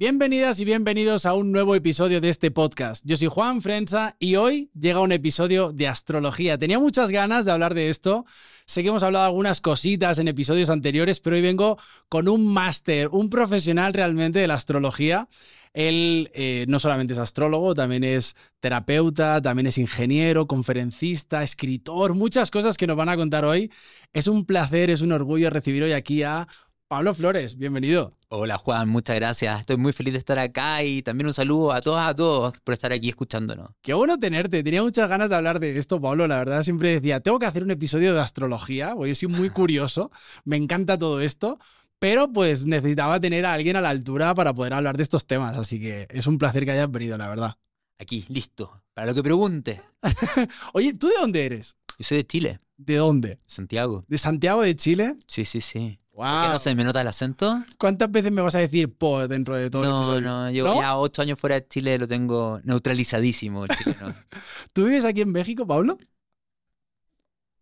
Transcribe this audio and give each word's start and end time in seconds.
Bienvenidas 0.00 0.58
y 0.60 0.64
bienvenidos 0.64 1.26
a 1.26 1.34
un 1.34 1.52
nuevo 1.52 1.74
episodio 1.74 2.22
de 2.22 2.30
este 2.30 2.50
podcast. 2.50 3.04
Yo 3.04 3.18
soy 3.18 3.28
Juan 3.28 3.60
Frenza 3.60 4.16
y 4.18 4.36
hoy 4.36 4.70
llega 4.72 5.02
un 5.02 5.12
episodio 5.12 5.72
de 5.74 5.88
astrología. 5.88 6.56
Tenía 6.56 6.78
muchas 6.78 7.10
ganas 7.10 7.44
de 7.44 7.52
hablar 7.52 7.74
de 7.74 7.90
esto. 7.90 8.24
Sé 8.64 8.80
que 8.80 8.88
hemos 8.88 9.02
hablado 9.02 9.26
algunas 9.26 9.60
cositas 9.60 10.18
en 10.18 10.28
episodios 10.28 10.70
anteriores, 10.70 11.20
pero 11.20 11.36
hoy 11.36 11.42
vengo 11.42 11.76
con 12.08 12.28
un 12.28 12.46
máster, 12.46 13.08
un 13.12 13.28
profesional 13.28 13.92
realmente 13.92 14.38
de 14.38 14.46
la 14.46 14.54
astrología. 14.54 15.28
Él 15.74 16.30
eh, 16.32 16.64
no 16.66 16.78
solamente 16.78 17.12
es 17.12 17.18
astrólogo, 17.18 17.74
también 17.74 18.02
es 18.02 18.36
terapeuta, 18.58 19.42
también 19.42 19.66
es 19.66 19.76
ingeniero, 19.76 20.46
conferencista, 20.46 21.42
escritor, 21.42 22.14
muchas 22.14 22.50
cosas 22.50 22.78
que 22.78 22.86
nos 22.86 22.96
van 22.96 23.10
a 23.10 23.16
contar 23.18 23.44
hoy. 23.44 23.70
Es 24.14 24.28
un 24.28 24.46
placer, 24.46 24.88
es 24.88 25.02
un 25.02 25.12
orgullo 25.12 25.50
recibir 25.50 25.82
hoy 25.82 25.92
aquí 25.92 26.22
a 26.22 26.48
Pablo 26.90 27.14
Flores, 27.14 27.56
bienvenido. 27.56 28.16
Hola 28.30 28.58
Juan, 28.58 28.88
muchas 28.88 29.14
gracias. 29.14 29.60
Estoy 29.60 29.76
muy 29.76 29.92
feliz 29.92 30.12
de 30.12 30.18
estar 30.18 30.40
acá 30.40 30.82
y 30.82 31.02
también 31.02 31.28
un 31.28 31.32
saludo 31.32 31.72
a 31.72 31.80
todas, 31.80 32.10
a 32.10 32.16
todos 32.16 32.58
por 32.62 32.74
estar 32.74 32.92
aquí 32.92 33.08
escuchándonos. 33.08 33.70
Qué 33.80 33.94
bueno 33.94 34.18
tenerte. 34.18 34.64
Tenía 34.64 34.82
muchas 34.82 35.08
ganas 35.08 35.30
de 35.30 35.36
hablar 35.36 35.60
de 35.60 35.78
esto, 35.78 36.00
Pablo. 36.00 36.26
La 36.26 36.38
verdad, 36.38 36.64
siempre 36.64 36.94
decía, 36.94 37.20
tengo 37.20 37.38
que 37.38 37.46
hacer 37.46 37.62
un 37.62 37.70
episodio 37.70 38.12
de 38.12 38.20
astrología, 38.20 38.96
porque 38.96 39.14
soy 39.14 39.28
muy 39.28 39.50
curioso, 39.50 40.10
me 40.44 40.56
encanta 40.56 40.98
todo 40.98 41.20
esto, 41.20 41.60
pero 42.00 42.32
pues 42.32 42.66
necesitaba 42.66 43.20
tener 43.20 43.46
a 43.46 43.52
alguien 43.52 43.76
a 43.76 43.80
la 43.80 43.90
altura 43.90 44.34
para 44.34 44.52
poder 44.52 44.74
hablar 44.74 44.96
de 44.96 45.04
estos 45.04 45.24
temas. 45.28 45.56
Así 45.56 45.78
que 45.78 46.08
es 46.10 46.26
un 46.26 46.38
placer 46.38 46.64
que 46.64 46.72
hayas 46.72 46.90
venido, 46.90 47.16
la 47.16 47.28
verdad. 47.28 47.56
Aquí, 48.00 48.24
listo, 48.26 48.82
para 48.94 49.06
lo 49.06 49.14
que 49.14 49.22
pregunte. 49.22 49.80
Oye, 50.72 50.92
¿tú 50.94 51.06
de 51.06 51.14
dónde 51.20 51.46
eres? 51.46 51.76
Yo 51.98 52.04
soy 52.04 52.16
de 52.16 52.26
Chile. 52.26 52.60
¿De 52.76 52.96
dónde? 52.96 53.38
Santiago. 53.46 54.04
¿De 54.08 54.18
Santiago 54.18 54.62
de 54.62 54.74
Chile? 54.74 55.16
Sí, 55.28 55.44
sí, 55.44 55.60
sí. 55.60 56.00
Wow. 56.20 56.42
¿Qué 56.42 56.48
no 56.50 56.58
se 56.58 56.74
me 56.74 56.84
nota 56.84 57.00
el 57.00 57.08
acento? 57.08 57.64
¿Cuántas 57.78 58.10
veces 58.10 58.30
me 58.30 58.42
vas 58.42 58.54
a 58.54 58.58
decir 58.58 58.92
po 58.92 59.26
dentro 59.26 59.56
de 59.56 59.70
todo 59.70 59.82
No, 59.82 60.20
no, 60.20 60.50
yo 60.50 60.66
¿No? 60.66 60.78
ya 60.78 60.98
ocho 60.98 61.22
años 61.22 61.38
fuera 61.38 61.54
de 61.54 61.66
Chile 61.66 61.96
lo 61.96 62.06
tengo 62.06 62.60
neutralizadísimo 62.62 63.64
el 63.64 63.70
chileno. 63.70 64.12
¿Tú 64.74 64.84
vives 64.84 65.06
aquí 65.06 65.22
en 65.22 65.32
México, 65.32 65.66
Pablo? 65.66 65.96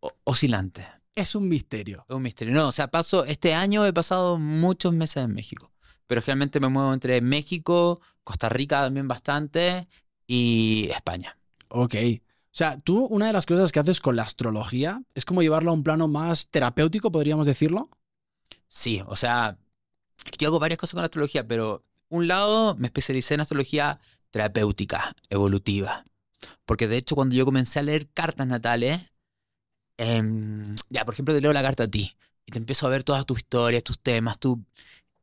O- 0.00 0.12
oscilante. 0.24 0.84
Es 1.14 1.36
un 1.36 1.48
misterio. 1.48 2.04
Es 2.08 2.16
un 2.16 2.22
misterio. 2.22 2.52
No, 2.52 2.66
o 2.66 2.72
sea, 2.72 2.88
paso, 2.88 3.24
este 3.24 3.54
año 3.54 3.86
he 3.86 3.92
pasado 3.92 4.38
muchos 4.38 4.92
meses 4.92 5.22
en 5.22 5.32
México. 5.34 5.70
Pero 6.08 6.20
generalmente 6.20 6.58
me 6.58 6.68
muevo 6.68 6.92
entre 6.92 7.20
México, 7.20 8.00
Costa 8.24 8.48
Rica 8.48 8.82
también 8.82 9.06
bastante 9.06 9.86
y 10.26 10.88
España. 10.90 11.38
Ok. 11.68 11.94
O 11.94 12.58
sea, 12.58 12.80
tú 12.80 13.04
una 13.06 13.28
de 13.28 13.32
las 13.32 13.46
cosas 13.46 13.70
que 13.70 13.78
haces 13.78 14.00
con 14.00 14.16
la 14.16 14.22
astrología 14.24 15.00
es 15.14 15.24
como 15.24 15.42
llevarlo 15.42 15.70
a 15.70 15.74
un 15.74 15.84
plano 15.84 16.08
más 16.08 16.48
terapéutico, 16.48 17.12
podríamos 17.12 17.46
decirlo. 17.46 17.88
Sí, 18.68 19.02
o 19.06 19.16
sea, 19.16 19.58
yo 20.38 20.48
hago 20.48 20.58
varias 20.58 20.78
cosas 20.78 20.94
con 20.94 21.04
astrología, 21.04 21.46
pero 21.46 21.84
un 22.08 22.28
lado 22.28 22.76
me 22.76 22.88
especialicé 22.88 23.34
en 23.34 23.40
astrología 23.42 24.00
terapéutica, 24.30 25.14
evolutiva. 25.30 26.04
Porque 26.66 26.88
de 26.88 26.98
hecho 26.98 27.16
cuando 27.16 27.34
yo 27.36 27.44
comencé 27.46 27.80
a 27.80 27.82
leer 27.82 28.08
cartas 28.10 28.46
natales, 28.46 29.12
em, 29.98 30.76
ya, 30.90 31.04
por 31.04 31.14
ejemplo, 31.14 31.34
te 31.34 31.40
leo 31.40 31.52
la 31.52 31.62
carta 31.62 31.84
a 31.84 31.88
ti 31.90 32.16
y 32.46 32.52
te 32.52 32.58
empiezo 32.58 32.86
a 32.86 32.90
ver 32.90 33.04
todas 33.04 33.26
tus 33.26 33.38
historias, 33.40 33.84
tus 33.84 34.00
temas, 34.00 34.38
tu... 34.38 34.64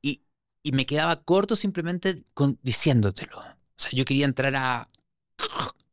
Y, 0.02 0.24
y 0.64 0.74
me 0.74 0.86
quedaba 0.86 1.24
corto 1.24 1.56
simplemente 1.56 2.24
con, 2.34 2.60
diciéndotelo. 2.64 3.40
O 3.40 3.44
sea, 3.78 3.92
yo 3.94 4.06
quería 4.06 4.26
entrar 4.26 4.56
a, 4.56 4.90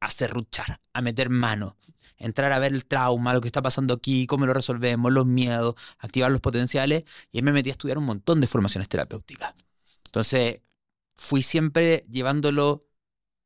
a 0.01 0.11
serruchar, 0.11 0.81
a 0.93 1.01
meter 1.03 1.31
mano, 1.31 1.77
entrar 2.23 2.53
a 2.53 2.59
ver 2.59 2.73
el 2.73 2.85
trauma, 2.85 3.35
lo 3.35 3.41
que 3.41 3.49
está 3.49 3.63
pasando 3.63 3.95
aquí, 3.95 4.27
cómo 4.27 4.47
lo 4.47 4.55
resolvemos, 4.55 5.13
los 5.13 5.27
miedos, 5.27 5.75
activar 5.99 6.31
los 6.31 6.41
potenciales, 6.41 7.05
y 7.31 7.39
ahí 7.39 7.43
me 7.43 7.53
metí 7.53 7.71
a 7.71 7.73
estudiar 7.73 7.99
un 7.99 8.05
montón 8.05 8.41
de 8.41 8.47
formaciones 8.47 8.89
terapéuticas. 8.89 9.55
Entonces, 10.07 10.61
fui 11.15 11.43
siempre 11.43 12.05
llevándolo 12.11 12.83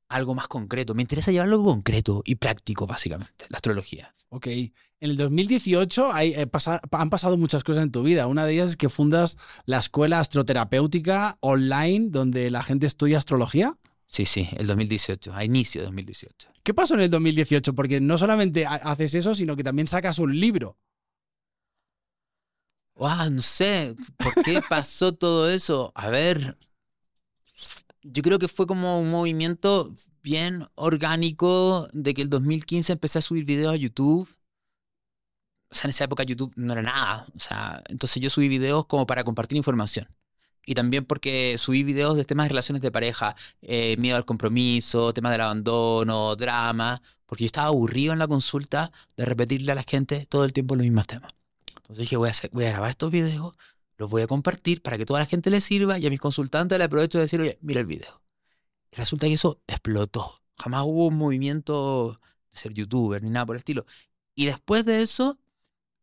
a 0.09 0.17
algo 0.17 0.35
más 0.35 0.49
concreto. 0.49 0.95
Me 0.95 1.03
interesa 1.03 1.33
llevarlo 1.33 1.63
concreto 1.63 2.23
y 2.25 2.37
práctico, 2.37 2.87
básicamente, 2.87 3.47
la 3.49 3.57
astrología. 3.57 4.15
Ok. 4.29 4.47
En 4.49 5.11
el 5.11 5.17
2018 5.17 6.13
hay, 6.13 6.33
eh, 6.35 6.47
pasa- 6.47 6.81
han 6.91 7.11
pasado 7.11 7.37
muchas 7.37 7.63
cosas 7.65 7.83
en 7.85 7.93
tu 7.93 8.03
vida. 8.03 8.27
Una 8.27 8.45
de 8.45 8.55
ellas 8.55 8.71
es 8.71 8.77
que 8.77 8.89
fundas 8.89 9.37
la 9.67 9.79
escuela 9.79 10.21
astroterapéutica 10.21 11.37
online 11.41 12.09
donde 12.11 12.51
la 12.51 12.63
gente 12.63 12.87
estudia 12.87 13.19
astrología. 13.19 13.77
Sí, 14.09 14.25
sí, 14.25 14.49
el 14.57 14.67
2018, 14.67 15.35
a 15.35 15.45
inicio 15.45 15.81
de 15.81 15.87
2018. 15.87 16.51
¿Qué 16.63 16.73
pasó 16.75 16.95
en 16.95 17.01
el 17.01 17.11
2018? 17.11 17.75
Porque 17.75 18.01
no 18.01 18.19
solamente 18.19 18.65
ha- 18.65 18.75
haces 18.75 19.15
eso, 19.15 19.35
sino 19.35 19.57
que 19.57 19.65
también 19.65 19.89
sacas 19.89 20.19
un 20.19 20.39
libro. 20.39 20.79
Wow, 22.95 23.31
no 23.31 23.43
sé, 23.43 23.95
¿por 24.17 24.43
qué 24.43 24.61
pasó 24.69 25.13
todo 25.15 25.51
eso? 25.51 25.93
A 25.95 26.09
ver, 26.09 26.57
yo 28.03 28.23
creo 28.23 28.39
que 28.39 28.49
fue 28.49 28.67
como 28.67 29.01
un 29.01 29.11
movimiento 29.11 29.93
bien 30.23 30.67
orgánico 30.75 31.89
de 31.93 32.15
que 32.15 32.23
el 32.23 32.31
2015 32.31 32.93
empecé 32.93 33.19
a 33.19 33.23
subir 33.23 33.45
videos 33.45 33.73
a 33.73 33.77
YouTube. 33.77 34.29
O 35.71 35.75
sea, 35.75 35.85
en 35.89 35.91
esa 35.91 36.05
época 36.05 36.23
YouTube 36.23 36.53
no 36.57 36.73
era 36.73 36.83
nada. 36.83 37.27
O 37.35 37.41
sea, 37.41 37.83
entonces 37.89 38.23
yo 38.23 38.31
subí 38.31 38.49
videos 38.49 38.87
como 38.87 39.07
para 39.07 39.25
compartir 39.25 39.57
información. 39.57 40.09
Y 40.67 40.75
también 40.75 41.07
porque 41.07 41.57
subí 41.59 41.85
videos 41.85 42.17
de 42.17 42.25
temas 42.25 42.47
de 42.47 42.49
relaciones 42.51 42.83
de 42.83 42.91
pareja, 42.91 43.35
eh, 43.63 43.97
miedo 43.99 44.17
al 44.17 44.25
compromiso, 44.27 45.15
temas 45.15 45.33
del 45.33 45.41
abandono, 45.41 46.37
drama, 46.37 47.01
porque 47.25 47.45
yo 47.45 47.47
estaba 47.47 47.69
aburrido 47.69 48.13
en 48.13 48.19
la 48.19 48.27
consulta 48.27 48.93
de 49.17 49.25
repetirle 49.25 49.73
a 49.73 49.77
la 49.77 49.85
gente 49.85 50.27
todo 50.27 50.45
el 50.45 50.53
tiempo 50.53 50.75
los 50.75 50.83
mismos 50.83 51.07
temas. 51.07 51.33
Entonces 51.69 51.99
dije, 51.99 52.17
voy 52.17 52.31
a, 52.31 52.33
voy 52.51 52.65
a 52.65 52.71
grabar 52.71 52.91
estos 52.91 53.13
videos, 53.13 53.55
los 53.97 54.11
voy 54.11 54.23
a 54.23 54.27
compartir 54.27 54.83
para 54.83 54.99
que 54.99 55.07
toda 55.07 55.21
la 55.21 55.27
gente 55.27 55.51
les 55.51 55.65
sirva 55.65 55.99
y 55.99 56.07
a 56.07 56.11
mis 56.11 56.21
consultantes 56.21 56.77
le 56.77 56.85
aprovecho 56.85 57.19
de 57.19 57.23
decir, 57.23 57.41
oye, 57.41 57.59
mira 57.63 57.81
el 57.81 57.87
video. 57.87 58.21
Y 58.91 58.97
resulta 58.97 59.27
que 59.27 59.35
eso 59.35 59.61
explotó. 59.69 60.43
Jamás 60.59 60.83
hubo 60.85 61.07
un 61.07 61.17
movimiento 61.17 62.21
de 62.51 62.59
ser 62.59 62.75
youtuber 62.75 63.23
ni 63.23 63.31
nada 63.31 63.47
por 63.47 63.55
el 63.55 63.59
estilo. 63.59 63.87
Y 64.35 64.47
después 64.47 64.85
de 64.85 65.03
eso, 65.03 65.39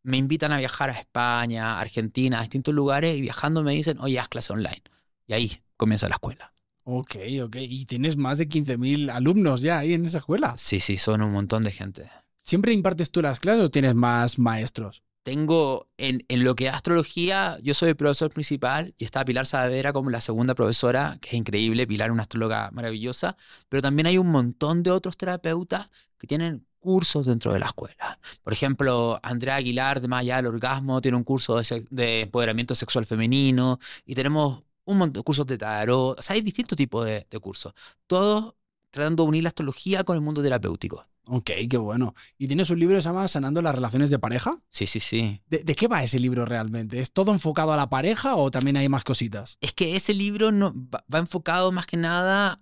me 0.04 0.18
invitan 0.18 0.52
a 0.52 0.58
viajar 0.58 0.90
a 0.90 0.92
España, 0.92 1.80
Argentina, 1.80 2.38
a 2.38 2.42
distintos 2.42 2.74
lugares 2.74 3.16
y 3.16 3.22
viajando 3.22 3.62
me 3.62 3.72
dicen, 3.72 3.98
oye, 4.00 4.20
haz 4.20 4.28
clase 4.28 4.52
online. 4.52 4.82
Y 5.26 5.32
ahí 5.32 5.62
comienza 5.76 6.08
la 6.08 6.14
escuela. 6.14 6.52
Ok, 6.84 7.16
ok. 7.42 7.56
Y 7.60 7.86
tienes 7.86 8.16
más 8.16 8.38
de 8.38 8.46
15.000 8.46 9.10
alumnos 9.10 9.62
ya 9.62 9.78
ahí 9.78 9.94
en 9.94 10.04
esa 10.04 10.18
escuela. 10.18 10.54
Sí, 10.58 10.78
sí, 10.78 10.98
son 10.98 11.22
un 11.22 11.32
montón 11.32 11.64
de 11.64 11.72
gente. 11.72 12.08
¿Siempre 12.42 12.74
impartes 12.74 13.10
tú 13.10 13.22
las 13.22 13.40
clases 13.40 13.64
o 13.64 13.70
tienes 13.70 13.94
más 13.94 14.38
maestros? 14.38 15.02
Tengo 15.22 15.88
en, 15.96 16.22
en 16.28 16.44
lo 16.44 16.54
que 16.54 16.68
es 16.68 16.74
astrología, 16.74 17.56
yo 17.62 17.72
soy 17.72 17.88
el 17.88 17.96
profesor 17.96 18.30
principal 18.30 18.94
y 18.98 19.04
está 19.04 19.24
Pilar 19.24 19.46
Saavedra 19.46 19.94
como 19.94 20.10
la 20.10 20.20
segunda 20.20 20.54
profesora, 20.54 21.16
que 21.22 21.30
es 21.30 21.34
increíble, 21.34 21.86
Pilar 21.86 22.12
una 22.12 22.22
astróloga 22.22 22.70
maravillosa, 22.72 23.38
pero 23.70 23.80
también 23.80 24.06
hay 24.06 24.18
un 24.18 24.26
montón 24.26 24.82
de 24.82 24.90
otros 24.90 25.16
terapeutas 25.16 25.90
que 26.18 26.26
tienen 26.26 26.66
cursos 26.84 27.24
dentro 27.24 27.50
de 27.50 27.58
la 27.58 27.66
escuela. 27.66 28.18
Por 28.42 28.52
ejemplo, 28.52 29.18
Andrea 29.22 29.56
Aguilar 29.56 30.02
de 30.02 30.08
Más 30.08 30.20
allá 30.20 30.36
del 30.36 30.48
orgasmo 30.48 31.00
tiene 31.00 31.16
un 31.16 31.24
curso 31.24 31.58
de, 31.90 32.20
empoderamiento 32.20 32.74
sexual 32.74 33.06
femenino 33.06 33.78
y 34.04 34.14
tenemos 34.14 34.62
un 34.84 34.98
montón 34.98 35.20
de 35.20 35.24
cursos 35.24 35.46
de 35.46 35.56
tarot, 35.56 36.18
o 36.18 36.22
sea, 36.22 36.34
hay 36.34 36.42
distintos 36.42 36.76
tipos 36.76 37.06
de, 37.06 37.26
de 37.30 37.38
cursos, 37.38 37.72
todos 38.06 38.52
tratando 38.90 39.22
de 39.22 39.30
unir 39.30 39.42
la 39.44 39.48
astrología 39.48 40.04
con 40.04 40.14
el 40.14 40.20
mundo 40.20 40.42
terapéutico. 40.42 41.06
Ok, 41.26 41.52
qué 41.70 41.78
bueno. 41.78 42.14
¿Y 42.36 42.48
tienes 42.48 42.68
un 42.68 42.78
libro 42.78 42.96
que 42.96 43.02
se 43.02 43.08
llama 43.08 43.26
Sanando 43.28 43.62
las 43.62 43.74
relaciones 43.74 44.10
de 44.10 44.18
pareja? 44.18 44.58
Sí, 44.68 44.86
sí, 44.86 45.00
sí. 45.00 45.40
¿De, 45.46 45.60
de 45.60 45.74
qué 45.74 45.88
va 45.88 46.04
ese 46.04 46.20
libro 46.20 46.44
realmente? 46.44 47.00
¿Es 47.00 47.12
todo 47.12 47.32
enfocado 47.32 47.72
a 47.72 47.78
la 47.78 47.88
pareja 47.88 48.36
o 48.36 48.50
también 48.50 48.76
hay 48.76 48.90
más 48.90 49.04
cositas? 49.04 49.56
es 49.62 49.72
que 49.72 49.96
ese 49.96 50.12
libro 50.12 50.52
no, 50.52 50.74
va, 50.94 51.02
va 51.12 51.18
enfocado 51.18 51.72
más 51.72 51.86
que 51.86 51.96
nada 51.96 52.60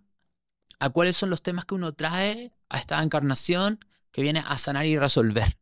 a 0.78 0.90
cuáles 0.90 1.16
son 1.16 1.28
los 1.28 1.42
temas 1.42 1.64
que 1.64 1.74
uno 1.74 1.92
trae 1.92 2.52
a 2.68 2.78
esta 2.78 3.02
encarnación 3.02 3.80
que 4.12 4.22
viene 4.22 4.44
a 4.46 4.58
sanar 4.58 4.86
y 4.86 4.98
resolver, 4.98 5.58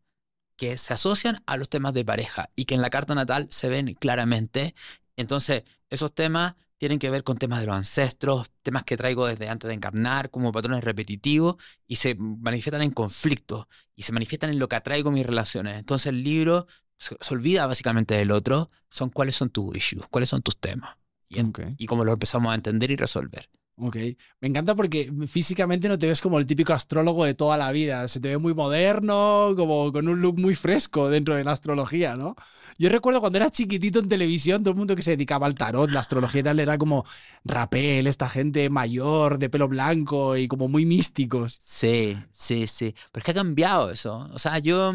que 0.57 0.77
se 0.79 0.93
asocian 0.95 1.43
a 1.47 1.57
los 1.57 1.69
temas 1.69 1.95
de 1.95 2.05
pareja 2.05 2.51
y 2.57 2.67
que 2.67 2.75
en 2.75 2.83
la 2.83 2.91
carta 2.91 3.15
natal 3.15 3.49
se 3.51 3.69
ven 3.69 3.95
claramente. 3.95 4.75
Entonces, 5.17 5.65
esos 5.89 6.15
temas 6.15 6.55
tienen 6.77 6.99
que 6.99 7.11
ver 7.11 7.25
con 7.25 7.37
temas 7.39 7.61
de 7.61 7.67
los 7.67 7.77
ancestros, 7.77 8.51
temas 8.63 8.85
que 8.85 8.97
traigo 8.97 9.27
desde 9.27 9.49
antes 9.49 9.69
de 9.69 9.75
encarnar, 9.75 10.31
como 10.31 10.51
patrones 10.53 10.83
repetitivos, 10.83 11.57
y 11.87 11.97
se 11.97 12.15
manifiestan 12.15 12.83
en 12.83 12.91
conflictos, 12.91 13.67
y 13.97 14.03
se 14.03 14.13
manifiestan 14.13 14.51
en 14.51 14.59
lo 14.59 14.69
que 14.69 14.77
atraigo 14.77 15.11
mis 15.11 15.27
relaciones. 15.27 15.79
Entonces 15.79 16.07
el 16.07 16.23
libro 16.25 16.67
se, 16.99 17.17
se 17.21 17.35
olvida 17.35 17.67
básicamente 17.67 18.15
del 18.15 18.31
otro, 18.31 18.71
son 18.89 19.11
cuáles 19.11 19.37
son 19.37 19.51
tus 19.51 19.77
issues, 19.77 20.07
cuáles 20.11 20.31
son 20.31 20.43
tus 20.43 20.59
temas, 20.59 20.97
y, 21.29 21.39
en- 21.41 21.53
y 21.79 21.87
cómo 21.87 22.05
lo 22.05 22.13
empezamos 22.13 22.51
a 22.51 22.55
entender 22.55 22.91
y 22.91 22.97
resolver. 22.97 23.51
Ok. 23.83 23.97
Me 24.41 24.49
encanta 24.49 24.75
porque 24.75 25.11
físicamente 25.27 25.89
no 25.89 25.99
te 25.99 26.07
ves 26.07 26.21
como 26.21 26.39
el 26.39 26.47
típico 26.47 26.75
astrólogo 26.75 27.25
de 27.25 27.33
toda 27.35 27.57
la 27.57 27.73
vida. 27.73 28.07
Se 28.09 28.21
te 28.21 28.29
ve 28.29 28.39
muy 28.39 28.53
moderno, 28.53 29.55
como 29.57 29.91
con 29.91 30.07
un 30.07 30.21
look 30.21 30.39
muy 30.39 30.55
fresco 30.55 31.09
dentro 31.09 31.35
de 31.35 31.45
la 31.45 31.53
astrología, 31.53 32.15
¿no? 32.15 32.37
Yo 32.79 32.91
recuerdo 32.91 33.21
cuando 33.21 33.39
era 33.39 33.51
chiquitito 33.51 34.01
en 34.01 34.09
televisión, 34.09 34.63
todo 34.63 34.73
el 34.73 34.79
mundo 34.79 34.97
que 34.97 35.03
se 35.03 35.13
dedicaba 35.13 35.47
al 35.47 35.55
tarot, 35.55 35.91
la 35.91 36.01
astrología 36.01 36.41
y 36.41 36.45
tal, 36.45 36.61
era 36.61 36.77
como 36.79 37.05
rapel, 37.45 38.07
esta 38.07 38.29
gente 38.29 38.69
mayor, 38.71 39.39
de 39.39 39.49
pelo 39.49 39.69
blanco 39.69 40.37
y 40.37 40.47
como 40.47 40.69
muy 40.69 40.85
místicos. 40.85 41.57
Sí, 41.61 42.17
sí, 42.33 42.67
sí. 42.67 42.95
Pero 43.13 43.21
es 43.21 43.25
que 43.25 43.31
ha 43.31 43.35
cambiado 43.35 43.91
eso. 43.91 44.29
O 44.33 44.39
sea, 44.39 44.59
yo. 44.59 44.95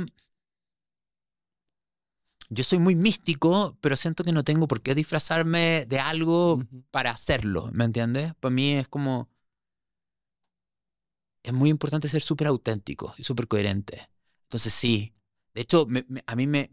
Yo 2.55 2.63
soy 2.63 2.79
muy 2.79 2.95
místico, 2.95 3.77
pero 3.81 3.95
siento 3.97 4.23
que 4.23 4.31
no 4.33 4.43
tengo 4.43 4.67
por 4.67 4.81
qué 4.81 4.95
disfrazarme 4.95 5.85
de 5.87 5.99
algo 5.99 6.63
para 6.91 7.11
hacerlo, 7.11 7.69
¿me 7.73 7.85
entiendes? 7.85 8.33
Para 8.39 8.53
mí 8.55 8.73
es 8.73 8.87
como... 8.87 9.29
Es 11.43 11.53
muy 11.53 11.69
importante 11.69 12.09
ser 12.09 12.21
súper 12.21 12.47
auténtico 12.47 13.13
y 13.17 13.23
súper 13.23 13.47
coherente. 13.47 14.09
Entonces 14.43 14.73
sí, 14.73 15.13
de 15.53 15.61
hecho, 15.61 15.85
me- 15.87 16.05
me- 16.07 16.23
a 16.25 16.35
mí 16.35 16.47
me, 16.47 16.69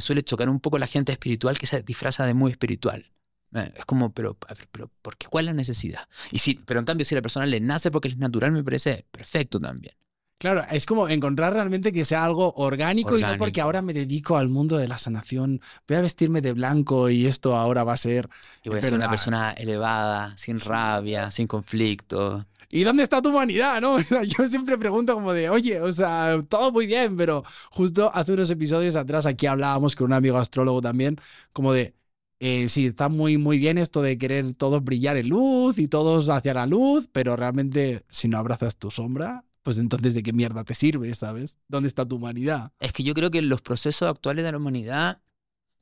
suele 0.00 0.22
chocar 0.24 0.48
un 0.48 0.60
poco 0.60 0.78
la 0.78 0.86
gente 0.86 1.12
espiritual 1.12 1.58
que 1.58 1.66
se 1.66 1.82
disfraza 1.82 2.26
de 2.26 2.34
muy 2.34 2.50
espiritual. 2.50 3.12
Eh, 3.54 3.72
Es 3.76 3.84
como, 3.86 4.12
pero, 4.12 4.36
a 4.48 4.54
ver, 4.54 4.68
pero 4.72 4.90
¿por 5.02 5.16
qué? 5.16 5.28
¿Cuál 5.28 5.44
es 5.44 5.46
la 5.46 5.54
necesidad? 5.54 6.08
Y 6.32 6.38
si, 6.40 6.54
pero 6.56 6.80
en 6.80 6.86
cambio, 6.86 7.04
si 7.04 7.14
a 7.14 7.18
la 7.18 7.22
persona 7.22 7.46
le 7.46 7.60
nace 7.60 7.90
porque 7.90 8.08
es 8.08 8.16
natural, 8.18 8.50
me 8.52 8.64
parece 8.64 9.06
perfecto 9.12 9.60
también. 9.60 9.94
Claro, 10.38 10.64
es 10.70 10.84
como 10.84 11.08
encontrar 11.08 11.54
realmente 11.54 11.90
que 11.92 12.04
sea 12.04 12.24
algo 12.24 12.52
orgánico, 12.56 13.18
y 13.18 13.24
no 13.24 13.28
Orgánico. 13.28 13.44
porque 13.44 13.60
ahora 13.62 13.80
me 13.82 13.94
dedico 13.94 14.36
al 14.36 14.48
mundo 14.48 14.76
de 14.76 14.88
la 14.88 14.98
sanación, 14.98 15.60
voy 15.88 15.96
a 15.96 16.00
vestirme 16.02 16.42
de 16.42 16.52
blanco 16.52 17.08
y 17.08 17.26
esto 17.26 17.56
ahora 17.56 17.82
va 17.84 17.94
a 17.94 17.96
ser... 17.96 18.28
Y 18.62 18.68
voy 18.68 18.78
a 18.78 18.82
Es 18.82 18.88
ser 18.88 18.94
una 18.94 19.08
persona 19.08 19.52
elevada, 19.52 20.36
sin 20.36 20.60
rabia, 20.60 21.30
sin 21.30 21.46
conflicto. 21.46 22.46
¿Y 22.70 22.82
dónde 22.82 23.04
está 23.04 23.22
tu 23.22 23.30
humanidad? 23.30 23.80
¿no? 23.80 23.94
O 23.96 24.02
sea, 24.02 24.22
yo 24.24 24.46
siempre 24.48 24.76
pregunto 24.76 25.14
como 25.14 25.32
de, 25.32 25.48
oye, 25.48 25.80
o 25.80 25.92
sea, 25.92 26.36
todo 26.48 26.72
muy 26.72 26.86
bien, 26.86 27.16
pero 27.16 27.44
justo 27.70 28.10
hace 28.14 28.32
unos 28.32 28.50
episodios 28.50 28.96
atrás 28.96 29.24
aquí 29.26 29.46
hablábamos 29.46 29.96
con 29.96 30.06
un 30.06 30.12
amigo 30.14 30.36
astrólogo 30.38 30.80
también, 30.82 31.16
como 31.52 31.72
de, 31.72 31.94
eh, 32.40 32.68
sí, 32.68 32.86
está 32.88 33.08
muy, 33.08 33.38
muy 33.38 33.58
bien 33.58 33.78
esto 33.78 34.02
de 34.02 34.18
querer 34.18 34.54
todos 34.54 34.82
brillar 34.84 35.16
en 35.16 35.28
luz 35.28 35.78
y 35.78 35.88
todos 35.88 36.28
hacia 36.28 36.52
la 36.54 36.66
luz, 36.66 37.08
pero 37.12 37.36
realmente 37.36 38.04
si 38.10 38.28
no 38.28 38.38
abrazas 38.38 38.76
tu 38.76 38.90
sombra, 38.90 39.44
pues 39.64 39.78
entonces 39.78 40.12
de 40.12 40.22
qué 40.22 40.32
mierda 40.32 40.62
te 40.62 40.74
sirve, 40.74 41.12
¿sabes? 41.14 41.58
¿Dónde 41.68 41.88
está 41.88 42.06
tu 42.06 42.16
humanidad? 42.16 42.70
Es 42.80 42.92
que 42.92 43.02
yo 43.02 43.14
creo 43.14 43.30
que 43.30 43.40
los 43.40 43.62
procesos 43.62 44.08
actuales 44.08 44.44
de 44.44 44.52
la 44.52 44.58
humanidad, 44.58 45.22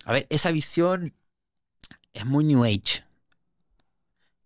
a 0.04 0.12
ver, 0.12 0.26
esa 0.30 0.52
visión 0.52 1.14
es 2.12 2.24
muy 2.24 2.44
New 2.44 2.64
Age. 2.64 3.04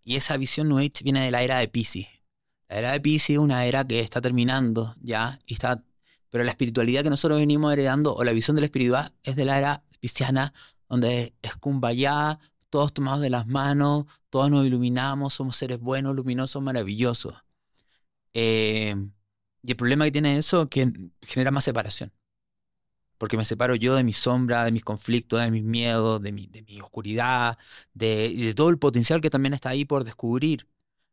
Y 0.04 0.16
esa 0.16 0.38
visión 0.38 0.68
New 0.68 0.78
Age 0.78 1.04
viene 1.04 1.22
de 1.22 1.30
la 1.30 1.42
era 1.42 1.58
de 1.58 1.68
Pisces. 1.68 2.06
La 2.68 2.78
era 2.78 2.92
de 2.92 3.00
Pisces 3.00 3.30
es 3.30 3.38
una 3.38 3.66
era 3.66 3.86
que 3.86 4.00
está 4.00 4.22
terminando 4.22 4.96
ya, 5.02 5.38
y 5.46 5.52
está, 5.52 5.84
pero 6.30 6.42
la 6.42 6.52
espiritualidad 6.52 7.02
que 7.02 7.10
nosotros 7.10 7.38
venimos 7.38 7.70
heredando, 7.74 8.14
o 8.14 8.24
la 8.24 8.32
visión 8.32 8.54
de 8.54 8.62
la 8.62 8.66
espiritualidad, 8.66 9.12
es 9.22 9.36
de 9.36 9.44
la 9.44 9.58
era 9.58 9.84
pisciana, 10.00 10.54
donde 10.88 11.34
es 11.42 11.56
kumbaya, 11.56 12.38
todos 12.70 12.94
tomados 12.94 13.20
de 13.20 13.28
las 13.28 13.46
manos, 13.46 14.06
todos 14.30 14.50
nos 14.50 14.64
iluminamos, 14.64 15.34
somos 15.34 15.56
seres 15.56 15.78
buenos, 15.78 16.16
luminosos, 16.16 16.62
maravillosos. 16.62 17.34
Eh, 18.32 18.96
y 19.62 19.70
el 19.72 19.76
problema 19.76 20.04
que 20.04 20.12
tiene 20.12 20.38
eso 20.38 20.62
es 20.62 20.68
que 20.68 20.92
genera 21.22 21.50
más 21.50 21.64
separación. 21.64 22.12
Porque 23.18 23.36
me 23.36 23.44
separo 23.44 23.74
yo 23.74 23.94
de 23.94 24.04
mi 24.04 24.12
sombra, 24.12 24.64
de 24.64 24.72
mis 24.72 24.84
conflictos, 24.84 25.40
de 25.40 25.50
mis 25.50 25.64
miedos, 25.64 26.22
de 26.22 26.32
mi, 26.32 26.46
de 26.46 26.62
mi 26.62 26.80
oscuridad, 26.80 27.58
de, 27.94 28.52
todo 28.54 28.68
el 28.68 28.78
potencial 28.78 29.20
que 29.20 29.30
también 29.30 29.54
está 29.54 29.70
ahí 29.70 29.84
por 29.84 30.04
descubrir. 30.04 30.68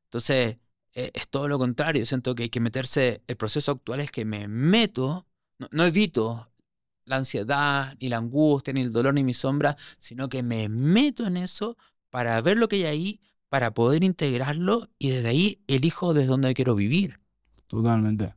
Entonces, 0.05 0.57
eh, 0.93 1.11
es 1.13 1.29
todo 1.29 1.47
lo 1.47 1.57
contrario. 1.57 2.05
Siento 2.05 2.35
que 2.35 2.43
hay 2.43 2.49
que 2.49 2.59
meterse. 2.59 3.23
El 3.27 3.37
proceso 3.37 3.71
actual 3.71 4.01
es 4.01 4.11
que 4.11 4.25
me 4.25 4.47
meto, 4.47 5.25
no, 5.59 5.69
no 5.71 5.85
evito 5.85 6.51
la 7.05 7.17
ansiedad, 7.17 7.95
ni 7.99 8.09
la 8.09 8.17
angustia, 8.17 8.73
ni 8.73 8.81
el 8.81 8.91
dolor, 8.91 9.13
ni 9.13 9.23
mi 9.23 9.33
sombra, 9.33 9.77
sino 9.99 10.29
que 10.29 10.43
me 10.43 10.69
meto 10.69 11.25
en 11.25 11.37
eso 11.37 11.77
para 12.09 12.39
ver 12.41 12.57
lo 12.57 12.67
que 12.67 12.77
hay 12.77 12.83
ahí, 12.85 13.21
para 13.49 13.73
poder 13.73 14.03
integrarlo 14.03 14.89
y 14.97 15.09
desde 15.09 15.29
ahí 15.29 15.63
elijo 15.67 16.13
desde 16.13 16.27
dónde 16.27 16.53
quiero 16.53 16.75
vivir. 16.75 17.22
Totalmente. 17.73 18.35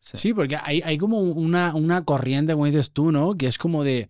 Sí. 0.00 0.16
Sí, 0.16 0.34
porque 0.34 0.56
hay, 0.56 0.82
hay 0.84 0.98
como 0.98 1.20
una, 1.20 1.74
una 1.76 2.04
corriente, 2.04 2.52
como 2.52 2.66
dices 2.66 2.90
tú, 2.90 3.12
¿no? 3.12 3.36
Que 3.36 3.46
es 3.46 3.58
como 3.58 3.84
de 3.84 4.08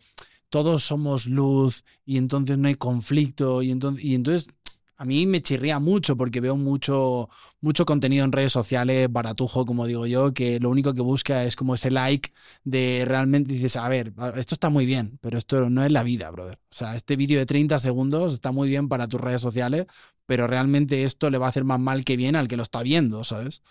todos 0.49 0.83
somos 0.85 1.27
luz 1.27 1.85
y 2.07 2.17
entonces 2.17 2.57
no 2.57 2.69
hay 2.69 2.75
conflicto 2.77 3.63
y 3.63 3.71
entonces, 3.71 4.03
y 4.03 4.15
entonces 4.15 4.49
a 4.97 5.05
mí 5.05 5.27
me 5.27 5.43
chirría 5.43 5.79
mucho 5.79 6.17
porque 6.17 6.41
veo 6.41 6.57
mucho, 6.57 7.29
mucho 7.61 7.85
contenido 7.85 8.25
en 8.25 8.33
redes 8.33 8.53
sociales, 8.53 9.09
baratujo, 9.11 9.67
como 9.67 9.87
digo 9.87 10.07
yo, 10.07 10.33
que 10.33 10.59
lo 10.61 10.71
único 10.71 10.95
que 10.95 11.03
busca 11.03 11.45
es 11.45 11.57
como 11.57 11.75
ese 11.75 11.91
like 11.91 12.33
de 12.65 13.05
realmente 13.07 13.53
dices, 13.53 13.77
a 13.77 13.89
ver, 13.89 14.15
esto 14.37 14.55
está 14.55 14.71
muy 14.71 14.87
bien, 14.87 15.19
pero 15.21 15.37
esto 15.37 15.69
no 15.69 15.85
es 15.85 15.93
la 15.93 16.03
vida, 16.03 16.31
brother. 16.31 16.59
O 16.71 16.75
sea, 16.75 16.97
este 16.97 17.17
vídeo 17.17 17.39
de 17.39 17.47
30 17.47 17.79
segundos 17.79 18.33
está 18.33 18.53
muy 18.53 18.69
bien 18.69 18.89
para 18.89 19.09
tus 19.09 19.21
redes 19.21 19.41
sociales, 19.43 19.87
pero 20.25 20.47
realmente 20.47 21.05
esto 21.05 21.29
le 21.31 21.39
va 21.39 21.47
a 21.47 21.49
hacer 21.51 21.65
más 21.65 21.81
mal 21.81 22.05
que 22.05 22.17
bien 22.17 22.37
al 22.37 22.49
que 22.49 22.57
lo 22.57 22.63
está 22.63 22.83
viendo, 22.83 23.25
¿sabes? 23.25 23.63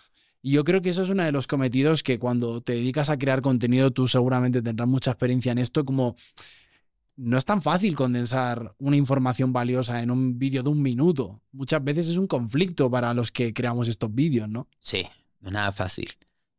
Y 0.42 0.52
yo 0.52 0.64
creo 0.64 0.82
que 0.82 0.90
eso 0.90 1.02
es 1.02 1.08
uno 1.10 1.22
de 1.22 1.30
los 1.30 1.46
cometidos 1.46 2.02
que 2.02 2.18
cuando 2.18 2.60
te 2.60 2.72
dedicas 2.72 3.10
a 3.10 3.16
crear 3.16 3.42
contenido, 3.42 3.92
tú 3.92 4.08
seguramente 4.08 4.60
tendrás 4.60 4.88
mucha 4.88 5.12
experiencia 5.12 5.52
en 5.52 5.58
esto, 5.58 5.84
como 5.84 6.16
no 7.14 7.38
es 7.38 7.44
tan 7.44 7.62
fácil 7.62 7.94
condensar 7.94 8.74
una 8.78 8.96
información 8.96 9.52
valiosa 9.52 10.02
en 10.02 10.10
un 10.10 10.38
vídeo 10.38 10.64
de 10.64 10.70
un 10.70 10.82
minuto. 10.82 11.40
Muchas 11.52 11.84
veces 11.84 12.08
es 12.08 12.16
un 12.16 12.26
conflicto 12.26 12.90
para 12.90 13.14
los 13.14 13.30
que 13.30 13.54
creamos 13.54 13.86
estos 13.86 14.12
vídeos, 14.12 14.48
¿no? 14.48 14.66
Sí, 14.80 15.06
no 15.40 15.48
es 15.48 15.54
nada 15.54 15.70
fácil. 15.70 16.10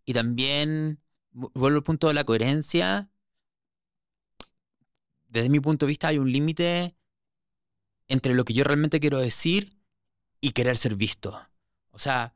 Y 0.06 0.14
también, 0.14 1.00
vu- 1.34 1.52
vuelvo 1.54 1.78
al 1.78 1.84
punto 1.84 2.08
de 2.08 2.14
la 2.14 2.24
coherencia. 2.24 3.10
Desde 5.28 5.50
mi 5.50 5.60
punto 5.60 5.86
de 5.86 5.90
vista 5.90 6.08
hay 6.08 6.20
un 6.20 6.32
límite 6.32 6.96
entre 8.08 8.34
lo 8.34 8.46
que 8.46 8.54
yo 8.54 8.64
realmente 8.64 9.00
quiero 9.00 9.20
decir 9.20 9.76
y 10.40 10.52
querer 10.52 10.78
ser 10.78 10.96
visto. 10.96 11.38
O 11.92 12.00
sea, 12.00 12.33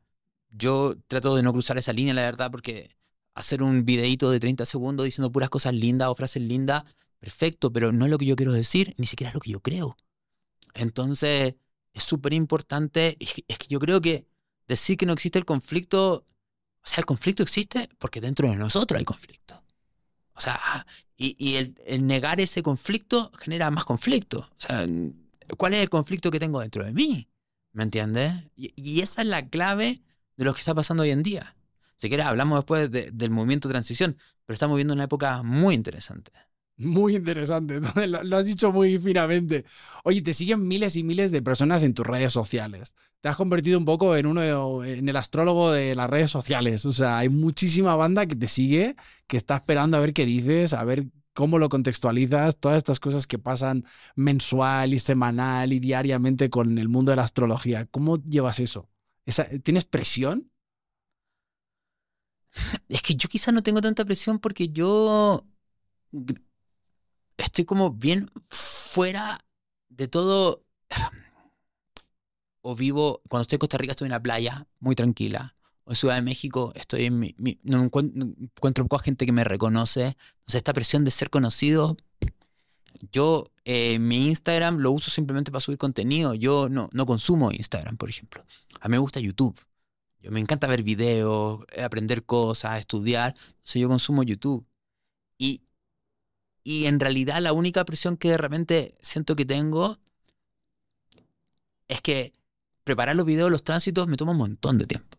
yo 0.50 0.96
trato 1.08 1.34
de 1.36 1.42
no 1.42 1.52
cruzar 1.52 1.78
esa 1.78 1.92
línea, 1.92 2.14
la 2.14 2.22
verdad, 2.22 2.50
porque 2.50 2.96
hacer 3.34 3.62
un 3.62 3.84
videíto 3.84 4.30
de 4.30 4.40
30 4.40 4.64
segundos 4.64 5.04
diciendo 5.04 5.30
puras 5.32 5.50
cosas 5.50 5.74
lindas 5.74 6.08
o 6.08 6.14
frases 6.14 6.42
lindas, 6.42 6.84
perfecto, 7.20 7.72
pero 7.72 7.92
no 7.92 8.04
es 8.06 8.10
lo 8.10 8.18
que 8.18 8.26
yo 8.26 8.36
quiero 8.36 8.52
decir, 8.52 8.94
ni 8.98 9.06
siquiera 9.06 9.30
es 9.30 9.34
lo 9.34 9.40
que 9.40 9.50
yo 9.50 9.60
creo. 9.60 9.96
Entonces, 10.74 11.54
es 11.92 12.04
súper 12.04 12.32
importante. 12.32 13.16
Es 13.20 13.34
que- 13.34 13.68
yo 13.68 13.78
creo 13.80 14.00
que 14.00 14.26
decir 14.68 14.96
que 14.96 15.06
no 15.06 15.12
existe 15.12 15.38
el 15.38 15.44
conflicto, 15.44 16.26
o 16.82 16.86
sea, 16.86 16.98
el 17.00 17.06
conflicto 17.06 17.42
existe 17.42 17.88
porque 17.98 18.20
dentro 18.20 18.48
de 18.50 18.56
nosotros 18.56 18.98
hay 18.98 19.04
conflicto. 19.04 19.62
O 20.34 20.40
sea, 20.40 20.86
y, 21.16 21.36
y 21.38 21.56
el, 21.56 21.74
el 21.86 22.06
negar 22.06 22.40
ese 22.40 22.62
conflicto 22.62 23.32
genera 23.38 23.70
más 23.70 23.84
conflicto. 23.84 24.40
O 24.40 24.60
sea, 24.60 24.86
¿cuál 25.56 25.74
es 25.74 25.80
el 25.80 25.90
conflicto 25.90 26.30
que 26.30 26.38
tengo 26.40 26.60
dentro 26.60 26.84
de 26.84 26.92
mí? 26.92 27.28
¿Me 27.72 27.82
entiendes? 27.84 28.32
Y, 28.56 28.72
y 28.76 29.00
esa 29.00 29.22
es 29.22 29.28
la 29.28 29.48
clave 29.48 30.02
de 30.38 30.44
lo 30.46 30.54
que 30.54 30.60
está 30.60 30.74
pasando 30.74 31.02
hoy 31.02 31.10
en 31.10 31.22
día. 31.22 31.54
Si 31.96 32.08
quieres, 32.08 32.26
hablamos 32.26 32.58
después 32.60 32.90
de- 32.90 33.10
del 33.12 33.30
movimiento 33.30 33.68
de 33.68 33.74
transición, 33.74 34.16
pero 34.46 34.54
estamos 34.54 34.76
viviendo 34.76 34.94
una 34.94 35.04
época 35.04 35.42
muy 35.42 35.74
interesante. 35.74 36.32
Muy 36.78 37.16
interesante, 37.16 37.80
lo, 38.06 38.22
lo 38.22 38.36
has 38.36 38.46
dicho 38.46 38.72
muy 38.72 38.98
finamente. 38.98 39.64
Oye, 40.04 40.22
te 40.22 40.32
siguen 40.32 40.66
miles 40.68 40.94
y 40.96 41.02
miles 41.02 41.32
de 41.32 41.42
personas 41.42 41.82
en 41.82 41.92
tus 41.92 42.06
redes 42.06 42.32
sociales. 42.32 42.94
Te 43.20 43.28
has 43.28 43.36
convertido 43.36 43.78
un 43.78 43.84
poco 43.84 44.14
en 44.16 44.26
uno 44.26 44.84
en 44.84 45.08
el 45.08 45.16
astrólogo 45.16 45.72
de 45.72 45.96
las 45.96 46.08
redes 46.08 46.30
sociales. 46.30 46.86
O 46.86 46.92
sea, 46.92 47.18
hay 47.18 47.28
muchísima 47.28 47.96
banda 47.96 48.26
que 48.26 48.36
te 48.36 48.46
sigue, 48.46 48.94
que 49.26 49.36
está 49.36 49.56
esperando 49.56 49.96
a 49.96 50.00
ver 50.00 50.12
qué 50.12 50.24
dices, 50.24 50.72
a 50.72 50.84
ver 50.84 51.06
cómo 51.34 51.58
lo 51.58 51.68
contextualizas, 51.68 52.58
todas 52.58 52.78
estas 52.78 53.00
cosas 53.00 53.26
que 53.26 53.38
pasan 53.40 53.84
mensual 54.14 54.94
y 54.94 55.00
semanal 55.00 55.72
y 55.72 55.80
diariamente 55.80 56.48
con 56.50 56.78
el 56.78 56.88
mundo 56.88 57.10
de 57.10 57.16
la 57.16 57.24
astrología. 57.24 57.86
¿Cómo 57.90 58.16
llevas 58.22 58.60
eso? 58.60 58.88
¿Tienes 59.62 59.84
presión? 59.84 60.50
Es 62.88 63.02
que 63.02 63.14
yo 63.14 63.28
quizás 63.28 63.52
no 63.52 63.62
tengo 63.62 63.80
tanta 63.80 64.04
presión 64.04 64.38
porque 64.38 64.70
yo 64.70 65.44
estoy 67.36 67.64
como 67.64 67.92
bien 67.92 68.30
fuera 68.48 69.44
de 69.88 70.08
todo. 70.08 70.64
O 72.60 72.74
vivo, 72.74 73.22
cuando 73.30 73.42
estoy 73.42 73.56
en 73.56 73.60
Costa 73.60 73.78
Rica 73.78 73.92
estoy 73.92 74.06
en 74.06 74.12
la 74.12 74.22
playa, 74.22 74.66
muy 74.80 74.96
tranquila. 74.96 75.54
O 75.84 75.92
en 75.92 75.96
Ciudad 75.96 76.16
de 76.16 76.22
México 76.22 76.72
estoy 76.74 77.04
en 77.04 77.18
mi, 77.18 77.34
no 77.62 77.78
no 77.78 77.84
encuentro 77.84 78.86
poca 78.86 79.04
gente 79.04 79.24
que 79.24 79.32
me 79.32 79.44
reconoce. 79.44 80.16
Entonces 80.40 80.56
esta 80.56 80.72
presión 80.74 81.04
de 81.04 81.12
ser 81.12 81.30
conocido, 81.30 81.96
yo 83.12 83.46
eh, 83.64 83.98
mi 83.98 84.26
Instagram 84.26 84.78
lo 84.78 84.90
uso 84.90 85.10
simplemente 85.10 85.50
para 85.50 85.60
subir 85.60 85.78
contenido. 85.78 86.34
Yo 86.34 86.68
no, 86.68 86.90
no 86.92 87.06
consumo 87.06 87.52
Instagram, 87.52 87.96
por 87.96 88.10
ejemplo. 88.10 88.44
A 88.80 88.88
mí 88.88 88.92
me 88.92 88.98
gusta 88.98 89.20
YouTube. 89.20 89.58
Yo 90.20 90.30
me 90.30 90.40
encanta 90.40 90.66
ver 90.66 90.82
videos, 90.82 91.64
eh, 91.72 91.82
aprender 91.82 92.24
cosas, 92.24 92.78
estudiar. 92.80 93.34
Entonces 93.48 93.82
yo 93.82 93.88
consumo 93.88 94.22
YouTube. 94.22 94.66
Y, 95.38 95.62
y 96.64 96.86
en 96.86 97.00
realidad 97.00 97.40
la 97.40 97.52
única 97.52 97.84
presión 97.84 98.16
que 98.16 98.30
de 98.30 98.38
repente 98.38 98.96
siento 99.00 99.36
que 99.36 99.44
tengo 99.44 99.98
es 101.86 102.00
que 102.02 102.32
preparar 102.84 103.16
los 103.16 103.26
videos, 103.26 103.50
los 103.50 103.64
tránsitos, 103.64 104.08
me 104.08 104.16
toma 104.16 104.32
un 104.32 104.38
montón 104.38 104.78
de 104.78 104.86
tiempo. 104.86 105.18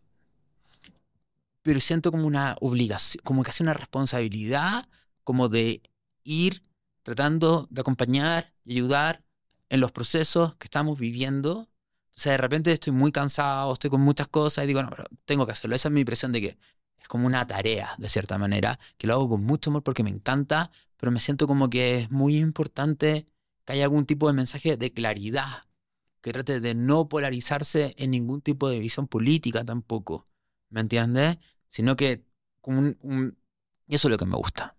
Pero 1.62 1.80
siento 1.80 2.10
como 2.10 2.26
una 2.26 2.56
obligación, 2.60 3.22
como 3.24 3.42
casi 3.42 3.62
una 3.62 3.74
responsabilidad, 3.74 4.88
como 5.24 5.48
de 5.48 5.82
ir 6.24 6.62
tratando 7.02 7.66
de 7.70 7.80
acompañar 7.80 8.52
y 8.64 8.72
ayudar 8.74 9.22
en 9.68 9.80
los 9.80 9.92
procesos 9.92 10.56
que 10.56 10.66
estamos 10.66 10.98
viviendo. 10.98 11.69
O 12.20 12.22
sea, 12.22 12.32
de 12.32 12.36
repente 12.38 12.70
estoy 12.70 12.92
muy 12.92 13.12
cansado, 13.12 13.72
estoy 13.72 13.88
con 13.88 14.02
muchas 14.02 14.28
cosas 14.28 14.64
y 14.64 14.66
digo, 14.66 14.82
no, 14.82 14.90
pero 14.90 15.04
tengo 15.24 15.46
que 15.46 15.52
hacerlo. 15.52 15.74
Esa 15.74 15.88
es 15.88 15.94
mi 15.94 16.04
presión 16.04 16.32
de 16.32 16.42
que 16.42 16.58
es 16.98 17.08
como 17.08 17.26
una 17.26 17.46
tarea, 17.46 17.94
de 17.96 18.10
cierta 18.10 18.36
manera, 18.36 18.78
que 18.98 19.06
lo 19.06 19.14
hago 19.14 19.30
con 19.30 19.42
mucho 19.42 19.70
amor 19.70 19.82
porque 19.82 20.02
me 20.02 20.10
encanta, 20.10 20.70
pero 20.98 21.10
me 21.12 21.18
siento 21.18 21.46
como 21.46 21.70
que 21.70 21.96
es 21.96 22.10
muy 22.10 22.36
importante 22.36 23.24
que 23.64 23.72
haya 23.72 23.84
algún 23.84 24.04
tipo 24.04 24.26
de 24.26 24.34
mensaje 24.34 24.76
de 24.76 24.92
claridad, 24.92 25.64
que 26.20 26.34
trate 26.34 26.60
de 26.60 26.74
no 26.74 27.08
polarizarse 27.08 27.94
en 27.96 28.10
ningún 28.10 28.42
tipo 28.42 28.68
de 28.68 28.80
visión 28.80 29.08
política 29.08 29.64
tampoco, 29.64 30.28
¿me 30.68 30.82
entiendes? 30.82 31.38
Sino 31.68 31.96
que 31.96 32.26
un, 32.60 32.98
eso 33.88 34.08
es 34.08 34.12
lo 34.12 34.18
que 34.18 34.26
me 34.26 34.36
gusta. 34.36 34.76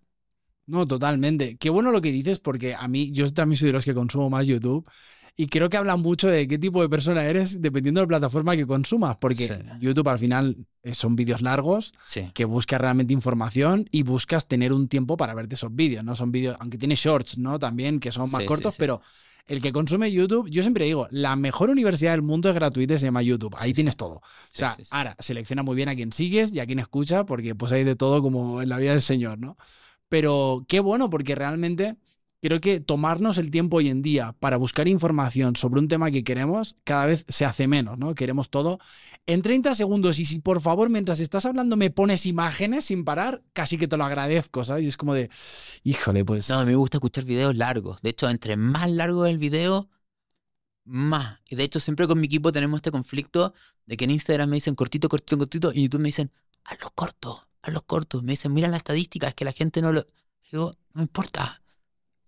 No, 0.66 0.86
totalmente. 0.86 1.56
Qué 1.56 1.70
bueno 1.70 1.90
lo 1.90 2.00
que 2.00 2.12
dices, 2.12 2.38
porque 2.38 2.76
a 2.76 2.86
mí, 2.86 3.10
yo 3.10 3.34
también 3.34 3.56
soy 3.56 3.70
de 3.70 3.72
los 3.72 3.84
que 3.84 3.94
consumo 3.94 4.30
más 4.30 4.46
YouTube. 4.46 4.88
Y 5.34 5.46
creo 5.46 5.70
que 5.70 5.78
habla 5.78 5.96
mucho 5.96 6.28
de 6.28 6.46
qué 6.46 6.58
tipo 6.58 6.82
de 6.82 6.88
persona 6.90 7.24
eres 7.24 7.62
dependiendo 7.62 8.00
de 8.00 8.04
la 8.04 8.08
plataforma 8.08 8.54
que 8.54 8.66
consumas. 8.66 9.16
Porque 9.16 9.46
Sí. 9.48 9.54
YouTube 9.80 10.08
al 10.08 10.18
final 10.18 10.56
eh, 10.82 10.94
son 10.94 11.16
vídeos 11.16 11.40
largos 11.40 11.92
Sí. 12.04 12.30
que 12.34 12.44
buscas 12.44 12.80
realmente 12.80 13.14
información 13.14 13.88
y 13.90 14.02
buscas 14.02 14.46
tener 14.46 14.72
un 14.72 14.88
tiempo 14.88 15.16
para 15.16 15.34
verte 15.34 15.54
esos 15.54 15.74
vídeos. 15.74 16.04
No 16.04 16.14
son 16.16 16.32
vídeos, 16.32 16.56
aunque 16.60 16.76
tiene 16.76 16.94
shorts, 16.96 17.38
¿no? 17.38 17.58
También 17.58 17.98
que 17.98 18.12
son 18.12 18.30
más 18.30 18.42
Sí, 18.42 18.46
cortos, 18.46 18.76
pero 18.76 19.00
el 19.46 19.62
que 19.62 19.72
consume 19.72 20.12
YouTube, 20.12 20.48
yo 20.50 20.62
siempre 20.62 20.84
digo, 20.84 21.08
la 21.10 21.34
mejor 21.34 21.70
universidad 21.70 22.12
del 22.12 22.22
mundo 22.22 22.48
es 22.50 22.54
gratuita 22.54 22.94
y 22.94 22.98
se 22.98 23.06
llama 23.06 23.22
YouTube. 23.22 23.56
Ahí 23.58 23.70
Sí, 23.70 23.74
tienes 23.74 23.94
sí. 23.94 23.98
todo. 23.98 24.16
O 24.16 24.22
sea, 24.52 24.76
sí, 24.76 24.82
ahora, 24.90 25.16
selecciona 25.18 25.62
muy 25.62 25.74
bien 25.76 25.88
a 25.88 25.94
quién 25.94 26.12
sigues 26.12 26.52
y 26.52 26.60
a 26.60 26.66
quién 26.66 26.78
escucha, 26.78 27.24
porque 27.24 27.54
pues 27.54 27.72
hay 27.72 27.84
de 27.84 27.96
todo 27.96 28.22
como 28.22 28.60
en 28.60 28.68
la 28.68 28.76
vida 28.78 28.90
del 28.92 29.02
Señor, 29.02 29.38
¿no? 29.38 29.56
Pero 30.08 30.64
qué 30.68 30.80
bueno, 30.80 31.08
porque 31.08 31.34
realmente 31.34 31.96
creo 32.42 32.60
que 32.60 32.80
tomarnos 32.80 33.38
el 33.38 33.52
tiempo 33.52 33.76
hoy 33.76 33.88
en 33.88 34.02
día 34.02 34.34
para 34.40 34.56
buscar 34.56 34.88
información 34.88 35.54
sobre 35.54 35.78
un 35.78 35.86
tema 35.86 36.10
que 36.10 36.24
queremos 36.24 36.74
cada 36.82 37.06
vez 37.06 37.24
se 37.28 37.44
hace 37.44 37.68
menos, 37.68 37.98
¿no? 37.98 38.16
Queremos 38.16 38.50
todo 38.50 38.80
en 39.26 39.42
30 39.42 39.76
segundos 39.76 40.18
y 40.18 40.24
si 40.24 40.40
por 40.40 40.60
favor 40.60 40.90
mientras 40.90 41.20
estás 41.20 41.46
hablando 41.46 41.76
me 41.76 41.90
pones 41.90 42.26
imágenes 42.26 42.86
sin 42.86 43.04
parar, 43.04 43.44
casi 43.52 43.78
que 43.78 43.86
te 43.86 43.96
lo 43.96 44.04
agradezco, 44.04 44.64
¿sabes? 44.64 44.84
Y 44.84 44.88
es 44.88 44.96
como 44.96 45.14
de, 45.14 45.30
híjole, 45.84 46.24
pues... 46.24 46.50
No, 46.50 46.58
a 46.58 46.64
mí 46.64 46.70
me 46.70 46.76
gusta 46.76 46.96
escuchar 46.96 47.24
videos 47.24 47.54
largos. 47.54 48.02
De 48.02 48.10
hecho, 48.10 48.28
entre 48.28 48.56
más 48.56 48.90
largo 48.90 49.24
el 49.24 49.38
video, 49.38 49.88
más. 50.84 51.38
Y 51.48 51.54
de 51.54 51.62
hecho, 51.62 51.78
siempre 51.78 52.08
con 52.08 52.18
mi 52.18 52.26
equipo 52.26 52.50
tenemos 52.50 52.78
este 52.78 52.90
conflicto 52.90 53.54
de 53.86 53.96
que 53.96 54.04
en 54.04 54.10
Instagram 54.10 54.50
me 54.50 54.56
dicen 54.56 54.74
cortito, 54.74 55.08
cortito, 55.08 55.38
cortito, 55.38 55.72
y 55.72 55.78
en 55.78 55.82
YouTube 55.84 56.00
me 56.00 56.08
dicen, 56.08 56.32
hazlo 56.64 56.90
corto, 56.92 57.48
hazlo 57.62 57.82
corto. 57.82 58.20
Me 58.20 58.32
dicen, 58.32 58.52
mira 58.52 58.66
la 58.66 58.78
estadística, 58.78 59.28
es 59.28 59.34
que 59.34 59.44
la 59.44 59.52
gente 59.52 59.80
no 59.80 59.92
lo... 59.92 60.04
Digo, 60.50 60.76
no 60.92 61.02
importa. 61.02 61.61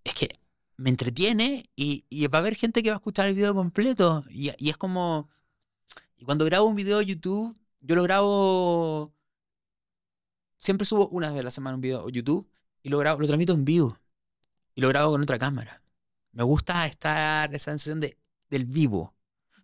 Es 0.05 0.13
que 0.15 0.39
me 0.77 0.89
entretiene 0.89 1.69
y, 1.75 2.05
y 2.09 2.27
va 2.27 2.37
a 2.37 2.41
haber 2.41 2.55
gente 2.55 2.81
que 2.81 2.89
va 2.91 2.95
a 2.95 2.99
escuchar 2.99 3.27
el 3.27 3.35
video 3.35 3.53
completo. 3.53 4.23
Y, 4.29 4.51
y 4.57 4.69
es 4.69 4.77
como... 4.77 5.29
Y 6.15 6.23
cuando 6.23 6.45
grabo 6.45 6.67
un 6.67 6.75
video 6.75 6.99
de 6.99 7.05
YouTube, 7.07 7.57
yo 7.81 7.95
lo 7.95 8.03
grabo... 8.03 9.13
Siempre 10.57 10.85
subo 10.85 11.09
una 11.09 11.31
vez 11.31 11.41
a 11.41 11.43
la 11.43 11.51
semana 11.51 11.75
un 11.75 11.81
video 11.81 12.07
YouTube 12.09 12.49
y 12.81 12.89
lo 12.89 12.97
grabo, 12.99 13.19
lo 13.19 13.27
transmito 13.27 13.53
en 13.53 13.65
vivo 13.65 13.99
y 14.75 14.81
lo 14.81 14.89
grabo 14.89 15.11
con 15.11 15.21
otra 15.21 15.39
cámara. 15.39 15.81
Me 16.31 16.43
gusta 16.43 16.85
estar 16.85 17.53
esa 17.53 17.71
sensación 17.71 17.99
de, 17.99 18.17
del 18.49 18.65
vivo. 18.65 19.15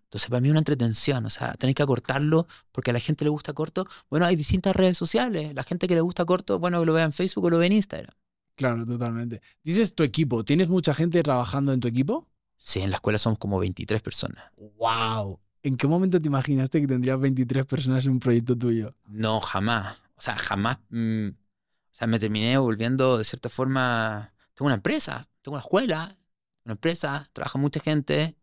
Entonces, 0.03 0.29
para 0.29 0.41
mí 0.41 0.49
es 0.49 0.51
una 0.51 0.59
entretención, 0.59 1.25
o 1.25 1.29
sea, 1.29 1.53
tenéis 1.53 1.75
que 1.75 1.83
acortarlo 1.83 2.47
porque 2.71 2.91
a 2.91 2.93
la 2.93 2.99
gente 2.99 3.23
le 3.25 3.29
gusta 3.29 3.53
corto. 3.53 3.87
Bueno, 4.09 4.25
hay 4.25 4.35
distintas 4.35 4.75
redes 4.75 4.97
sociales. 4.97 5.53
La 5.53 5.63
gente 5.63 5.87
que 5.87 5.95
le 5.95 6.01
gusta 6.01 6.25
corto, 6.25 6.59
bueno, 6.59 6.79
que 6.79 6.85
lo 6.85 6.93
vea 6.93 7.05
en 7.05 7.13
Facebook 7.13 7.45
o 7.45 7.49
lo 7.49 7.57
vea 7.57 7.67
en 7.67 7.73
Instagram. 7.73 8.13
Claro, 8.55 8.85
totalmente. 8.85 9.41
Dices 9.63 9.95
tu 9.95 10.03
equipo, 10.03 10.43
¿tienes 10.45 10.69
mucha 10.69 10.93
gente 10.93 11.21
trabajando 11.23 11.73
en 11.73 11.79
tu 11.79 11.87
equipo? 11.87 12.27
Sí, 12.55 12.79
en 12.79 12.91
la 12.91 12.95
escuela 12.95 13.19
somos 13.19 13.39
como 13.39 13.59
23 13.59 14.01
personas. 14.01 14.51
¡Wow! 14.55 15.39
¿En 15.63 15.75
qué 15.77 15.87
momento 15.87 16.19
te 16.21 16.27
imaginaste 16.27 16.79
que 16.81 16.87
tendrías 16.87 17.19
23 17.19 17.65
personas 17.65 18.05
en 18.05 18.13
un 18.13 18.19
proyecto 18.19 18.57
tuyo? 18.57 18.95
No, 19.05 19.39
jamás. 19.39 19.97
O 20.15 20.21
sea, 20.21 20.35
jamás. 20.35 20.79
mm, 20.89 21.29
o 21.29 21.93
sea, 21.93 22.07
me 22.07 22.19
terminé 22.19 22.57
volviendo 22.57 23.17
de 23.17 23.23
cierta 23.25 23.49
forma. 23.49 24.33
Tengo 24.53 24.67
una 24.67 24.75
empresa, 24.75 25.27
tengo 25.41 25.55
una 25.55 25.63
escuela, 25.63 26.17
una 26.65 26.73
empresa, 26.73 27.29
trabaja 27.33 27.59
mucha 27.59 27.79
gente 27.79 28.37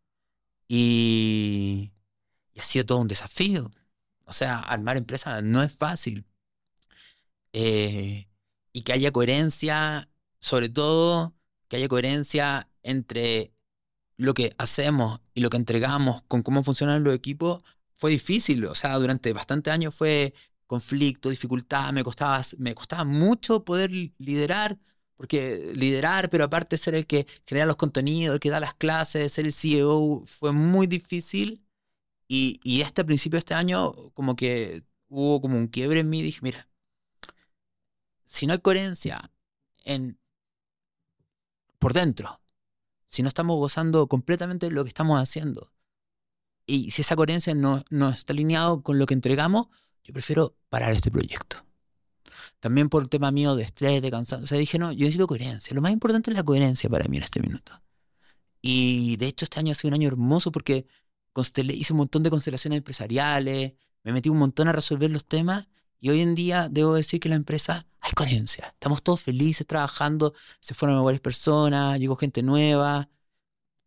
y, 0.69 1.93
y 2.55 2.61
ha 2.61 2.65
sido 2.65 2.87
todo 2.87 2.99
un 3.01 3.09
desafío. 3.09 3.71
O 4.27 4.33
sea, 4.35 4.61
armar 4.61 4.97
empresa 4.99 5.43
no 5.43 5.63
es 5.63 5.77
fácil. 5.77 6.27
Eh, 7.53 8.28
y 8.79 8.83
que 8.83 8.93
haya 8.93 9.11
coherencia, 9.13 10.09
sobre 10.41 10.69
todo 10.69 11.35
que 11.69 11.77
haya 11.77 11.89
coherencia 11.89 12.71
entre 12.83 13.53
lo 14.17 14.35
que 14.35 14.55
hacemos 14.59 15.21
y 15.35 15.41
lo 15.41 15.51
que 15.51 15.57
entregamos 15.59 16.23
con 16.29 16.43
cómo 16.43 16.65
funcionan 16.65 17.05
los 17.05 17.15
equipos, 17.15 17.63
fue 17.95 18.11
difícil. 18.13 18.65
O 18.67 18.75
sea, 18.75 18.97
durante 18.99 19.33
bastantes 19.33 19.73
años 19.73 19.95
fue 19.95 20.35
conflicto, 20.67 21.31
dificultad, 21.31 21.93
me 21.93 22.05
costaba, 22.05 22.43
me 22.59 22.75
costaba 22.75 23.05
mucho 23.05 23.65
poder 23.65 23.91
li- 23.91 24.15
liderar, 24.19 24.79
porque 25.17 25.73
liderar, 25.75 26.31
pero 26.31 26.45
aparte 26.45 26.77
ser 26.79 26.95
el 26.95 27.07
que 27.07 27.27
crea 27.45 27.67
los 27.67 27.77
contenidos, 27.77 28.35
el 28.35 28.41
que 28.41 28.51
da 28.51 28.61
las 28.61 28.75
clases, 28.75 29.33
ser 29.33 29.47
el 29.47 29.53
CEO, 29.53 30.23
fue 30.27 30.53
muy 30.53 30.87
difícil. 30.87 31.65
Y, 32.29 32.61
y 32.63 32.83
este 32.83 33.05
principio 33.05 33.37
de 33.37 33.41
este 33.41 33.55
año, 33.55 33.93
como 34.15 34.37
que 34.37 34.85
hubo 35.09 35.41
como 35.41 35.57
un 35.59 35.69
quiebre 35.69 36.01
en 36.01 36.11
mí, 36.11 36.23
dije, 36.23 36.41
mira, 36.43 36.69
si 38.29 38.47
no 38.47 38.53
hay 38.53 38.59
coherencia 38.59 39.33
en, 39.85 40.19
por 41.79 41.95
dentro, 41.95 42.41
si 43.07 43.23
no 43.23 43.29
estamos 43.29 43.57
gozando 43.57 44.07
completamente 44.07 44.67
de 44.67 44.73
lo 44.73 44.85
que 44.85 44.89
estamos 44.89 45.19
haciendo, 45.19 45.73
y 46.67 46.91
si 46.91 47.01
esa 47.01 47.17
coherencia 47.17 47.55
no, 47.55 47.83
no 47.89 48.11
está 48.11 48.35
alineado 48.35 48.83
con 48.83 48.99
lo 48.99 49.07
que 49.07 49.15
entregamos, 49.15 49.69
yo 50.05 50.13
prefiero 50.13 50.55
parar 50.69 50.93
este 50.93 51.11
proyecto. 51.11 51.65
También 52.61 52.91
por 52.91 53.05
un 53.05 53.09
tema 53.09 53.31
mío 53.31 53.57
de 53.57 53.63
estrés, 53.63 54.03
de 54.03 54.11
cansancio. 54.11 54.45
O 54.45 54.47
sea, 54.47 54.59
dije, 54.59 54.79
no, 54.79 54.93
yo 54.93 55.07
necesito 55.07 55.27
coherencia. 55.27 55.75
Lo 55.75 55.81
más 55.81 55.93
importante 55.93 56.31
es 56.31 56.37
la 56.37 56.43
coherencia 56.43 56.91
para 56.91 57.07
mí 57.07 57.17
en 57.17 57.23
este 57.23 57.41
minuto. 57.41 57.81
Y 58.61 59.17
de 59.17 59.27
hecho 59.27 59.47
este 59.47 59.61
año 59.61 59.73
ha 59.73 59.75
sido 59.75 59.89
un 59.89 59.95
año 59.95 60.09
hermoso 60.09 60.53
porque 60.53 60.87
hice 61.57 61.93
un 61.95 61.99
montón 61.99 62.23
de 62.23 62.31
constelaciones 62.31 62.77
empresariales, 62.77 63.73
me 64.03 64.13
metí 64.13 64.29
un 64.29 64.39
montón 64.39 64.69
a 64.69 64.73
resolver 64.73 65.11
los 65.11 65.25
temas 65.25 65.69
y 66.01 66.11
hoy 66.11 66.21
en 66.21 66.35
día 66.35 66.69
debo 66.71 66.95
decir 66.95 67.21
que 67.21 67.29
la 67.29 67.35
empresa 67.37 67.87
hay 68.01 68.13
coherencia. 68.13 68.69
Estamos 68.69 69.03
todos 69.03 69.21
felices 69.23 69.67
trabajando, 69.67 70.35
se 70.61 70.75
fueron 70.75 71.03
varias 71.05 71.21
personas, 71.21 71.99
llegó 71.99 72.17
gente 72.17 72.43
nueva 72.43 73.09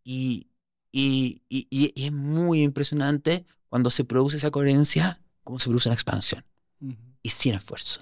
y, 0.04 0.48
y, 0.92 1.42
y- 1.50 1.68
y- 1.70 1.92
y 1.96 2.06
es 2.06 2.12
muy 2.12 2.62
impresionante 2.64 3.46
cuando 3.70 3.90
se 3.90 4.04
produce 4.04 4.38
esa 4.38 4.52
coherencia, 4.52 5.22
cómo 5.44 5.60
se 5.60 5.70
produce 5.70 5.90
una 5.90 5.96
expansión 5.96 6.44
y 7.24 7.30
sin 7.30 7.54
esfuerzo. 7.54 8.02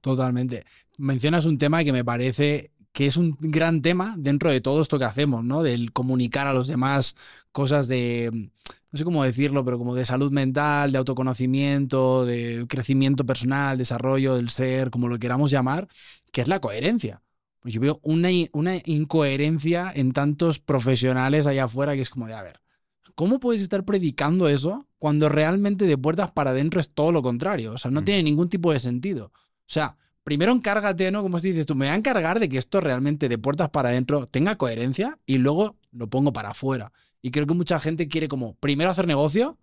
Totalmente. 0.00 0.64
Mencionas 0.98 1.44
un 1.46 1.58
tema 1.58 1.84
que 1.84 1.92
me 1.92 2.04
parece 2.04 2.72
que 2.92 3.06
es 3.06 3.16
un 3.16 3.36
gran 3.38 3.82
tema 3.82 4.14
dentro 4.18 4.50
de 4.50 4.60
todo 4.60 4.80
esto 4.80 4.98
que 4.98 5.04
hacemos, 5.04 5.44
¿no? 5.44 5.62
Del 5.62 5.92
comunicar 5.92 6.46
a 6.46 6.54
los 6.54 6.66
demás 6.66 7.14
cosas 7.52 7.88
de, 7.88 8.50
no 8.96 8.98
sé 8.98 9.04
cómo 9.04 9.24
decirlo, 9.24 9.62
pero 9.62 9.76
como 9.76 9.94
de 9.94 10.06
salud 10.06 10.32
mental, 10.32 10.90
de 10.90 10.96
autoconocimiento, 10.96 12.24
de 12.24 12.64
crecimiento 12.66 13.26
personal, 13.26 13.76
desarrollo 13.76 14.36
del 14.36 14.48
ser, 14.48 14.90
como 14.90 15.06
lo 15.08 15.18
queramos 15.18 15.50
llamar, 15.50 15.86
que 16.32 16.40
es 16.40 16.48
la 16.48 16.60
coherencia. 16.60 17.20
Pues 17.60 17.74
yo 17.74 17.80
veo 17.80 18.00
una, 18.02 18.30
una 18.52 18.76
incoherencia 18.86 19.92
en 19.94 20.12
tantos 20.12 20.58
profesionales 20.60 21.46
allá 21.46 21.64
afuera 21.64 21.94
que 21.94 22.00
es 22.00 22.08
como 22.10 22.26
de, 22.26 22.32
a 22.34 22.42
ver, 22.42 22.60
¿cómo 23.14 23.38
puedes 23.38 23.60
estar 23.60 23.84
predicando 23.84 24.48
eso 24.48 24.86
cuando 24.98 25.28
realmente 25.28 25.86
de 25.86 25.98
puertas 25.98 26.30
para 26.30 26.50
adentro 26.50 26.80
es 26.80 26.88
todo 26.88 27.12
lo 27.12 27.22
contrario? 27.22 27.74
O 27.74 27.78
sea, 27.78 27.90
no 27.90 28.00
Mm. 28.00 28.04
tiene 28.04 28.22
ningún 28.22 28.48
tipo 28.48 28.72
de 28.72 28.80
sentido. 28.80 29.26
O 29.26 29.66
sea, 29.66 29.96
primero 30.24 30.52
encárgate, 30.52 31.10
¿no? 31.10 31.22
Como 31.22 31.38
dices 31.38 31.66
tú, 31.66 31.74
me 31.74 31.86
voy 31.86 31.92
a 31.92 31.96
encargar 31.96 32.40
de 32.40 32.48
que 32.48 32.56
esto 32.56 32.80
realmente 32.80 33.28
de 33.28 33.36
puertas 33.36 33.68
para 33.68 33.90
adentro 33.90 34.26
tenga 34.26 34.56
coherencia 34.56 35.18
y 35.26 35.38
luego 35.38 35.76
lo 35.92 36.08
pongo 36.08 36.32
para 36.32 36.50
afuera. 36.50 36.92
Y 37.26 37.32
creo 37.32 37.44
que 37.44 37.54
mucha 37.54 37.80
gente 37.80 38.06
quiere 38.06 38.28
como 38.28 38.54
primero 38.54 38.88
hacer 38.88 39.08
negocio 39.08 39.58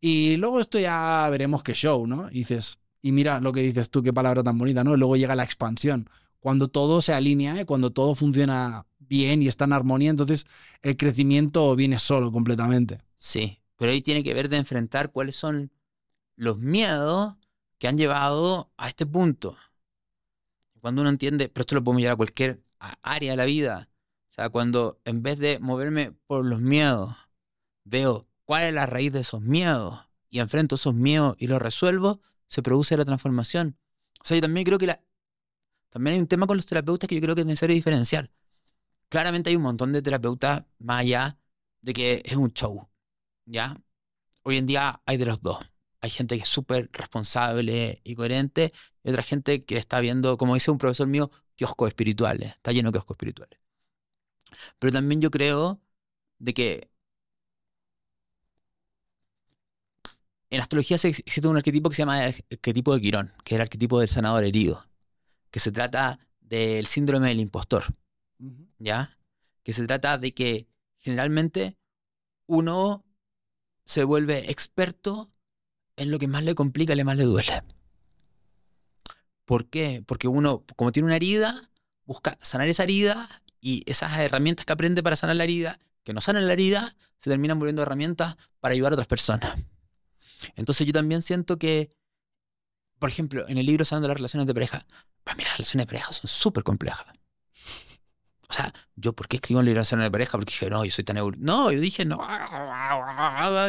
y 0.00 0.36
luego 0.36 0.58
esto 0.58 0.80
ya 0.80 1.28
veremos 1.30 1.62
qué 1.62 1.72
show, 1.72 2.08
¿no? 2.08 2.28
Y 2.28 2.40
dices, 2.40 2.80
y 3.02 3.12
mira 3.12 3.38
lo 3.38 3.52
que 3.52 3.62
dices 3.62 3.88
tú, 3.88 4.02
qué 4.02 4.12
palabra 4.12 4.42
tan 4.42 4.58
bonita, 4.58 4.82
¿no? 4.82 4.96
Luego 4.96 5.14
llega 5.14 5.36
la 5.36 5.44
expansión. 5.44 6.10
Cuando 6.40 6.66
todo 6.66 7.00
se 7.00 7.14
alinea, 7.14 7.60
¿eh? 7.60 7.66
cuando 7.66 7.92
todo 7.92 8.16
funciona 8.16 8.84
bien 8.98 9.44
y 9.44 9.46
está 9.46 9.64
en 9.64 9.74
armonía, 9.74 10.10
entonces 10.10 10.44
el 10.82 10.96
crecimiento 10.96 11.76
viene 11.76 12.00
solo 12.00 12.32
completamente. 12.32 12.98
Sí, 13.14 13.60
pero 13.76 13.92
ahí 13.92 14.02
tiene 14.02 14.24
que 14.24 14.34
ver 14.34 14.48
de 14.48 14.56
enfrentar 14.56 15.12
cuáles 15.12 15.36
son 15.36 15.70
los 16.34 16.58
miedos 16.58 17.36
que 17.78 17.86
han 17.86 17.96
llevado 17.96 18.72
a 18.76 18.88
este 18.88 19.06
punto. 19.06 19.56
Cuando 20.80 21.02
uno 21.02 21.10
entiende, 21.10 21.48
pero 21.48 21.62
esto 21.62 21.76
lo 21.76 21.84
podemos 21.84 22.00
llevar 22.00 22.14
a 22.14 22.16
cualquier 22.16 22.60
área 23.02 23.30
de 23.30 23.36
la 23.36 23.44
vida. 23.44 23.88
O 24.34 24.40
sea, 24.42 24.48
cuando 24.48 25.00
en 25.04 25.22
vez 25.22 25.38
de 25.38 25.60
moverme 25.60 26.10
por 26.26 26.44
los 26.44 26.60
miedos, 26.60 27.14
veo 27.84 28.26
cuál 28.44 28.64
es 28.64 28.74
la 28.74 28.84
raíz 28.84 29.12
de 29.12 29.20
esos 29.20 29.40
miedos 29.40 30.00
y 30.28 30.40
enfrento 30.40 30.74
esos 30.74 30.92
miedos 30.92 31.36
y 31.38 31.46
los 31.46 31.62
resuelvo, 31.62 32.20
se 32.48 32.60
produce 32.60 32.96
la 32.96 33.04
transformación. 33.04 33.78
O 34.20 34.24
sea, 34.24 34.36
yo 34.36 34.40
también 34.40 34.64
creo 34.64 34.76
que 34.78 34.88
la, 34.88 35.00
también 35.88 36.14
hay 36.14 36.20
un 36.20 36.26
tema 36.26 36.48
con 36.48 36.56
los 36.56 36.66
terapeutas 36.66 37.06
que 37.06 37.14
yo 37.14 37.20
creo 37.20 37.36
que 37.36 37.42
es 37.42 37.46
necesario 37.46 37.76
diferenciar. 37.76 38.28
Claramente 39.08 39.50
hay 39.50 39.56
un 39.56 39.62
montón 39.62 39.92
de 39.92 40.02
terapeutas 40.02 40.64
más 40.80 41.02
allá 41.02 41.38
de 41.80 41.92
que 41.92 42.20
es 42.24 42.34
un 42.34 42.52
show. 42.52 42.88
¿Ya? 43.46 43.76
Hoy 44.42 44.56
en 44.56 44.66
día 44.66 45.00
hay 45.06 45.16
de 45.16 45.26
los 45.26 45.42
dos. 45.42 45.58
hay 46.00 46.10
gente 46.10 46.36
que 46.36 46.42
es 46.42 46.48
súper 46.48 46.90
responsable 46.92 48.00
y 48.02 48.16
coherente, 48.16 48.72
y 49.04 49.10
otra 49.10 49.22
gente 49.22 49.64
que 49.64 49.76
está 49.76 50.00
viendo, 50.00 50.36
como 50.38 50.54
dice 50.54 50.72
un 50.72 50.78
profesor 50.78 51.06
mío, 51.06 51.30
kioscos 51.54 51.86
espirituales, 51.86 52.48
está 52.50 52.72
lleno 52.72 52.90
de 52.90 52.94
kioscos 52.94 53.14
espirituales. 53.14 53.63
Pero 54.78 54.92
también 54.92 55.20
yo 55.20 55.30
creo 55.30 55.80
de 56.38 56.54
que 56.54 56.90
en 60.50 60.60
astrología 60.60 60.96
existe 60.96 61.48
un 61.48 61.56
arquetipo 61.56 61.88
que 61.88 61.96
se 61.96 62.02
llama 62.02 62.26
el 62.26 62.34
arquetipo 62.50 62.94
de 62.94 63.00
Quirón, 63.00 63.32
que 63.44 63.54
es 63.54 63.56
el 63.56 63.62
arquetipo 63.62 64.00
del 64.00 64.08
sanador 64.08 64.44
herido, 64.44 64.86
que 65.50 65.60
se 65.60 65.72
trata 65.72 66.18
del 66.40 66.86
síndrome 66.86 67.28
del 67.28 67.40
impostor, 67.40 67.84
¿ya? 68.78 69.18
Que 69.62 69.72
se 69.72 69.86
trata 69.86 70.18
de 70.18 70.32
que 70.32 70.68
generalmente 70.98 71.76
uno 72.46 73.04
se 73.84 74.04
vuelve 74.04 74.50
experto 74.50 75.28
en 75.96 76.10
lo 76.10 76.18
que 76.18 76.28
más 76.28 76.44
le 76.44 76.54
complica 76.54 76.94
le 76.94 77.04
más 77.04 77.16
le 77.16 77.24
duele. 77.24 77.62
¿Por 79.44 79.68
qué? 79.68 80.02
Porque 80.06 80.28
uno, 80.28 80.64
como 80.76 80.92
tiene 80.92 81.06
una 81.06 81.16
herida, 81.16 81.70
busca 82.04 82.38
sanar 82.40 82.68
esa 82.68 82.84
herida 82.84 83.28
y 83.64 83.82
esas 83.86 84.12
herramientas 84.18 84.66
que 84.66 84.74
aprende 84.74 85.02
para 85.02 85.16
sanar 85.16 85.36
la 85.36 85.44
herida, 85.44 85.78
que 86.04 86.12
no 86.12 86.20
sanan 86.20 86.46
la 86.46 86.52
herida, 86.52 86.94
se 87.16 87.30
terminan 87.30 87.58
volviendo 87.58 87.80
herramientas 87.80 88.36
para 88.60 88.74
ayudar 88.74 88.92
a 88.92 88.96
otras 88.96 89.08
personas. 89.08 89.58
Entonces 90.54 90.86
yo 90.86 90.92
también 90.92 91.22
siento 91.22 91.58
que, 91.58 91.90
por 92.98 93.08
ejemplo, 93.08 93.48
en 93.48 93.56
el 93.56 93.64
libro 93.64 93.86
Sanando 93.86 94.08
las 94.08 94.18
relaciones 94.18 94.46
de 94.46 94.52
pareja, 94.52 94.84
para 95.24 95.34
mí 95.38 95.44
las 95.44 95.56
relaciones 95.56 95.86
de 95.86 95.90
pareja 95.90 96.12
son 96.12 96.28
súper 96.28 96.62
complejas. 96.62 97.06
O 98.50 98.52
sea, 98.52 98.70
yo, 98.96 99.14
¿por 99.14 99.28
qué 99.28 99.36
escribo 99.36 99.60
en 99.60 99.66
liberación 99.66 100.00
de 100.00 100.10
pareja? 100.10 100.32
Porque 100.32 100.50
dije, 100.50 100.68
no, 100.68 100.84
yo 100.84 100.90
soy 100.90 101.04
tan 101.04 101.16
No, 101.38 101.72
yo 101.72 101.80
dije, 101.80 102.04
no. 102.04 102.20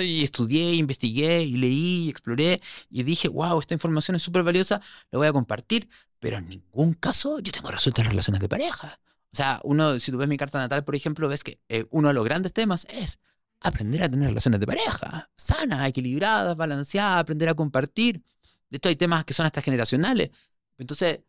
Y 0.01 0.25
estudié, 0.25 0.73
investigué, 0.73 1.41
y 1.43 1.55
leí, 1.55 2.07
y 2.07 2.09
exploré, 2.09 2.61
y 2.89 3.03
dije, 3.03 3.29
wow, 3.29 3.61
esta 3.61 3.73
información 3.73 4.15
es 4.15 4.23
súper 4.23 4.43
valiosa, 4.43 4.81
la 5.09 5.19
voy 5.19 5.27
a 5.29 5.31
compartir. 5.31 5.87
Pero 6.19 6.39
en 6.39 6.49
ningún 6.49 6.95
caso 6.95 7.39
yo 7.39 7.53
tengo 7.53 7.71
resueltas 7.71 8.03
las 8.03 8.11
relaciones 8.11 8.41
de 8.41 8.49
pareja. 8.49 8.99
O 9.36 9.38
sea, 9.38 9.60
uno, 9.65 10.00
si 10.00 10.13
tú 10.13 10.18
ves 10.18 10.30
mi 10.30 10.38
carta 10.38 10.60
natal, 10.60 10.86
por 10.86 10.96
ejemplo, 10.96 11.27
ves 11.27 11.44
que 11.44 11.60
eh, 11.68 11.86
uno 11.89 12.08
de 12.08 12.13
los 12.13 12.24
grandes 12.24 12.54
temas 12.54 12.88
es 12.89 13.20
aprender 13.60 14.01
a 14.01 14.10
tener 14.10 14.30
relaciones 14.30 14.62
de 14.62 14.65
pareja, 14.65 15.30
sanas, 15.36 15.89
equilibradas, 15.89 16.56
balanceadas, 16.56 17.20
aprender 17.20 17.50
a 17.50 17.54
compartir. 17.54 18.24
De 18.70 18.77
hecho, 18.77 18.88
hay 18.88 18.96
temas 18.96 19.25
que 19.25 19.34
son 19.34 19.46
hasta 19.46 19.62
generacionales. 19.62 20.30
Entonces, 20.77 21.20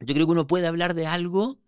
yo 0.00 0.12
creo 0.12 0.26
que 0.26 0.32
uno 0.32 0.48
puede 0.48 0.66
hablar 0.66 0.94
de 0.94 1.06
algo 1.06 1.60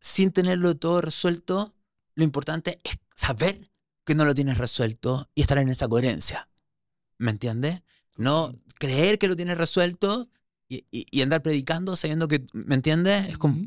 sin 0.00 0.32
tenerlo 0.32 0.76
todo 0.76 1.00
resuelto, 1.00 1.76
lo 2.16 2.24
importante 2.24 2.80
es 2.82 2.98
saber 3.14 3.70
que 4.04 4.16
no 4.16 4.24
lo 4.24 4.34
tienes 4.34 4.58
resuelto 4.58 5.30
y 5.36 5.42
estar 5.42 5.58
en 5.58 5.68
esa 5.68 5.86
coherencia. 5.86 6.48
¿Me 7.18 7.30
entiendes? 7.30 7.80
No 8.16 8.58
creer 8.80 9.20
que 9.20 9.28
lo 9.28 9.36
tienes 9.36 9.56
resuelto 9.56 10.28
y, 10.68 11.22
andar 11.22 11.42
predicando 11.42 11.94
sabiendo 11.94 12.26
que, 12.26 12.44
¿me 12.52 12.74
entiendes? 12.74 13.28
Es 13.28 13.38
como... 13.38 13.62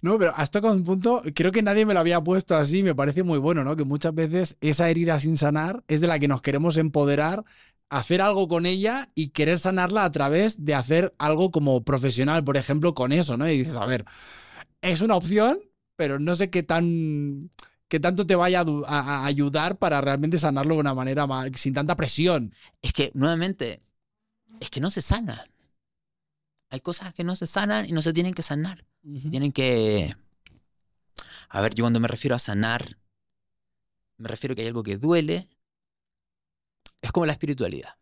No, 0.00 0.18
pero 0.18 0.32
hasta 0.36 0.60
con 0.60 0.72
un 0.72 0.84
punto, 0.84 1.22
creo 1.34 1.52
que 1.52 1.62
nadie 1.62 1.86
me 1.86 1.94
lo 1.94 2.00
había 2.00 2.20
puesto 2.20 2.56
así, 2.56 2.82
me 2.82 2.94
parece 2.94 3.22
muy 3.22 3.38
bueno, 3.38 3.64
¿no? 3.64 3.76
Que 3.76 3.84
muchas 3.84 4.14
veces 4.14 4.56
esa 4.60 4.88
herida 4.88 5.20
sin 5.20 5.36
sanar 5.36 5.84
es 5.88 6.00
de 6.00 6.06
la 6.06 6.18
que 6.18 6.28
nos 6.28 6.42
queremos 6.42 6.76
empoderar, 6.76 7.44
hacer 7.88 8.20
algo 8.22 8.48
con 8.48 8.66
ella 8.66 9.10
y 9.14 9.28
querer 9.28 9.58
sanarla 9.58 10.04
a 10.04 10.10
través 10.10 10.64
de 10.64 10.74
hacer 10.74 11.14
algo 11.18 11.50
como 11.50 11.84
profesional, 11.84 12.44
por 12.44 12.56
ejemplo, 12.56 12.94
con 12.94 13.12
eso, 13.12 13.36
¿no? 13.36 13.48
Y 13.48 13.58
dices, 13.58 13.76
a 13.76 13.86
ver, 13.86 14.04
es 14.80 15.00
una 15.00 15.16
opción, 15.16 15.58
pero 15.96 16.18
no 16.18 16.36
sé 16.36 16.50
qué 16.50 16.62
tan 16.62 17.50
qué 17.92 18.00
tanto 18.00 18.26
te 18.26 18.34
vaya 18.34 18.64
a, 18.86 19.26
ayudar 19.26 19.76
para 19.76 20.00
realmente 20.00 20.38
sanarlo 20.38 20.76
de 20.76 20.80
una 20.80 20.94
manera 20.94 21.26
más, 21.26 21.50
sin 21.56 21.74
tanta 21.74 21.94
presión. 21.94 22.54
Es 22.80 22.94
que, 22.94 23.10
nuevamente, 23.12 23.82
es 24.60 24.70
que 24.70 24.80
no 24.80 24.88
se 24.88 25.02
sanan. 25.02 25.46
Hay 26.70 26.80
cosas 26.80 27.12
que 27.12 27.22
no 27.22 27.36
se 27.36 27.46
sanan 27.46 27.84
y 27.86 27.92
no 27.92 28.00
se 28.00 28.14
tienen 28.14 28.32
que 28.32 28.42
sanar. 28.42 28.86
Tienen 29.02 29.52
que... 29.52 30.14
A 31.48 31.60
ver, 31.60 31.74
yo 31.74 31.84
cuando 31.84 32.00
me 32.00 32.08
refiero 32.08 32.34
a 32.34 32.38
sanar, 32.38 32.96
me 34.16 34.28
refiero 34.28 34.52
a 34.52 34.56
que 34.56 34.62
hay 34.62 34.68
algo 34.68 34.82
que 34.82 34.96
duele. 34.96 35.48
Es 37.02 37.12
como 37.12 37.26
la 37.26 37.32
espiritualidad. 37.32 37.96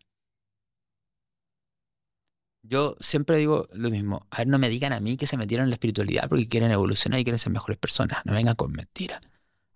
Yo 2.62 2.97
siempre 3.00 3.39
digo 3.39 3.69
lo 3.73 3.91
mismo. 3.91 4.26
A 4.30 4.39
ver, 4.39 4.47
no 4.47 4.58
me 4.58 4.69
digan 4.69 4.93
a 4.93 5.00
mí 5.00 5.17
que 5.17 5.26
se 5.26 5.36
metieron 5.36 5.65
en 5.65 5.71
la 5.71 5.75
espiritualidad 5.75 6.28
porque 6.28 6.47
quieren 6.47 6.71
evolucionar 6.71 7.19
y 7.19 7.25
quieren 7.25 7.39
ser 7.39 7.52
mejores 7.52 7.78
personas. 7.78 8.25
No 8.25 8.34
vengan 8.34 8.54
con 8.54 8.73
mentiras. 8.73 9.21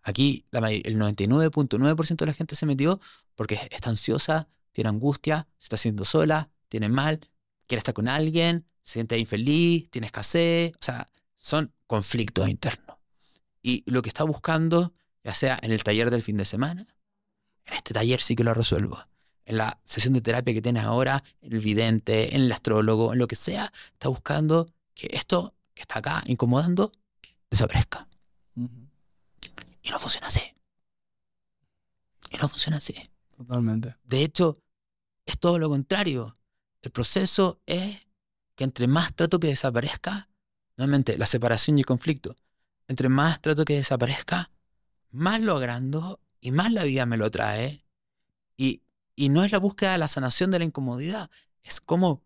Aquí 0.02 0.44
el 0.52 0.98
99.9% 0.98 2.16
de 2.16 2.26
la 2.26 2.34
gente 2.34 2.56
se 2.56 2.66
metió 2.66 3.00
porque 3.34 3.58
está 3.70 3.88
ansiosa, 3.88 4.48
tiene 4.72 4.90
angustia, 4.90 5.48
se 5.56 5.64
está 5.64 5.76
haciendo 5.76 6.04
sola, 6.04 6.50
tiene 6.68 6.90
mal, 6.90 7.20
quiere 7.66 7.78
estar 7.78 7.94
con 7.94 8.08
alguien, 8.08 8.66
se 8.85 8.92
siente 8.94 9.18
infeliz, 9.18 9.90
tiene 9.90 10.07
escasez. 10.07 10.73
O 10.75 10.85
sea, 10.85 11.09
son 11.35 11.73
conflictos 11.88 12.49
internos. 12.49 12.99
Y 13.61 13.83
lo 13.90 14.03
que 14.03 14.11
está 14.11 14.23
buscando, 14.23 14.92
ya 15.25 15.35
sea 15.35 15.59
en 15.61 15.73
el 15.73 15.83
taller 15.83 16.11
del 16.11 16.23
fin 16.23 16.37
de 16.37 16.44
semana, 16.44 16.87
en 17.64 17.75
este 17.75 17.92
taller 17.92 18.20
sí 18.20 18.37
que 18.37 18.44
lo 18.44 18.55
resuelvo 18.55 19.05
en 19.47 19.59
la 19.59 19.81
sesión 19.85 20.14
de 20.14 20.20
terapia 20.20 20.55
que 20.55 20.62
tienes 20.62 20.85
ahora, 20.85 21.23
en 21.42 21.53
el 21.53 21.61
vidente, 21.61 22.35
en 22.35 22.42
el 22.42 22.53
astrólogo, 22.53 23.12
en 23.12 23.18
lo 23.18 23.27
que 23.27 23.37
sea, 23.37 23.73
está 23.92 24.09
buscando 24.09 24.68
que 24.94 25.09
esto 25.12 25.55
que 25.75 25.83
está 25.83 25.99
acá 25.99 26.23
incomodando 26.27 26.92
desaparezca. 27.51 28.09
Y 28.57 29.90
no 29.90 29.99
funciona 29.99 30.29
así. 30.29 30.40
Y 32.31 32.37
no 32.38 32.49
funciona 32.49 32.79
así. 32.79 32.94
Totalmente. 33.37 33.97
De 34.05 34.23
hecho, 34.23 34.61
es 35.27 35.38
todo 35.38 35.59
lo 35.59 35.68
contrario. 35.68 36.38
El 36.81 36.90
proceso 36.90 37.61
es 37.66 38.07
que 38.56 38.64
entre 38.64 38.86
más 38.86 39.14
trato 39.14 39.40
que 39.40 39.48
desaparezca, 39.48 40.28
nuevamente, 40.76 41.18
la 41.18 41.26
separación 41.26 41.78
y 41.78 41.82
el 41.82 41.86
conflicto, 41.86 42.36
entre 42.88 43.08
más 43.08 43.40
trato 43.40 43.64
que 43.64 43.76
desaparezca, 43.76 44.50
más 45.10 45.40
lo 45.40 45.56
agrando 45.56 46.20
y 46.40 46.50
más 46.50 46.72
la 46.72 46.84
vida 46.84 47.06
me 47.06 47.16
lo 47.16 47.30
trae. 47.30 47.86
Y 48.56 48.84
y 49.16 49.28
no 49.28 49.44
es 49.44 49.52
la 49.52 49.58
búsqueda 49.58 49.92
de 49.92 49.98
la 49.98 50.08
sanación 50.08 50.50
de 50.50 50.58
la 50.58 50.64
incomodidad, 50.64 51.30
es 51.62 51.80
como 51.80 52.24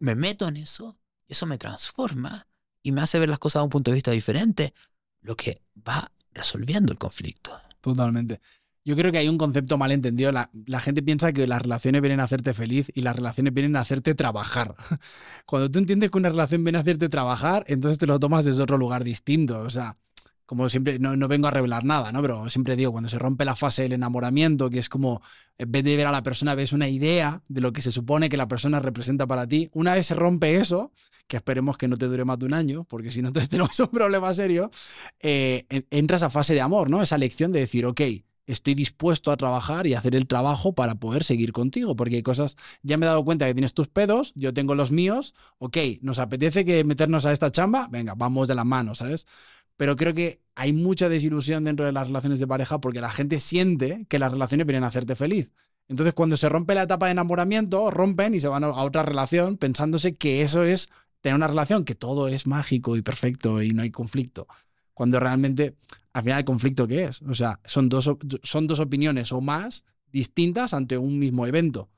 me 0.00 0.14
meto 0.14 0.48
en 0.48 0.56
eso 0.56 0.98
y 1.26 1.32
eso 1.32 1.46
me 1.46 1.58
transforma 1.58 2.48
y 2.82 2.92
me 2.92 3.02
hace 3.02 3.18
ver 3.18 3.28
las 3.28 3.38
cosas 3.38 3.60
de 3.60 3.64
un 3.64 3.70
punto 3.70 3.90
de 3.90 3.96
vista 3.96 4.10
diferente, 4.10 4.74
lo 5.20 5.36
que 5.36 5.62
va 5.86 6.10
resolviendo 6.32 6.92
el 6.92 6.98
conflicto. 6.98 7.60
Totalmente. 7.80 8.40
Yo 8.88 8.96
creo 8.96 9.12
que 9.12 9.18
hay 9.18 9.28
un 9.28 9.36
concepto 9.36 9.76
mal 9.76 9.92
entendido. 9.92 10.32
La, 10.32 10.50
la, 10.64 10.80
gente 10.80 11.02
piensa 11.02 11.30
que 11.34 11.46
las 11.46 11.60
relaciones 11.60 12.00
vienen 12.00 12.20
a 12.20 12.22
hacerte 12.22 12.54
feliz 12.54 12.90
y 12.94 13.02
las 13.02 13.14
relaciones 13.14 13.52
vienen 13.52 13.76
a 13.76 13.80
hacerte 13.80 14.14
trabajar. 14.14 14.74
Cuando 15.44 15.70
tú 15.70 15.78
entiendes 15.78 16.10
que 16.10 16.16
una 16.16 16.30
relación 16.30 16.64
viene 16.64 16.78
a 16.78 16.80
hacerte 16.80 17.10
trabajar, 17.10 17.64
entonces 17.66 17.98
te 17.98 18.06
lo 18.06 18.18
tomas 18.18 18.46
desde 18.46 18.62
otro 18.62 18.78
lugar 18.78 19.04
distinto. 19.04 19.60
O 19.60 19.68
sea, 19.68 19.98
como 20.46 20.70
siempre, 20.70 20.98
no, 20.98 21.18
no, 21.18 21.28
vengo 21.28 21.48
a 21.48 21.50
revelar 21.50 21.84
nada, 21.84 22.12
¿no? 22.12 22.22
Pero 22.22 22.48
siempre 22.48 22.76
digo, 22.76 22.90
cuando 22.92 23.10
se 23.10 23.18
rompe 23.18 23.44
la 23.44 23.56
fase 23.56 23.82
del 23.82 23.92
enamoramiento, 23.92 24.70
que 24.70 24.78
es 24.78 24.88
como, 24.88 25.20
en 25.58 25.70
vez 25.70 25.84
de 25.84 25.94
ver 25.94 26.06
a 26.06 26.10
la 26.10 26.22
persona, 26.22 26.54
ves 26.54 26.72
una 26.72 26.88
idea 26.88 27.42
de 27.46 27.60
lo 27.60 27.74
que 27.74 27.82
se 27.82 27.90
supone 27.90 28.30
que 28.30 28.38
la 28.38 28.48
persona 28.48 28.80
representa 28.80 29.26
para 29.26 29.46
ti, 29.46 29.68
una 29.74 29.92
vez 29.92 30.06
se 30.06 30.14
rompe 30.14 30.56
eso, 30.56 30.92
que 31.26 31.36
esperemos 31.36 31.76
que 31.76 31.88
no 31.88 31.98
te 31.98 32.06
dure 32.06 32.24
más 32.24 32.38
de 32.38 32.46
un 32.46 32.54
año, 32.54 32.84
porque 32.84 33.10
si 33.10 33.20
no, 33.20 33.28
entonces 33.28 33.50
tenemos 33.50 33.78
un 33.78 33.88
problema 33.88 34.32
serio, 34.32 34.70
eh, 35.20 35.66
entra 35.90 36.16
esa 36.16 36.30
fase 36.30 36.54
de 36.54 36.62
amor, 36.62 36.88
¿no? 36.88 37.02
Esa 37.02 37.18
lección 37.18 37.52
de 37.52 37.60
decir, 37.60 37.84
ok, 37.84 38.00
estoy 38.48 38.74
dispuesto 38.74 39.30
a 39.30 39.36
trabajar 39.36 39.86
y 39.86 39.94
hacer 39.94 40.16
el 40.16 40.26
trabajo 40.26 40.72
para 40.72 40.96
poder 40.96 41.22
seguir 41.22 41.52
contigo, 41.52 41.94
porque 41.94 42.16
hay 42.16 42.22
cosas, 42.22 42.56
ya 42.82 42.96
me 42.96 43.06
he 43.06 43.08
dado 43.08 43.24
cuenta 43.24 43.46
que 43.46 43.54
tienes 43.54 43.74
tus 43.74 43.88
pedos, 43.88 44.32
yo 44.34 44.52
tengo 44.52 44.74
los 44.74 44.90
míos, 44.90 45.34
ok, 45.58 45.76
nos 46.00 46.18
apetece 46.18 46.64
que 46.64 46.82
meternos 46.82 47.26
a 47.26 47.32
esta 47.32 47.52
chamba, 47.52 47.88
venga, 47.90 48.14
vamos 48.16 48.48
de 48.48 48.56
la 48.56 48.64
mano, 48.64 48.94
¿sabes? 48.94 49.26
pero 49.78 49.94
creo 49.94 50.12
que 50.12 50.42
hay 50.56 50.72
mucha 50.72 51.08
desilusión 51.08 51.64
dentro 51.64 51.86
de 51.86 51.92
las 51.92 52.08
relaciones 52.08 52.40
de 52.40 52.48
pareja 52.48 52.80
porque 52.80 53.00
la 53.00 53.10
gente 53.10 53.38
siente 53.38 54.04
que 54.08 54.18
las 54.18 54.32
relaciones 54.32 54.66
vienen 54.66 54.82
a 54.82 54.88
hacerte 54.88 55.14
feliz. 55.14 55.52
Entonces, 55.86 56.14
cuando 56.14 56.36
se 56.36 56.48
rompe 56.48 56.74
la 56.74 56.82
etapa 56.82 57.06
de 57.06 57.12
enamoramiento, 57.12 57.90
rompen 57.90 58.34
y 58.34 58.40
se 58.40 58.48
van 58.48 58.64
a 58.64 58.70
otra 58.70 59.04
relación 59.04 59.56
pensándose 59.56 60.16
que 60.16 60.42
eso 60.42 60.64
es 60.64 60.90
tener 61.20 61.36
una 61.36 61.46
relación, 61.46 61.84
que 61.84 61.94
todo 61.94 62.26
es 62.26 62.46
mágico 62.46 62.96
y 62.96 63.02
perfecto 63.02 63.62
y 63.62 63.70
no 63.70 63.82
hay 63.82 63.90
conflicto. 63.90 64.48
Cuando 64.98 65.20
realmente, 65.20 65.76
al 66.12 66.24
final, 66.24 66.40
el 66.40 66.44
conflicto, 66.44 66.88
¿qué 66.88 67.04
es? 67.04 67.22
O 67.22 67.32
sea, 67.32 67.60
son 67.64 67.88
dos, 67.88 68.10
son 68.42 68.66
dos 68.66 68.80
opiniones 68.80 69.30
o 69.30 69.40
más 69.40 69.84
distintas 70.10 70.74
ante 70.74 70.98
un 70.98 71.20
mismo 71.20 71.46
evento. 71.46 71.88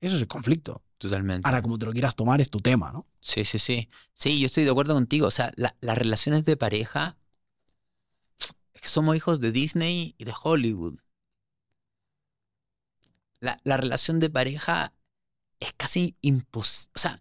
Eso 0.00 0.16
es 0.16 0.22
el 0.22 0.26
conflicto. 0.26 0.82
Totalmente. 0.98 1.46
Ahora, 1.46 1.62
como 1.62 1.78
te 1.78 1.86
lo 1.86 1.92
quieras 1.92 2.16
tomar, 2.16 2.40
es 2.40 2.50
tu 2.50 2.58
tema, 2.58 2.90
¿no? 2.90 3.06
Sí, 3.20 3.44
sí, 3.44 3.60
sí. 3.60 3.88
Sí, 4.12 4.40
yo 4.40 4.46
estoy 4.46 4.64
de 4.64 4.72
acuerdo 4.72 4.94
contigo. 4.94 5.28
O 5.28 5.30
sea, 5.30 5.52
las 5.56 5.98
relaciones 5.98 6.44
de 6.46 6.56
pareja 6.56 7.16
somos 8.82 9.14
hijos 9.14 9.38
de 9.38 9.52
Disney 9.52 10.16
y 10.18 10.24
de 10.24 10.34
Hollywood. 10.42 10.98
La, 13.38 13.60
relación 13.76 14.18
de 14.18 14.30
pareja 14.30 14.92
es 15.60 15.72
casi 15.74 16.16
imposible. 16.22 16.90
O 16.96 16.98
sea, 16.98 17.20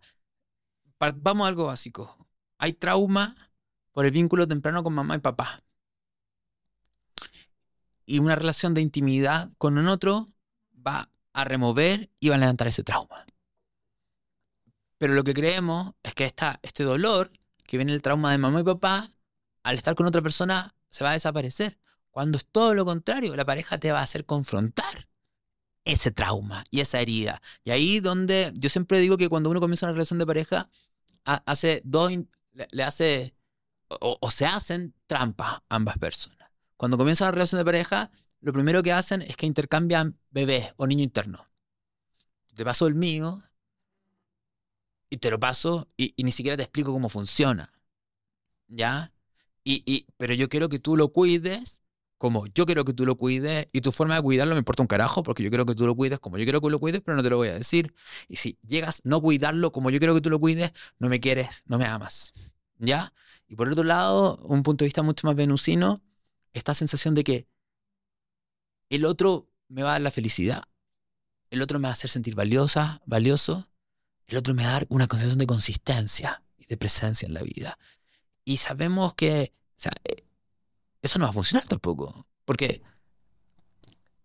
vamos 1.17 1.45
a 1.45 1.50
algo 1.50 1.67
básico. 1.67 2.28
Hay 2.58 2.73
trauma 2.73 3.47
por 3.98 4.06
el 4.06 4.12
vínculo 4.12 4.48
temprano 4.48 4.84
con 4.84 4.94
mamá 4.94 5.16
y 5.16 5.20
papá. 5.22 5.60
Y 8.06 8.20
una 8.20 8.36
relación 8.36 8.76
de 8.76 8.82
intimidad 8.82 9.50
con 9.58 9.76
otro 9.88 10.28
va 10.86 11.10
a 11.34 11.44
remover 11.46 12.12
y 12.20 12.30
van 12.30 12.42
a 12.42 12.46
levantar 12.46 12.68
ese 12.68 12.84
trauma. 12.84 13.26
Pero 15.00 15.16
lo 15.16 15.24
que 15.24 15.34
creemos 15.34 15.96
es 16.04 16.14
que 16.14 16.26
esta, 16.26 16.60
este 16.62 16.84
dolor 16.84 17.32
que 17.64 17.78
viene 17.78 17.92
del 17.92 18.04
trauma 18.04 18.30
de 18.30 18.38
mamá 18.38 18.60
y 18.60 18.64
papá, 18.66 19.10
al 19.64 19.78
estar 19.78 19.96
con 19.96 20.06
otra 20.06 20.22
persona, 20.22 20.76
se 20.92 21.04
va 21.04 21.10
a 21.10 21.14
desaparecer. 21.14 21.80
Cuando 22.12 22.38
es 22.38 22.46
todo 22.46 22.76
lo 22.76 22.86
contrario, 22.86 23.36
la 23.36 23.46
pareja 23.46 23.80
te 23.80 23.92
va 23.92 24.02
a 24.02 24.04
hacer 24.04 24.28
confrontar 24.28 25.10
ese 25.86 26.12
trauma 26.12 26.66
y 26.70 26.82
esa 26.82 27.02
herida. 27.02 27.42
Y 27.64 27.72
ahí 27.72 28.00
donde 28.00 28.54
yo 28.58 28.70
siempre 28.70 29.00
digo 29.00 29.18
que 29.18 29.28
cuando 29.28 29.50
uno 29.50 29.60
comienza 29.60 29.88
una 29.88 29.94
relación 29.94 30.20
de 30.20 30.28
pareja, 30.28 30.70
hace 31.24 31.82
dos, 31.84 32.12
le, 32.72 32.84
hace, 32.84 33.37
o, 33.89 34.32
se 34.32 34.45
hacen 34.45 34.93
trampas 35.08 35.62
ambas 35.69 35.97
personas. 35.97 36.50
Cuando 36.76 36.97
comienza 36.97 37.26
una 37.26 37.32
relación 37.32 37.60
de 37.60 37.65
pareja, 37.65 38.12
lo 38.41 38.54
primero 38.54 38.84
que 38.84 38.93
hacen 38.93 39.21
es 39.21 39.36
que 39.36 39.45
intercambian 39.45 40.17
bebés 40.30 40.73
o 40.78 40.88
niño 40.88 41.04
interno. 41.04 41.47
Te 42.56 42.65
paso 42.65 42.88
el 42.88 42.95
mío 42.95 43.41
y 45.10 45.17
te 45.17 45.30
lo 45.30 45.39
paso 45.39 45.88
y, 45.95 46.13
ni 46.23 46.32
siquiera 46.32 46.58
te 46.58 46.63
explico 46.63 46.91
cómo 46.91 47.10
funciona. 47.10 47.71
¿Ya? 48.67 49.12
Y, 49.63 49.84
y, 49.86 50.08
pero 50.17 50.34
yo 50.34 50.50
quiero 50.50 50.69
que 50.69 50.80
tú 50.80 50.97
lo 50.97 51.10
cuides 51.10 51.82
como 52.17 52.47
yo 52.47 52.65
quiero 52.65 52.84
que 52.84 52.93
tú 52.93 53.06
lo 53.06 53.15
cuides 53.15 53.67
y 53.71 53.82
tu 53.82 53.91
forma 53.91 54.15
de 54.15 54.21
cuidarlo 54.21 54.56
me 54.56 54.60
importa 54.60 54.82
un 54.82 54.88
carajo 54.88 55.23
porque 55.23 55.43
yo 55.43 55.50
quiero 55.50 55.65
que 55.65 55.76
tú 55.76 55.86
lo 55.86 55.95
cuides 55.95 56.19
como 56.19 56.38
yo 56.38 56.45
quiero 56.45 56.62
que 56.62 56.69
lo 56.69 56.80
cuides, 56.80 57.02
pero 57.02 57.15
no 57.15 57.23
te 57.23 57.30
lo 57.30 57.38
voy 57.38 57.50
a 57.50 57.54
decir. 57.54 57.93
Y 58.28 58.38
si 58.38 58.58
llegas 58.67 59.02
no 59.04 59.21
cuidarlo 59.21 59.71
como 59.71 59.89
yo 59.89 60.00
quiero 60.00 60.15
que 60.15 60.21
tú 60.21 60.30
lo 60.30 60.39
cuides, 60.39 60.71
no 61.00 61.10
me 61.10 61.19
quieres, 61.19 61.63
no 61.67 61.78
me 61.78 61.86
amas. 61.86 62.34
¿Ya? 62.80 63.13
Y 63.48 63.56
por 63.56 63.70
otro 63.70 63.84
lado, 63.84 64.38
un 64.44 64.64
punto 64.64 64.84
de 64.84 64.88
vista 64.88 65.04
mucho 65.04 65.28
más 65.28 65.36
venusino, 65.36 66.02
esta 66.54 66.74
sensación 66.74 67.16
de 67.16 67.24
que 67.24 67.48
el 68.90 69.06
otro 69.06 69.50
me 69.68 69.84
va 69.84 69.90
a 69.90 69.94
dar 69.94 70.02
la 70.02 70.12
felicidad, 70.12 70.64
el 71.50 71.62
otro 71.62 71.80
me 71.80 71.84
va 71.84 71.90
a 71.90 71.94
hacer 71.94 72.10
sentir 72.10 72.36
valiosa, 72.36 73.02
valioso, 73.06 73.70
el 74.26 74.38
otro 74.38 74.54
me 74.54 74.64
va 74.64 74.70
a 74.70 74.74
dar 74.74 74.88
una 74.90 75.06
sensación 75.06 75.40
de 75.40 75.48
consistencia 75.48 76.44
y 76.58 76.66
de 76.66 76.78
presencia 76.78 77.26
en 77.26 77.34
la 77.34 77.42
vida. 77.42 77.78
Y 78.44 78.58
sabemos 78.58 79.14
que 79.14 79.54
o 79.78 79.80
sea, 79.80 79.92
eh, 80.06 80.26
eso 81.02 81.20
no 81.20 81.26
va 81.26 81.30
a 81.30 81.34
funcionar 81.34 81.68
tampoco. 81.68 82.28
Porque 82.46 82.82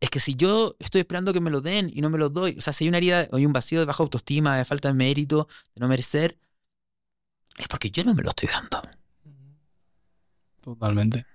es 0.01 0.11
que 0.11 0.19
si 0.19 0.35
yo 0.35 0.77
estoy 0.79 1.03
esperando 1.03 1.33
que 1.33 1.41
me 1.41 1.51
lo 1.51 1.61
den 1.61 1.91
y 1.93 2.01
no 2.01 2.09
me 2.11 2.19
lo 2.19 2.31
doy, 2.31 2.57
o 2.59 2.63
sea, 2.63 2.73
si 2.73 2.85
hay 2.85 2.89
una 2.89 2.99
herida 2.99 3.29
o 3.31 3.37
hay 3.37 3.47
un 3.47 3.53
vacío 3.53 3.81
de 3.81 3.87
baja 3.87 4.03
autoestima, 4.03 4.57
de 4.57 4.65
falta 4.65 4.89
de 4.89 4.95
mérito, 4.95 5.49
de 5.75 5.81
no 5.81 5.89
merecer, 5.89 6.39
es 7.59 7.69
porque 7.69 7.91
yo 7.91 8.03
no 8.05 8.15
me 8.15 8.23
lo 8.23 8.31
estoy 8.31 8.49
dando. 8.49 8.83
Totalmente. 10.62 11.27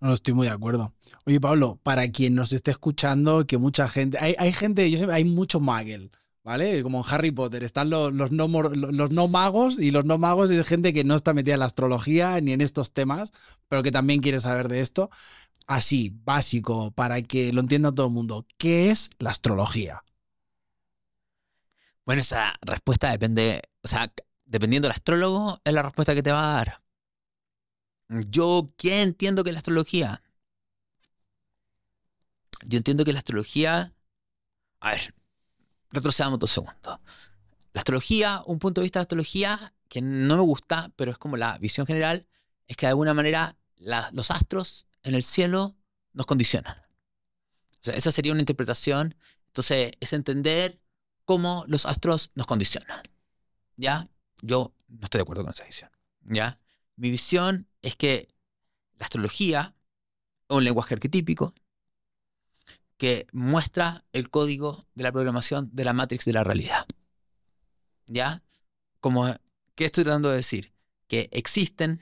No 0.00 0.12
estoy 0.12 0.34
muy 0.34 0.46
de 0.46 0.52
acuerdo. 0.52 0.92
Oye, 1.26 1.40
Pablo, 1.40 1.80
para 1.82 2.08
quien 2.12 2.34
nos 2.34 2.52
esté 2.52 2.70
escuchando, 2.70 3.46
que 3.46 3.58
mucha 3.58 3.88
gente. 3.88 4.18
Hay, 4.20 4.36
hay 4.38 4.52
gente, 4.52 4.88
yo 4.90 4.98
sé, 4.98 5.12
hay 5.12 5.24
mucho 5.24 5.58
Magel, 5.58 6.12
¿vale? 6.44 6.82
Como 6.82 6.98
en 6.98 7.04
Harry 7.12 7.32
Potter. 7.32 7.64
Están 7.64 7.90
los, 7.90 8.12
los, 8.12 8.30
no, 8.30 8.46
los 8.46 9.10
no 9.10 9.26
magos 9.26 9.78
y 9.78 9.90
los 9.90 10.04
no 10.04 10.18
magos 10.18 10.50
es 10.50 10.68
gente 10.68 10.92
que 10.92 11.02
no 11.02 11.16
está 11.16 11.34
metida 11.34 11.54
en 11.54 11.60
la 11.60 11.66
astrología 11.66 12.40
ni 12.40 12.52
en 12.52 12.60
estos 12.60 12.92
temas, 12.92 13.32
pero 13.68 13.82
que 13.82 13.90
también 13.90 14.20
quiere 14.20 14.38
saber 14.38 14.68
de 14.68 14.80
esto. 14.80 15.10
Así, 15.66 16.14
básico, 16.24 16.92
para 16.92 17.20
que 17.22 17.52
lo 17.52 17.60
entienda 17.60 17.92
todo 17.92 18.06
el 18.06 18.12
mundo. 18.12 18.46
¿Qué 18.56 18.90
es 18.90 19.10
la 19.18 19.30
astrología? 19.30 20.04
Bueno, 22.06 22.22
esa 22.22 22.54
respuesta 22.62 23.10
depende, 23.10 23.62
o 23.82 23.88
sea, 23.88 24.12
dependiendo 24.46 24.86
del 24.86 24.94
astrólogo, 24.94 25.60
es 25.64 25.72
la 25.72 25.82
respuesta 25.82 26.14
que 26.14 26.22
te 26.22 26.32
va 26.32 26.52
a 26.52 26.54
dar. 26.54 26.80
Yo, 28.08 28.68
¿qué 28.76 29.02
entiendo 29.02 29.44
que 29.44 29.52
la 29.52 29.58
astrología? 29.58 30.22
Yo 32.64 32.78
entiendo 32.78 33.04
que 33.04 33.12
la 33.12 33.18
astrología. 33.18 33.94
A 34.80 34.90
ver, 34.92 35.14
retrocedamos 35.90 36.38
dos 36.38 36.50
segundos. 36.50 37.00
La 37.72 37.80
astrología, 37.80 38.42
un 38.46 38.58
punto 38.58 38.80
de 38.80 38.86
vista 38.86 38.98
de 39.00 39.02
astrología 39.02 39.74
que 39.88 40.02
no 40.02 40.36
me 40.36 40.42
gusta, 40.42 40.92
pero 40.96 41.10
es 41.12 41.18
como 41.18 41.36
la 41.36 41.58
visión 41.58 41.86
general, 41.86 42.26
es 42.66 42.76
que 42.76 42.86
de 42.86 42.90
alguna 42.90 43.14
manera 43.14 43.56
los 43.76 44.30
astros 44.30 44.86
en 45.02 45.14
el 45.14 45.22
cielo 45.22 45.76
nos 46.12 46.26
condicionan. 46.26 46.76
O 47.80 47.84
sea, 47.84 47.94
esa 47.94 48.10
sería 48.10 48.32
una 48.32 48.40
interpretación. 48.40 49.14
Entonces, 49.46 49.92
es 50.00 50.12
entender 50.12 50.80
cómo 51.24 51.64
los 51.68 51.86
astros 51.86 52.32
nos 52.34 52.46
condicionan. 52.46 53.02
¿Ya? 53.76 54.08
Yo 54.42 54.74
no 54.88 55.04
estoy 55.04 55.20
de 55.20 55.22
acuerdo 55.22 55.42
con 55.42 55.52
esa 55.52 55.64
visión. 55.64 55.90
¿Ya? 56.22 56.58
Mi 56.96 57.10
visión 57.10 57.67
es 57.82 57.96
que 57.96 58.28
la 58.98 59.06
astrología 59.06 59.74
es 60.48 60.56
un 60.56 60.64
lenguaje 60.64 60.94
arquetípico 60.94 61.54
que 62.96 63.26
muestra 63.32 64.04
el 64.12 64.28
código 64.28 64.86
de 64.94 65.04
la 65.04 65.12
programación 65.12 65.70
de 65.72 65.84
la 65.84 65.92
matrix 65.92 66.24
de 66.24 66.32
la 66.32 66.44
realidad. 66.44 66.86
¿Ya? 68.06 68.42
Como, 69.00 69.32
¿Qué 69.74 69.84
estoy 69.84 70.04
tratando 70.04 70.30
de 70.30 70.36
decir? 70.36 70.72
Que 71.06 71.28
existen 71.32 72.00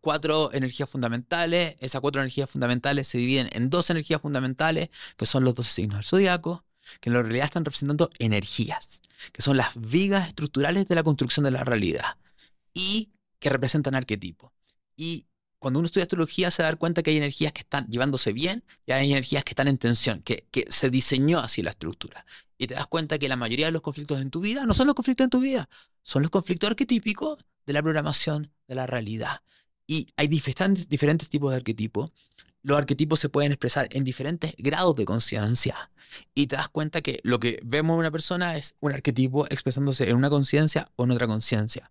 cuatro 0.00 0.52
energías 0.52 0.90
fundamentales. 0.90 1.76
Esas 1.80 2.00
cuatro 2.00 2.20
energías 2.20 2.50
fundamentales 2.50 3.06
se 3.06 3.18
dividen 3.18 3.48
en 3.52 3.70
dos 3.70 3.90
energías 3.90 4.20
fundamentales, 4.20 4.90
que 5.16 5.26
son 5.26 5.44
los 5.44 5.54
dos 5.54 5.68
signos 5.68 5.98
del 5.98 6.04
zodiaco, 6.04 6.64
que 7.00 7.10
en 7.10 7.14
realidad 7.14 7.44
están 7.44 7.64
representando 7.64 8.10
energías, 8.18 9.00
que 9.32 9.42
son 9.42 9.56
las 9.56 9.68
vigas 9.76 10.26
estructurales 10.28 10.88
de 10.88 10.94
la 10.94 11.02
construcción 11.02 11.44
de 11.44 11.52
la 11.52 11.64
realidad 11.64 12.16
y 12.74 13.13
que 13.44 13.50
representan 13.50 13.94
arquetipos. 13.94 14.52
Y 14.96 15.26
cuando 15.58 15.78
uno 15.78 15.84
estudia 15.84 16.04
astrología 16.04 16.50
se 16.50 16.62
da 16.62 16.74
cuenta 16.76 17.02
que 17.02 17.10
hay 17.10 17.18
energías 17.18 17.52
que 17.52 17.60
están 17.60 17.86
llevándose 17.88 18.32
bien 18.32 18.64
y 18.86 18.92
hay 18.92 19.12
energías 19.12 19.44
que 19.44 19.50
están 19.50 19.68
en 19.68 19.76
tensión, 19.76 20.22
que, 20.22 20.46
se 20.70 20.88
diseñó 20.88 21.40
así 21.40 21.60
la 21.60 21.68
estructura. 21.68 22.24
Y 22.56 22.68
te 22.68 22.74
das 22.74 22.86
cuenta 22.86 23.18
que 23.18 23.28
la 23.28 23.36
mayoría 23.36 23.66
de 23.66 23.72
los 23.72 23.82
conflictos 23.82 24.18
en 24.22 24.30
tu 24.30 24.40
vida 24.40 24.64
no 24.64 24.72
son 24.72 24.86
los 24.86 24.94
conflictos 24.94 25.24
en 25.24 25.30
tu 25.30 25.40
vida, 25.40 25.68
son 26.02 26.22
los 26.22 26.30
conflictos 26.30 26.70
arquetípicos 26.70 27.44
de 27.66 27.72
la 27.74 27.82
programación 27.82 28.50
de 28.66 28.76
la 28.76 28.86
realidad. 28.86 29.42
Y 29.86 30.08
hay 30.16 30.26
diferentes, 30.26 30.88
diferentes 30.88 31.28
tipos 31.28 31.50
de 31.50 31.58
arquetipos. 31.58 32.12
Los 32.62 32.78
arquetipos 32.78 33.20
se 33.20 33.28
pueden 33.28 33.52
expresar 33.52 33.88
en 33.90 34.04
diferentes 34.04 34.54
grados 34.56 34.96
de 34.96 35.04
conciencia. 35.04 35.90
Y 36.34 36.46
te 36.46 36.56
das 36.56 36.70
cuenta 36.70 37.02
que 37.02 37.20
lo 37.24 37.38
que 37.40 37.60
vemos 37.62 37.92
en 37.92 38.00
una 38.00 38.10
persona 38.10 38.56
es 38.56 38.74
un 38.80 38.92
arquetipo 38.92 39.44
expresándose 39.48 40.08
en 40.08 40.16
una 40.16 40.30
conciencia 40.30 40.88
o 40.96 41.04
en 41.04 41.10
otra 41.10 41.26
conciencia. 41.26 41.90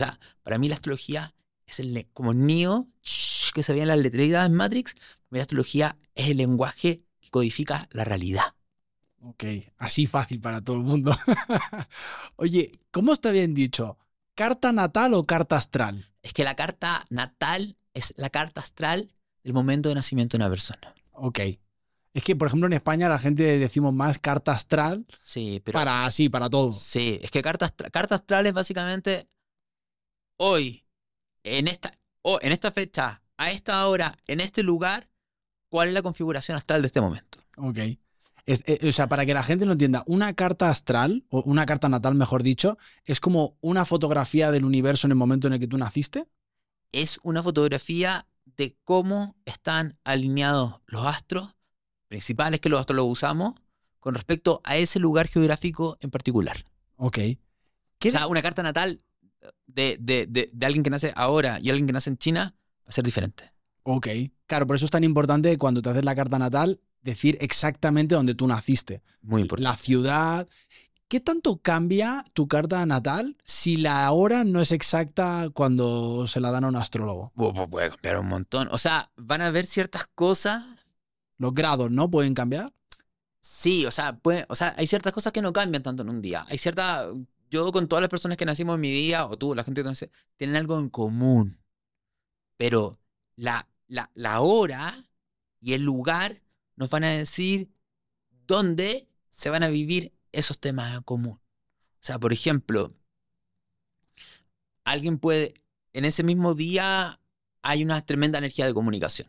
O 0.00 0.02
sea, 0.02 0.18
para 0.42 0.56
mí 0.56 0.66
la 0.66 0.76
astrología 0.76 1.34
es 1.66 1.78
el, 1.78 2.08
como 2.14 2.32
Neo, 2.32 2.88
que 3.52 3.62
se 3.62 3.72
veía 3.72 3.82
en 3.82 3.88
la 3.88 3.96
letrería 3.96 4.46
en 4.46 4.54
Matrix, 4.54 4.94
la 5.28 5.42
astrología 5.42 5.98
es 6.14 6.28
el 6.30 6.38
lenguaje 6.38 7.02
que 7.20 7.28
codifica 7.28 7.86
la 7.92 8.04
realidad. 8.04 8.54
Ok, 9.20 9.44
así 9.76 10.06
fácil 10.06 10.40
para 10.40 10.62
todo 10.62 10.76
el 10.76 10.84
mundo. 10.84 11.14
Oye, 12.36 12.72
¿cómo 12.90 13.12
está 13.12 13.30
bien 13.30 13.52
dicho? 13.52 13.98
¿Carta 14.34 14.72
natal 14.72 15.12
o 15.12 15.24
carta 15.24 15.58
astral? 15.58 16.10
Es 16.22 16.32
que 16.32 16.44
la 16.44 16.56
carta 16.56 17.04
natal 17.10 17.76
es 17.92 18.14
la 18.16 18.30
carta 18.30 18.62
astral 18.62 19.12
del 19.44 19.52
momento 19.52 19.90
de 19.90 19.96
nacimiento 19.96 20.38
de 20.38 20.44
una 20.44 20.50
persona. 20.50 20.94
Ok. 21.12 21.40
Es 22.14 22.24
que, 22.24 22.34
por 22.36 22.48
ejemplo, 22.48 22.66
en 22.68 22.72
España 22.72 23.10
la 23.10 23.18
gente 23.18 23.58
decimos 23.58 23.92
más 23.92 24.18
carta 24.18 24.52
astral. 24.52 25.04
Sí, 25.14 25.60
pero. 25.62 25.78
Para 25.78 26.06
así, 26.06 26.30
para 26.30 26.48
todo. 26.48 26.72
Sí, 26.72 27.18
es 27.20 27.30
que 27.30 27.42
carta, 27.42 27.68
carta 27.92 28.14
astral 28.14 28.46
es 28.46 28.54
básicamente 28.54 29.28
hoy 30.40 30.84
en 31.44 31.68
esta, 31.68 31.98
o 32.22 32.38
en 32.40 32.52
esta 32.52 32.70
fecha, 32.70 33.22
a 33.36 33.50
esta 33.50 33.86
hora, 33.86 34.16
en 34.26 34.40
este 34.40 34.62
lugar, 34.62 35.10
cuál 35.68 35.88
es 35.88 35.94
la 35.94 36.02
configuración 36.02 36.56
astral 36.56 36.80
de 36.80 36.86
este 36.86 37.00
momento. 37.00 37.38
Ok. 37.58 37.78
Eh, 38.46 38.88
o 38.88 38.92
sea, 38.92 39.06
para 39.06 39.26
que 39.26 39.34
la 39.34 39.42
gente 39.42 39.66
lo 39.66 39.72
entienda, 39.72 40.02
una 40.06 40.32
carta 40.32 40.70
astral, 40.70 41.24
o 41.28 41.42
una 41.42 41.66
carta 41.66 41.88
natal, 41.88 42.14
mejor 42.14 42.42
dicho, 42.42 42.78
es 43.04 43.20
como 43.20 43.58
una 43.60 43.84
fotografía 43.84 44.50
del 44.50 44.64
universo 44.64 45.06
en 45.06 45.12
el 45.12 45.16
momento 45.16 45.46
en 45.46 45.52
el 45.52 45.60
que 45.60 45.68
tú 45.68 45.76
naciste. 45.76 46.26
Es 46.90 47.20
una 47.22 47.42
fotografía 47.42 48.26
de 48.56 48.76
cómo 48.82 49.36
están 49.44 49.98
alineados 50.04 50.80
los 50.86 51.06
astros 51.06 51.54
principales 52.08 52.60
que 52.60 52.70
los 52.70 52.80
astros 52.80 52.96
los 52.96 53.06
usamos 53.06 53.54
con 54.00 54.14
respecto 54.14 54.62
a 54.64 54.78
ese 54.78 54.98
lugar 54.98 55.28
geográfico 55.28 55.98
en 56.00 56.10
particular. 56.10 56.64
Ok. 56.96 57.18
o 58.06 58.10
sea, 58.10 58.26
una 58.26 58.42
carta 58.42 58.62
natal 58.62 59.04
de, 59.66 59.96
de, 60.00 60.26
de, 60.26 60.66
alguien 60.66 60.82
que 60.82 60.90
nace 60.90 61.12
ahora 61.16 61.58
y 61.60 61.70
alguien 61.70 61.86
que 61.86 61.92
nace 61.92 62.10
en 62.10 62.18
China 62.18 62.54
va 62.54 62.88
a 62.88 62.92
ser 62.92 63.04
diferente. 63.04 63.52
Ok, 63.82 64.08
claro, 64.46 64.66
por 64.66 64.76
eso 64.76 64.84
es 64.84 64.90
tan 64.90 65.04
importante 65.04 65.56
cuando 65.58 65.82
te 65.82 65.90
haces 65.90 66.04
la 66.04 66.14
carta 66.14 66.38
natal 66.38 66.80
decir 67.02 67.38
exactamente 67.40 68.14
dónde 68.14 68.34
tú 68.34 68.46
naciste. 68.46 69.02
Muy 69.22 69.42
importante. 69.42 69.70
La 69.70 69.76
ciudad. 69.76 70.48
¿Qué 71.08 71.18
tanto 71.18 71.56
cambia 71.56 72.24
tu 72.34 72.46
carta 72.46 72.86
natal 72.86 73.36
si 73.42 73.76
la 73.76 74.10
hora 74.12 74.44
no 74.44 74.60
es 74.60 74.70
exacta 74.70 75.50
cuando 75.52 76.28
se 76.28 76.38
la 76.38 76.52
dan 76.52 76.64
a 76.64 76.68
un 76.68 76.76
astrólogo? 76.76 77.32
puede 77.68 77.90
cambiar 77.90 78.20
un 78.20 78.28
montón. 78.28 78.68
O 78.70 78.78
sea, 78.78 79.10
van 79.16 79.40
a 79.40 79.46
haber 79.46 79.66
ciertas 79.66 80.06
cosas. 80.14 80.64
Los 81.36 81.54
grados, 81.54 81.90
¿no? 81.90 82.10
¿Pueden 82.10 82.34
cambiar? 82.34 82.72
Sí, 83.40 83.86
o 83.86 83.90
sea, 83.90 84.18
puede, 84.18 84.44
o 84.48 84.54
sea, 84.54 84.74
hay 84.76 84.86
ciertas 84.86 85.12
cosas 85.12 85.32
que 85.32 85.40
no 85.40 85.52
cambian 85.52 85.82
tanto 85.82 86.02
en 86.02 86.10
un 86.10 86.20
día. 86.20 86.44
Hay 86.48 86.58
ciertas 86.58 87.08
yo 87.50 87.72
con 87.72 87.88
todas 87.88 88.00
las 88.00 88.08
personas 88.08 88.36
que 88.36 88.46
nacimos 88.46 88.76
en 88.76 88.80
mi 88.80 88.90
día, 88.90 89.26
o 89.26 89.36
tú, 89.36 89.54
la 89.54 89.64
gente 89.64 89.82
que 89.82 89.88
nace, 89.88 90.10
tienen 90.36 90.56
algo 90.56 90.78
en 90.78 90.88
común. 90.88 91.60
Pero 92.56 92.98
la, 93.36 93.68
la, 93.88 94.10
la 94.14 94.40
hora 94.40 95.04
y 95.58 95.74
el 95.74 95.82
lugar 95.82 96.42
nos 96.76 96.90
van 96.90 97.04
a 97.04 97.10
decir 97.10 97.70
dónde 98.46 99.08
se 99.28 99.50
van 99.50 99.62
a 99.62 99.68
vivir 99.68 100.12
esos 100.32 100.58
temas 100.60 100.94
en 100.94 101.02
común. 101.02 101.34
O 101.34 102.02
sea, 102.02 102.18
por 102.18 102.32
ejemplo, 102.32 102.94
alguien 104.84 105.18
puede, 105.18 105.54
en 105.92 106.04
ese 106.04 106.22
mismo 106.22 106.54
día 106.54 107.20
hay 107.62 107.82
una 107.82 108.04
tremenda 108.06 108.38
energía 108.38 108.66
de 108.66 108.74
comunicación. 108.74 109.28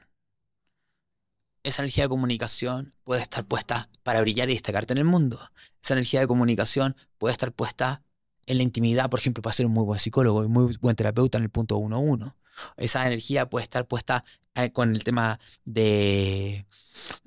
Esa 1.63 1.83
energía 1.83 2.05
de 2.05 2.09
comunicación 2.09 2.93
puede 3.03 3.21
estar 3.21 3.45
puesta 3.45 3.89
para 4.03 4.21
brillar 4.21 4.49
y 4.49 4.53
destacarte 4.53 4.93
en 4.93 4.99
el 4.99 5.05
mundo. 5.05 5.51
Esa 5.83 5.93
energía 5.93 6.21
de 6.21 6.27
comunicación 6.27 6.95
puede 7.17 7.33
estar 7.33 7.51
puesta 7.51 8.03
en 8.51 8.57
la 8.57 8.63
intimidad, 8.63 9.09
por 9.09 9.19
ejemplo, 9.19 9.41
para 9.41 9.53
ser 9.53 9.65
un 9.65 9.71
muy 9.71 9.85
buen 9.85 9.99
psicólogo 9.99 10.43
y 10.43 10.47
muy 10.47 10.77
buen 10.81 10.95
terapeuta 10.95 11.37
en 11.37 11.45
el 11.45 11.49
punto 11.49 11.77
1-1. 11.77 12.35
Esa 12.77 13.07
energía 13.07 13.49
puede 13.49 13.63
estar 13.63 13.87
puesta 13.87 14.23
eh, 14.55 14.71
con 14.71 14.93
el 14.93 15.03
tema 15.03 15.39
de 15.63 16.65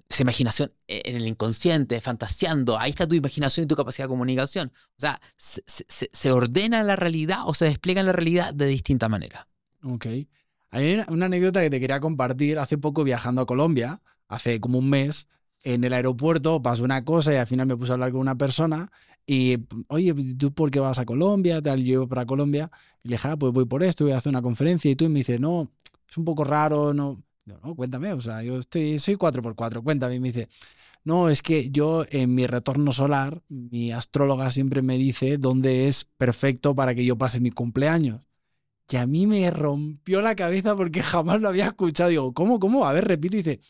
esa 0.09 0.23
imaginación 0.23 0.73
e-, 0.87 1.03
en 1.07 1.17
el 1.17 1.27
inconsciente, 1.27 2.01
fantaseando. 2.01 2.79
Ahí 2.79 2.91
está 2.91 3.09
tu 3.09 3.15
imaginación 3.15 3.65
y 3.65 3.67
tu 3.67 3.75
capacidad 3.75 4.05
de 4.05 4.11
comunicación. 4.11 4.73
O 4.99 5.01
sea, 5.01 5.21
se, 5.37 6.31
ordena 6.31 6.83
la 6.83 6.97
realidad 6.97 7.39
o 7.47 7.55
se 7.55 7.65
despliega 7.65 8.03
la 8.03 8.13
realidad 8.13 8.53
de 8.53 8.67
distinta 8.67 9.09
manera. 9.09 9.49
Ok. 9.83 10.07
Hay 10.71 11.05
una 11.09 11.27
anécdota 11.27 11.61
que 11.63 11.71
te 11.71 11.81
quería 11.81 12.01
compartir. 12.01 12.59
Hace 12.59 12.77
poco 12.77 13.03
viajando 13.03 13.41
a 13.41 13.47
Colombia, 13.47 14.03
hace 14.29 14.61
como 14.61 14.79
un 14.79 14.91
mes, 14.91 15.29
en 15.63 15.83
el 15.85 15.95
aeropuerto 15.95 16.61
pasó 16.61 16.85
una 16.85 17.05
cosa 17.05 17.33
y 17.33 17.37
al 17.37 17.47
final 17.47 17.67
me 17.67 17.77
puse 17.77 17.93
a 17.93 17.95
hablar 17.95 18.13
con 18.13 18.21
una 18.21 18.37
persona 18.37 18.93
y, 19.27 19.59
oye, 19.89 20.15
¿tú 20.37 20.53
por 20.53 20.71
qué 20.71 20.81
vas 20.81 20.99
a 20.99 21.05
Colombia? 21.05 21.63
Tal, 21.63 21.83
yo 21.83 21.95
iba 21.95 22.07
para 22.07 22.27
Colombia. 22.27 22.71
Y 23.03 23.09
le 23.09 23.15
dije, 23.15 23.29
ah, 23.29 23.37
pues 23.37 23.53
voy 23.53 23.65
por 23.65 23.83
esto, 23.83 24.05
voy 24.05 24.13
a 24.13 24.19
hacer 24.19 24.31
una 24.31 24.43
conferencia. 24.43 24.91
Y 24.91 24.97
tú 24.97 25.09
me 25.09 25.21
dices, 25.21 25.41
no, 25.41 25.71
es 26.09 26.17
un 26.19 26.25
poco 26.25 26.45
raro, 26.45 26.95
no. 26.95 27.23
No, 27.47 27.75
cuéntame, 27.77 28.11
o 28.15 28.21
sea, 28.23 28.43
yo 28.43 28.59
estoy, 28.59 28.99
soy 28.99 29.17
4x4, 29.17 29.83
cuéntame. 29.83 30.15
Y 30.15 30.21
me 30.21 30.29
dice, 30.33 30.49
no, 31.05 31.29
es 31.29 31.43
que 31.43 31.71
yo 31.71 32.07
en 32.11 32.35
mi 32.35 32.47
retorno 32.47 32.93
solar, 32.93 33.43
mi 33.49 33.93
astróloga 33.93 34.51
siempre 34.51 34.81
me 34.81 34.97
dice 34.97 35.37
dónde 35.37 35.89
es 35.89 36.07
perfecto 36.17 36.75
para 36.75 36.95
que 36.95 37.05
yo 37.05 37.17
pase 37.19 37.41
mi 37.41 37.51
cumpleaños. 37.51 38.23
Y 38.89 38.97
a 38.97 39.07
mí 39.07 39.27
me 39.27 39.51
rompió 39.51 40.23
la 40.23 40.35
cabeza 40.35 40.77
porque 40.77 41.03
jamás 41.03 41.41
lo 41.41 41.49
había 41.49 41.67
escuchado. 41.67 42.11
Digo, 42.11 42.33
¿cómo, 42.35 42.59
cómo? 42.61 42.87
A 42.87 42.93
ver, 42.93 43.07
repite. 43.07 43.37
Dice, 43.39 43.61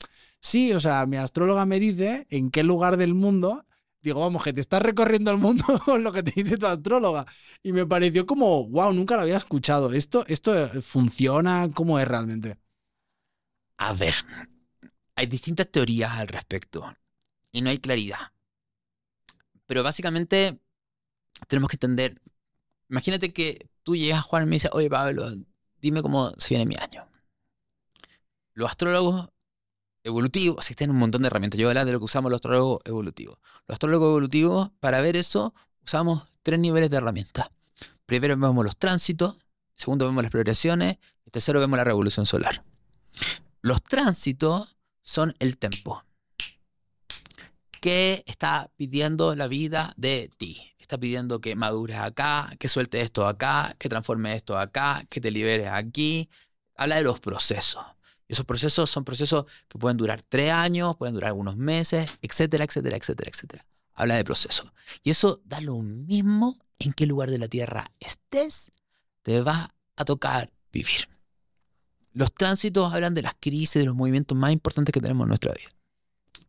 sí, 0.41 0.73
o 0.73 0.81
sea, 0.81 1.07
mi 1.07 1.17
astróloga 1.17 1.67
me 1.67 1.81
dice 1.81 2.27
en 2.31 2.51
qué 2.51 2.63
lugar 2.63 2.97
del 2.97 3.15
mundo 3.15 3.65
digo, 4.05 4.21
vamos, 4.21 4.45
que 4.45 4.53
te 4.53 4.61
estás 4.61 4.83
recorriendo 4.83 5.31
el 5.31 5.39
mundo 5.39 5.65
con 5.85 6.03
lo 6.03 6.13
que 6.13 6.23
te 6.23 6.43
dice 6.43 6.59
tu 6.59 6.67
astróloga. 6.67 7.27
Y 7.63 7.73
me 7.73 7.87
pareció 7.87 8.27
como, 8.27 8.69
wow, 8.69 8.93
nunca 8.93 9.17
lo 9.17 9.23
había 9.23 9.39
escuchado. 9.39 9.93
¿Esto, 9.93 10.25
esto 10.29 10.55
eh, 10.57 10.81
funciona? 10.83 11.71
¿Cómo 11.75 11.99
es 11.99 12.07
realmente? 12.07 12.59
A 13.79 13.93
ver, 13.95 14.15
hay 15.17 15.27
distintas 15.27 15.69
teorías 15.71 16.13
al 16.13 16.29
respecto 16.29 16.95
y 17.51 17.63
no 17.63 17.71
hay 17.71 17.79
claridad. 17.79 18.33
Pero 19.67 19.83
básicamente 19.83 20.61
tenemos 21.49 21.71
que 21.71 21.77
entender, 21.77 22.21
imagínate 22.91 23.31
que 23.31 23.69
tú 23.83 23.97
llegas 23.97 24.19
a 24.19 24.23
Juan 24.23 24.45
y 24.45 24.47
me 24.47 24.57
dices, 24.57 24.71
oye 24.73 24.91
Pablo, 24.91 25.31
dime 25.81 26.03
cómo 26.03 26.33
se 26.37 26.51
viene 26.51 26.67
mi 26.67 26.77
año. 26.77 27.09
Los 28.53 28.71
astrólogos 28.71 29.31
evolutivo, 30.05 30.57
existen 30.59 30.91
un 30.91 30.99
montón 30.99 31.23
de 31.23 31.29
herramientas. 31.29 31.59
Yo 31.59 31.69
hablo 31.69 31.85
de 31.85 31.93
lo 31.93 31.99
que 31.99 32.05
usamos 32.05 32.31
los 32.31 32.39
astrólogos 32.39 32.81
evolutivos. 32.85 33.39
Los 33.67 33.75
astrólogos 33.75 34.09
evolutivos, 34.09 34.71
para 34.79 35.01
ver 35.01 35.17
eso, 35.17 35.55
usamos 35.83 36.25
tres 36.43 36.61
niveles 36.61 36.91
de 36.91 36.99
herramientas. 36.99 37.51
Primero 38.07 38.37
vemos 38.37 38.65
los 38.65 38.77
tránsitos, 38.77 39.39
segundo 39.75 40.07
vemos 40.07 40.23
las 40.23 40.31
progresiones, 40.31 40.99
y 41.27 41.31
tercero 41.31 41.59
vemos 41.59 41.79
la 41.79 41.85
revolución 41.85 42.27
solar. 42.27 42.63
Los 43.63 43.83
tránsitos 43.83 44.77
son 45.03 45.35
el 45.39 45.57
tempo. 45.57 46.05
¿Qué 47.81 48.23
está 48.27 48.71
pidiendo 48.77 49.35
la 49.35 49.47
vida 49.47 49.95
de 49.97 50.31
ti? 50.37 50.75
Está 50.79 50.99
pidiendo 50.99 51.41
que 51.41 51.57
madures 51.57 51.97
acá, 51.97 52.55
que 52.59 52.69
sueltes 52.69 53.03
esto 53.05 53.27
acá, 53.27 53.75
que 53.79 53.89
transformes 53.89 54.37
esto 54.37 54.59
acá, 54.59 55.05
que 55.09 55.21
te 55.21 55.31
liberes 55.31 55.69
aquí. 55.69 56.29
Habla 56.77 56.97
de 56.97 57.03
los 57.03 57.21
procesos. 57.21 57.85
Esos 58.29 58.47
procesos 58.47 58.91
son 58.91 59.05
procesos 59.05 59.45
que 59.69 59.79
pueden 59.79 59.97
durar 59.97 60.23
tres 60.23 60.51
años, 60.51 60.97
pueden 60.97 61.15
durar 61.15 61.29
algunos 61.29 61.57
meses, 61.57 62.19
etcétera, 62.23 62.65
etcétera, 62.65 62.97
etcétera, 62.97 63.31
etcétera. 63.33 63.67
Habla 63.95 64.17
de 64.17 64.25
procesos. 64.25 64.73
Y 65.03 65.11
eso 65.11 65.41
da 65.45 65.61
lo 65.61 65.77
mismo 65.83 66.59
en 66.79 66.93
qué 66.93 67.07
lugar 67.07 67.31
de 67.31 67.39
la 67.39 67.49
Tierra 67.49 67.93
estés, 68.01 68.73
te 69.23 69.41
va 69.41 69.75
a 69.97 70.05
tocar 70.05 70.53
vivir. 70.73 71.09
Los 72.13 72.33
tránsitos 72.33 72.93
hablan 72.93 73.15
de 73.15 73.23
las 73.23 73.35
crisis, 73.39 73.75
de 73.75 73.85
los 73.85 73.95
movimientos 73.95 74.37
más 74.37 74.53
importantes 74.53 74.93
que 74.93 75.01
tenemos 75.01 75.25
en 75.25 75.29
nuestra 75.29 75.53
vida. 75.53 75.71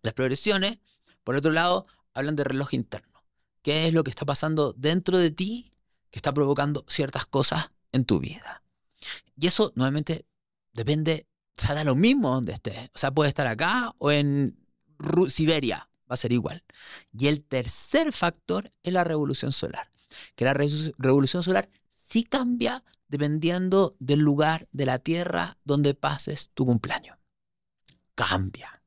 Las 0.02 0.14
progresiones, 0.14 0.80
por 1.24 1.36
otro 1.36 1.52
lado, 1.52 1.88
hablan 2.14 2.36
de 2.36 2.44
reloj 2.44 2.74
interno. 2.74 3.24
¿Qué 3.62 3.88
es 3.88 3.94
lo 3.94 4.04
que 4.04 4.12
está 4.12 4.26
pasando 4.26 4.74
dentro 4.74 5.18
de 5.18 5.32
ti 5.32 5.72
que 6.12 6.20
está 6.20 6.34
provocando 6.34 6.86
ciertas 6.88 7.26
cosas 7.26 7.72
en 7.92 8.06
tu 8.06 8.20
vida? 8.20 8.64
Y 9.36 9.48
eso 9.48 9.74
nuevamente 9.76 10.26
depende 10.74 11.28
o 11.58 11.62
sea, 11.62 11.76
da 11.76 11.84
lo 11.84 11.96
mismo 11.96 12.30
donde 12.30 12.54
esté. 12.54 12.92
O 12.94 12.98
sea, 12.98 13.12
puede 13.12 13.30
estar 13.30 13.48
acá 13.48 13.94
o 13.98 14.12
en 14.12 14.58
Siberia. 15.30 15.90
Va 16.10 16.14
a 16.14 16.18
ser 16.18 16.32
igual. 16.32 16.64
Y 17.18 17.28
el 17.28 17.44
tercer 17.44 18.12
factor 18.12 18.72
es 18.84 18.94
la 18.94 19.04
revolución 19.04 19.52
solar. 19.52 19.92
Que 20.36 20.46
la 20.46 20.54
revolución 20.54 21.44
solar 21.44 21.70
sí 21.90 22.24
cambia 22.24 22.84
dependiendo 23.08 23.96
del 24.00 24.20
lugar 24.20 24.68
de 24.72 24.86
la 24.86 25.00
Tierra 25.00 25.58
donde 25.64 25.94
pases 25.94 26.52
tu 26.54 26.66
cumpleaños. 26.66 27.18
Cambia. 28.14 28.84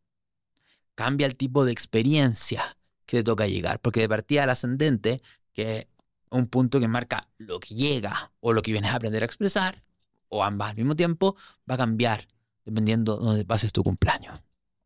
Cambia 0.95 1.27
el 1.27 1.37
tipo 1.37 1.65
de 1.65 1.73
experiencia 1.73 2.77
que 3.07 3.19
te 3.19 3.25
toca 3.25 3.47
llegar. 3.47 3.81
Porque 3.81 4.01
de 4.01 4.09
partida 4.09 4.45
al 4.45 4.51
ascendente, 4.51 5.23
que 5.53 5.79
es 5.79 5.87
un 6.31 6.47
punto 6.47 6.79
que 6.79 6.89
marca 6.89 7.29
lo 7.39 7.59
que 7.59 7.75
llega 7.75 8.33
o 8.41 8.53
lo 8.53 8.63
que 8.63 8.73
vienes 8.73 8.93
a 8.93 8.97
aprender 8.97 9.23
a 9.23 9.27
expresar, 9.27 9.83
o 10.29 10.45
ambas 10.45 10.71
al 10.71 10.77
mismo 10.77 10.95
tiempo, 10.95 11.37
va 11.69 11.75
a 11.75 11.79
cambiar 11.79 12.29
dependiendo 12.69 13.17
dónde 13.17 13.45
pases 13.45 13.73
tu 13.73 13.83
cumpleaños. 13.83 14.41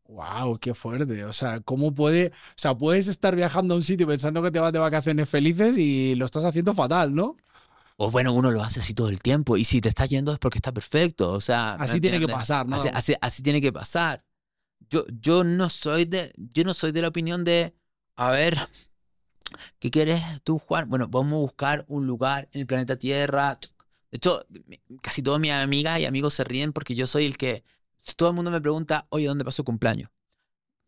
Wow, 0.07 0.57
qué 0.59 0.73
fuerte. 0.73 1.25
O 1.25 1.33
sea, 1.33 1.59
¿cómo 1.59 1.93
puede. 1.93 2.27
O 2.27 2.57
sea, 2.57 2.77
puedes 2.77 3.07
estar 3.07 3.35
viajando 3.35 3.73
a 3.73 3.77
un 3.77 3.83
sitio 3.83 4.07
pensando 4.07 4.41
que 4.41 4.51
te 4.51 4.59
vas 4.59 4.71
de 4.71 4.79
vacaciones 4.79 5.27
felices 5.27 5.77
y 5.77 6.15
lo 6.15 6.25
estás 6.25 6.45
haciendo 6.45 6.73
fatal, 6.73 7.13
¿no? 7.13 7.35
O 7.97 8.09
bueno, 8.09 8.33
uno 8.33 8.51
lo 8.51 8.63
hace 8.63 8.79
así 8.79 8.93
todo 8.93 9.09
el 9.09 9.21
tiempo. 9.21 9.57
Y 9.57 9.65
si 9.65 9.81
te 9.81 9.89
está 9.89 10.05
yendo 10.05 10.31
es 10.31 10.39
porque 10.39 10.59
está 10.59 10.71
perfecto. 10.71 11.31
O 11.31 11.41
sea. 11.41 11.73
Así 11.73 11.99
tiene 11.99 12.19
que 12.19 12.27
pasar, 12.27 12.67
¿no? 12.67 12.77
Así, 13.21 13.43
tiene 13.43 13.59
que 13.59 13.73
pasar. 13.73 14.23
Yo, 14.89 15.05
yo 15.21 15.43
no 15.43 15.69
soy 15.69 16.05
de. 16.05 16.33
Yo 16.37 16.63
no 16.63 16.73
soy 16.73 16.91
de 16.91 17.01
la 17.01 17.09
opinión 17.09 17.43
de. 17.43 17.75
A 18.15 18.31
ver. 18.31 18.57
¿Qué 19.79 19.91
quieres 19.91 20.21
tú, 20.43 20.57
Juan? 20.57 20.89
Bueno, 20.89 21.07
vamos 21.07 21.33
a 21.33 21.41
buscar 21.41 21.85
un 21.87 22.07
lugar 22.07 22.49
en 22.53 22.61
el 22.61 22.67
planeta 22.67 22.95
Tierra. 22.95 23.59
De 24.13 24.17
hecho, 24.17 24.45
casi 25.01 25.23
todas 25.23 25.41
mis 25.41 25.51
amigas 25.51 25.99
y 25.99 26.05
amigos 26.05 26.35
se 26.35 26.43
ríen 26.43 26.71
porque 26.71 26.93
yo 26.93 27.07
soy 27.07 27.25
el 27.25 27.35
que 27.35 27.63
todo 28.15 28.29
el 28.29 28.35
mundo 28.35 28.51
me 28.51 28.61
pregunta, 28.61 29.07
oye, 29.09 29.25
¿dónde 29.25 29.43
pasó 29.43 29.63
el 29.63 29.65
cumpleaños? 29.65 30.11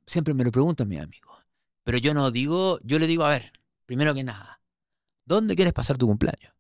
Siempre 0.06 0.36
me 0.36 0.44
lo 0.44 0.52
preguntan 0.52 0.88
mis 0.88 1.00
amigos. 1.00 1.36
Pero 1.84 1.98
yo 1.98 2.14
no 2.14 2.30
digo, 2.30 2.80
yo 2.84 3.00
le 3.00 3.08
digo, 3.08 3.26
a 3.26 3.30
ver, 3.30 3.52
primero 3.88 4.14
que 4.14 4.24
nada, 4.24 4.62
¿dónde 5.26 5.56
quieres 5.56 5.74
pasar 5.74 5.98
tu 5.98 6.06
cumpleaños? 6.06 6.54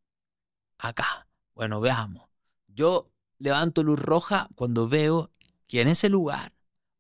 Acá. 0.80 1.28
Bueno, 1.54 1.82
veamos. 1.82 2.28
Yo 2.68 3.12
levanto 3.38 3.84
luz 3.84 4.00
roja 4.00 4.50
cuando 4.56 4.88
veo 4.88 5.30
que 5.68 5.82
en 5.82 5.88
ese 5.88 6.10
lugar 6.10 6.52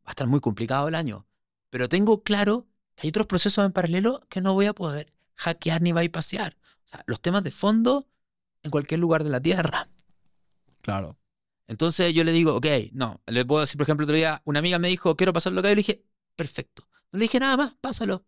va 0.06 0.10
a 0.10 0.12
estar 0.12 0.28
muy 0.28 0.41
complicado 0.41 0.89
el 0.89 0.93
año. 0.93 1.25
Pero 1.71 1.89
tengo 1.89 2.21
claro 2.21 2.67
que 2.93 3.08
hay 3.08 3.10
otros 3.10 3.25
procesos 3.25 3.65
en 3.65 3.71
paralelo 3.71 4.28
que 4.30 4.41
no 4.41 4.54
voy 4.54 4.67
a 4.67 4.73
poder 4.73 5.12
hackear 5.34 5.82
ni 5.82 5.91
bypassear. 5.91 6.56
O 6.86 6.88
sea, 6.88 7.04
los 7.08 7.19
temas 7.19 7.43
de 7.43 7.49
fondo 7.49 8.08
en 8.65 8.71
cualquier 8.71 8.99
lugar 8.99 9.23
de 9.23 9.30
la 9.30 9.39
Tierra. 9.39 9.88
Claro. 10.82 11.17
Entonces 11.67 12.13
yo 12.13 12.23
le 12.23 12.32
digo, 12.32 12.56
ok, 12.56 12.65
no. 12.91 13.21
Le 13.28 13.45
puedo 13.45 13.62
decir, 13.62 13.78
por 13.78 13.84
ejemplo, 13.84 14.04
otro 14.04 14.15
día, 14.15 14.41
una 14.43 14.60
amiga 14.60 14.78
me 14.80 14.89
dijo, 14.89 15.15
quiero 15.15 15.34
pasarlo 15.34 15.60
acá. 15.62 15.71
Y 15.71 15.75
le 15.75 15.80
dije, 15.80 16.04
perfecto. 16.36 16.88
No 17.12 17.19
le 17.19 17.25
dije 17.25 17.39
nada 17.39 17.58
más, 17.58 17.75
pásalo. 17.80 18.25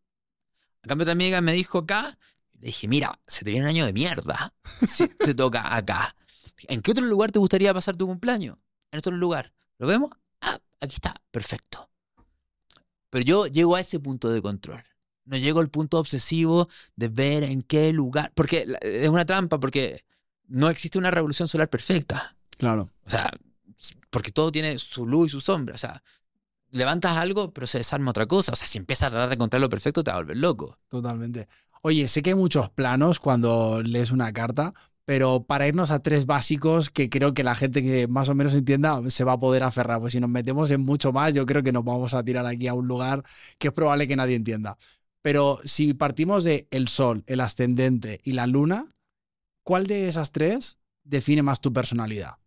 A 0.84 0.88
cambio, 0.88 1.04
otra 1.04 1.12
amiga 1.12 1.42
me 1.42 1.54
dijo 1.54 1.80
acá. 1.80 2.18
Le 2.54 2.68
dije, 2.68 2.88
mira, 2.88 3.20
se 3.28 3.44
te 3.44 3.52
viene 3.52 3.66
un 3.66 3.70
año 3.70 3.86
de 3.86 3.94
mierda 3.94 4.54
si 4.88 5.08
te 5.08 5.36
toca 5.36 5.76
acá. 5.76 6.16
¿En 6.68 6.82
qué 6.82 6.92
otro 6.92 7.06
lugar 7.06 7.32
te 7.32 7.40
gustaría 7.40 7.74
pasar 7.74 7.96
tu 7.96 8.08
cumpleaños? 8.08 8.58
En 8.92 9.00
otro 9.00 9.12
lugar. 9.16 9.54
¿Lo 9.78 9.88
vemos? 9.88 10.12
Ah, 10.42 10.60
aquí 10.80 10.96
está, 10.96 11.16
perfecto. 11.32 11.90
Pero 13.10 13.24
yo 13.26 13.48
llego 13.48 13.76
a 13.76 13.82
ese 13.82 14.00
punto 14.00 14.30
de 14.30 14.42
control. 14.42 14.84
No 15.26 15.38
llego 15.38 15.60
al 15.60 15.70
punto 15.70 16.00
obsesivo 16.00 16.70
de 16.96 17.10
ver 17.10 17.44
en 17.44 17.62
qué 17.62 17.92
lugar. 17.94 18.32
Porque 18.34 18.66
es 18.82 19.10
una 19.10 19.26
trampa, 19.26 19.60
porque 19.60 20.04
no 20.48 20.70
existe 20.70 20.98
una 20.98 21.12
revolución 21.12 21.48
solar 21.48 21.70
perfecta. 21.70 22.36
Claro. 22.58 22.90
O 23.06 23.10
sea, 23.10 23.32
porque 24.10 24.32
todo 24.32 24.52
tiene 24.52 24.78
su 24.78 25.06
luz 25.06 25.28
y 25.28 25.32
su 25.32 25.42
sombra. 25.42 25.76
O 25.76 25.78
sea, 25.78 26.02
levantas 26.72 27.18
algo, 27.18 27.54
pero 27.54 27.68
se 27.68 27.80
desarma 27.80 28.12
otra 28.12 28.26
cosa. 28.26 28.54
O 28.54 28.56
sea, 28.56 28.68
si 28.68 28.78
empiezas 28.78 29.08
a 29.08 29.12
tratar 29.12 29.30
de 29.30 29.36
encontrar 29.36 29.62
lo 29.62 29.70
perfecto, 29.70 30.04
te 30.04 30.12
va 30.12 30.18
a 30.18 30.20
volver 30.22 30.38
loco. 30.38 30.80
Totalmente. 30.90 31.48
Oye, 31.82 32.08
sé 32.08 32.22
que 32.22 32.32
hay 32.32 32.36
muchos 32.36 32.70
planos 32.70 33.20
cuando 33.20 33.82
lees 33.84 34.12
una 34.12 34.34
carta, 34.34 34.74
pero 35.06 35.44
para 35.44 35.68
irnos 35.68 35.92
a 35.92 36.00
tres 36.00 36.26
básicos 36.26 36.90
que 36.90 37.10
creo 37.10 37.34
que 37.34 37.44
la 37.44 37.56
gente 37.56 37.84
que 37.84 38.08
más 38.08 38.28
o 38.30 38.36
menos 38.36 38.54
entienda 38.54 39.02
se 39.10 39.24
va 39.24 39.34
a 39.34 39.40
poder 39.40 39.64
aferrar. 39.64 40.00
Pues 40.00 40.14
si 40.14 40.20
nos 40.20 40.30
metemos 40.30 40.72
en 40.72 40.82
mucho 40.82 41.14
más, 41.14 41.34
yo 41.34 41.46
creo 41.46 41.64
que 41.64 41.72
nos 41.72 41.86
vamos 41.86 42.14
a 42.14 42.24
tirar 42.24 42.46
aquí 42.46 42.68
a 42.68 42.74
un 42.74 42.88
lugar 42.88 43.24
que 43.58 43.70
es 43.70 43.74
probable 43.74 44.08
que 44.08 44.16
nadie 44.16 44.36
entienda. 44.36 44.78
Pero 45.22 45.60
si 45.64 45.94
partimos 45.94 46.44
de 46.44 46.68
el 46.72 46.88
sol, 46.88 47.24
el 47.28 47.42
ascendente 47.42 48.22
y 48.24 48.34
la 48.34 48.48
luna, 48.48 48.86
¿cuál 49.68 49.86
de 49.86 50.08
esas 50.08 50.32
tres 50.32 50.78
define 51.04 51.44
más 51.44 51.60
tu 51.60 51.74
personalidad? 51.74 52.38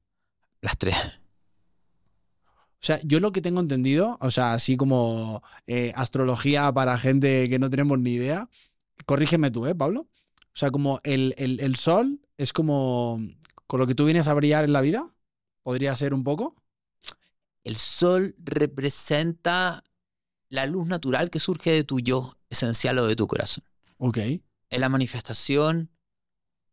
Las 0.63 0.79
tres. 0.79 0.97
O 0.97 2.83
sea, 2.83 2.99
yo 3.05 3.21
lo 3.21 3.31
que 3.31 3.43
tengo 3.43 3.61
entendido, 3.61 4.17
o 4.23 4.31
sea, 4.31 4.55
así 4.55 4.79
como 4.79 5.43
eh, 5.67 5.93
astrología 5.97 6.73
para 6.73 6.97
gente 6.99 7.47
que 7.51 7.59
no 7.59 7.69
tenemos 7.69 7.99
ni 7.99 8.13
idea, 8.13 8.49
corrígeme 9.05 9.51
tú, 9.51 9.67
¿eh, 9.67 9.75
Pablo? 9.75 10.09
O 10.39 10.55
sea, 10.57 10.71
como 10.71 10.99
el, 11.05 11.35
el- 11.37 11.61
el 11.61 11.77
sol 11.77 12.21
es 12.39 12.55
como 12.55 13.21
con 13.67 13.81
lo 13.81 13.87
que 13.87 13.95
tú 13.95 14.07
vienes 14.07 14.27
a 14.27 14.33
brillar 14.35 14.65
en 14.65 14.73
la 14.73 14.81
vida, 14.81 15.07
podría 15.63 15.95
ser 15.95 16.15
un 16.15 16.25
poco. 16.25 16.57
El 17.65 17.77
sol 17.77 18.35
representa 18.39 19.85
la 20.49 20.65
luz 20.65 20.87
natural 20.87 21.29
que 21.29 21.39
surge 21.39 21.71
de 21.71 21.85
tu 21.85 22.01
yo 22.01 22.33
esencial 22.49 22.99
o 22.99 23.07
de 23.07 23.15
tu 23.15 23.27
corazón. 23.27 23.63
Ok, 23.99 24.17
Es 24.71 24.81
la 24.81 24.89
manifestación 24.89 25.91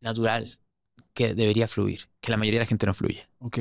natural 0.00 0.58
que 1.14 1.34
debería 1.34 1.68
fluir, 1.68 2.08
que 2.20 2.30
la 2.30 2.36
mayoría 2.36 2.60
de 2.60 2.64
la 2.64 2.68
gente 2.68 2.86
no 2.86 2.94
fluye. 2.94 3.28
ok. 3.38 3.58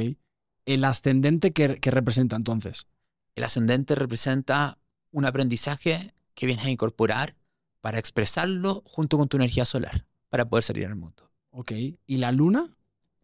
El 0.66 0.84
ascendente 0.84 1.54
que, 1.54 1.80
que 1.80 1.92
representa 1.92 2.36
entonces. 2.36 2.88
El 3.36 3.46
ascendente 3.46 3.96
representa 3.96 4.80
un 5.12 5.26
aprendizaje 5.26 6.14
que 6.36 6.46
vienes 6.46 6.66
a 6.66 6.70
incorporar 6.70 7.36
para 7.82 8.00
expresarlo 8.00 8.84
junto 8.86 9.18
con 9.18 9.30
tu 9.30 9.38
energía 9.38 9.64
solar, 9.64 10.06
para 10.30 10.50
poder 10.50 10.64
salir 10.64 10.86
al 10.86 10.96
mundo. 10.96 11.32
Ok. 11.52 11.72
¿Y 12.06 12.18
la 12.18 12.32
luna? 12.32 12.76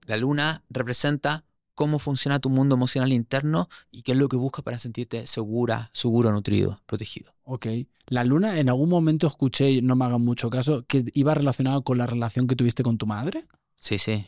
La 0.08 0.18
luna 0.18 0.64
representa 0.70 1.44
cómo 1.76 2.00
funciona 2.00 2.40
tu 2.40 2.50
mundo 2.50 2.76
emocional 2.76 3.12
interno 3.14 3.70
y 3.92 4.04
qué 4.04 4.14
es 4.14 4.18
lo 4.18 4.30
que 4.30 4.38
buscas 4.38 4.64
para 4.64 4.78
sentirte 4.78 5.28
segura, 5.28 5.90
seguro, 5.94 6.32
nutrido, 6.32 6.82
protegido. 6.86 7.34
Ok. 7.44 7.68
La 8.08 8.24
luna, 8.24 8.60
en 8.60 8.70
algún 8.70 8.90
momento 8.90 9.28
escuché, 9.28 9.82
no 9.82 9.96
me 9.96 10.06
hagan 10.06 10.22
mucho 10.22 10.50
caso, 10.50 10.86
que 10.86 11.06
iba 11.14 11.34
relacionado 11.34 11.84
con 11.84 11.98
la 11.98 12.06
relación 12.06 12.48
que 12.48 12.56
tuviste 12.56 12.84
con 12.84 12.98
tu 12.98 13.06
madre. 13.06 13.46
Sí, 13.76 13.98
sí. 13.98 14.26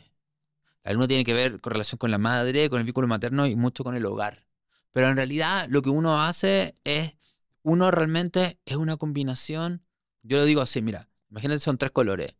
La 0.82 0.92
luna 0.92 1.08
tiene 1.08 1.24
que 1.24 1.34
ver 1.34 1.60
con 1.60 1.72
relación 1.72 1.98
con 1.98 2.10
la 2.10 2.18
madre, 2.18 2.70
con 2.70 2.78
el 2.78 2.84
vínculo 2.84 3.08
materno 3.08 3.46
y 3.46 3.56
mucho 3.56 3.84
con 3.84 3.94
el 3.96 4.06
hogar. 4.06 4.46
Pero 4.92 5.08
en 5.08 5.16
realidad 5.16 5.66
lo 5.68 5.82
que 5.82 5.90
uno 5.90 6.22
hace 6.22 6.74
es, 6.84 7.14
uno 7.62 7.90
realmente 7.90 8.58
es 8.64 8.76
una 8.76 8.96
combinación, 8.96 9.82
yo 10.22 10.38
lo 10.38 10.44
digo 10.44 10.62
así, 10.62 10.80
mira, 10.82 11.08
imagínate 11.30 11.60
son 11.60 11.76
tres 11.76 11.90
colores. 11.90 12.36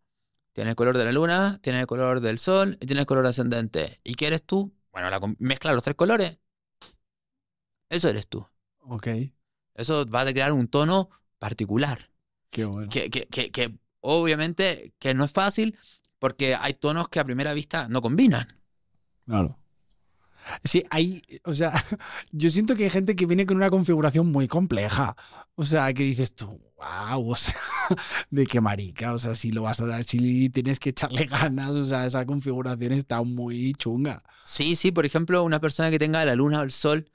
Tiene 0.53 0.71
el 0.71 0.77
color 0.77 0.97
de 0.97 1.05
la 1.05 1.13
luna, 1.13 1.59
tiene 1.61 1.81
el 1.81 1.87
color 1.87 2.21
del 2.21 2.39
sol 2.39 2.79
y 2.81 2.87
tiene 2.87 3.01
el 3.01 3.07
color 3.07 3.27
ascendente. 3.27 4.01
¿Y 4.03 4.15
qué 4.15 4.29
eres 4.29 4.43
tú? 4.43 4.73
Bueno, 4.97 5.11
la 5.11 5.21
mezcla 5.41 5.75
los 5.75 5.83
tres 5.85 5.95
colores. 5.95 6.39
Eso 7.91 8.09
eres 8.09 8.29
tú. 8.29 8.49
Ok. 8.79 9.09
Eso 9.75 10.07
va 10.07 10.23
a 10.23 10.33
crear 10.33 10.55
un 10.55 10.69
tono 10.69 11.11
particular. 11.39 12.11
Qué 12.49 12.65
bueno. 12.65 12.89
Que, 12.89 13.11
que, 13.11 13.27
que, 13.27 13.51
que 13.51 13.79
obviamente 14.01 14.95
que 14.99 15.13
no 15.13 15.27
es 15.27 15.33
fácil 15.33 15.77
porque 16.19 16.55
hay 16.55 16.73
tonos 16.73 17.11
que 17.11 17.21
a 17.21 17.25
primera 17.27 17.53
vista 17.53 17.91
no 17.91 18.01
combinan. 18.01 18.49
Claro. 19.27 19.59
Sí, 20.65 20.85
hay, 20.91 21.23
o 21.45 21.55
sea, 21.55 21.73
yo 22.33 22.51
siento 22.51 22.77
que 22.77 22.85
hay 22.85 22.91
gente 22.91 23.17
que 23.17 23.27
viene 23.27 23.47
con 23.47 23.57
una 23.57 23.71
configuración 23.71 24.31
muy 24.31 24.49
compleja. 24.49 25.17
O 25.55 25.65
sea, 25.65 25.93
que 25.95 26.03
dices 26.03 26.35
tú, 26.35 26.61
wow, 26.77 27.31
o 27.31 27.35
sea, 27.37 27.55
de 28.31 28.47
qué 28.47 28.61
marica, 28.61 29.15
o 29.15 29.19
sea, 29.19 29.35
si 29.35 29.51
lo 29.53 29.63
vas 29.63 29.81
a 29.81 29.87
dar, 29.87 30.05
si 30.05 30.51
tienes 30.51 30.79
que 30.79 30.91
echarle 30.91 31.25
ganas, 31.27 31.71
o 31.71 31.85
sea, 31.85 32.07
esa 32.07 32.27
configuración 32.27 32.93
está 32.93 33.23
muy 33.23 33.73
chunga. 33.75 34.23
Sí, 34.45 34.77
sí, 34.77 34.93
por 34.93 35.07
ejemplo, 35.07 35.43
una 35.45 35.61
persona 35.61 35.91
que 35.91 35.99
tenga 35.99 36.25
la 36.25 36.35
luna 36.35 36.61
o 36.61 36.63
el 36.63 36.71
sol, 36.73 37.11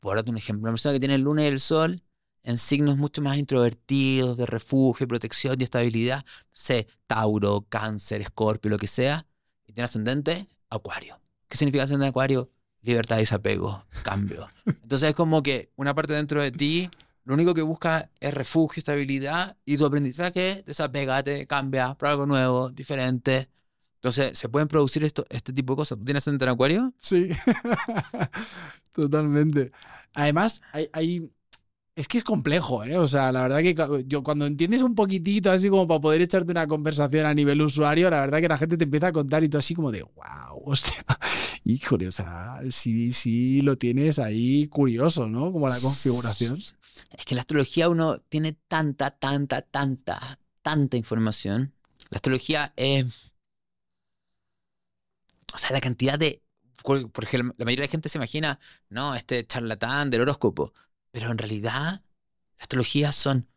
por 0.00 0.16
darte 0.16 0.30
un 0.30 0.38
ejemplo, 0.38 0.64
una 0.64 0.72
persona 0.72 0.94
que 0.94 1.00
tiene 1.00 1.16
el 1.16 1.22
luna 1.22 1.44
y 1.44 1.46
el 1.46 1.60
sol 1.60 2.02
en 2.42 2.56
signos 2.58 2.96
mucho 2.96 3.22
más 3.22 3.38
introvertidos, 3.38 4.36
de 4.36 4.46
refugio, 4.46 5.08
protección 5.08 5.56
y 5.60 5.64
estabilidad, 5.64 6.24
no 6.24 6.50
sé, 6.52 6.86
Tauro, 7.06 7.66
Cáncer, 7.68 8.20
Escorpio, 8.22 8.70
lo 8.70 8.78
que 8.78 8.86
sea, 8.86 9.26
y 9.66 9.72
tiene 9.72 9.84
ascendente, 9.84 10.48
Acuario. 10.70 11.20
¿Qué 11.48 11.56
significa 11.56 11.84
ascendente 11.84 12.08
Acuario? 12.10 12.50
Libertad, 12.86 13.16
desapego, 13.16 13.84
cambio. 14.04 14.46
Entonces 14.64 15.08
es 15.10 15.14
como 15.16 15.42
que 15.42 15.70
una 15.74 15.92
parte 15.92 16.12
dentro 16.12 16.40
de 16.40 16.52
ti, 16.52 16.88
lo 17.24 17.34
único 17.34 17.52
que 17.52 17.62
busca 17.62 18.10
es 18.20 18.32
refugio, 18.32 18.78
estabilidad, 18.78 19.56
y 19.64 19.76
tu 19.76 19.84
aprendizaje, 19.84 20.62
desapégate, 20.64 21.48
cambia, 21.48 21.94
prueba 21.94 22.12
algo 22.12 22.26
nuevo, 22.26 22.70
diferente. 22.70 23.48
Entonces, 23.96 24.38
se 24.38 24.48
pueden 24.48 24.68
producir 24.68 25.02
esto, 25.02 25.26
este 25.30 25.52
tipo 25.52 25.72
de 25.72 25.78
cosas. 25.78 25.98
¿Tú 25.98 26.04
tienes 26.04 26.24
en 26.28 26.40
Acuario? 26.48 26.94
Sí, 26.96 27.28
totalmente. 28.92 29.72
Además, 30.14 30.62
hay, 30.72 30.88
hay- 30.92 31.30
es 31.96 32.08
que 32.08 32.18
es 32.18 32.24
complejo, 32.24 32.84
¿eh? 32.84 32.98
O 32.98 33.08
sea, 33.08 33.32
la 33.32 33.48
verdad 33.48 33.60
que 33.60 34.04
yo 34.06 34.22
cuando 34.22 34.44
entiendes 34.46 34.82
un 34.82 34.94
poquitito, 34.94 35.50
así 35.50 35.70
como 35.70 35.88
para 35.88 35.98
poder 36.00 36.20
echarte 36.20 36.50
una 36.52 36.66
conversación 36.66 37.24
a 37.24 37.32
nivel 37.32 37.62
usuario, 37.62 38.10
la 38.10 38.20
verdad 38.20 38.40
que 38.40 38.48
la 38.48 38.58
gente 38.58 38.76
te 38.76 38.84
empieza 38.84 39.06
a 39.08 39.12
contar 39.12 39.42
y 39.42 39.48
tú 39.48 39.56
así 39.56 39.74
como 39.74 39.90
de, 39.90 40.02
wow, 40.02 40.62
o 40.66 40.74
híjole, 41.64 42.06
o 42.08 42.12
sea, 42.12 42.60
sí, 42.70 43.12
sí 43.12 43.62
lo 43.62 43.76
tienes 43.78 44.18
ahí 44.18 44.68
curioso, 44.68 45.26
¿no? 45.26 45.50
Como 45.50 45.68
la 45.68 45.80
configuración. 45.80 46.58
Es 46.58 47.24
que 47.24 47.34
la 47.34 47.40
astrología 47.40 47.88
uno 47.88 48.18
tiene 48.28 48.52
tanta, 48.68 49.10
tanta, 49.10 49.62
tanta, 49.62 50.38
tanta 50.62 50.96
información. 50.98 51.72
La 52.10 52.16
astrología 52.16 52.74
es. 52.76 53.06
O 55.54 55.58
sea, 55.58 55.70
la 55.72 55.80
cantidad 55.80 56.18
de. 56.18 56.42
por- 56.82 57.10
Porque 57.10 57.38
la 57.38 57.44
mayoría 57.64 57.82
de 57.84 57.88
gente 57.88 58.08
se 58.08 58.18
imagina, 58.18 58.58
no, 58.90 59.14
este 59.14 59.46
charlatán 59.46 60.10
del 60.10 60.20
horóscopo. 60.22 60.72
Pero 61.16 61.30
en 61.32 61.38
realidad, 61.38 62.02
la 62.02 62.02
astrología 62.60 63.10
son 63.10 63.48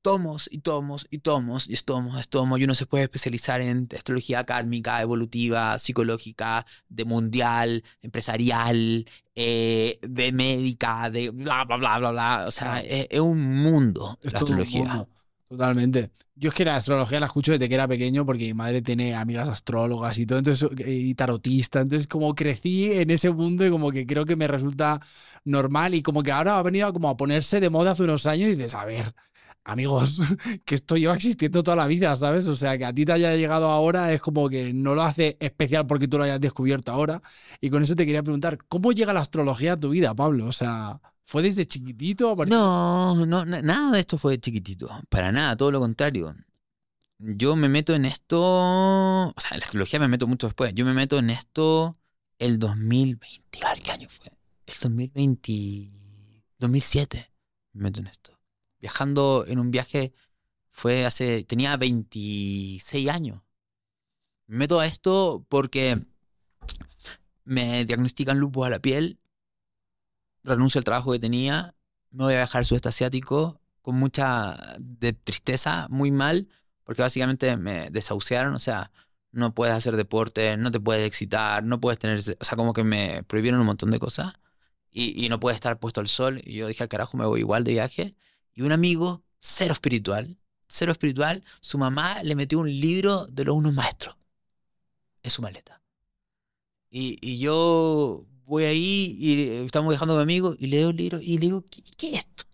tomos 0.00 0.48
y 0.50 0.60
tomos 0.60 1.06
y 1.10 1.18
tomos 1.18 1.68
y 1.68 1.74
es 1.74 1.84
tomos, 1.84 2.18
es 2.18 2.30
tomos. 2.30 2.58
Y 2.58 2.64
uno 2.64 2.74
se 2.74 2.86
puede 2.86 3.04
especializar 3.04 3.60
en 3.60 3.88
astrología 3.94 4.44
kármica, 4.46 5.02
evolutiva, 5.02 5.78
psicológica, 5.78 6.64
de 6.88 7.04
mundial, 7.04 7.84
empresarial, 8.00 9.04
eh, 9.34 9.98
de 10.00 10.32
médica, 10.32 11.10
de 11.10 11.28
bla, 11.28 11.66
bla, 11.66 11.76
bla, 11.76 11.98
bla, 11.98 12.10
bla. 12.12 12.44
O 12.48 12.50
sea, 12.50 12.80
es, 12.80 13.06
es 13.10 13.20
un 13.20 13.38
mundo 13.62 14.18
Es 14.22 14.32
la 14.32 14.38
un 14.38 14.38
astrología. 14.38 14.80
mundo, 14.80 15.08
Totalmente. 15.48 16.10
Yo 16.34 16.48
es 16.48 16.54
que 16.54 16.64
la 16.64 16.76
astrología 16.76 17.20
la 17.20 17.26
escucho 17.26 17.52
desde 17.52 17.68
que 17.68 17.74
era 17.74 17.86
pequeño 17.86 18.26
porque 18.26 18.44
mi 18.46 18.54
madre 18.54 18.82
tiene 18.82 19.14
amigas 19.14 19.48
astrólogas 19.48 20.18
y 20.18 20.26
todo, 20.26 20.38
entonces, 20.38 20.68
y 20.84 21.14
tarotista. 21.14 21.80
Entonces, 21.80 22.08
como 22.08 22.34
crecí 22.34 22.90
en 22.92 23.10
ese 23.10 23.30
mundo 23.30 23.64
y 23.64 23.70
como 23.70 23.92
que 23.92 24.04
creo 24.06 24.24
que 24.24 24.34
me 24.34 24.48
resulta 24.48 25.00
normal 25.44 25.94
y 25.94 26.02
como 26.02 26.22
que 26.22 26.32
ahora 26.32 26.58
ha 26.58 26.62
venido 26.62 26.92
como 26.92 27.08
a 27.08 27.16
ponerse 27.16 27.60
de 27.60 27.70
moda 27.70 27.92
hace 27.92 28.02
unos 28.02 28.26
años 28.26 28.48
y 28.48 28.56
dices, 28.56 28.74
a 28.74 28.84
ver, 28.84 29.14
amigos, 29.62 30.20
que 30.64 30.74
esto 30.74 30.96
lleva 30.96 31.14
existiendo 31.14 31.62
toda 31.62 31.76
la 31.76 31.86
vida, 31.86 32.16
¿sabes? 32.16 32.48
O 32.48 32.56
sea, 32.56 32.76
que 32.76 32.84
a 32.86 32.92
ti 32.92 33.04
te 33.04 33.12
haya 33.12 33.36
llegado 33.36 33.70
ahora 33.70 34.12
es 34.12 34.20
como 34.20 34.48
que 34.48 34.72
no 34.72 34.94
lo 34.96 35.02
hace 35.02 35.36
especial 35.40 35.86
porque 35.86 36.08
tú 36.08 36.18
lo 36.18 36.24
hayas 36.24 36.40
descubierto 36.40 36.90
ahora. 36.90 37.22
Y 37.60 37.70
con 37.70 37.82
eso 37.82 37.94
te 37.94 38.06
quería 38.06 38.22
preguntar, 38.24 38.58
¿cómo 38.68 38.90
llega 38.92 39.12
la 39.12 39.20
astrología 39.20 39.74
a 39.74 39.76
tu 39.76 39.90
vida, 39.90 40.14
Pablo? 40.14 40.46
O 40.46 40.52
sea, 40.52 41.00
¿fue 41.24 41.42
desde 41.42 41.66
chiquitito? 41.66 42.30
a 42.30 42.36
partir- 42.36 42.54
No, 42.54 43.26
no, 43.26 43.44
na- 43.44 43.62
nada 43.62 43.92
de 43.92 44.00
esto 44.00 44.18
fue 44.18 44.38
chiquitito. 44.38 44.88
Para 45.08 45.32
nada, 45.32 45.56
todo 45.56 45.70
lo 45.70 45.80
contrario. 45.80 46.34
Yo 47.18 47.56
me 47.56 47.68
meto 47.68 47.94
en 47.94 48.04
esto. 48.04 48.38
O 48.40 49.34
sea, 49.38 49.52
en 49.52 49.60
la 49.60 49.64
astrología 49.66 49.98
me 50.00 50.08
meto 50.08 50.26
mucho 50.26 50.46
después. 50.48 50.74
Yo 50.74 50.84
me 50.84 50.92
meto 50.94 51.18
en 51.18 51.30
esto 51.30 51.96
el 52.38 52.58
2020. 52.58 53.64
a 53.64 53.70
ver, 53.74 53.82
¿Qué 53.82 53.92
año 53.92 54.08
fue? 54.08 54.26
El 54.66 54.74
2020. 54.80 55.92
2007. 56.58 57.32
Me 57.72 57.82
meto 57.84 58.00
en 58.00 58.08
esto. 58.08 58.38
Viajando 58.80 59.44
en 59.46 59.58
un 59.58 59.70
viaje 59.70 60.12
fue 60.70 61.06
hace. 61.06 61.44
Tenía 61.44 61.76
26 61.76 63.08
años. 63.08 63.40
Me 64.46 64.58
meto 64.58 64.80
a 64.80 64.86
esto 64.86 65.46
porque 65.48 65.98
me 67.44 67.84
diagnostican 67.84 68.38
lupus 68.38 68.66
a 68.66 68.70
la 68.70 68.78
piel. 68.78 69.18
Renuncio 70.44 70.78
al 70.78 70.84
trabajo 70.84 71.12
que 71.12 71.18
tenía 71.18 71.74
me 72.14 72.24
voy 72.24 72.34
a 72.34 72.38
viajar 72.38 72.60
al 72.60 72.66
sudeste 72.66 72.88
asiático 72.88 73.60
con 73.82 73.96
mucha 73.96 74.56
de 74.78 75.12
tristeza, 75.12 75.88
muy 75.90 76.10
mal, 76.10 76.48
porque 76.84 77.02
básicamente 77.02 77.56
me 77.56 77.90
desahuciaron, 77.90 78.54
o 78.54 78.58
sea, 78.58 78.92
no 79.32 79.52
puedes 79.54 79.74
hacer 79.74 79.96
deporte, 79.96 80.56
no 80.56 80.70
te 80.70 80.80
puedes 80.80 81.06
excitar, 81.06 81.64
no 81.64 81.80
puedes 81.80 81.98
tener, 81.98 82.18
o 82.18 82.44
sea, 82.44 82.56
como 82.56 82.72
que 82.72 82.84
me 82.84 83.24
prohibieron 83.24 83.60
un 83.60 83.66
montón 83.66 83.90
de 83.90 83.98
cosas 83.98 84.34
y, 84.90 85.28
no 85.28 85.40
puedes 85.40 85.56
estar 85.56 85.78
puesto 85.80 86.00
al 86.00 86.08
sol. 86.08 86.40
Y 86.44 86.54
yo 86.54 86.68
dije, 86.68 86.84
al 86.84 86.88
carajo, 86.88 87.16
me 87.16 87.26
voy 87.26 87.40
igual 87.40 87.64
de 87.64 87.72
viaje. 87.72 88.14
Y 88.54 88.62
un 88.62 88.70
amigo, 88.70 89.24
cero 89.38 89.72
espiritual, 89.72 90.38
cero 90.68 90.92
espiritual, 90.92 91.42
su 91.60 91.78
mamá 91.78 92.22
le 92.22 92.36
metió 92.36 92.60
un 92.60 92.70
libro 92.70 93.26
de 93.26 93.44
los 93.44 93.56
unos 93.56 93.74
maestros 93.74 94.16
en 95.24 95.30
su 95.30 95.42
maleta. 95.42 95.82
Y 96.90 97.38
yo 97.38 98.24
voy 98.46 98.64
ahí 98.64 99.16
y 99.18 99.42
estamos 99.66 99.90
viajando 99.90 100.14
con 100.14 100.26
mi 100.26 100.34
amigo 100.34 100.56
y 100.58 100.66
leo 100.66 100.90
el 100.90 100.96
libro 100.96 101.20
y 101.20 101.38
le 101.38 101.46
digo, 101.46 101.64
¿qué, 101.70 101.82
qué 101.96 102.14
es 102.14 102.18
esto? 102.18 102.44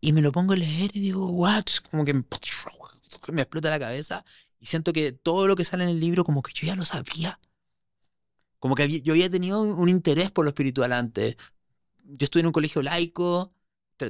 Y 0.00 0.12
me 0.12 0.22
lo 0.22 0.32
pongo 0.32 0.54
a 0.54 0.56
leer 0.56 0.90
y 0.94 1.00
digo, 1.00 1.26
what? 1.30 1.64
Como 1.90 2.04
que 2.04 2.14
me, 3.32 3.42
explota 3.42 3.70
la 3.70 3.78
cabeza 3.78 4.24
y 4.58 4.66
siento 4.66 4.92
que 4.92 5.12
todo 5.12 5.46
lo 5.46 5.56
que 5.56 5.64
sale 5.64 5.84
en 5.84 5.90
el 5.90 6.00
libro 6.00 6.24
como 6.24 6.42
que 6.42 6.52
yo 6.54 6.66
ya 6.66 6.76
lo 6.76 6.84
sabía. 6.84 7.38
Como 8.58 8.74
que 8.74 8.82
había- 8.82 9.00
yo 9.00 9.12
había 9.14 9.30
tenido 9.30 9.62
un, 9.62 9.88
interés 9.88 10.30
por 10.30 10.44
lo 10.44 10.50
espiritual 10.50 10.92
antes. 10.92 11.36
Yo 12.04 12.24
estuve 12.24 12.40
en 12.40 12.46
un 12.46 12.52
colegio 12.52 12.82
laico, 12.82 13.54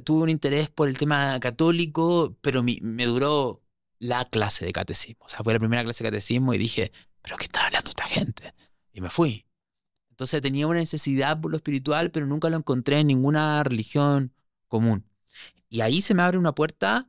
tuve 0.05 0.23
un 0.23 0.31
interés 0.31 0.71
por 0.71 0.89
el 0.89 0.99
tema 0.99 1.39
católico, 1.41 2.37
pero 2.41 2.63
mi- 2.63 2.81
me 2.83 3.07
duró 3.07 3.63
la 3.99 4.25
clase 4.25 4.65
de 4.65 4.73
catecismo. 4.73 5.27
O 5.27 5.29
sea, 5.29 5.41
fue 5.45 5.53
la 5.53 5.59
primera 5.61 5.85
clase 5.85 6.05
de 6.05 6.11
catecismo 6.11 6.55
y 6.55 6.59
dije, 6.59 6.93
pero 7.23 7.37
¿qué 7.37 7.45
está 7.45 7.67
hablando 7.67 7.91
esta 7.91 8.05
gente? 8.07 8.55
Y 8.93 9.01
me 9.01 9.11
fui. 9.11 9.47
Entonces 10.21 10.43
tenía 10.43 10.67
una 10.67 10.81
necesidad 10.81 11.41
por 11.41 11.51
lo 11.51 11.57
espiritual, 11.57 12.11
pero 12.11 12.27
nunca 12.27 12.51
lo 12.51 12.59
encontré 12.59 12.99
en 12.99 13.07
ninguna 13.07 13.65
religión 13.65 14.35
común. 14.69 15.07
Y 15.71 15.81
ahí 15.81 16.03
se 16.03 16.13
me 16.13 16.23
abre 16.23 16.37
una 16.37 16.55
puerta 16.55 17.09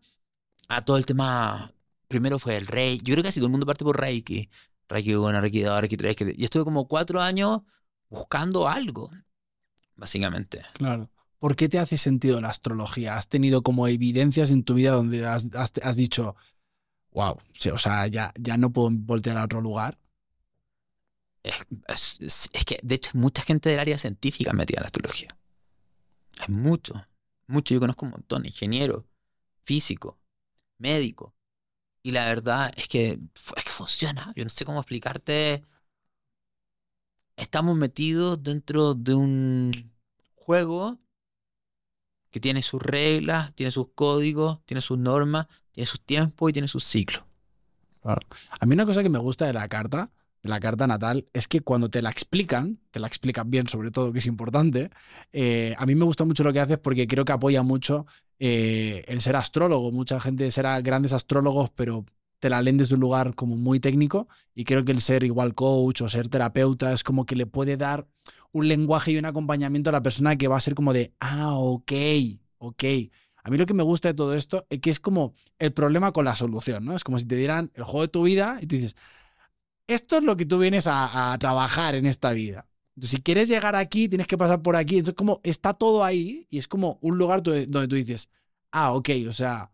a 0.69 0.85
todo 0.85 0.95
el 0.95 1.05
tema. 1.05 1.73
Primero 2.07 2.39
fue 2.39 2.55
el 2.55 2.67
rey. 2.67 2.99
Yo 2.99 3.13
creo 3.13 3.17
que 3.17 3.23
casi 3.23 3.41
todo 3.41 3.47
el 3.47 3.51
mundo 3.51 3.65
parte 3.65 3.83
por 3.83 3.99
Reiki. 3.99 4.49
Reiki 4.87 5.13
1, 5.13 5.41
Reiki 5.41 5.59
2, 5.59 5.81
Reiki 5.81 5.97
3. 5.97 6.15
Y 6.37 6.45
estuve 6.45 6.63
como 6.63 6.87
cuatro 6.87 7.21
años 7.21 7.63
buscando 8.07 8.69
algo, 8.69 9.11
básicamente. 9.97 10.61
Claro. 10.75 11.09
¿Por 11.37 11.57
qué 11.57 11.67
te 11.67 11.79
hace 11.79 11.97
sentido 11.97 12.39
la 12.39 12.47
astrología? 12.47 13.17
¿Has 13.17 13.27
tenido 13.27 13.61
como 13.61 13.89
evidencias 13.89 14.51
en 14.51 14.63
tu 14.63 14.75
vida 14.75 14.91
donde 14.91 15.25
has, 15.27 15.97
dicho, 15.97 16.37
wow, 17.11 17.37
o 17.73 17.77
sea, 17.77 18.07
ya, 18.07 18.31
ya 18.39 18.55
no 18.55 18.71
puedo 18.71 18.89
voltear 18.89 19.37
a 19.37 19.43
otro 19.43 19.59
lugar? 19.59 19.97
Es, 21.43 22.19
es- 22.21 22.49
que, 22.65 22.79
de 22.83 22.95
hecho, 22.95 23.11
mucha 23.15 23.41
gente 23.43 23.69
del 23.69 23.79
área 23.79 23.97
científica 23.97 24.53
metida 24.53 24.77
en 24.79 24.83
la 24.83 24.87
astrología. 24.87 25.29
Hay 26.39 26.53
mucho, 26.53 27.05
mucho. 27.47 27.73
Yo 27.73 27.79
conozco 27.79 28.05
un 28.05 28.11
montón, 28.11 28.45
ingeniero, 28.45 29.05
físico, 29.63 30.19
médico. 30.79 31.35
Y 32.03 32.11
la 32.11 32.25
verdad 32.27 32.71
es 32.77 32.87
que, 32.87 33.19
es 33.57 33.63
que 33.65 33.71
funciona. 33.71 34.33
Yo 34.35 34.43
no 34.43 34.49
sé 34.49 34.65
cómo 34.65 34.79
explicarte. 34.79 35.63
Estamos 37.35 37.75
metidos 37.75 38.41
dentro 38.41 38.93
de 38.93 39.13
un 39.15 39.91
juego 40.35 40.97
que 42.29 42.39
tiene 42.39 42.61
sus 42.61 42.81
reglas, 42.81 43.53
tiene 43.55 43.71
sus 43.71 43.89
códigos, 43.93 44.63
tiene 44.65 44.81
sus 44.81 44.97
normas, 44.97 45.47
tiene 45.71 45.85
sus 45.85 46.01
tiempos 46.01 46.49
y 46.49 46.53
tiene 46.53 46.67
sus 46.67 46.83
ciclos. 46.83 47.23
A 48.59 48.65
mí 48.65 48.73
una 48.73 48.85
cosa 48.85 49.03
que 49.03 49.09
me 49.09 49.19
gusta 49.19 49.45
de 49.45 49.53
la 49.53 49.67
carta, 49.67 50.11
de 50.43 50.49
la 50.49 50.59
carta 50.59 50.87
natal, 50.87 51.27
es 51.33 51.47
que 51.47 51.61
cuando 51.61 51.89
te 51.89 52.01
la 52.01 52.09
explican, 52.09 52.79
te 52.91 52.99
la 52.99 53.07
explican 53.07 53.51
bien 53.51 53.67
sobre 53.67 53.91
todo, 53.91 54.11
que 54.11 54.19
es 54.19 54.25
importante, 54.25 54.89
eh, 55.33 55.75
a 55.77 55.85
mí 55.85 55.95
me 55.95 56.05
gusta 56.05 56.25
mucho 56.25 56.43
lo 56.43 56.51
que 56.51 56.59
haces 56.59 56.79
porque 56.79 57.07
creo 57.07 57.25
que 57.25 57.31
apoya 57.31 57.61
mucho 57.61 58.05
eh, 58.39 59.03
el 59.07 59.21
ser 59.21 59.35
astrólogo. 59.35 59.91
Mucha 59.91 60.19
gente 60.19 60.49
será 60.49 60.81
grandes 60.81 61.13
astrólogos, 61.13 61.69
pero 61.75 62.05
te 62.39 62.49
la 62.49 62.61
leen 62.61 62.77
desde 62.77 62.95
un 62.95 63.01
lugar 63.01 63.35
como 63.35 63.55
muy 63.55 63.79
técnico 63.79 64.27
y 64.55 64.63
creo 64.63 64.83
que 64.83 64.91
el 64.91 65.01
ser 65.01 65.23
igual 65.23 65.53
coach 65.53 66.01
o 66.01 66.09
ser 66.09 66.27
terapeuta 66.27 66.91
es 66.91 67.03
como 67.03 67.25
que 67.27 67.35
le 67.35 67.45
puede 67.45 67.77
dar 67.77 68.07
un 68.51 68.67
lenguaje 68.67 69.11
y 69.11 69.17
un 69.17 69.25
acompañamiento 69.25 69.91
a 69.91 69.93
la 69.93 70.01
persona 70.01 70.35
que 70.35 70.47
va 70.47 70.57
a 70.57 70.61
ser 70.61 70.73
como 70.73 70.91
de, 70.91 71.13
ah, 71.19 71.53
ok, 71.53 71.91
ok. 72.57 72.83
A 73.43 73.49
mí 73.49 73.57
lo 73.57 73.65
que 73.65 73.75
me 73.75 73.83
gusta 73.83 74.09
de 74.09 74.13
todo 74.15 74.33
esto 74.33 74.65
es 74.69 74.79
que 74.79 74.89
es 74.89 74.99
como 74.99 75.33
el 75.59 75.71
problema 75.71 76.11
con 76.11 76.25
la 76.25 76.35
solución, 76.35 76.83
¿no? 76.83 76.95
Es 76.95 77.03
como 77.03 77.17
si 77.19 77.25
te 77.25 77.35
dieran 77.35 77.71
el 77.75 77.83
juego 77.83 78.01
de 78.01 78.07
tu 78.07 78.23
vida 78.23 78.59
y 78.61 78.67
tú 78.67 78.75
dices, 78.75 78.95
esto 79.93 80.17
es 80.17 80.23
lo 80.23 80.37
que 80.37 80.45
tú 80.45 80.59
vienes 80.59 80.85
a, 80.87 81.35
trabajar 81.39 81.95
en 81.95 82.05
esta 82.05 82.31
vida. 82.31 82.67
Entonces, 82.95 83.17
si 83.17 83.21
quieres 83.21 83.47
llegar 83.49 83.75
aquí, 83.75 84.09
tienes 84.09 84.27
que 84.27 84.37
pasar 84.37 84.61
por 84.61 84.75
aquí. 84.75 84.97
Entonces, 84.97 85.15
como 85.15 85.39
está 85.43 85.73
todo 85.73 86.03
ahí 86.03 86.47
y 86.49 86.57
es 86.57 86.67
como 86.67 86.99
un 87.01 87.17
lugar 87.17 87.41
donde, 87.41 87.65
donde 87.65 87.87
tú 87.87 87.95
dices, 87.95 88.29
ah, 88.71 88.93
ok, 88.93 89.09
o 89.29 89.33
sea, 89.33 89.70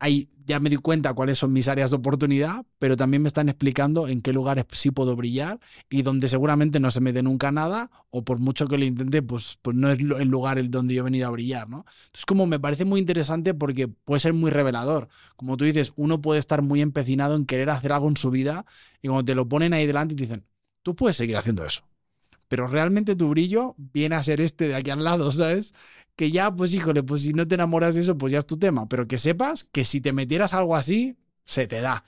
ahí 0.00 0.28
ya 0.46 0.58
me 0.58 0.68
di 0.68 0.76
cuenta 0.76 1.14
cuáles 1.14 1.38
son 1.38 1.52
mis 1.52 1.68
áreas 1.68 1.90
de 1.90 1.96
oportunidad, 1.98 2.66
pero 2.80 2.96
también 2.96 3.22
me 3.22 3.28
están 3.28 3.48
explicando 3.48 4.08
en 4.08 4.20
qué 4.20 4.32
lugares 4.32 4.64
sí 4.72 4.90
puedo 4.90 5.14
brillar 5.14 5.60
y 5.88 6.02
donde 6.02 6.28
seguramente 6.28 6.80
no 6.80 6.90
se 6.90 7.00
me 7.00 7.12
dé 7.12 7.22
nunca 7.22 7.52
nada 7.52 7.90
o 8.10 8.24
por 8.24 8.40
mucho 8.40 8.66
que 8.66 8.76
lo 8.76 8.84
intente, 8.84 9.22
pues, 9.22 9.58
pues 9.62 9.76
no 9.76 9.90
es 9.90 10.00
el 10.00 10.28
lugar 10.28 10.58
el 10.58 10.70
donde 10.70 10.94
yo 10.94 11.02
he 11.02 11.04
venido 11.04 11.28
a 11.28 11.30
brillar, 11.30 11.68
¿no? 11.68 11.84
Entonces, 12.06 12.26
como 12.26 12.46
me 12.46 12.58
parece 12.58 12.84
muy 12.84 12.98
interesante 12.98 13.54
porque 13.54 13.86
puede 13.86 14.18
ser 14.18 14.32
muy 14.32 14.50
revelador. 14.50 15.08
Como 15.36 15.56
tú 15.56 15.64
dices, 15.64 15.92
uno 15.94 16.20
puede 16.20 16.40
estar 16.40 16.62
muy 16.62 16.80
empecinado 16.80 17.36
en 17.36 17.46
querer 17.46 17.70
hacer 17.70 17.92
algo 17.92 18.08
en 18.08 18.16
su 18.16 18.30
vida 18.30 18.66
y 19.02 19.08
cuando 19.08 19.24
te 19.26 19.36
lo 19.36 19.48
ponen 19.48 19.72
ahí 19.72 19.86
delante 19.86 20.14
y 20.14 20.16
te 20.16 20.24
dicen, 20.24 20.42
tú 20.82 20.96
puedes 20.96 21.16
seguir 21.16 21.36
haciendo 21.36 21.64
eso. 21.64 21.82
Pero 22.48 22.66
realmente 22.66 23.14
tu 23.14 23.28
brillo 23.28 23.76
viene 23.78 24.16
a 24.16 24.22
ser 24.24 24.40
este 24.40 24.66
de 24.66 24.74
aquí 24.74 24.90
al 24.90 25.04
lado, 25.04 25.30
¿sabes? 25.32 25.72
Que 26.20 26.30
ya, 26.30 26.54
pues 26.54 26.74
híjole, 26.74 27.02
pues 27.02 27.22
si 27.22 27.32
no 27.32 27.48
te 27.48 27.54
enamoras 27.54 27.94
de 27.94 28.02
eso, 28.02 28.18
pues 28.18 28.30
ya 28.30 28.40
es 28.40 28.46
tu 28.46 28.58
tema. 28.58 28.86
Pero 28.90 29.08
que 29.08 29.16
sepas 29.16 29.64
que 29.64 29.86
si 29.86 30.02
te 30.02 30.12
metieras 30.12 30.52
algo 30.52 30.76
así, 30.76 31.16
se 31.46 31.66
te 31.66 31.80
da. 31.80 32.04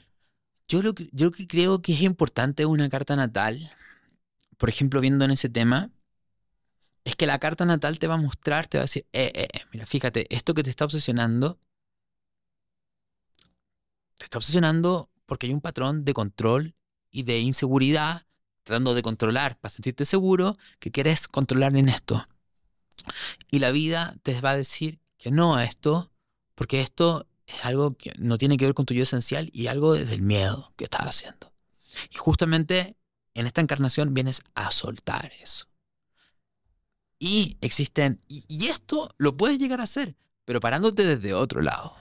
Yo 0.69 0.83
lo 0.83 0.95
que, 0.95 1.09
yo 1.13 1.31
que 1.31 1.47
creo 1.47 1.81
que 1.81 1.95
es 1.95 2.03
importante 2.03 2.67
una 2.67 2.91
carta 2.91 3.17
natal, 3.17 3.73
por 4.59 4.69
ejemplo, 4.69 5.01
viendo 5.01 5.25
en 5.25 5.31
ese 5.31 5.49
tema, 5.49 5.93
es 7.05 7.17
que 7.17 7.27
la 7.27 7.39
carta 7.39 7.65
natal 7.65 7.99
te 7.99 8.07
va 8.07 8.17
a 8.17 8.19
mostrar, 8.19 8.67
te 8.69 8.77
va 8.77 8.83
a 8.83 8.85
decir, 8.85 9.07
eh, 9.15 9.33
eh, 9.35 9.49
eh, 9.51 9.61
mira, 9.73 9.87
fíjate, 9.87 10.27
esto 10.29 10.53
que 10.53 10.63
te 10.63 10.69
está 10.69 10.85
obsesionando, 10.85 11.59
te 14.19 14.25
está 14.25 14.37
obsesionando 14.37 15.09
porque 15.25 15.47
hay 15.47 15.55
un 15.55 15.63
patrón 15.63 16.05
de 16.05 16.13
control 16.13 16.75
y 17.11 17.23
de 17.23 17.41
inseguridad, 17.41 18.27
tratando 18.63 18.93
de 18.93 19.01
controlar 19.01 19.59
para 19.59 19.73
sentirte 19.73 20.05
seguro, 20.05 20.59
que 20.81 20.91
quieres 20.91 21.29
controlar 21.29 21.75
en 21.79 21.89
esto. 21.89 22.29
Y 23.51 23.59
la 23.59 23.71
vida 23.71 24.17
te 24.23 24.41
va 24.41 24.51
a 24.51 24.57
decir 24.57 25.01
que 25.19 25.31
no 25.31 25.57
a 25.57 25.65
esto, 25.65 26.11
porque 26.55 26.81
esto 26.81 27.27
es 27.47 27.65
algo 27.65 27.97
que 27.97 28.13
no 28.19 28.39
tiene 28.39 28.57
que 28.57 28.65
ver 28.65 28.75
con 28.75 28.87
tu 28.87 28.95
yo 28.95 29.03
esencial 29.03 29.51
y 29.53 29.67
algo 29.67 29.95
desde 29.95 30.15
el 30.15 30.23
miedo 30.23 30.73
que 30.77 30.85
estás 30.85 31.07
haciendo. 31.07 31.53
Y 32.11 32.17
justamente 32.17 32.97
en 33.35 33.47
esta 33.47 33.61
encarnación 33.61 34.15
vienes 34.15 34.43
a 34.55 34.71
soltar 34.71 35.33
eso. 35.41 35.67
Y 37.19 37.57
existen, 37.61 38.21
y, 38.27 38.67
esto 38.67 39.15
lo 39.17 39.37
puedes 39.37 39.59
llegar 39.59 39.81
a 39.81 39.85
hacer, 39.85 40.17
pero 40.45 40.61
parándote 40.61 41.05
desde 41.05 41.35
otro 41.35 41.63
lado. 41.63 41.95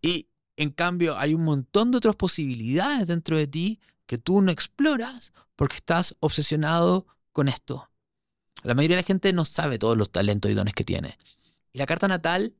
Y 0.00 0.28
en 0.56 0.70
cambio 0.70 1.18
hay 1.18 1.34
un 1.34 1.42
montón 1.42 1.90
de 1.90 1.98
otras 1.98 2.14
posibilidades 2.14 3.08
dentro 3.08 3.36
de 3.36 3.48
ti 3.48 3.80
que 4.06 4.18
tú 4.18 4.40
no 4.42 4.52
exploras 4.52 5.32
porque 5.56 5.76
estás 5.76 6.14
obsesionado 6.20 7.06
con 7.32 7.48
esto. 7.48 7.90
La 8.66 8.74
mayoría 8.74 8.96
de 8.96 9.02
la 9.02 9.06
gente 9.06 9.32
no 9.32 9.44
sabe 9.44 9.78
todos 9.78 9.96
los 9.96 10.10
talentos 10.10 10.50
y 10.50 10.54
dones 10.54 10.74
que 10.74 10.84
tiene. 10.84 11.18
Y 11.72 11.78
la 11.78 11.86
carta 11.86 12.08
natal 12.08 12.54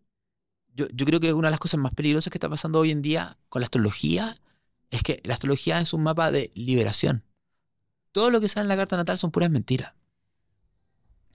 yo, 0.77 1.07
creo 1.07 1.21
que 1.21 1.33
una 1.33 1.49
de 1.49 1.53
las 1.53 1.61
cosas 1.61 1.81
más 1.81 1.95
peligrosas 1.95 2.31
que 2.31 2.37
está 2.37 2.51
pasando 2.51 2.79
hoy 2.79 2.91
en 2.91 3.01
día 3.01 3.39
con 3.49 3.61
la 3.61 3.65
astrología 3.65 4.37
es 4.91 5.03
que 5.03 5.23
la 5.25 5.33
astrología 5.33 5.81
es 5.81 5.95
un 5.95 6.03
mapa 6.03 6.31
de 6.31 6.51
liberación. 6.55 7.25
Todo 8.13 8.31
lo 8.31 8.41
que 8.41 8.49
sale 8.49 8.65
en 8.65 8.69
la 8.69 8.77
carta 8.77 8.97
natal 8.97 9.17
son 9.17 9.31
puras 9.31 9.51
mentiras. 9.51 9.95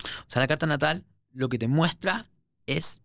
O 0.04 0.30
sea, 0.30 0.42
la 0.42 0.48
carta 0.48 0.68
natal 0.68 1.06
lo 1.34 1.50
que 1.50 1.58
te 1.58 1.68
muestra 1.68 2.30
es 2.68 3.02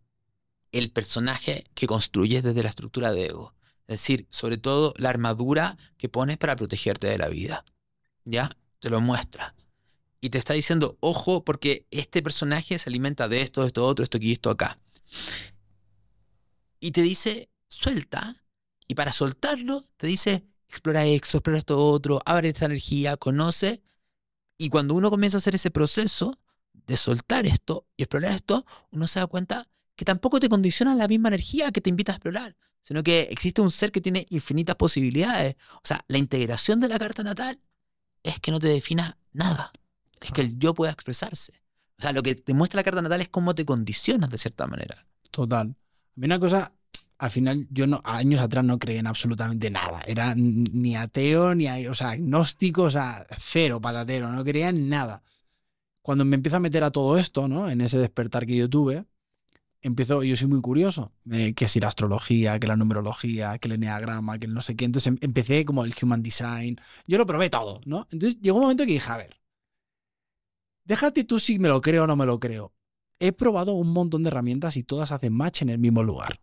el 0.72 0.90
personaje 0.90 1.64
que 1.74 1.86
construyes 1.86 2.44
desde 2.44 2.62
la 2.62 2.68
estructura 2.68 3.12
de 3.12 3.26
ego. 3.26 3.54
Es 3.86 4.00
decir, 4.00 4.26
sobre 4.30 4.58
todo 4.58 4.92
la 4.98 5.08
armadura 5.08 5.78
que 5.96 6.08
pones 6.08 6.36
para 6.36 6.56
protegerte 6.56 7.06
de 7.06 7.18
la 7.18 7.28
vida. 7.28 7.64
¿Ya? 8.24 8.50
Te 8.80 8.90
lo 8.90 9.00
muestra. 9.00 9.54
Y 10.20 10.30
te 10.30 10.38
está 10.38 10.54
diciendo, 10.54 10.96
ojo, 11.00 11.44
porque 11.44 11.86
este 11.90 12.22
personaje 12.22 12.78
se 12.78 12.88
alimenta 12.88 13.28
de 13.28 13.42
esto, 13.42 13.60
de 13.60 13.68
esto, 13.68 13.86
otro, 13.86 14.02
esto 14.02 14.18
aquí, 14.18 14.32
esto 14.32 14.50
acá 14.50 14.78
y 16.80 16.92
te 16.92 17.02
dice, 17.02 17.50
suelta. 17.68 18.44
Y 18.86 18.94
para 18.94 19.12
soltarlo, 19.12 19.84
te 19.96 20.06
dice, 20.06 20.46
explora 20.68 21.04
esto, 21.04 21.38
explora 21.38 21.58
esto 21.58 21.84
otro, 21.84 22.20
abre 22.24 22.50
esta 22.50 22.66
energía, 22.66 23.16
conoce. 23.16 23.82
Y 24.58 24.68
cuando 24.68 24.94
uno 24.94 25.10
comienza 25.10 25.36
a 25.36 25.38
hacer 25.38 25.54
ese 25.54 25.70
proceso 25.70 26.38
de 26.72 26.96
soltar 26.96 27.46
esto 27.46 27.86
y 27.96 28.04
explorar 28.04 28.32
esto, 28.32 28.64
uno 28.92 29.06
se 29.06 29.18
da 29.18 29.26
cuenta 29.26 29.68
que 29.96 30.04
tampoco 30.04 30.38
te 30.38 30.48
condiciona 30.48 30.94
la 30.94 31.08
misma 31.08 31.28
energía 31.28 31.72
que 31.72 31.80
te 31.80 31.90
invita 31.90 32.12
a 32.12 32.16
explorar, 32.16 32.56
sino 32.82 33.02
que 33.02 33.22
existe 33.30 33.60
un 33.60 33.70
ser 33.70 33.90
que 33.90 34.00
tiene 34.00 34.26
infinitas 34.30 34.76
posibilidades. 34.76 35.56
O 35.76 35.80
sea, 35.82 36.04
la 36.06 36.18
integración 36.18 36.80
de 36.80 36.88
la 36.88 36.98
carta 36.98 37.22
natal 37.22 37.60
es 38.22 38.38
que 38.40 38.50
no 38.50 38.60
te 38.60 38.68
defina 38.68 39.18
nada, 39.32 39.72
es 40.26 40.32
que 40.32 40.40
el 40.42 40.58
yo 40.58 40.74
pueda 40.74 40.92
expresarse. 40.92 41.52
O 41.98 42.02
sea, 42.02 42.12
lo 42.12 42.22
que 42.22 42.34
te 42.34 42.52
muestra 42.54 42.78
la 42.78 42.84
carta 42.84 43.02
natal 43.02 43.20
es 43.20 43.28
cómo 43.28 43.54
te 43.54 43.64
condicionas 43.64 44.30
de 44.30 44.38
cierta 44.38 44.66
manera. 44.66 45.06
Total. 45.30 45.68
A 45.68 46.20
mí 46.20 46.26
una 46.26 46.38
cosa, 46.38 46.72
al 47.18 47.30
final 47.30 47.66
yo 47.70 47.86
no, 47.86 48.00
años 48.04 48.40
atrás 48.40 48.64
no 48.64 48.78
creía 48.78 49.00
en 49.00 49.06
absolutamente 49.06 49.70
nada. 49.70 50.02
Era 50.06 50.34
ni 50.36 50.96
ateo, 50.96 51.54
ni, 51.54 51.68
o 51.86 51.94
sea, 51.94 52.10
agnóstico, 52.10 52.82
o 52.82 52.90
sea, 52.90 53.26
cero 53.38 53.80
patatero, 53.80 54.30
no 54.30 54.44
creía 54.44 54.68
en 54.68 54.88
nada. 54.88 55.22
Cuando 56.02 56.24
me 56.24 56.36
empiezo 56.36 56.58
a 56.58 56.60
meter 56.60 56.84
a 56.84 56.90
todo 56.90 57.18
esto, 57.18 57.48
¿no? 57.48 57.68
En 57.68 57.80
ese 57.80 57.98
despertar 57.98 58.46
que 58.46 58.56
yo 58.56 58.68
tuve, 58.68 59.04
empiezo, 59.80 60.22
yo 60.22 60.36
soy 60.36 60.48
muy 60.48 60.60
curioso, 60.60 61.12
eh, 61.30 61.54
que 61.54 61.66
si 61.66 61.80
la 61.80 61.88
astrología, 61.88 62.58
que 62.60 62.66
la 62.66 62.76
numerología, 62.76 63.58
que 63.58 63.68
el 63.68 63.74
enneagrama, 63.74 64.38
que 64.38 64.46
el 64.46 64.54
no 64.54 64.62
sé 64.62 64.76
qué. 64.76 64.84
Entonces 64.84 65.08
em- 65.08 65.18
empecé 65.20 65.64
como 65.64 65.84
el 65.84 65.94
human 66.00 66.22
design. 66.22 66.80
Yo 67.06 67.18
lo 67.18 67.26
probé 67.26 67.50
todo, 67.50 67.80
¿no? 67.86 68.06
Entonces 68.10 68.40
llegó 68.40 68.58
un 68.58 68.64
momento 68.64 68.84
que 68.84 68.92
dije, 68.92 69.10
a 69.10 69.16
ver, 69.16 69.36
déjate 70.86 71.24
tú 71.24 71.38
si 71.38 71.58
me 71.58 71.68
lo 71.68 71.80
creo 71.80 72.04
o 72.04 72.06
no 72.06 72.16
me 72.16 72.26
lo 72.26 72.40
creo. 72.40 72.72
He 73.18 73.32
probado 73.32 73.74
un 73.74 73.92
montón 73.92 74.22
de 74.22 74.28
herramientas 74.28 74.76
y 74.76 74.82
todas 74.82 75.12
hacen 75.12 75.32
match 75.32 75.62
en 75.62 75.70
el 75.70 75.78
mismo 75.78 76.02
lugar. 76.02 76.40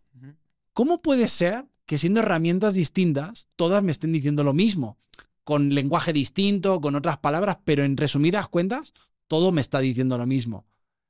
¿Cómo 0.72 1.02
puede 1.02 1.28
ser 1.28 1.66
que 1.86 1.98
siendo 1.98 2.20
herramientas 2.20 2.74
distintas, 2.74 3.48
todas 3.56 3.82
me 3.82 3.92
estén 3.92 4.12
diciendo 4.12 4.42
lo 4.42 4.52
mismo? 4.52 4.98
Con 5.44 5.74
lenguaje 5.74 6.12
distinto, 6.12 6.80
con 6.80 6.96
otras 6.96 7.18
palabras, 7.18 7.58
pero 7.64 7.84
en 7.84 7.96
resumidas 7.96 8.48
cuentas, 8.48 8.92
todo 9.28 9.52
me 9.52 9.60
está 9.60 9.78
diciendo 9.78 10.18
lo 10.18 10.26
mismo. 10.26 10.66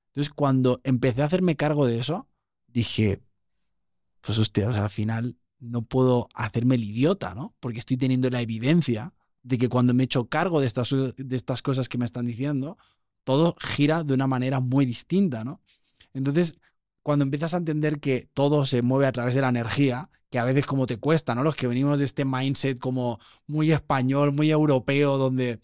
Entonces, 0.08 0.32
cuando 0.32 0.80
empecé 0.84 1.22
a 1.22 1.26
hacerme 1.26 1.56
cargo 1.56 1.86
de 1.86 1.98
eso, 1.98 2.28
dije, 2.66 3.20
pues 4.20 4.38
hostia, 4.38 4.68
o 4.68 4.72
sea, 4.72 4.84
al 4.84 4.90
final 4.90 5.36
no 5.58 5.82
puedo 5.82 6.28
hacerme 6.34 6.74
el 6.74 6.84
idiota, 6.84 7.34
¿no? 7.34 7.54
Porque 7.60 7.78
estoy 7.78 7.96
teniendo 7.96 8.28
la 8.30 8.42
evidencia 8.42 9.14
de 9.42 9.58
que 9.58 9.68
cuando 9.68 9.94
me 9.94 10.02
he 10.02 10.06
hecho 10.06 10.28
cargo 10.28 10.60
de 10.60 10.66
estas, 10.66 10.90
de 10.90 11.36
estas 11.36 11.62
cosas 11.62 11.88
que 11.88 11.98
me 11.98 12.04
están 12.04 12.26
diciendo, 12.26 12.76
todo 13.24 13.56
gira 13.58 14.04
de 14.04 14.14
una 14.14 14.26
manera 14.26 14.60
muy 14.60 14.86
distinta, 14.86 15.44
¿no? 15.44 15.60
Entonces, 16.12 16.58
cuando 17.02 17.24
empiezas 17.24 17.54
a 17.54 17.58
entender 17.58 18.00
que 18.00 18.28
todo 18.32 18.64
se 18.66 18.82
mueve 18.82 19.06
a 19.06 19.12
través 19.12 19.34
de 19.34 19.40
la 19.40 19.48
energía, 19.48 20.10
que 20.30 20.38
a 20.38 20.44
veces 20.44 20.66
como 20.66 20.86
te 20.86 20.98
cuesta, 20.98 21.34
¿no? 21.34 21.42
Los 21.42 21.56
que 21.56 21.66
venimos 21.66 21.98
de 21.98 22.04
este 22.04 22.24
mindset 22.24 22.78
como 22.78 23.18
muy 23.46 23.72
español, 23.72 24.32
muy 24.32 24.50
europeo, 24.50 25.18
donde 25.18 25.60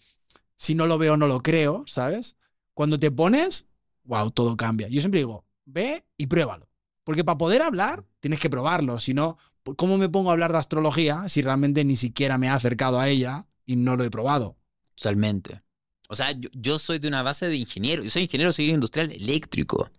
si 0.55 0.75
no 0.75 0.85
lo 0.85 0.97
veo 0.97 1.17
no 1.17 1.27
lo 1.27 1.41
creo, 1.41 1.83
¿sabes? 1.87 2.37
Cuando 2.73 2.99
te 2.99 3.11
pones, 3.11 3.67
wow, 4.03 4.31
todo 4.31 4.55
cambia. 4.55 4.87
Yo 4.87 5.01
siempre 5.01 5.19
digo, 5.19 5.45
ve 5.65 6.05
y 6.17 6.27
pruébalo. 6.27 6.69
Porque 7.03 7.23
para 7.23 7.37
poder 7.37 7.61
hablar, 7.61 8.05
tienes 8.19 8.39
que 8.39 8.49
probarlo. 8.49 8.99
Si 8.99 9.13
no, 9.13 9.37
¿cómo 9.75 9.97
me 9.97 10.09
pongo 10.09 10.29
a 10.29 10.33
hablar 10.33 10.51
de 10.51 10.59
astrología 10.59 11.27
si 11.27 11.41
realmente 11.41 11.83
ni 11.83 11.95
siquiera 11.95 12.37
me 12.37 12.49
ha 12.49 12.53
acercado 12.53 12.99
a 12.99 13.09
ella 13.09 13.47
y 13.65 13.75
no 13.75 13.95
lo 13.95 14.03
he 14.03 14.11
probado? 14.11 14.57
Totalmente. 14.95 15.63
O 16.11 16.15
sea, 16.15 16.35
yo, 16.51 16.77
soy 16.77 16.99
de 16.99 17.07
una 17.07 17.23
base 17.23 17.47
de 17.47 17.55
ingeniero. 17.55 18.03
Yo 18.03 18.09
soy 18.09 18.23
ingeniero 18.23 18.51
civil 18.51 18.73
industrial 18.73 19.13
eléctrico. 19.13 19.89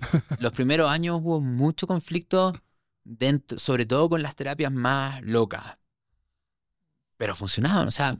Los 0.40 0.52
primeros 0.52 0.90
años 0.90 1.20
hubo 1.22 1.40
mucho 1.40 1.86
conflicto, 1.86 2.52
dentro, 3.02 3.58
sobre 3.58 3.86
todo 3.86 4.10
con 4.10 4.20
las 4.20 4.36
terapias 4.36 4.70
más 4.70 5.22
locas. 5.22 5.78
Pero 7.16 7.34
funcionaban, 7.34 7.88
o 7.88 7.90
sea, 7.90 8.14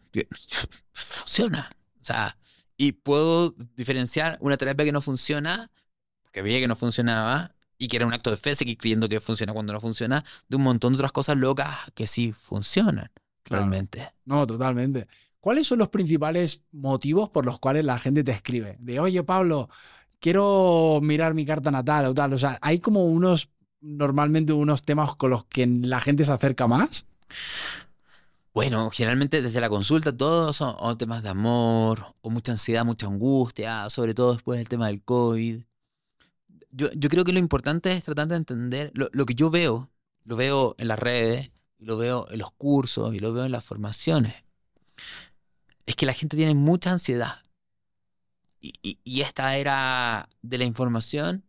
funciona. 0.95 1.71
O 2.01 2.05
sea, 2.05 2.39
y 2.79 2.93
puedo 2.93 3.51
diferenciar 3.77 4.39
una 4.41 4.57
terapia 4.57 4.87
que 4.87 4.93
no 4.93 5.03
funciona, 5.03 5.71
porque 6.23 6.41
veía 6.41 6.61
que 6.61 6.69
no 6.69 6.77
funcionaba, 6.77 7.55
y 7.77 7.89
que 7.89 7.99
era 7.99 8.07
un 8.07 8.15
acto 8.15 8.31
de 8.31 8.39
fe, 8.39 8.55
seguir 8.55 8.79
creyendo 8.79 9.07
que 9.07 9.21
funciona 9.21 9.53
cuando 9.53 9.75
no 9.75 9.83
funciona, 9.83 10.25
de 10.49 10.57
un 10.57 10.63
montón 10.63 10.95
de 10.95 11.01
otras 11.01 11.13
cosas 11.13 11.37
locas 11.37 11.77
que 11.95 12.07
sí 12.07 12.33
funcionan 12.33 13.11
realmente. 13.45 14.15
No, 14.25 14.47
totalmente. 14.47 15.07
¿Cuáles 15.41 15.67
son 15.67 15.79
los 15.79 15.89
principales 15.89 16.65
motivos 16.73 17.31
por 17.31 17.47
los 17.47 17.59
cuales 17.59 17.85
la 17.85 17.99
gente 17.99 18.25
te 18.25 18.33
escribe? 18.33 18.77
De, 18.81 19.01
oye, 19.01 19.23
Pablo, 19.23 19.69
quiero 20.21 21.01
mirar 21.03 21.35
mi 21.35 21.45
carta 21.45 21.71
natal 21.71 22.07
o 22.07 22.15
tal. 22.15 22.33
O 22.33 22.39
sea, 22.39 22.59
hay 22.61 22.81
como 22.81 23.05
unos, 23.05 23.51
normalmente 23.81 24.53
unos 24.53 24.83
temas 24.83 25.15
con 25.17 25.31
los 25.31 25.45
que 25.45 25.67
la 25.67 26.01
gente 26.01 26.25
se 26.25 26.33
acerca 26.33 26.67
más. 26.67 27.07
Bueno, 28.53 28.91
generalmente 28.91 29.41
desde 29.41 29.61
la 29.61 29.69
consulta 29.69 30.17
todos 30.17 30.57
son 30.57 30.99
temas 30.99 31.23
de 31.23 31.29
amor, 31.29 32.03
o 32.21 32.31
mucha 32.31 32.53
ansiedad, 32.53 32.85
mucha 32.85 33.07
angustia, 33.07 33.89
sobre 33.89 34.15
todo 34.15 34.33
después 34.33 34.59
del 34.59 34.69
tema 34.69 34.89
del 34.89 35.03
COVID 35.03 35.61
yo, 36.71 36.91
creo 37.09 37.25
que 37.25 37.33
lo 37.33 37.39
importante 37.39 37.93
es 37.93 38.05
tratar 38.05 38.29
de 38.29 38.37
entender 38.37 38.93
lo, 38.95 39.27
que 39.27 39.35
yo 39.35 39.51
veo, 39.51 39.91
lo 40.25 40.37
veo 40.37 40.75
en 40.79 40.89
las 40.89 40.99
redes, 40.99 41.51
lo 41.79 41.97
veo 41.97 42.27
en 42.31 42.39
los 42.39 42.53
cursos, 42.53 43.15
y 43.15 43.19
lo 43.19 43.33
veo 43.33 43.45
en 43.45 43.53
las 43.53 43.65
formaciones. 43.65 44.35
Es 45.89 45.97
que 45.97 46.05
la 46.05 46.13
gente 46.13 46.37
tiene 46.37 46.55
mucha 46.55 46.91
ansiedad. 46.91 47.43
Y, 48.61 49.01
y, 49.03 49.23
esta 49.23 49.57
era 49.57 50.29
de 50.43 50.59
la 50.59 50.65
información, 50.65 51.47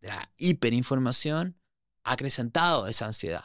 de 0.00 0.08
la 0.08 0.30
hiperinformación, 0.38 1.58
ha 2.02 2.12
acrecentado 2.12 2.86
esa 2.86 3.04
ansiedad. 3.04 3.44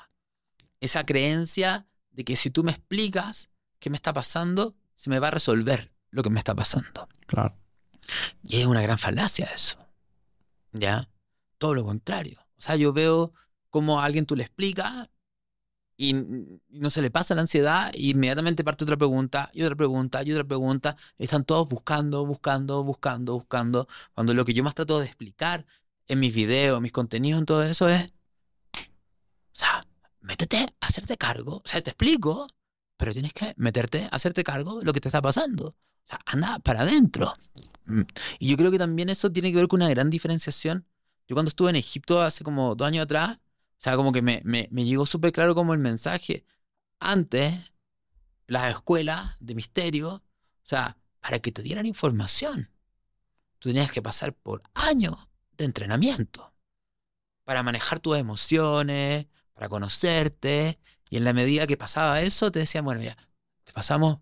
Esa 0.79 1.05
creencia 1.05 1.85
de 2.11 2.23
que 2.23 2.37
si 2.37 2.49
tú 2.49 2.63
me 2.63 2.71
explicas 2.71 3.49
qué 3.79 3.89
me 3.89 3.97
está 3.97 4.13
pasando, 4.13 4.77
se 4.95 5.09
me 5.09 5.19
va 5.19 5.27
a 5.27 5.31
resolver 5.31 5.91
lo 6.11 6.23
que 6.23 6.29
me 6.29 6.39
está 6.39 6.55
pasando. 6.55 7.09
Claro. 7.25 7.53
Y 8.43 8.61
es 8.61 8.67
una 8.67 8.81
gran 8.81 8.97
falacia 8.97 9.49
eso. 9.53 9.77
¿Ya? 10.71 11.09
Todo 11.57 11.73
lo 11.73 11.83
contrario. 11.83 12.39
O 12.57 12.61
sea, 12.61 12.77
yo 12.77 12.93
veo 12.93 13.33
cómo 13.69 13.99
a 13.99 14.05
alguien 14.05 14.25
tú 14.25 14.37
le 14.37 14.43
explicas 14.43 15.09
y 15.97 16.13
no 16.69 16.89
se 16.91 17.01
le 17.01 17.09
pasa 17.09 17.33
la 17.33 17.41
ansiedad 17.41 17.91
y 17.93 18.11
inmediatamente 18.11 18.63
parte 18.63 18.83
otra 18.83 18.97
pregunta 18.97 19.49
y 19.51 19.63
otra 19.63 19.75
pregunta 19.75 20.23
y 20.23 20.31
otra 20.31 20.43
pregunta. 20.43 20.95
Están 21.17 21.43
todos 21.43 21.67
buscando, 21.67 22.25
buscando, 22.25 22.83
buscando, 22.83 23.33
buscando. 23.33 23.87
Cuando 24.13 24.33
lo 24.35 24.45
que 24.45 24.53
yo 24.53 24.63
más 24.63 24.75
trato 24.75 24.99
de 24.99 25.07
explicar 25.07 25.65
en 26.07 26.19
mis 26.19 26.33
videos, 26.33 26.79
mis 26.81 26.91
contenidos, 26.91 27.39
en 27.39 27.45
todo 27.45 27.63
eso 27.63 27.89
es, 27.89 28.05
o 28.05 28.79
sea, 29.51 29.85
métete 30.21 30.67
hacerte 30.81 31.17
cargo. 31.17 31.57
O 31.57 31.67
sea, 31.67 31.81
te 31.81 31.89
explico, 31.89 32.47
pero 32.95 33.11
tienes 33.13 33.33
que 33.33 33.53
meterte 33.57 34.03
a 34.03 34.15
hacerte 34.15 34.43
cargo 34.43 34.79
de 34.79 34.85
lo 34.85 34.93
que 34.93 35.01
te 35.01 35.09
está 35.09 35.21
pasando. 35.21 35.69
O 35.69 35.75
sea, 36.03 36.19
anda 36.25 36.59
para 36.59 36.81
adentro. 36.81 37.35
Mm. 37.85 38.01
Y 38.39 38.49
yo 38.49 38.57
creo 38.57 38.71
que 38.71 38.77
también 38.77 39.09
eso 39.09 39.31
tiene 39.31 39.51
que 39.51 39.57
ver 39.57 39.67
con 39.67 39.81
una 39.81 39.89
gran 39.89 40.09
diferenciación 40.11 40.85
yo 41.27 41.35
cuando 41.35 41.49
estuve 41.49 41.69
en 41.69 41.75
Egipto 41.75 42.21
hace 42.21 42.43
como 42.43 42.75
dos 42.75 42.87
años 42.87 43.03
atrás, 43.03 43.39
o 43.77 43.81
sea, 43.81 43.95
como 43.95 44.11
que 44.11 44.21
me, 44.21 44.41
me, 44.43 44.67
me 44.71 44.85
llegó 44.85 45.05
súper 45.05 45.31
claro 45.31 45.55
como 45.55 45.73
el 45.73 45.79
mensaje. 45.79 46.45
Antes, 46.99 47.53
las 48.47 48.71
escuelas 48.71 49.37
de 49.39 49.55
misterio, 49.55 50.09
o 50.13 50.23
sea, 50.63 50.97
para 51.19 51.39
que 51.39 51.51
te 51.51 51.61
dieran 51.61 51.85
información, 51.85 52.71
tú 53.59 53.69
tenías 53.69 53.91
que 53.91 54.01
pasar 54.01 54.33
por 54.33 54.63
años 54.73 55.15
de 55.57 55.65
entrenamiento 55.65 56.53
para 57.43 57.63
manejar 57.63 57.99
tus 57.99 58.17
emociones, 58.17 59.27
para 59.53 59.69
conocerte, 59.69 60.79
y 61.09 61.17
en 61.17 61.23
la 61.23 61.33
medida 61.33 61.67
que 61.67 61.77
pasaba 61.77 62.21
eso, 62.21 62.51
te 62.51 62.59
decían, 62.59 62.83
bueno, 62.83 63.01
ya, 63.01 63.15
te 63.63 63.73
pasamos 63.73 64.19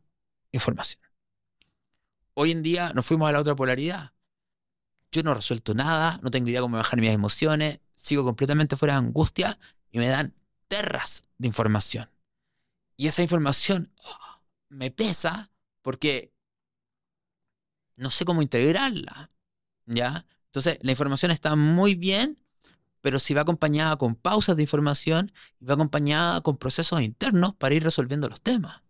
información. 0.52 1.02
Hoy 2.34 2.52
en 2.52 2.62
día 2.62 2.92
nos 2.94 3.06
fuimos 3.06 3.30
a 3.30 3.32
la 3.32 3.40
otra 3.40 3.56
polaridad 3.56 4.16
yo 5.16 5.24
no 5.24 5.34
resuelto 5.34 5.74
nada, 5.74 6.20
no 6.22 6.30
tengo 6.30 6.50
idea 6.50 6.62
cómo 6.62 6.78
bajar 6.78 7.00
mis 7.00 7.12
emociones, 7.12 7.80
sigo 8.06 8.24
completamente 8.24 8.76
fuera 8.76 8.94
de 8.94 9.00
angustia 9.08 9.58
y 9.92 9.98
me 9.98 10.08
dan 10.08 10.34
terras 10.68 11.24
de 11.38 11.48
información. 11.48 12.10
Y 12.98 13.08
esa 13.08 13.24
información 13.24 13.92
oh, 14.04 14.42
me 14.70 14.92
pesa 14.92 15.52
porque 15.82 16.32
no 17.96 18.12
sé 18.12 18.26
cómo 18.26 18.42
integrarla. 18.42 19.32
¿Ya? 19.88 20.26
Entonces, 20.48 20.80
la 20.82 20.92
información 20.92 21.32
está 21.32 21.56
muy 21.56 21.96
bien, 21.96 22.40
pero 23.02 23.20
si 23.20 23.34
va 23.34 23.42
acompañada 23.42 23.98
con 23.98 24.16
pausas 24.16 24.56
de 24.56 24.64
información 24.64 25.32
y 25.60 25.66
va 25.66 25.74
acompañada 25.74 26.42
con 26.42 26.58
procesos 26.58 27.02
internos 27.02 27.56
para 27.56 27.76
ir 27.76 27.84
resolviendo 27.84 28.30
los 28.30 28.42
temas. 28.42 28.82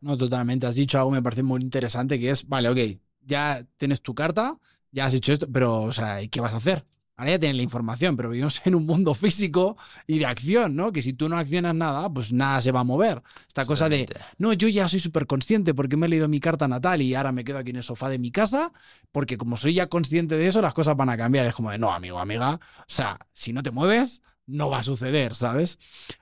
No, 0.00 0.16
totalmente. 0.16 0.66
Has 0.66 0.74
dicho 0.74 0.98
algo 0.98 1.10
me 1.10 1.22
parece 1.22 1.42
muy 1.42 1.60
interesante, 1.62 2.18
que 2.18 2.30
es, 2.30 2.46
vale, 2.48 2.68
ok, 2.68 3.00
ya 3.20 3.66
tienes 3.76 4.02
tu 4.02 4.14
carta, 4.14 4.58
ya 4.90 5.06
has 5.06 5.14
hecho 5.14 5.32
esto, 5.32 5.46
pero, 5.50 5.82
o 5.82 5.92
sea, 5.92 6.26
¿qué 6.28 6.40
vas 6.40 6.52
a 6.52 6.56
hacer? 6.56 6.84
Ahora 7.18 7.30
ya 7.30 7.38
tienes 7.38 7.56
la 7.56 7.62
información, 7.62 8.14
pero 8.14 8.28
vivimos 8.28 8.60
en 8.66 8.74
un 8.74 8.84
mundo 8.84 9.14
físico 9.14 9.76
y 10.06 10.18
de 10.18 10.26
acción, 10.26 10.76
¿no? 10.76 10.92
Que 10.92 11.02
si 11.02 11.14
tú 11.14 11.28
no 11.28 11.38
accionas 11.38 11.74
nada, 11.74 12.10
pues 12.12 12.32
nada 12.32 12.60
se 12.60 12.72
va 12.72 12.80
a 12.80 12.84
mover. 12.84 13.22
Esta 13.48 13.64
cosa 13.64 13.88
de, 13.88 14.06
no, 14.38 14.52
yo 14.52 14.68
ya 14.68 14.86
soy 14.88 15.00
súper 15.00 15.26
consciente 15.26 15.72
porque 15.72 15.96
me 15.96 16.06
he 16.06 16.08
leído 16.10 16.28
mi 16.28 16.40
carta 16.40 16.68
natal 16.68 17.00
y 17.00 17.14
ahora 17.14 17.32
me 17.32 17.44
quedo 17.44 17.58
aquí 17.58 17.70
en 17.70 17.76
el 17.76 17.82
sofá 17.82 18.10
de 18.10 18.18
mi 18.18 18.30
casa, 18.30 18.72
porque 19.12 19.38
como 19.38 19.56
soy 19.56 19.74
ya 19.74 19.86
consciente 19.86 20.36
de 20.36 20.46
eso, 20.46 20.60
las 20.60 20.74
cosas 20.74 20.96
van 20.96 21.08
a 21.08 21.16
cambiar. 21.16 21.46
Es 21.46 21.54
como 21.54 21.70
de, 21.70 21.78
no, 21.78 21.92
amigo, 21.92 22.18
amiga, 22.18 22.54
o 22.54 22.84
sea, 22.86 23.18
si 23.32 23.54
no 23.54 23.62
te 23.62 23.70
mueves, 23.70 24.22
no 24.46 24.68
va 24.68 24.78
a 24.78 24.82
suceder, 24.82 25.34
¿sabes? 25.34 25.78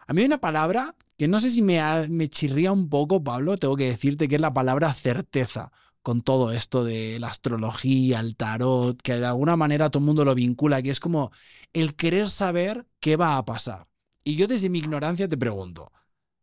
A 0.07 0.13
mí 0.13 0.21
hay 0.21 0.27
una 0.27 0.39
palabra 0.39 0.95
que 1.19 1.27
no 1.27 1.41
sé 1.41 1.51
si 1.51 1.61
me, 1.63 1.81
me 2.09 2.29
chirría 2.29 2.71
un 2.71 2.89
poco, 2.89 3.23
Pablo, 3.23 3.57
tengo 3.57 3.77
que 3.77 3.89
decirte 3.89 4.29
que 4.29 4.37
es 4.37 4.41
la 4.41 4.55
palabra 4.55 4.95
certeza 4.95 5.73
con 6.05 6.21
todo 6.21 6.53
esto 6.53 6.85
de 6.85 7.19
la 7.19 7.29
astrología, 7.29 8.21
el 8.21 8.37
tarot, 8.37 9.01
que 9.01 9.15
de 9.15 9.25
alguna 9.25 9.57
manera 9.57 9.89
todo 9.89 10.01
el 10.01 10.07
mundo 10.07 10.23
lo 10.27 10.35
vincula, 10.35 10.83
que 10.83 10.91
es 10.91 11.01
como 11.01 11.33
el 11.73 11.97
querer 11.97 12.29
saber 12.29 12.87
qué 13.01 13.17
va 13.17 13.39
a 13.39 13.45
pasar. 13.47 13.89
Y 14.23 14.37
yo 14.37 14.47
desde 14.47 14.69
mi 14.69 14.81
ignorancia 14.81 15.29
te 15.29 15.39
pregunto, 15.39 15.91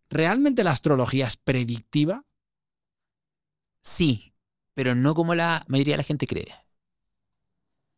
¿realmente 0.09 0.63
la 0.63 0.71
astrología 0.71 1.27
es 1.27 1.37
predictiva? 1.37 2.25
Sí, 3.83 4.33
pero 4.73 4.95
no 4.95 5.13
como 5.13 5.35
la 5.35 5.63
mayoría 5.67 5.93
de 5.93 5.97
la 5.97 6.03
gente 6.05 6.25
cree. 6.25 6.51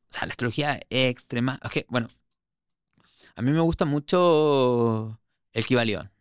O 0.10 0.14
sea, 0.14 0.26
la 0.28 0.32
astrología 0.32 0.82
es 0.90 1.12
extrema. 1.12 1.62
bueno, 1.88 2.10
a 3.36 3.42
mí 3.42 3.52
me 3.52 3.62
gusta 3.62 3.86
mucho 3.86 5.18
el 5.54 5.66
Kibalión, 5.66 6.12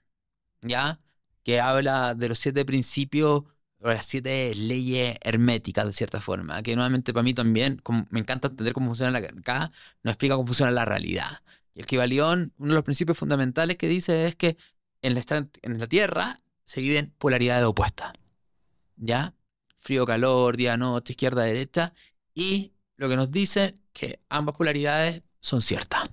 ¿ya? 0.60 1.00
Que 1.42 1.58
habla 1.60 2.14
de 2.14 2.28
los 2.28 2.38
siete 2.38 2.64
principios 2.64 3.42
las 3.82 4.06
siete 4.06 4.54
leyes 4.54 5.16
herméticas, 5.22 5.86
de 5.86 5.92
cierta 5.92 6.20
forma, 6.20 6.62
que 6.62 6.74
nuevamente 6.76 7.12
para 7.12 7.24
mí 7.24 7.34
también, 7.34 7.82
me 8.10 8.20
encanta 8.20 8.48
entender 8.48 8.72
cómo 8.74 8.88
funciona 8.88 9.18
la, 9.18 9.26
acá, 9.26 9.70
nos 10.02 10.12
explica 10.12 10.36
cómo 10.36 10.46
funciona 10.46 10.70
la 10.70 10.84
realidad. 10.84 11.42
Y 11.74 11.80
el 11.80 11.86
Kibalión, 11.86 12.52
uno 12.58 12.68
de 12.68 12.74
los 12.74 12.84
principios 12.84 13.18
fundamentales 13.18 13.76
que 13.76 13.88
dice 13.88 14.26
es 14.26 14.36
que 14.36 14.56
en 15.02 15.14
la, 15.14 15.48
en 15.62 15.78
la 15.78 15.86
Tierra 15.86 16.38
se 16.64 16.80
viven 16.80 17.12
polaridades 17.18 17.64
opuestas. 17.64 18.12
¿Ya? 18.96 19.34
Frío, 19.78 20.06
calor, 20.06 20.56
día, 20.56 20.76
noche, 20.76 21.14
izquierda, 21.14 21.42
derecha. 21.42 21.92
Y 22.34 22.72
lo 22.96 23.08
que 23.08 23.16
nos 23.16 23.30
dice 23.30 23.78
que 23.92 24.20
ambas 24.28 24.56
polaridades 24.56 25.22
son 25.40 25.60
ciertas. 25.60 26.08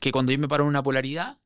Que 0.00 0.10
cuando 0.10 0.32
yo 0.32 0.38
me 0.38 0.48
paro 0.48 0.64
en 0.64 0.68
una 0.70 0.82
polaridad 0.82 1.38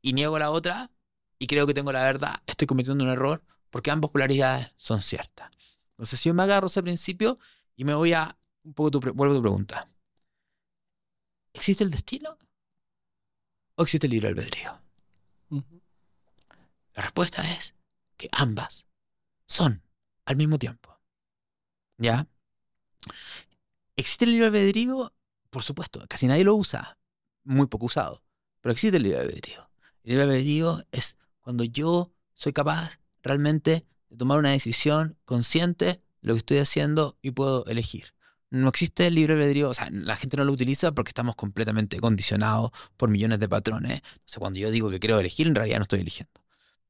y 0.00 0.12
niego 0.12 0.38
la 0.38 0.50
otra, 0.50 0.90
y 1.38 1.46
creo 1.46 1.66
que 1.66 1.74
tengo 1.74 1.92
la 1.92 2.02
verdad, 2.02 2.42
estoy 2.46 2.66
cometiendo 2.66 3.04
un 3.04 3.10
error 3.10 3.42
porque 3.70 3.90
ambas 3.90 4.10
polaridades 4.10 4.72
son 4.76 5.02
ciertas. 5.02 5.50
Entonces, 5.90 6.20
si 6.20 6.28
yo 6.28 6.34
me 6.34 6.42
agarro 6.42 6.66
ese 6.68 6.82
principio 6.82 7.38
y 7.74 7.84
me 7.84 7.94
voy 7.94 8.12
a 8.12 8.36
un 8.64 8.74
poco 8.74 8.90
tu, 8.90 9.00
vuelvo 9.00 9.34
a 9.34 9.38
tu 9.38 9.42
pregunta. 9.42 9.88
¿existe 11.56 11.84
el 11.84 11.90
destino? 11.90 12.36
¿O 13.76 13.82
existe 13.82 14.06
el 14.06 14.12
libre 14.12 14.28
albedrío? 14.28 14.78
La 16.94 17.02
respuesta 17.02 17.42
es 17.52 17.74
que 18.16 18.28
ambas 18.32 18.86
son 19.46 19.82
al 20.24 20.36
mismo 20.36 20.58
tiempo. 20.58 20.98
¿Ya? 21.98 22.26
¿Existe 23.96 24.24
el 24.24 24.32
libre 24.32 24.46
albedrío? 24.46 25.12
Por 25.50 25.62
supuesto, 25.62 26.04
casi 26.08 26.26
nadie 26.26 26.44
lo 26.44 26.54
usa, 26.54 26.98
muy 27.44 27.66
poco 27.66 27.86
usado, 27.86 28.22
pero 28.60 28.72
existe 28.72 28.96
el 28.96 29.04
libre 29.04 29.20
albedrío. 29.20 29.70
El 30.02 30.10
libre 30.10 30.24
albedrío 30.24 30.84
es 30.92 31.18
cuando 31.46 31.62
yo 31.62 32.12
soy 32.34 32.52
capaz 32.52 32.98
realmente 33.22 33.86
de 34.10 34.16
tomar 34.16 34.40
una 34.40 34.50
decisión 34.50 35.16
consciente 35.24 35.84
de 35.84 36.00
lo 36.22 36.34
que 36.34 36.38
estoy 36.38 36.58
haciendo 36.58 37.18
y 37.22 37.30
puedo 37.30 37.64
elegir. 37.66 38.14
No 38.50 38.68
existe 38.68 39.06
el 39.06 39.14
libre 39.14 39.34
albedrío, 39.34 39.70
o 39.70 39.74
sea, 39.74 39.88
la 39.92 40.16
gente 40.16 40.36
no 40.36 40.44
lo 40.44 40.50
utiliza 40.50 40.90
porque 40.90 41.10
estamos 41.10 41.36
completamente 41.36 42.00
condicionados 42.00 42.72
por 42.96 43.10
millones 43.10 43.38
de 43.38 43.48
patrones. 43.48 44.02
Entonces, 44.14 44.38
cuando 44.40 44.58
yo 44.58 44.72
digo 44.72 44.90
que 44.90 44.98
quiero 44.98 45.20
elegir, 45.20 45.46
en 45.46 45.54
realidad 45.54 45.76
no 45.76 45.82
estoy 45.82 46.00
eligiendo. 46.00 46.32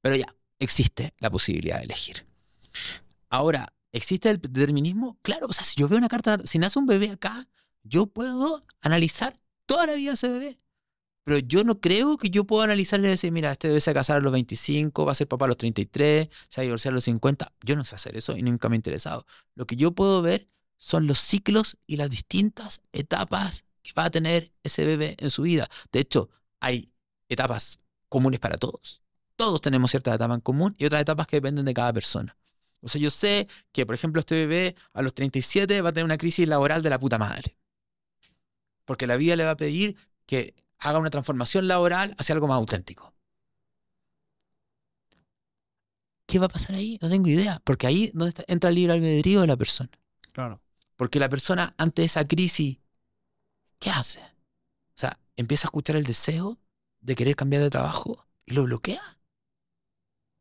Pero 0.00 0.16
ya, 0.16 0.34
existe 0.58 1.12
la 1.18 1.28
posibilidad 1.28 1.76
de 1.76 1.84
elegir. 1.84 2.26
Ahora, 3.28 3.74
¿existe 3.92 4.30
el 4.30 4.40
determinismo? 4.40 5.18
Claro, 5.20 5.48
o 5.50 5.52
sea, 5.52 5.64
si 5.64 5.78
yo 5.78 5.86
veo 5.86 5.98
una 5.98 6.08
carta, 6.08 6.38
si 6.44 6.58
nace 6.58 6.78
un 6.78 6.86
bebé 6.86 7.10
acá, 7.10 7.46
yo 7.82 8.06
puedo 8.06 8.64
analizar 8.80 9.38
toda 9.66 9.84
la 9.84 9.92
vida 9.96 10.12
de 10.12 10.14
ese 10.14 10.28
bebé. 10.30 10.56
Pero 11.26 11.40
yo 11.40 11.64
no 11.64 11.80
creo 11.80 12.18
que 12.18 12.30
yo 12.30 12.44
pueda 12.44 12.62
analizarle 12.66 13.08
y 13.08 13.10
decir, 13.10 13.32
mira, 13.32 13.50
este 13.50 13.66
bebé 13.66 13.80
se 13.80 13.92
casar 13.92 14.18
a 14.18 14.20
los 14.20 14.32
25, 14.32 15.04
va 15.04 15.10
a 15.10 15.14
ser 15.16 15.26
papá 15.26 15.46
a 15.46 15.48
los 15.48 15.56
33, 15.56 16.28
se 16.48 16.60
va 16.60 16.62
a 16.62 16.62
divorciar 16.62 16.92
a 16.92 16.94
los 16.94 17.02
50. 17.02 17.52
Yo 17.64 17.74
no 17.74 17.84
sé 17.84 17.96
hacer 17.96 18.16
eso 18.16 18.36
y 18.36 18.42
nunca 18.42 18.68
me 18.68 18.74
ha 18.74 18.76
interesado. 18.76 19.26
Lo 19.56 19.66
que 19.66 19.74
yo 19.74 19.90
puedo 19.90 20.22
ver 20.22 20.46
son 20.78 21.08
los 21.08 21.18
ciclos 21.18 21.78
y 21.84 21.96
las 21.96 22.10
distintas 22.10 22.82
etapas 22.92 23.64
que 23.82 23.90
va 23.98 24.04
a 24.04 24.10
tener 24.10 24.52
ese 24.62 24.84
bebé 24.84 25.16
en 25.18 25.30
su 25.30 25.42
vida. 25.42 25.68
De 25.90 25.98
hecho, 25.98 26.30
hay 26.60 26.92
etapas 27.28 27.80
comunes 28.08 28.38
para 28.38 28.56
todos. 28.56 29.02
Todos 29.34 29.60
tenemos 29.60 29.90
ciertas 29.90 30.14
etapas 30.14 30.36
en 30.36 30.42
común 30.42 30.76
y 30.78 30.84
otras 30.84 31.02
etapas 31.02 31.26
que 31.26 31.38
dependen 31.38 31.64
de 31.64 31.74
cada 31.74 31.92
persona. 31.92 32.36
O 32.82 32.88
sea, 32.88 33.00
yo 33.00 33.10
sé 33.10 33.48
que, 33.72 33.84
por 33.84 33.96
ejemplo, 33.96 34.20
este 34.20 34.36
bebé 34.36 34.76
a 34.92 35.02
los 35.02 35.12
37 35.12 35.82
va 35.82 35.88
a 35.88 35.92
tener 35.92 36.04
una 36.04 36.18
crisis 36.18 36.46
laboral 36.46 36.84
de 36.84 36.90
la 36.90 37.00
puta 37.00 37.18
madre. 37.18 37.56
Porque 38.84 39.08
la 39.08 39.16
vida 39.16 39.34
le 39.34 39.44
va 39.44 39.50
a 39.50 39.56
pedir 39.56 39.96
que 40.24 40.54
haga 40.78 40.98
una 40.98 41.10
transformación 41.10 41.68
laboral 41.68 42.14
hacia 42.18 42.34
algo 42.34 42.46
más 42.46 42.56
auténtico. 42.56 43.14
¿Qué 46.26 46.38
va 46.38 46.46
a 46.46 46.50
pasar 46.50 46.74
ahí? 46.74 46.98
No 47.00 47.08
tengo 47.08 47.28
idea, 47.28 47.60
porque 47.64 47.86
ahí 47.86 48.10
donde 48.12 48.44
entra 48.48 48.70
el 48.70 48.76
libre 48.76 48.94
albedrío 48.94 49.40
de 49.40 49.46
la 49.46 49.56
persona. 49.56 49.90
Claro. 50.32 50.60
Porque 50.96 51.20
la 51.20 51.28
persona 51.28 51.74
ante 51.78 52.04
esa 52.04 52.26
crisis, 52.26 52.78
¿qué 53.78 53.90
hace? 53.90 54.20
O 54.20 54.98
sea, 54.98 55.20
empieza 55.36 55.66
a 55.66 55.68
escuchar 55.68 55.96
el 55.96 56.04
deseo 56.04 56.58
de 57.00 57.14
querer 57.14 57.36
cambiar 57.36 57.62
de 57.62 57.70
trabajo 57.70 58.26
y 58.44 58.54
lo 58.54 58.64
bloquea. 58.64 59.02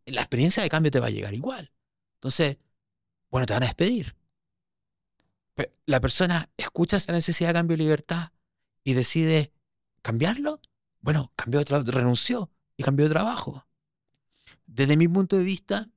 La 0.05 0.21
experiencia 0.21 0.63
de 0.63 0.69
cambio 0.69 0.91
te 0.91 0.99
va 0.99 1.07
a 1.07 1.11
llegar 1.11 1.33
igual. 1.33 1.71
Entonces, 2.15 2.57
bueno, 3.29 3.45
te 3.45 3.53
van 3.53 3.63
a 3.63 3.67
despedir. 3.67 4.15
Pero 5.53 5.71
la 5.85 5.99
persona 5.99 6.49
escucha 6.57 6.97
esa 6.97 7.11
necesidad 7.11 7.49
de 7.49 7.53
cambio 7.53 7.77
de 7.77 7.83
libertad 7.83 8.31
y 8.83 8.93
decide 8.93 9.53
cambiarlo, 10.05 10.61
bueno, 11.01 11.33
cambió 11.35 11.57
de 11.57 11.65
trabajo, 11.65 11.89
renunció 11.89 12.51
y 12.77 12.83
cambió 12.83 13.07
de 13.07 13.11
trabajo. 13.11 13.65
Desde 14.67 14.97
mi 14.97 15.07
punto 15.07 15.35
de 15.35 15.43
vista, 15.43 15.89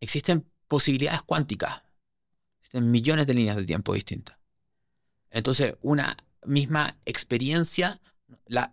existen 0.00 0.50
posibilidades 0.66 1.22
cuánticas. 1.22 1.84
Existen 2.58 2.90
millones 2.90 3.28
de 3.28 3.34
líneas 3.34 3.56
de 3.56 3.64
tiempo 3.64 3.94
distintas. 3.94 4.36
Entonces, 5.30 5.76
una 5.80 6.16
misma 6.44 6.98
experiencia, 7.04 8.00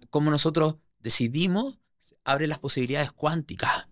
como 0.10 0.32
nosotros 0.32 0.78
decidimos, 0.98 1.78
abre 2.24 2.48
las 2.48 2.58
posibilidades 2.58 3.12
cuánticas 3.12 3.90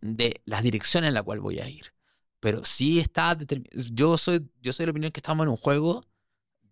de 0.00 0.42
la 0.44 0.60
dirección 0.60 1.04
en 1.04 1.14
la 1.14 1.22
cual 1.22 1.38
voy 1.38 1.60
a 1.60 1.68
ir. 1.68 1.94
Pero 2.40 2.64
sí 2.64 2.98
está 2.98 3.38
yo 3.72 4.18
soy 4.18 4.50
yo 4.60 4.72
soy 4.72 4.84
de 4.84 4.86
la 4.88 4.90
opinión 4.90 5.12
que 5.12 5.20
estamos 5.20 5.44
en 5.44 5.50
un 5.50 5.56
juego 5.56 6.04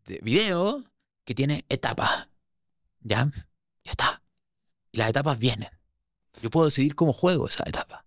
de 0.07 0.18
video 0.24 0.84
que 1.27 1.35
tiene 1.35 1.66
etapas. 1.68 2.29
¿Ya? 3.01 3.31
Ya 3.85 3.91
está. 3.91 4.22
Y 4.91 4.99
las 4.99 5.11
etapas 5.11 5.39
vienen. 5.39 5.68
Yo 6.41 6.49
puedo 6.49 6.66
decidir 6.66 6.95
cómo 6.95 7.12
juego 7.12 7.47
esa 7.49 7.64
etapa. 7.66 8.07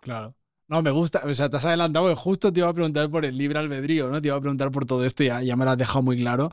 Claro. 0.00 0.34
No, 0.66 0.82
me 0.82 0.90
gusta. 0.90 1.22
O 1.24 1.32
sea, 1.32 1.48
te 1.48 1.56
has 1.56 1.64
adelantado 1.64 2.14
justo 2.14 2.52
te 2.52 2.60
iba 2.60 2.68
a 2.68 2.74
preguntar 2.74 3.08
por 3.08 3.24
el 3.24 3.38
libre 3.38 3.58
albedrío, 3.58 4.10
¿no? 4.10 4.20
Te 4.20 4.28
iba 4.28 4.36
a 4.36 4.40
preguntar 4.40 4.70
por 4.70 4.84
todo 4.84 5.04
esto 5.04 5.24
y 5.24 5.28
ya, 5.28 5.40
ya 5.42 5.56
me 5.56 5.64
lo 5.64 5.70
has 5.70 5.78
dejado 5.78 6.02
muy 6.02 6.18
claro. 6.18 6.50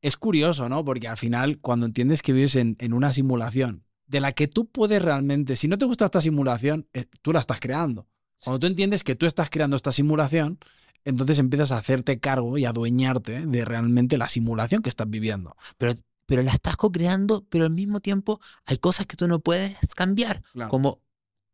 Es 0.00 0.16
curioso, 0.16 0.68
¿no? 0.68 0.84
Porque 0.84 1.08
al 1.08 1.16
final, 1.16 1.58
cuando 1.58 1.86
entiendes 1.86 2.22
que 2.22 2.32
vives 2.32 2.54
en, 2.56 2.76
en 2.78 2.92
una 2.92 3.12
simulación 3.12 3.84
de 4.06 4.20
la 4.20 4.32
que 4.32 4.46
tú 4.46 4.66
puedes 4.66 5.00
realmente, 5.02 5.56
si 5.56 5.66
no 5.66 5.78
te 5.78 5.86
gusta 5.86 6.04
esta 6.04 6.20
simulación, 6.20 6.86
eh, 6.92 7.06
tú 7.22 7.32
la 7.32 7.40
estás 7.40 7.58
creando. 7.58 8.06
Cuando 8.42 8.60
tú 8.60 8.66
entiendes 8.66 9.02
que 9.02 9.14
tú 9.14 9.24
estás 9.24 9.48
creando 9.48 9.76
esta 9.76 9.90
simulación, 9.90 10.58
entonces 11.04 11.38
empiezas 11.38 11.72
a 11.72 11.78
hacerte 11.78 12.18
cargo 12.18 12.58
y 12.58 12.64
a 12.64 12.70
adueñarte 12.70 13.46
de 13.46 13.64
realmente 13.64 14.16
la 14.18 14.28
simulación 14.28 14.82
que 14.82 14.88
estás 14.88 15.08
viviendo. 15.08 15.56
Pero, 15.78 15.94
pero 16.26 16.42
la 16.42 16.52
estás 16.52 16.76
co-creando, 16.76 17.44
pero 17.48 17.64
al 17.64 17.70
mismo 17.70 18.00
tiempo 18.00 18.40
hay 18.64 18.78
cosas 18.78 19.06
que 19.06 19.16
tú 19.16 19.28
no 19.28 19.40
puedes 19.40 19.76
cambiar, 19.94 20.42
como 20.68 21.00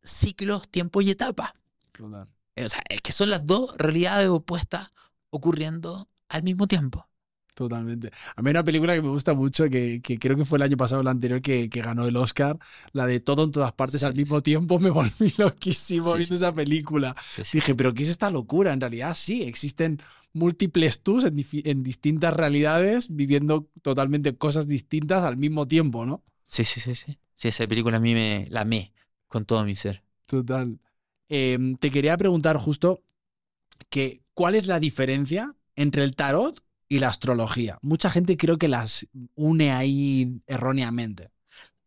ciclos, 0.03 0.67
tiempo 0.69 1.01
y 1.01 1.11
etapa. 1.11 1.53
O 1.99 2.69
sea, 2.69 2.81
es 2.89 3.01
que 3.01 3.11
son 3.11 3.29
las 3.29 3.45
dos 3.45 3.75
realidades 3.77 4.29
opuestas 4.29 4.91
ocurriendo 5.29 6.09
al 6.29 6.43
mismo 6.43 6.67
tiempo. 6.67 7.07
Totalmente. 7.53 8.11
A 8.35 8.41
mí 8.41 8.47
hay 8.49 8.51
una 8.51 8.63
película 8.63 8.95
que 8.95 9.01
me 9.01 9.09
gusta 9.09 9.33
mucho, 9.33 9.69
que, 9.69 10.01
creo 10.01 10.37
que 10.37 10.45
fue 10.45 10.57
el 10.57 10.63
año 10.63 10.77
pasado 10.77 10.99
o 10.99 11.01
el 11.01 11.07
anterior 11.09 11.41
que, 11.41 11.67
ganó 11.67 12.05
el 12.07 12.15
Oscar, 12.15 12.57
la 12.93 13.05
de 13.05 13.19
todo 13.19 13.43
en 13.43 13.51
todas 13.51 13.73
partes 13.73 14.03
al 14.03 14.15
mismo 14.15 14.41
tiempo, 14.41 14.79
me 14.79 14.89
volví 14.89 15.33
loquísimo 15.37 16.13
viendo 16.13 16.35
esa 16.35 16.53
película. 16.53 17.15
Dije, 17.51 17.75
pero 17.75 17.93
¿qué 17.93 18.03
es 18.03 18.09
esta 18.09 18.31
locura? 18.31 18.71
En 18.71 18.79
realidad 18.79 19.15
sí, 19.15 19.43
existen 19.43 19.99
múltiples 20.33 21.01
tus 21.01 21.25
en, 21.25 21.83
distintas 21.83 22.33
realidades, 22.33 23.13
viviendo 23.13 23.67
totalmente 23.81 24.37
cosas 24.37 24.67
distintas 24.67 25.23
al 25.23 25.35
mismo 25.35 25.67
tiempo, 25.67 26.05
¿no? 26.05 26.23
Sí, 26.43 26.63
sí, 26.63 26.79
sí, 26.79 26.95
sí. 26.95 27.17
Sí, 27.35 27.49
esa 27.49 27.67
película 27.67 27.97
a 27.97 27.99
mí 27.99 28.13
me 28.13 28.47
la 28.49 28.61
amé 28.61 28.93
con 29.27 29.45
todo 29.45 29.63
mi 29.65 29.75
ser. 29.75 30.03
Total. 30.25 30.79
Em, 31.27 31.75
te 31.75 31.91
quería 31.91 32.15
preguntar 32.15 32.55
justo 32.57 33.03
que, 33.89 34.21
¿cuál 34.33 34.55
es 34.55 34.67
la 34.67 34.79
diferencia 34.79 35.55
entre 35.75 36.03
el 36.03 36.15
tarot 36.15 36.61
y 36.91 36.99
la 36.99 37.07
astrología. 37.07 37.79
Mucha 37.83 38.09
gente 38.09 38.35
creo 38.35 38.57
que 38.57 38.67
las 38.67 39.07
une 39.35 39.71
ahí 39.71 40.41
erróneamente. 40.45 41.31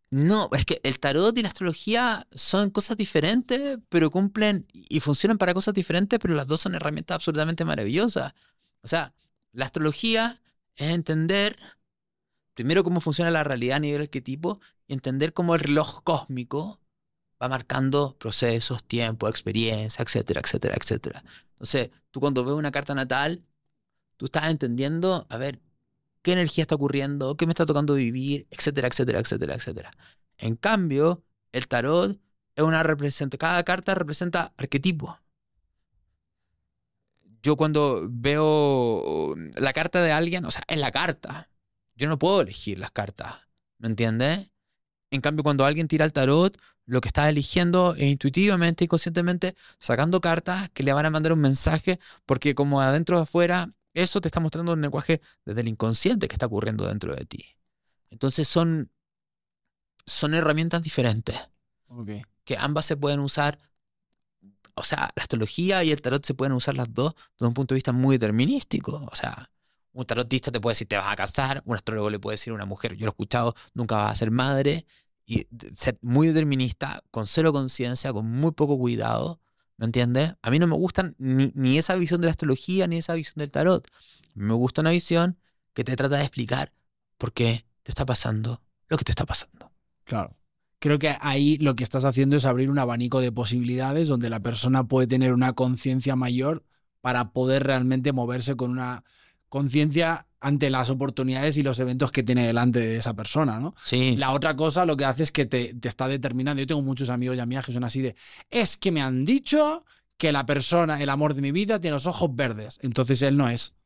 No, 0.09 0.49
es 0.53 0.65
que 0.65 0.81
el 0.83 0.99
tarot 0.99 1.37
y 1.37 1.43
la 1.43 1.49
astrología 1.49 2.27
son 2.35 2.71
cosas 2.71 2.97
diferentes, 2.97 3.81
pero 3.91 4.11
cumplen 4.11 4.67
y 4.73 5.01
funcionan 5.01 5.37
para 5.37 5.53
cosas 5.53 5.75
diferentes, 5.75 6.19
pero 6.19 6.33
las 6.33 6.47
dos 6.47 6.63
son 6.63 6.75
herramientas 6.75 7.17
absolutamente 7.17 7.67
maravillosas. 7.67 8.33
O 8.81 8.89
sea, 8.89 9.13
la 9.53 9.67
astrología 9.67 10.41
es 10.75 10.89
entender 10.89 11.55
primero 12.55 12.83
cómo 12.83 13.03
funciona 13.03 13.31
la 13.31 13.45
realidad 13.45 13.77
a 13.77 13.81
nivel 13.81 14.01
arquetipo 14.01 14.59
y 14.87 14.95
entender 14.95 15.35
cómo 15.35 15.55
el 15.55 15.61
reloj 15.61 16.03
cósmico 16.03 16.81
va 17.43 17.51
marcando 17.51 18.17
procesos, 18.19 18.85
tiempo, 18.85 19.29
experiencia, 19.29 20.03
etcétera, 20.03 20.41
etcétera, 20.43 20.77
etcétera. 20.81 21.25
Entonces, 21.51 21.91
tú 22.11 22.21
cuando 22.21 22.43
ves 22.43 22.55
una 22.55 22.73
carta 22.73 22.95
natal, 22.95 23.45
tú 24.17 24.27
estás 24.27 24.51
entendiendo, 24.51 25.27
a 25.31 25.37
ver, 25.39 25.61
qué 26.23 26.33
energía 26.33 26.63
está 26.63 26.75
ocurriendo, 26.75 27.37
qué 27.37 27.47
me 27.47 27.53
está 27.53 27.67
tocando 27.67 27.95
vivir, 27.95 28.47
etcétera, 28.51 28.89
etcétera, 28.89 29.21
etcétera, 29.21 29.55
etcétera. 29.55 29.91
En 30.39 30.57
cambio, 30.57 31.23
el 31.53 31.69
tarot 31.69 32.19
es 32.57 32.65
una 32.65 32.83
representación, 32.83 33.39
cada 33.39 33.63
carta 33.65 33.95
representa 33.95 34.55
arquetipo. 34.57 35.19
Yo 37.43 37.57
cuando 37.57 38.07
veo 38.11 39.35
la 39.57 39.73
carta 39.75 40.03
de 40.03 40.13
alguien, 40.13 40.47
o 40.47 40.51
sea, 40.51 40.63
es 40.67 40.79
la 40.79 40.91
carta. 40.91 41.51
Yo 41.95 42.09
no 42.09 42.19
puedo 42.19 42.41
elegir 42.41 42.79
las 42.79 42.91
cartas, 42.91 43.35
¿me 43.79 43.89
entiendes? 43.89 44.51
En 45.11 45.21
cambio, 45.21 45.45
cuando 45.45 45.65
alguien 45.67 45.87
tira 45.87 46.05
el 46.05 46.13
tarot, 46.13 46.59
lo 46.87 47.01
que 47.01 47.09
está 47.09 47.29
eligiendo 47.29 47.95
es 47.95 48.05
intuitivamente 48.05 48.85
y 48.85 48.89
conscientemente 48.89 49.55
sacando 49.79 50.21
cartas 50.21 50.71
que 50.71 50.83
le 50.83 50.93
van 50.93 51.07
a 51.07 51.11
mandar 51.11 51.33
un 51.33 51.41
mensaje, 51.41 52.01
porque 52.27 52.55
como 52.55 52.81
adentro 52.81 53.19
o 53.19 53.23
afuera 53.23 53.73
eso 53.95 54.21
te 54.21 54.29
está 54.29 54.41
mostrando 54.41 54.73
un 54.73 54.81
lenguaje 54.83 55.21
desde 55.45 55.61
el 55.61 55.69
inconsciente 55.69 56.29
que 56.29 56.35
está 56.35 56.47
ocurriendo 56.47 56.87
dentro 56.87 57.15
de 57.15 57.25
ti. 57.25 57.57
Entonces 58.11 58.47
son, 58.47 58.91
son 60.05 60.35
herramientas 60.35 60.83
diferentes. 60.83 61.37
Que 62.45 62.57
ambas 62.59 62.87
se 62.87 62.97
pueden 62.97 63.21
usar. 63.21 63.59
O 64.75 64.83
sea, 64.83 65.13
la 65.15 65.23
astrología 65.23 65.85
y 65.85 65.93
el 65.93 66.03
tarot 66.03 66.25
se 66.27 66.35
pueden 66.35 66.53
usar 66.53 66.75
las 66.75 66.93
dos 66.93 67.15
desde 67.39 67.47
un 67.47 67.55
punto 67.55 67.75
de 67.75 67.77
vista 67.77 67.93
muy 67.93 68.17
determinístico. 68.17 69.09
O 69.11 69.17
sea, 69.17 69.51
un 69.93 70.05
tarotista 70.05 70.51
te 70.51 70.61
puede 70.61 70.73
decir 70.73 70.89
te 70.89 70.97
vas 70.97 71.13
a 71.13 71.15
casar, 71.15 71.63
un 71.65 71.77
astrólogo 71.77 72.11
le 72.11 72.19
puede 72.19 72.35
decir 72.35 72.51
a 72.51 72.55
una 72.55 72.65
mujer, 72.65 72.97
yo 72.97 73.07
lo 73.07 73.11
he 73.11 73.15
escuchado, 73.15 73.55
nunca 73.75 73.97
vas 73.97 74.13
a 74.13 74.17
ser 74.17 74.31
madre. 74.31 74.87
Y 75.27 75.47
ser 75.75 75.99
muy 76.03 76.29
determinista, 76.29 77.03
con 77.11 77.27
cero 77.27 77.53
conciencia, 77.53 78.13
con 78.13 78.27
muy 78.27 78.51
poco 78.53 78.77
cuidado, 78.77 79.41
¿Me 79.77 79.87
entiendes? 79.87 80.35
A 80.43 80.51
mí 80.51 80.59
no 80.59 80.67
me 80.67 80.77
gustan 80.77 81.17
ni, 81.19 81.79
esa 81.79 81.95
visión 81.97 82.21
de 82.21 82.27
la 82.27 82.31
astrología 82.31 82.87
ni 82.87 82.99
esa 82.99 83.15
visión 83.15 83.35
del 83.37 83.51
tarot. 83.51 83.89
Me 84.35 84.55
gusta 84.55 84.81
una 84.81 84.91
visión 84.91 85.39
que 85.73 85.85
te 85.85 85.97
trata 85.97 86.17
de 86.17 86.23
explicar 86.23 86.73
por 87.19 87.33
qué 87.33 87.67
te 87.83 87.91
está 87.91 88.07
pasando 88.07 88.63
lo 88.89 88.97
que 88.97 89.05
te 89.05 89.13
está 89.13 89.27
pasando. 89.27 89.73
Claro. 90.05 90.31
Creo 90.79 90.99
que 90.99 91.17
ahí 91.21 91.57
lo 91.59 91.75
que 91.75 91.83
estás 91.83 92.05
haciendo 92.05 92.37
es 92.37 92.45
abrir 92.45 92.71
un 92.71 92.79
abanico 92.79 93.21
de 93.21 93.33
posibilidades 93.33 94.09
donde 94.09 94.31
la 94.31 94.41
persona 94.41 94.85
puede 94.85 95.07
tener 95.07 95.33
una 95.33 95.55
conciencia 95.55 96.15
mayor 96.15 96.65
para 97.01 97.33
poder 97.33 97.65
realmente 97.65 98.13
moverse 98.13 98.57
con 98.57 98.71
una 98.71 99.03
conciencia 99.55 100.27
ante 100.41 100.69
las 100.69 100.91
oportunidades 100.91 101.57
y 101.59 101.63
los 101.63 101.79
eventos 101.79 102.11
que 102.11 102.25
tiene 102.25 102.45
delante 102.45 102.81
de 102.81 102.97
esa 102.97 103.15
persona, 103.15 103.61
¿no? 103.61 103.73
Sí. 103.85 104.17
La 104.17 104.33
otra 104.33 104.57
cosa 104.57 104.85
lo 104.85 104.97
que 104.97 105.05
hace 105.05 105.23
es 105.23 105.31
que 105.31 105.47
te, 105.47 105.75
te 105.75 105.87
está 105.87 106.09
determinando. 106.09 106.61
Yo 106.61 106.67
tengo 106.67 106.83
muchos 106.83 107.09
amigos 107.09 107.37
y 107.37 107.41
amigas 107.41 107.65
que 107.65 107.73
son 107.73 107.85
así 107.85 108.01
de, 108.03 108.17
es 108.51 108.77
que 108.77 108.91
me 108.91 109.01
han 109.01 109.25
dicho 109.25 109.85
que 110.17 110.33
la 110.33 110.45
persona, 110.45 111.01
el 111.01 111.09
amor 111.09 111.35
de 111.35 111.41
mi 111.41 111.53
vida, 111.53 111.81
tiene 111.81 111.95
los 111.95 112.07
ojos 112.09 112.35
verdes. 112.35 112.81
Entonces 112.83 113.23
él 113.23 113.37
no 113.37 113.49
es. 113.49 113.77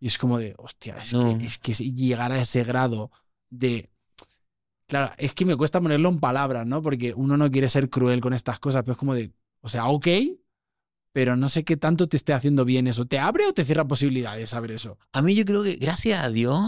Y 0.00 0.06
es 0.06 0.16
como 0.16 0.38
de, 0.38 0.54
hostia, 0.56 0.96
es, 0.96 1.12
No. 1.12 1.36
que, 1.36 1.44
es 1.44 1.58
que 1.58 1.74
llegar 1.74 2.32
a 2.32 2.40
ese 2.40 2.64
grado 2.64 3.10
de... 3.50 3.90
Claro, 4.86 5.12
es 5.18 5.34
que 5.34 5.44
me 5.44 5.56
cuesta 5.56 5.78
ponerlo 5.78 6.08
en 6.08 6.20
palabras, 6.20 6.66
¿no? 6.66 6.80
Porque 6.80 7.12
uno 7.12 7.36
no 7.36 7.50
quiere 7.50 7.68
ser 7.68 7.90
cruel 7.90 8.22
con 8.22 8.32
estas 8.32 8.58
cosas, 8.58 8.82
pero 8.82 8.92
es 8.92 8.98
como 8.98 9.12
de, 9.12 9.30
o 9.60 9.68
sea, 9.68 9.88
ok, 9.88 10.06
pero 11.12 11.36
no 11.36 11.48
sé 11.48 11.64
qué 11.64 11.76
tanto 11.76 12.08
te 12.08 12.16
esté 12.16 12.32
haciendo 12.32 12.64
bien 12.64 12.86
eso. 12.86 13.04
¿Te 13.06 13.18
abre 13.18 13.46
o 13.46 13.52
te 13.52 13.64
cierra 13.64 13.86
posibilidades 13.86 14.50
saber 14.50 14.70
eso? 14.72 14.98
A 15.12 15.22
mí 15.22 15.34
yo 15.34 15.44
creo 15.44 15.62
que, 15.62 15.76
gracias 15.76 16.22
a 16.24 16.30
Dios, 16.30 16.60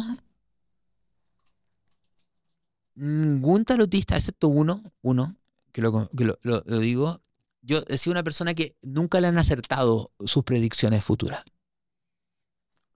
ningún 2.95 3.65
tarotista, 3.65 4.17
excepto 4.17 4.49
uno, 4.49 4.83
uno, 5.03 5.37
que 5.73 5.83
lo, 5.83 6.09
que 6.11 6.25
lo- 6.25 6.39
lo- 6.43 6.61
digo, 6.63 7.23
yo 7.63 7.83
he 7.89 7.97
sido 7.97 8.13
una 8.13 8.23
persona 8.23 8.55
que 8.55 8.77
nunca 8.83 9.21
le 9.21 9.29
han 9.29 9.39
acertado 9.39 10.13
sus 10.25 10.45
predicciones 10.45 11.05
futuras. 11.05 11.45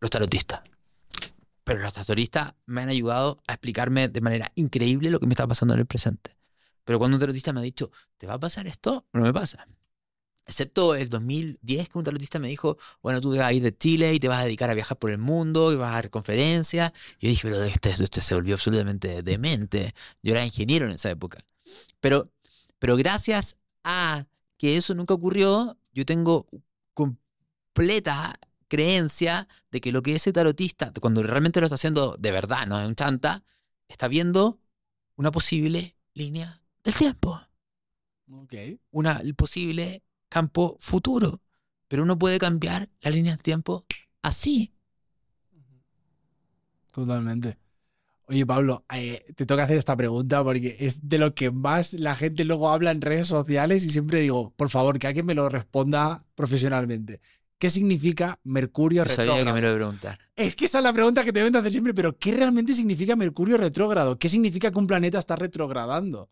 Los 0.00 0.10
tarotistas. 0.10 0.60
Pero 1.64 1.80
los 1.80 1.92
tarotistas 1.92 2.54
me 2.66 2.82
han 2.82 2.88
ayudado 2.90 3.42
a 3.46 3.54
explicarme 3.54 4.08
de 4.08 4.20
manera 4.20 4.52
increíble 4.54 5.10
lo 5.10 5.20
que 5.20 5.26
me 5.26 5.32
está 5.32 5.46
pasando 5.46 5.74
en 5.74 5.80
el 5.80 5.86
presente. 5.86 6.36
Pero 6.84 6.98
cuando 6.98 7.16
un 7.16 7.20
tarotista 7.20 7.52
me 7.52 7.60
ha 7.60 7.62
dicho, 7.62 7.90
¿te 8.18 8.26
va 8.26 8.34
a 8.34 8.38
pasar 8.40 8.66
esto? 8.66 9.06
No 9.14 9.22
me 9.22 9.32
pasa. 9.32 9.66
Excepto 10.46 10.94
el 10.94 11.08
2010 11.08 11.88
que 11.88 11.98
un 11.98 12.04
tarotista 12.04 12.38
me 12.38 12.48
dijo, 12.48 12.76
bueno, 13.02 13.20
tú 13.20 13.32
te 13.32 13.38
vas 13.38 13.48
a 13.48 13.52
ir 13.52 13.62
de 13.62 13.76
Chile 13.76 14.12
y 14.14 14.20
te 14.20 14.28
vas 14.28 14.40
a 14.40 14.44
dedicar 14.44 14.68
a 14.70 14.74
viajar 14.74 14.98
por 14.98 15.10
el 15.10 15.18
mundo 15.18 15.72
y 15.72 15.76
vas 15.76 15.90
a 15.92 15.94
dar 15.94 16.10
conferencias. 16.10 16.92
Yo 17.18 17.28
dije, 17.30 17.48
pero 17.48 17.62
este, 17.64 17.90
este 17.90 18.20
se 18.20 18.34
volvió 18.34 18.54
absolutamente 18.54 19.22
demente. 19.22 19.94
Yo 20.22 20.32
era 20.32 20.44
ingeniero 20.44 20.86
en 20.86 20.92
esa 20.92 21.10
época. 21.10 21.38
Pero, 22.00 22.30
pero 22.78 22.96
gracias 22.96 23.58
a 23.84 24.26
que 24.58 24.76
eso 24.76 24.94
nunca 24.94 25.14
ocurrió, 25.14 25.78
yo 25.92 26.04
tengo 26.06 26.46
completa 26.94 28.38
creencia 28.68 29.48
de 29.70 29.80
que 29.80 29.92
lo 29.92 30.02
que 30.02 30.14
ese 30.16 30.32
tarotista, 30.32 30.92
cuando 31.00 31.22
realmente 31.22 31.60
lo 31.60 31.66
está 31.66 31.76
haciendo 31.76 32.16
de 32.18 32.30
verdad, 32.32 32.66
no 32.66 32.80
es 32.80 32.86
un 32.86 32.96
chanta, 32.96 33.42
está 33.88 34.08
viendo 34.08 34.60
una 35.16 35.30
posible 35.30 35.96
línea 36.14 36.62
del 36.84 36.94
tiempo 36.94 37.40
Ok. 38.30 38.54
una 38.90 39.20
posible 39.36 40.02
campo 40.34 40.76
futuro. 40.80 41.40
Pero 41.86 42.02
uno 42.02 42.18
puede 42.18 42.40
cambiar 42.40 42.88
la 43.00 43.10
línea 43.12 43.32
del 43.32 43.42
tiempo 43.42 43.86
así. 44.20 44.74
Totalmente. 46.92 47.56
Oye, 48.26 48.44
Pablo, 48.44 48.84
eh, 48.92 49.24
te 49.36 49.46
toca 49.46 49.62
hacer 49.62 49.76
esta 49.76 49.96
pregunta 49.96 50.42
porque 50.42 50.76
es 50.80 51.06
de 51.08 51.18
lo 51.18 51.34
que 51.34 51.52
más 51.52 51.92
la 51.92 52.16
gente 52.16 52.44
luego 52.44 52.70
habla 52.70 52.90
en 52.90 53.00
redes 53.00 53.28
sociales 53.28 53.84
y 53.84 53.90
siempre 53.90 54.20
digo, 54.22 54.52
por 54.56 54.70
favor, 54.70 54.98
que 54.98 55.06
alguien 55.06 55.26
me 55.26 55.34
lo 55.34 55.48
responda 55.48 56.24
profesionalmente. 56.34 57.20
¿Qué 57.58 57.70
significa 57.70 58.40
Mercurio 58.42 59.04
sabía 59.04 59.44
que 59.44 59.44
retrógrado? 59.44 59.54
me 59.54 59.60
lo 59.60 59.66
iba 59.68 59.74
a 59.74 59.78
preguntar. 59.78 60.18
Es 60.34 60.56
que 60.56 60.64
esa 60.64 60.78
es 60.78 60.84
la 60.84 60.92
pregunta 60.92 61.22
que 61.22 61.32
te 61.32 61.38
deben 61.38 61.52
de 61.52 61.60
hacer 61.60 61.70
siempre, 61.70 61.94
pero 61.94 62.16
¿qué 62.18 62.32
realmente 62.32 62.74
significa 62.74 63.14
Mercurio 63.14 63.56
retrógrado? 63.56 64.18
¿Qué 64.18 64.28
significa 64.28 64.72
que 64.72 64.78
un 64.78 64.86
planeta 64.88 65.18
está 65.18 65.36
retrogradando? 65.36 66.28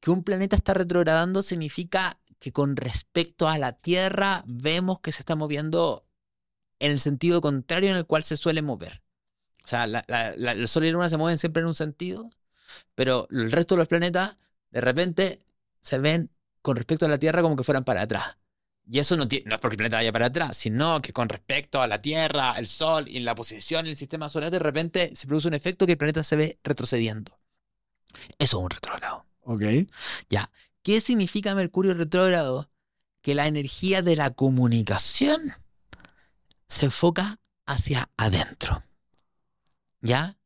Que 0.00 0.10
un 0.10 0.24
planeta 0.24 0.56
está 0.56 0.74
retrogradando 0.74 1.42
significa 1.42 2.18
que 2.42 2.52
con 2.52 2.74
respecto 2.74 3.48
a 3.48 3.56
la 3.56 3.72
Tierra 3.72 4.42
vemos 4.46 4.98
que 4.98 5.12
se 5.12 5.22
está 5.22 5.36
moviendo 5.36 6.04
en 6.80 6.90
el 6.90 6.98
sentido 6.98 7.40
contrario 7.40 7.90
en 7.90 7.96
el 7.96 8.04
cual 8.04 8.24
se 8.24 8.36
suele 8.36 8.62
mover. 8.62 9.00
O 9.64 9.68
sea, 9.68 9.86
la- 9.86 10.04
la- 10.08 10.34
la- 10.36 10.50
el 10.50 10.66
Sol 10.66 10.82
y 10.84 10.88
la 10.88 10.94
Luna 10.94 11.08
se 11.08 11.18
mueven 11.18 11.38
siempre 11.38 11.60
en 11.60 11.68
un 11.68 11.74
sentido, 11.74 12.30
pero 12.96 13.28
el 13.30 13.52
resto 13.52 13.76
de 13.76 13.78
los 13.78 13.88
planetas 13.88 14.36
de 14.72 14.80
repente 14.80 15.38
se 15.78 16.00
ven 16.00 16.30
con 16.62 16.74
respecto 16.74 17.06
a 17.06 17.08
la 17.08 17.18
Tierra 17.18 17.42
como 17.42 17.54
que 17.54 17.62
fueran 17.62 17.84
para 17.84 18.02
atrás. 18.02 18.36
Y 18.90 18.98
eso 18.98 19.16
no, 19.16 19.26
no 19.26 19.54
es 19.54 19.60
porque 19.60 19.74
el 19.74 19.78
planeta 19.78 19.98
vaya 19.98 20.10
para 20.10 20.26
atrás, 20.26 20.56
sino 20.56 21.00
que 21.00 21.12
con 21.12 21.28
respecto 21.28 21.80
a 21.80 21.86
la 21.86 22.02
Tierra, 22.02 22.54
el 22.58 22.66
Sol 22.66 23.06
y 23.08 23.20
la 23.20 23.36
posición 23.36 23.86
en 23.86 23.90
el 23.90 23.96
sistema 23.96 24.28
solar, 24.28 24.50
de 24.50 24.58
repente 24.58 25.14
se 25.14 25.28
produce 25.28 25.46
un 25.46 25.54
efecto 25.54 25.86
que 25.86 25.92
el 25.92 25.98
planeta 25.98 26.24
se 26.24 26.34
ve 26.34 26.58
retrocediendo. 26.64 27.38
Eso 28.38 28.58
es 28.58 28.64
un 28.64 28.68
retrógrado. 28.70 29.26
Ok. 29.42 29.62
¿Qué 30.82 31.00
significa 31.00 31.54
Mercurio 31.54 31.94
retrógrado? 31.94 32.70
Que 33.20 33.34
la 33.34 33.46
energía 33.46 34.02
de 34.02 34.16
la 34.16 34.30
comunicación 34.30 35.40
se 36.66 36.86
enfoca 36.86 37.38
hacia 37.66 38.10
adentro. 38.16 38.82
¿Ya? 40.00 40.36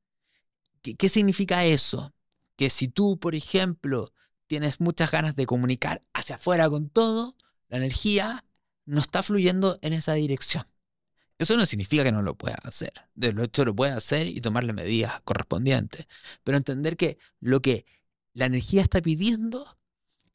¿Qué, 0.83 1.09
significa 1.09 1.65
eso? 1.65 2.15
Que 2.57 2.69
si 2.69 2.89
tú, 2.89 3.19
por 3.19 3.35
ejemplo, 3.35 4.13
tienes 4.47 4.81
muchas 4.81 5.11
ganas 5.11 5.35
de 5.37 5.47
comunicar 5.47 6.05
hacia 6.13 6.37
afuera 6.37 6.69
con 6.69 6.91
todo, 6.91 7.35
la 7.69 7.79
energía 7.79 8.45
no 8.85 9.01
está 9.01 9.23
fluyendo 9.23 9.79
en 9.81 9.95
esa 9.95 10.13
dirección. 10.13 10.67
Eso 11.39 11.57
no 11.57 11.67
significa 11.67 12.05
que 12.05 12.13
no 12.13 12.23
lo 12.23 12.37
puedas 12.37 12.61
hacer. 12.63 12.93
De 13.15 13.33
lo 13.33 13.43
hecho, 13.43 13.65
lo 13.65 13.75
puedes 13.75 13.97
hacer 13.97 14.27
y 14.27 14.41
tomarle 14.41 14.73
medidas 14.73 15.21
correspondientes. 15.23 16.07
Pero 16.45 16.59
entender 16.59 16.97
que 16.97 17.19
lo 17.41 17.61
que 17.61 17.87
la 18.33 18.47
energía 18.47 18.83
está 18.83 19.01
pidiendo 19.01 19.76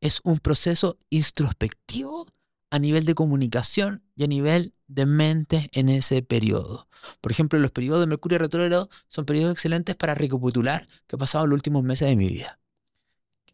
es 0.01 0.19
un 0.23 0.39
proceso 0.39 0.97
introspectivo 1.09 2.27
a 2.71 2.79
nivel 2.79 3.05
de 3.05 3.15
comunicación 3.15 4.03
y 4.15 4.23
a 4.23 4.27
nivel 4.27 4.73
de 4.87 5.05
mente 5.05 5.69
en 5.73 5.89
ese 5.89 6.23
periodo. 6.23 6.87
Por 7.21 7.31
ejemplo, 7.31 7.59
los 7.59 7.71
periodos 7.71 8.01
de 8.01 8.07
Mercurio 8.07 8.39
retrógrado 8.39 8.89
son 9.07 9.25
periodos 9.25 9.53
excelentes 9.53 9.95
para 9.95 10.15
recapitular 10.15 10.85
qué 11.07 11.15
ha 11.15 11.19
pasado 11.19 11.45
en 11.45 11.51
los 11.51 11.57
últimos 11.57 11.83
meses 11.83 12.09
de 12.09 12.15
mi 12.15 12.27
vida. 12.27 12.59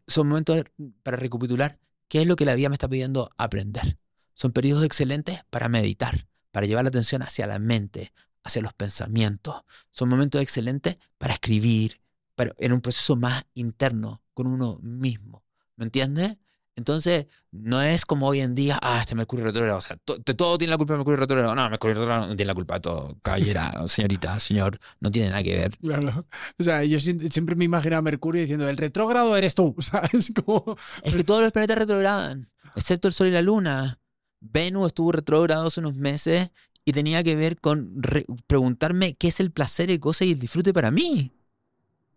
Son 0.08 0.28
momentos 0.28 0.64
para 1.04 1.18
recapitular 1.18 1.80
qué 2.08 2.22
es 2.22 2.28
lo 2.28 2.36
que 2.36 2.45
la 2.45 2.56
vida 2.56 2.70
me 2.70 2.76
está 2.76 2.88
pidiendo 2.88 3.30
aprender. 3.38 3.98
Son 4.34 4.52
periodos 4.52 4.84
excelentes 4.86 5.43
para 5.50 5.68
meditar, 5.68 6.28
para 6.52 6.66
llevar 6.66 6.86
la 6.86 6.89
atención 6.89 7.24
hacia 7.24 7.48
la 7.48 7.60
mente, 7.60 8.14
hacia 8.43 8.62
los 8.62 8.74
pensamientos. 8.74 9.64
Son 9.91 10.08
momentos 10.08 10.41
excelentes 10.41 10.95
para 11.18 11.34
escribir, 11.34 12.02
pero 12.36 12.54
en 12.60 12.72
un 12.72 12.82
proceso 12.82 13.16
más 13.16 13.45
interno 13.56 14.22
con 14.34 14.48
uno 14.48 14.80
mismo. 14.82 15.47
¿Me 15.78 15.86
entiendes? 15.86 16.38
Entonces, 16.75 17.25
no 17.51 17.82
es 17.82 18.05
como 18.05 18.28
hoy 18.28 18.39
en 18.41 18.53
día, 18.53 18.78
ah, 18.84 18.99
este 19.01 19.15
Mercurio 19.15 19.45
retrógrado. 19.45 19.80
O 19.80 19.82
sea, 19.82 19.97
to- 19.97 20.17
de 20.19 20.34
todo 20.36 20.59
tiene 20.59 20.69
la 20.71 20.78
culpa 20.78 20.93
de 20.93 20.97
Mercurio 20.99 21.19
retrógrado. 21.19 21.55
No, 21.55 21.67
Mercurio 21.71 21.95
retrógrado 21.95 22.28
no 22.28 22.36
tiene 22.36 22.47
la 22.47 22.53
culpa 22.53 22.75
de 22.75 22.82
todo. 22.82 23.17
Caballera, 23.23 23.73
señorita, 23.88 24.39
señor, 24.39 24.80
no 24.99 25.09
tiene 25.09 25.30
nada 25.30 25.41
que 25.41 25.55
ver. 25.57 25.78
Claro. 25.80 26.28
O 26.59 26.63
sea, 26.63 26.84
yo 26.84 26.99
siempre 26.99 27.55
me 27.55 27.65
imagino 27.65 27.97
a 27.97 28.01
Mercurio 28.03 28.41
diciendo, 28.41 28.69
el 28.69 28.78
retrógrado 28.78 29.36
eres 29.36 29.55
tú. 29.55 29.73
O 29.75 29.82
sea, 29.82 30.03
es 30.13 30.32
como... 30.45 30.78
Es 31.01 31.13
que 31.15 31.23
todos 31.23 31.41
los 31.41 31.51
planetas 31.51 31.80
retrogradan, 31.80 32.49
excepto 32.75 33.07
el 33.07 33.13
Sol 33.15 33.28
y 33.28 33.32
la 33.32 33.41
Luna. 33.41 33.99
Venus 34.39 34.88
estuvo 34.88 35.11
retrógrado 35.11 35.65
hace 35.67 35.80
unos 35.80 35.95
meses 35.95 36.51
y 36.86 36.91
tenía 36.91 37.23
que 37.23 37.36
ver 37.36 37.59
con 37.59 37.91
re- 38.03 38.25
preguntarme 38.45 39.15
qué 39.15 39.30
es 39.30 39.39
el 39.39 39.51
placer, 39.51 39.89
el 39.89 39.97
goce 39.97 40.28
y 40.28 40.34
el 40.34 40.39
disfrute 40.39 40.73
para 40.73 40.91
mí. 40.91 41.34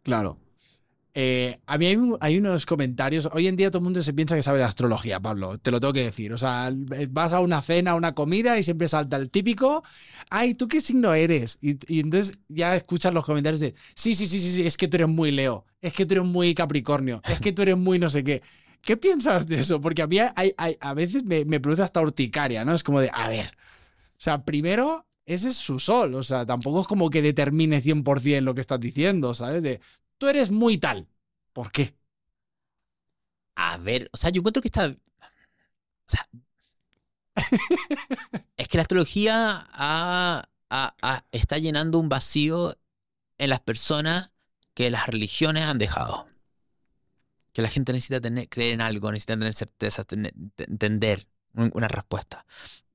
Claro. 0.02 0.38
Eh, 1.12 1.58
a 1.66 1.76
mí 1.76 1.86
hay, 1.86 1.96
un- 1.96 2.16
hay 2.20 2.38
unos 2.38 2.66
comentarios. 2.66 3.28
Hoy 3.32 3.48
en 3.48 3.56
día 3.56 3.70
todo 3.70 3.78
el 3.78 3.84
mundo 3.84 4.02
se 4.02 4.12
piensa 4.14 4.36
que 4.36 4.42
sabe 4.42 4.58
de 4.58 4.64
astrología, 4.64 5.18
Pablo. 5.20 5.58
Te 5.58 5.70
lo 5.70 5.80
tengo 5.80 5.92
que 5.92 6.04
decir. 6.04 6.32
O 6.32 6.38
sea, 6.38 6.72
vas 7.11 7.32
a 7.32 7.40
una 7.40 7.61
cena, 7.62 7.92
a 7.92 7.94
una 7.96 8.14
comida 8.14 8.58
y 8.58 8.62
siempre 8.62 8.86
salta 8.88 9.16
el 9.16 9.30
típico. 9.30 9.82
Ay, 10.30 10.54
¿tú 10.54 10.68
qué 10.68 10.80
signo 10.80 11.12
eres? 11.14 11.58
Y, 11.61 11.78
entonces 12.00 12.38
ya 12.48 12.76
escuchas 12.76 13.12
los 13.12 13.24
comentarios 13.24 13.61
de 13.61 13.74
sí, 13.94 14.14
sí, 14.14 14.26
sí, 14.26 14.38
sí, 14.40 14.52
sí, 14.52 14.66
es 14.66 14.76
que 14.76 14.86
tú 14.88 14.96
eres 14.98 15.08
muy 15.08 15.32
Leo. 15.32 15.64
Es 15.80 15.92
que 15.92 16.06
tú 16.06 16.14
eres 16.14 16.26
muy 16.26 16.54
Capricornio. 16.54 17.20
Es 17.28 17.40
que 17.40 17.52
tú 17.52 17.62
eres 17.62 17.76
muy 17.76 17.98
no 17.98 18.08
sé 18.08 18.22
qué. 18.22 18.42
¿Qué 18.82 18.96
piensas 18.96 19.46
de 19.46 19.56
eso? 19.61 19.80
Porque 19.80 20.02
a 20.02 20.06
mí 20.06 20.18
hay- 20.18 20.54
a 20.80 20.94
veces 20.94 21.24
me, 21.24 21.44
me 21.44 21.61
produce 21.61 21.82
hasta 21.82 22.00
urticaria, 22.00 22.64
¿no? 22.64 22.74
Es 22.74 22.82
como 22.84 23.00
de, 23.00 23.11
a 23.12 23.28
ver. 23.28 23.46
O 23.46 24.22
sea, 24.22 24.44
primero, 24.44 25.06
ese 25.26 25.48
es 25.48 25.56
su 25.56 25.78
sol. 25.78 26.14
O 26.14 26.22
sea, 26.22 26.46
tampoco 26.46 26.82
es 26.82 26.86
como 26.86 27.11
que 27.11 27.22
determine 27.22 27.80
100% 27.80 28.44
lo 28.44 28.54
que 28.54 28.61
estás 28.61 28.80
diciendo, 28.80 29.34
¿sabes? 29.34 29.62
De, 29.62 29.80
tú 30.20 30.28
eres 30.28 30.50
muy 30.50 30.76
tal. 30.78 31.08
¿Por 31.54 31.72
qué? 31.72 31.96
A 33.54 33.76
ver, 33.78 34.08
o 34.12 34.16
sea, 34.16 34.30
yo 34.30 34.40
encuentro 34.40 34.62
que 34.62 34.68
está. 34.68 34.86
O 34.88 34.96
sea. 36.08 36.28
es 38.56 38.68
que 38.68 38.78
la 38.78 38.82
astrología 38.82 39.66
ha- 39.72 40.48
ha- 40.70 40.94
ha- 41.02 41.24
está 41.32 41.58
llenando 41.58 41.98
un 41.98 42.08
vacío 42.08 42.76
en 43.38 43.50
las 43.50 43.60
personas 43.60 44.32
que 44.74 44.90
las 44.90 45.06
religiones 45.08 45.64
han 45.64 45.78
dejado. 45.78 46.28
Que 47.52 47.62
la 47.62 47.68
gente 47.68 47.92
necesita 47.92 48.20
tener, 48.20 48.48
creer 48.48 48.74
en 48.74 48.80
algo, 48.80 49.10
necesita 49.10 49.34
tener 49.34 49.54
certeza, 49.54 50.04
tener- 50.04 50.34
entender 50.58 51.26
un- 51.54 51.70
una 51.74 51.88
respuesta. 51.88 52.46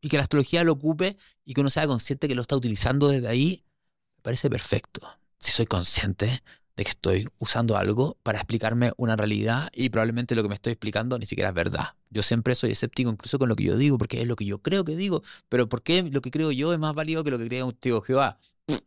Y 0.02 0.10
que 0.10 0.18
la 0.18 0.24
astrología 0.24 0.64
lo 0.64 0.74
ocupe 0.74 1.18
y 1.44 1.54
que 1.54 1.62
uno 1.62 1.70
sea 1.70 1.88
consciente 1.88 2.28
que 2.28 2.36
lo 2.36 2.42
está 2.44 2.56
utilizando 2.56 3.10
desde 3.10 3.28
ahí 3.28 3.66
parece 4.22 4.50
perfecto. 4.50 5.02
Si 5.40 5.52
soy 5.52 5.66
consciente 5.68 6.44
de 6.76 6.84
que 6.84 6.90
estoy 6.90 7.28
usando 7.40 7.78
algo 7.78 8.18
para 8.24 8.40
explicarme 8.40 8.92
una 8.98 9.16
realidad 9.16 9.70
y 9.74 9.90
probablemente 9.90 10.36
lo 10.36 10.44
que 10.44 10.50
me 10.50 10.56
estoy 10.56 10.74
explicando 10.74 11.18
ni 11.18 11.26
siquiera 11.26 11.50
es 11.50 11.56
verdad. 11.56 11.96
Yo 12.10 12.22
siempre 12.22 12.54
soy 12.56 12.72
escéptico 12.72 13.10
incluso 13.10 13.40
con 13.40 13.50
lo 13.50 13.56
que 13.56 13.64
yo 13.64 13.78
digo, 13.78 13.98
porque 13.98 14.22
es 14.22 14.28
lo 14.28 14.36
que 14.36 14.46
yo 14.46 14.62
creo 14.62 14.84
que 14.84 14.96
digo, 14.96 15.24
pero 15.50 15.70
¿por 15.70 15.84
qué 15.84 16.04
lo 16.04 16.22
que 16.22 16.32
creo 16.32 16.52
yo 16.52 16.74
es 16.74 16.80
más 16.80 16.94
válido 16.94 17.24
que 17.24 17.32
lo 17.32 17.38
que 17.38 17.48
cree 17.48 17.64
un 17.64 17.74
tío 17.74 18.02
Jehová? 18.02 18.40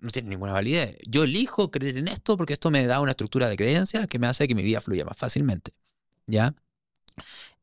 No 0.00 0.10
tiene 0.10 0.28
ninguna 0.28 0.52
validez. 0.52 0.96
Yo 1.08 1.24
elijo 1.24 1.72
creer 1.72 1.96
en 1.96 2.06
esto 2.06 2.36
porque 2.36 2.52
esto 2.52 2.70
me 2.70 2.86
da 2.86 3.00
una 3.00 3.10
estructura 3.10 3.48
de 3.48 3.56
creencias 3.56 4.06
que 4.06 4.20
me 4.20 4.28
hace 4.28 4.46
que 4.46 4.54
mi 4.54 4.62
vida 4.62 4.80
fluya 4.80 5.04
más 5.04 5.16
fácilmente. 5.16 5.72
¿Ya? 6.28 6.54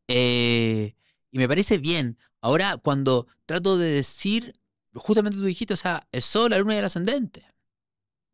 Eh, 0.10 0.96
y 1.32 1.38
me 1.38 1.48
parece 1.48 1.78
bien. 1.78 2.18
Ahora, 2.42 2.76
cuando 2.76 3.28
trato 3.46 3.78
de 3.78 3.90
decir, 3.90 4.54
justamente 4.94 5.38
tú 5.38 5.46
dijiste, 5.46 5.74
o 5.76 5.78
sea, 5.78 6.08
el 6.12 6.22
sol, 6.22 6.52
la 6.52 6.60
luna 6.60 6.76
y 6.76 6.80
el 6.80 6.86
ascendente. 6.86 7.46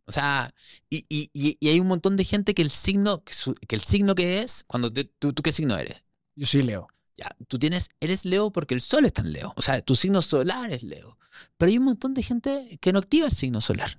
O 0.06 0.12
sea, 0.12 0.54
y, 0.89 1.06
y, 1.10 1.30
y 1.34 1.70
hay 1.70 1.80
un 1.80 1.88
montón 1.88 2.18
de 2.18 2.26
gente 2.26 2.54
que 2.54 2.62
el 2.62 2.72
signo 2.72 3.24
que, 3.24 3.34
que 3.68 3.76
el 3.76 3.82
signo 3.82 4.16
que 4.16 4.41
es, 4.41 4.64
cuando 4.68 4.91
tú, 4.91 5.34
tú 5.34 5.43
qué 5.43 5.52
signo 5.52 5.78
eres? 5.78 6.04
Yo 6.36 6.45
soy 6.45 6.64
Leo. 6.64 6.88
Ya, 7.18 7.36
tú 7.47 7.60
tienes, 7.60 7.89
eres 7.99 8.26
Leo 8.26 8.52
porque 8.52 8.74
el 8.74 8.82
sol 8.82 9.06
está 9.06 9.22
en 9.22 9.32
Leo. 9.34 9.54
O 9.56 9.62
sea, 9.62 9.82
tu 9.82 9.95
signo 9.95 10.22
solar 10.22 10.72
es 10.72 10.84
Leo. 10.84 11.18
Pero 11.58 11.70
hay 11.70 11.78
un 11.78 11.86
montón 11.86 12.14
de 12.14 12.24
gente 12.24 12.80
que 12.82 12.91
no 12.91 12.99
activa 12.99 13.28
el 13.28 13.32
signo 13.32 13.62
solar. 13.62 13.97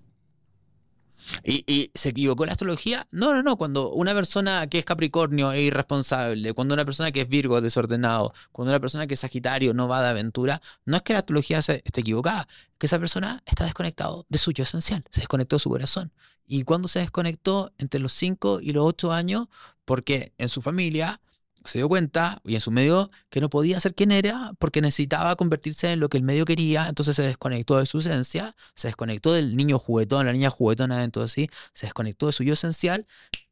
¿Y, 1.44 1.90
se 1.94 2.10
equivocó 2.10 2.46
la 2.46 2.52
astrología? 2.52 3.06
No, 3.10 3.34
no, 3.34 3.42
no. 3.42 3.56
Cuando 3.56 3.90
una 3.92 4.14
persona 4.14 4.66
que 4.66 4.78
es 4.78 4.84
Capricornio 4.84 5.52
es 5.52 5.60
irresponsable, 5.60 6.52
cuando 6.54 6.74
una 6.74 6.84
persona 6.84 7.12
que 7.12 7.22
es 7.22 7.28
Virgo 7.28 7.56
es 7.56 7.62
desordenado, 7.62 8.32
cuando 8.52 8.72
una 8.72 8.80
persona 8.80 9.06
que 9.06 9.14
es 9.14 9.20
Sagitario 9.20 9.74
no 9.74 9.88
va 9.88 10.02
de 10.02 10.08
aventura, 10.08 10.60
no 10.84 10.96
es 10.96 11.02
que 11.02 11.12
la 11.12 11.20
astrología 11.20 11.58
esté 11.58 11.82
equivocada, 11.84 12.46
que 12.78 12.86
esa 12.86 12.98
persona 12.98 13.42
está 13.46 13.64
desconectado 13.64 14.26
de 14.28 14.38
su 14.38 14.52
yo 14.52 14.64
esencial, 14.64 15.04
se 15.10 15.20
desconectó 15.20 15.56
de 15.56 15.60
su 15.60 15.70
corazón. 15.70 16.12
¿Y 16.46 16.64
cuando 16.64 16.88
se 16.88 16.98
desconectó? 16.98 17.72
Entre 17.78 18.00
los 18.00 18.12
5 18.12 18.60
y 18.60 18.72
los 18.72 18.84
8 18.86 19.12
años, 19.12 19.48
porque 19.84 20.32
en 20.38 20.48
su 20.48 20.60
familia 20.60 21.20
se 21.64 21.78
dio 21.78 21.88
cuenta, 21.88 22.40
y 22.44 22.54
en 22.54 22.60
su 22.60 22.70
medio, 22.70 23.10
que 23.30 23.40
no 23.40 23.50
podía 23.50 23.80
ser 23.80 23.94
quien 23.94 24.12
era 24.12 24.52
porque 24.58 24.80
necesitaba 24.80 25.36
convertirse 25.36 25.92
en 25.92 26.00
lo 26.00 26.08
que 26.08 26.18
el 26.18 26.22
medio 26.22 26.44
quería, 26.44 26.88
entonces 26.88 27.16
se 27.16 27.22
desconectó 27.22 27.78
de 27.78 27.86
su 27.86 28.00
esencia, 28.00 28.56
se 28.74 28.88
desconectó 28.88 29.32
del 29.32 29.56
niño 29.56 29.78
juguetón, 29.78 30.26
la 30.26 30.32
niña 30.32 30.50
juguetona 30.50 31.00
dentro 31.00 31.22
de 31.22 31.28
sí, 31.28 31.48
se 31.74 31.86
desconectó 31.86 32.26
de 32.26 32.32
su 32.32 32.44
yo 32.44 32.54
esencial, 32.54 33.06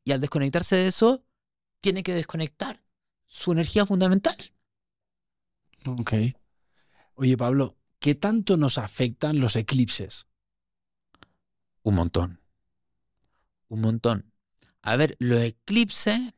y 0.05 0.13
al 0.13 0.21
desconectarse 0.21 0.77
de 0.77 0.87
eso, 0.89 1.25
tiene 1.81 2.03
que 2.03 2.15
desconectar 2.15 2.83
su 3.27 3.53
energía 3.53 3.87
fundamental. 3.87 4.37
Ok. 5.87 6.13
Oye, 7.15 7.37
Pablo, 7.37 7.77
¿qué 7.99 8.15
tanto 8.15 8.57
nos 8.57 8.79
afectan 8.79 9.41
los 9.41 9.57
eclipses? 9.57 10.27
Un 11.83 11.95
montón. 11.95 12.41
Un 13.69 13.81
montón. 13.81 14.33
A 14.83 14.97
ver, 14.97 15.17
los 15.19 15.41
eclipses 15.41 16.35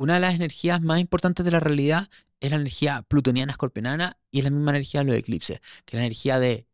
una 0.00 0.14
de 0.14 0.20
las 0.20 0.34
energías 0.34 0.80
más 0.80 0.98
importantes 0.98 1.44
de 1.44 1.50
la 1.50 1.60
realidad 1.60 2.08
es 2.40 2.48
la 2.48 2.56
energía 2.56 3.02
plutoniana 3.02 3.52
escorpiana 3.52 4.16
y 4.30 4.38
es 4.38 4.44
la 4.44 4.50
misma 4.50 4.70
energía 4.70 5.00
de 5.00 5.10
los 5.10 5.14
eclipses, 5.14 5.60
que 5.84 5.94
es 5.94 6.00
la 6.00 6.06
energía 6.06 6.38
de 6.38 6.66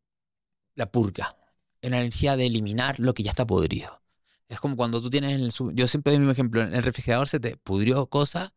la 0.77 0.93
purga, 0.93 1.37
es 1.81 1.91
la 1.91 1.99
energía 1.99 2.37
de 2.37 2.47
eliminar 2.47 3.01
lo 3.01 3.15
que 3.15 3.25
ya 3.25 3.31
está 3.31 3.45
podrido. 3.45 4.01
Es 4.49 4.61
como 4.61 4.77
cuando 4.77 5.03
tú 5.03 5.11
tienes 5.11 5.33
en 5.33 5.41
el... 5.41 5.51
Yo 5.75 5.89
siempre 5.89 6.13
doy 6.13 6.19
el 6.19 6.21
mismo 6.21 6.31
ejemplo, 6.31 6.63
en 6.63 6.73
el 6.73 6.85
refrigerador 6.85 7.29
se 7.29 7.41
te 7.41 7.57
pudrió 7.57 8.07
cosa, 8.07 8.55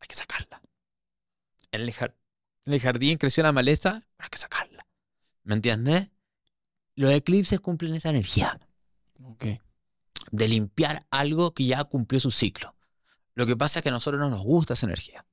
hay 0.00 0.06
que 0.06 0.14
sacarla. 0.14 0.60
En 1.72 1.80
el, 1.80 2.80
jardín 2.80 3.16
creció 3.16 3.42
la 3.42 3.52
maleza, 3.52 4.06
hay 4.18 4.28
que 4.28 4.36
sacarla. 4.36 4.86
¿Me 5.44 5.54
entiendes? 5.54 6.10
Los 6.94 7.10
eclipses 7.12 7.58
cumplen 7.60 7.94
esa 7.94 8.10
energía. 8.10 8.60
De 10.30 10.46
limpiar 10.46 11.06
algo 11.10 11.54
que 11.54 11.64
ya 11.64 11.84
cumplió 11.84 12.20
su 12.20 12.30
ciclo. 12.30 12.74
Lo 13.34 13.46
que 13.46 13.56
pasa 13.56 13.78
es 13.78 13.82
que 13.82 13.88
a 13.88 13.92
nosotros 13.92 14.20
no 14.20 14.30
nos 14.30 14.42
gusta 14.42 14.74
esa 14.74 14.86
energía. 14.86 15.24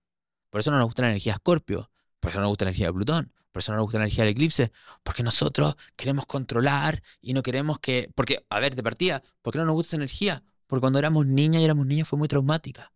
Por 0.49 0.59
eso 0.59 0.71
no 0.71 0.77
nos 0.77 0.85
gusta 0.85 1.01
la 1.01 1.09
energía 1.09 1.33
de 1.33 1.37
Escorpio, 1.37 1.89
por 2.19 2.29
eso 2.29 2.39
no 2.39 2.43
nos 2.43 2.49
gusta 2.49 2.65
la 2.65 2.69
energía 2.69 2.87
de 2.87 2.93
Plutón, 2.93 3.33
por 3.51 3.61
eso 3.61 3.71
no 3.71 3.77
nos 3.77 3.85
gusta 3.85 3.97
la 3.97 4.03
energía 4.05 4.23
del 4.23 4.31
eclipse, 4.31 4.71
porque 5.03 5.23
nosotros 5.23 5.75
queremos 5.95 6.25
controlar 6.25 7.01
y 7.21 7.33
no 7.33 7.41
queremos 7.43 7.79
que... 7.79 8.11
Porque, 8.15 8.45
a 8.49 8.59
ver, 8.59 8.75
de 8.75 8.83
partida, 8.83 9.23
¿por 9.41 9.53
qué 9.53 9.59
no 9.59 9.65
nos 9.65 9.73
gusta 9.73 9.89
esa 9.89 9.95
energía? 9.97 10.43
Porque 10.67 10.81
cuando 10.81 10.99
éramos 10.99 11.25
niñas 11.25 11.61
y 11.61 11.65
éramos 11.65 11.85
niños 11.85 12.07
fue 12.07 12.19
muy 12.19 12.27
traumática. 12.27 12.91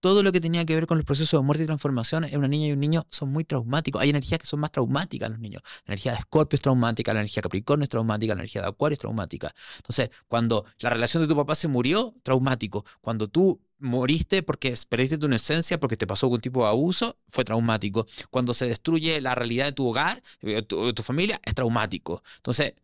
Todo 0.00 0.22
lo 0.22 0.32
que 0.32 0.40
tenía 0.40 0.64
que 0.64 0.74
ver 0.74 0.86
con 0.86 0.96
los 0.96 1.04
procesos 1.04 1.38
de 1.38 1.44
muerte 1.44 1.64
y 1.64 1.66
transformación 1.66 2.24
en 2.24 2.38
una 2.38 2.48
niña 2.48 2.68
y 2.68 2.72
un 2.72 2.80
niño 2.80 3.06
son 3.10 3.30
muy 3.30 3.44
traumáticos. 3.44 4.00
Hay 4.00 4.08
energías 4.08 4.40
que 4.40 4.46
son 4.46 4.60
más 4.60 4.72
traumáticas 4.72 5.26
en 5.26 5.32
los 5.34 5.40
niños. 5.42 5.62
La 5.84 5.92
energía 5.92 6.12
de 6.12 6.18
Escorpio 6.18 6.56
es 6.56 6.62
traumática, 6.62 7.12
la 7.12 7.20
energía 7.20 7.40
de 7.40 7.42
Capricornio 7.42 7.82
es 7.82 7.90
traumática, 7.90 8.34
la 8.34 8.40
energía 8.40 8.62
de 8.62 8.68
Acuario 8.68 8.94
es 8.94 9.00
traumática. 9.00 9.54
Entonces, 9.76 10.10
cuando 10.26 10.64
la 10.78 10.88
relación 10.88 11.22
de 11.22 11.28
tu 11.28 11.36
papá 11.36 11.54
se 11.54 11.68
murió, 11.68 12.14
traumático. 12.22 12.86
Cuando 13.02 13.28
tú 13.28 13.60
moriste 13.80 14.42
porque 14.42 14.74
perdiste 14.88 15.18
tu 15.18 15.26
esencia, 15.28 15.80
porque 15.80 15.96
te 15.96 16.06
pasó 16.06 16.26
algún 16.26 16.40
tipo 16.40 16.62
de 16.62 16.68
abuso, 16.68 17.18
fue 17.28 17.44
traumático. 17.44 18.06
Cuando 18.30 18.54
se 18.54 18.66
destruye 18.66 19.20
la 19.20 19.34
realidad 19.34 19.66
de 19.66 19.72
tu 19.72 19.88
hogar, 19.88 20.22
de 20.40 20.58
eh, 20.58 20.62
tu, 20.62 20.92
tu 20.92 21.02
familia, 21.02 21.40
es 21.44 21.54
traumático. 21.54 22.22
Entonces, 22.36 22.74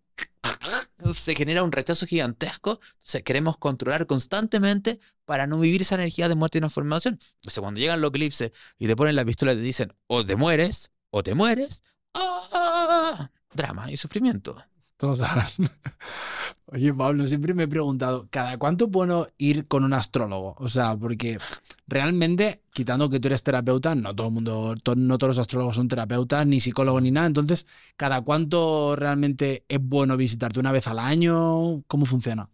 se 1.12 1.34
genera 1.34 1.62
un 1.62 1.72
rechazo 1.72 2.06
gigantesco. 2.06 2.80
Entonces, 2.94 3.22
queremos 3.22 3.56
controlar 3.58 4.06
constantemente 4.06 5.00
para 5.24 5.46
no 5.46 5.60
vivir 5.60 5.82
esa 5.82 5.96
energía 5.96 6.28
de 6.28 6.34
muerte 6.34 6.58
y 6.58 6.60
transformación. 6.60 7.18
Entonces, 7.36 7.60
cuando 7.60 7.80
llegan 7.80 8.00
los 8.00 8.10
eclipses 8.10 8.52
y 8.78 8.86
te 8.86 8.96
ponen 8.96 9.16
la 9.16 9.24
pistola 9.24 9.52
y 9.52 9.56
te 9.56 9.62
dicen, 9.62 9.92
o 10.06 10.24
te 10.24 10.36
mueres, 10.36 10.90
o 11.10 11.22
te 11.22 11.34
mueres, 11.34 11.82
¡ah! 12.14 13.30
drama 13.52 13.90
y 13.90 13.96
sufrimiento. 13.96 14.62
Total. 14.96 15.46
Oye, 16.68 16.92
Pablo, 16.92 17.28
siempre 17.28 17.54
me 17.54 17.64
he 17.64 17.68
preguntado, 17.68 18.26
¿cada 18.30 18.58
cuánto 18.58 18.90
puedo 18.90 19.30
ir 19.38 19.68
con 19.68 19.84
un 19.84 19.92
astrólogo? 19.92 20.56
O 20.58 20.68
sea, 20.68 20.96
porque 20.96 21.38
realmente, 21.86 22.62
quitando 22.72 23.08
que 23.08 23.20
tú 23.20 23.28
eres 23.28 23.44
terapeuta, 23.44 23.94
no 23.94 24.16
todo 24.16 24.26
el 24.28 24.32
mundo, 24.32 24.74
no 24.96 25.18
todos 25.18 25.28
los 25.28 25.38
astrólogos 25.38 25.76
son 25.76 25.86
terapeutas, 25.86 26.44
ni 26.46 26.58
psicólogos, 26.58 27.02
ni 27.02 27.12
nada. 27.12 27.28
Entonces, 27.28 27.68
¿cada 27.96 28.20
cuánto 28.22 28.96
realmente 28.96 29.64
es 29.68 29.78
bueno 29.80 30.16
visitarte? 30.16 30.58
¿Una 30.58 30.72
vez 30.72 30.88
al 30.88 30.98
año? 30.98 31.82
¿Cómo 31.86 32.04
funciona? 32.04 32.48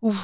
Uf, 0.00 0.16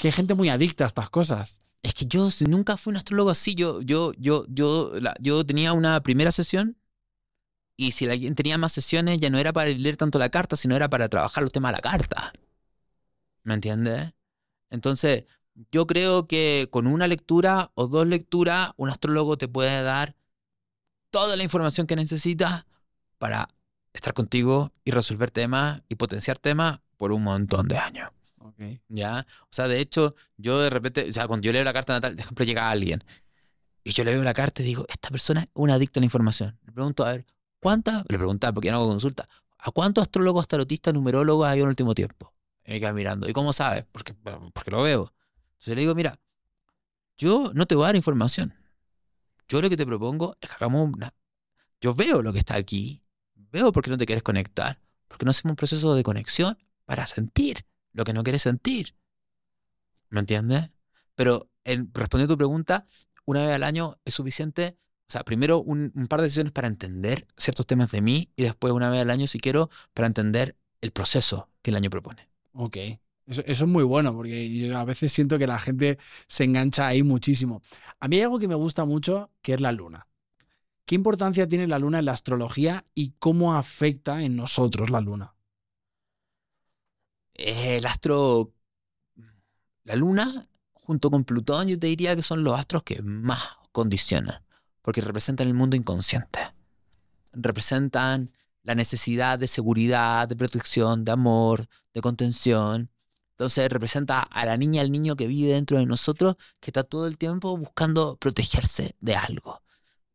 que 0.00 0.08
hay 0.08 0.12
gente 0.12 0.34
muy 0.34 0.48
adicta 0.48 0.84
a 0.84 0.88
estas 0.88 1.10
cosas. 1.10 1.60
Es 1.82 1.94
que 1.94 2.06
yo 2.06 2.28
nunca 2.48 2.76
fui 2.76 2.90
un 2.90 2.96
astrólogo 2.96 3.30
así. 3.30 3.54
Yo, 3.54 3.80
yo, 3.82 4.12
yo, 4.18 4.44
yo, 4.48 4.92
yo 5.20 5.46
tenía 5.46 5.72
una 5.72 6.00
primera 6.02 6.32
sesión 6.32 6.76
y 7.80 7.92
si 7.92 8.10
alguien 8.10 8.34
tenía 8.34 8.58
más 8.58 8.72
sesiones, 8.72 9.18
ya 9.20 9.30
no 9.30 9.38
era 9.38 9.52
para 9.52 9.70
leer 9.70 9.96
tanto 9.96 10.18
la 10.18 10.30
carta, 10.30 10.56
sino 10.56 10.74
era 10.74 10.90
para 10.90 11.08
trabajar 11.08 11.44
los 11.44 11.52
temas 11.52 11.70
de 11.70 11.76
la 11.76 11.80
carta. 11.80 12.32
¿Me 13.44 13.54
entiendes? 13.54 14.14
Entonces, 14.68 15.26
yo 15.70 15.86
creo 15.86 16.26
que 16.26 16.66
con 16.72 16.88
una 16.88 17.06
lectura 17.06 17.70
o 17.76 17.86
dos 17.86 18.04
lecturas, 18.08 18.72
un 18.76 18.90
astrólogo 18.90 19.38
te 19.38 19.46
puede 19.46 19.80
dar 19.82 20.16
toda 21.10 21.36
la 21.36 21.44
información 21.44 21.86
que 21.86 21.94
necesitas 21.94 22.66
para 23.16 23.48
estar 23.92 24.12
contigo 24.12 24.72
y 24.84 24.90
resolver 24.90 25.30
temas 25.30 25.82
y 25.88 25.94
potenciar 25.94 26.36
temas 26.36 26.80
por 26.96 27.12
un 27.12 27.22
montón 27.22 27.68
de 27.68 27.78
años. 27.78 28.10
¿Ya? 28.88 29.24
O 29.42 29.48
sea, 29.52 29.68
de 29.68 29.78
hecho, 29.78 30.16
yo 30.36 30.60
de 30.60 30.68
repente, 30.68 31.08
o 31.08 31.12
sea, 31.12 31.28
cuando 31.28 31.44
yo 31.44 31.52
leo 31.52 31.62
la 31.62 31.72
carta 31.72 31.92
natal, 31.92 32.16
de 32.16 32.22
ejemplo, 32.22 32.44
llega 32.44 32.70
alguien 32.70 33.04
y 33.84 33.92
yo 33.92 34.02
le 34.02 34.14
veo 34.14 34.24
la 34.24 34.34
carta 34.34 34.62
y 34.62 34.64
digo, 34.64 34.84
esta 34.88 35.10
persona 35.10 35.42
es 35.42 35.48
una 35.54 35.74
adicta 35.74 36.00
a 36.00 36.02
la 36.02 36.06
información. 36.06 36.58
Le 36.66 36.72
pregunto, 36.72 37.06
a 37.06 37.12
ver, 37.12 37.26
¿Cuántas? 37.60 38.04
Le 38.08 38.18
preguntaba, 38.18 38.52
porque 38.52 38.70
no 38.70 38.78
hago 38.78 38.88
consulta. 38.88 39.28
¿A 39.58 39.70
cuántos 39.70 40.02
astrólogos, 40.02 40.46
tarotistas, 40.46 40.94
numerólogos 40.94 41.46
hay 41.46 41.58
en 41.58 41.64
el 41.64 41.68
último 41.70 41.94
tiempo? 41.94 42.32
Y 42.64 42.72
me 42.72 42.80
queda 42.80 42.92
mirando. 42.92 43.28
¿Y 43.28 43.32
cómo 43.32 43.52
sabes? 43.52 43.84
Porque, 43.90 44.14
porque 44.14 44.70
lo 44.70 44.82
veo. 44.82 45.12
Entonces 45.52 45.74
le 45.74 45.80
digo, 45.80 45.94
mira, 45.94 46.18
yo 47.16 47.50
no 47.54 47.66
te 47.66 47.74
voy 47.74 47.84
a 47.84 47.86
dar 47.88 47.96
información. 47.96 48.54
Yo 49.48 49.60
lo 49.60 49.68
que 49.68 49.76
te 49.76 49.86
propongo 49.86 50.36
es 50.40 50.48
que 50.48 50.54
hagamos 50.54 50.94
una... 50.94 51.12
Yo 51.80 51.94
veo 51.94 52.22
lo 52.22 52.32
que 52.32 52.38
está 52.38 52.54
aquí. 52.54 53.02
Veo 53.34 53.72
por 53.72 53.82
qué 53.82 53.90
no 53.90 53.96
te 53.96 54.06
quieres 54.06 54.22
conectar. 54.22 54.80
Porque 55.08 55.24
no 55.24 55.30
hacemos 55.30 55.52
un 55.52 55.56
proceso 55.56 55.94
de 55.94 56.02
conexión 56.02 56.56
para 56.84 57.06
sentir 57.06 57.64
lo 57.92 58.04
que 58.04 58.12
no 58.12 58.22
quieres 58.22 58.42
sentir. 58.42 58.94
¿Me 60.10 60.20
entiendes? 60.20 60.70
Pero 61.14 61.50
en, 61.64 61.90
respondiendo 61.92 62.32
a 62.32 62.36
tu 62.36 62.38
pregunta, 62.38 62.86
una 63.24 63.42
vez 63.42 63.54
al 63.54 63.62
año 63.62 63.98
es 64.04 64.14
suficiente 64.14 64.78
o 65.08 65.12
sea, 65.12 65.24
primero 65.24 65.62
un, 65.62 65.90
par 66.06 66.20
de 66.20 66.28
sesiones 66.28 66.52
para 66.52 66.68
entender 66.68 67.26
ciertos 67.38 67.66
temas 67.66 67.90
de 67.90 68.02
mí 68.02 68.30
y 68.36 68.42
después 68.42 68.74
una 68.74 68.90
vez 68.90 69.00
al 69.00 69.10
año, 69.10 69.26
si 69.26 69.40
quiero, 69.40 69.70
para 69.94 70.06
entender 70.06 70.54
el 70.82 70.90
proceso 70.90 71.48
que 71.62 71.70
el 71.70 71.76
año 71.76 71.88
propone. 71.88 72.28
Ok. 72.52 72.76
Eso, 73.24 73.42
es 73.46 73.62
muy 73.66 73.84
bueno 73.84 74.14
porque 74.14 74.50
yo 74.50 74.76
a 74.76 74.84
veces 74.84 75.10
siento 75.10 75.38
que 75.38 75.46
la 75.46 75.58
gente 75.58 75.98
se 76.26 76.44
engancha 76.44 76.86
ahí 76.86 77.02
muchísimo. 77.02 77.62
A 78.00 78.08
mí 78.08 78.16
hay 78.16 78.22
algo 78.22 78.38
que 78.38 78.48
me 78.48 78.54
gusta 78.54 78.84
mucho, 78.84 79.30
que 79.40 79.54
es 79.54 79.62
la 79.62 79.72
luna. 79.72 80.06
¿Qué 80.84 80.94
importancia 80.94 81.48
tiene 81.48 81.66
la 81.66 81.78
luna 81.78 82.00
en 82.00 82.04
la 82.04 82.12
astrología 82.12 82.84
y 82.94 83.14
cómo 83.18 83.54
afecta 83.54 84.22
en 84.22 84.36
nosotros 84.36 84.90
la 84.90 85.00
luna? 85.00 85.34
El 87.32 87.86
astro... 87.86 88.52
La 89.84 89.96
luna, 89.96 90.50
junto 90.74 91.10
con 91.10 91.24
Plutón, 91.24 91.68
yo 91.68 91.78
te 91.78 91.86
diría 91.86 92.14
que 92.14 92.20
son 92.20 92.44
los 92.44 92.58
astros 92.58 92.82
que 92.82 93.00
más 93.00 93.40
condicionan 93.72 94.42
porque 94.88 95.02
representan 95.02 95.48
el 95.48 95.52
mundo 95.52 95.76
inconsciente. 95.76 96.38
Representan 97.34 98.32
la 98.62 98.74
necesidad 98.74 99.38
de 99.38 99.46
seguridad, 99.46 100.26
de 100.26 100.34
protección, 100.34 101.04
de 101.04 101.12
amor, 101.12 101.68
de 101.92 102.00
contención. 102.00 102.90
Entonces 103.32 103.70
representa 103.70 104.20
a 104.22 104.46
la 104.46 104.56
niña, 104.56 104.80
al 104.80 104.90
niño 104.90 105.14
que 105.14 105.26
vive 105.26 105.52
dentro 105.52 105.76
de 105.76 105.84
nosotros, 105.84 106.36
que 106.58 106.70
está 106.70 106.84
todo 106.84 107.06
el 107.06 107.18
tiempo 107.18 107.54
buscando 107.58 108.16
protegerse 108.16 108.96
de 109.00 109.14
algo. 109.14 109.62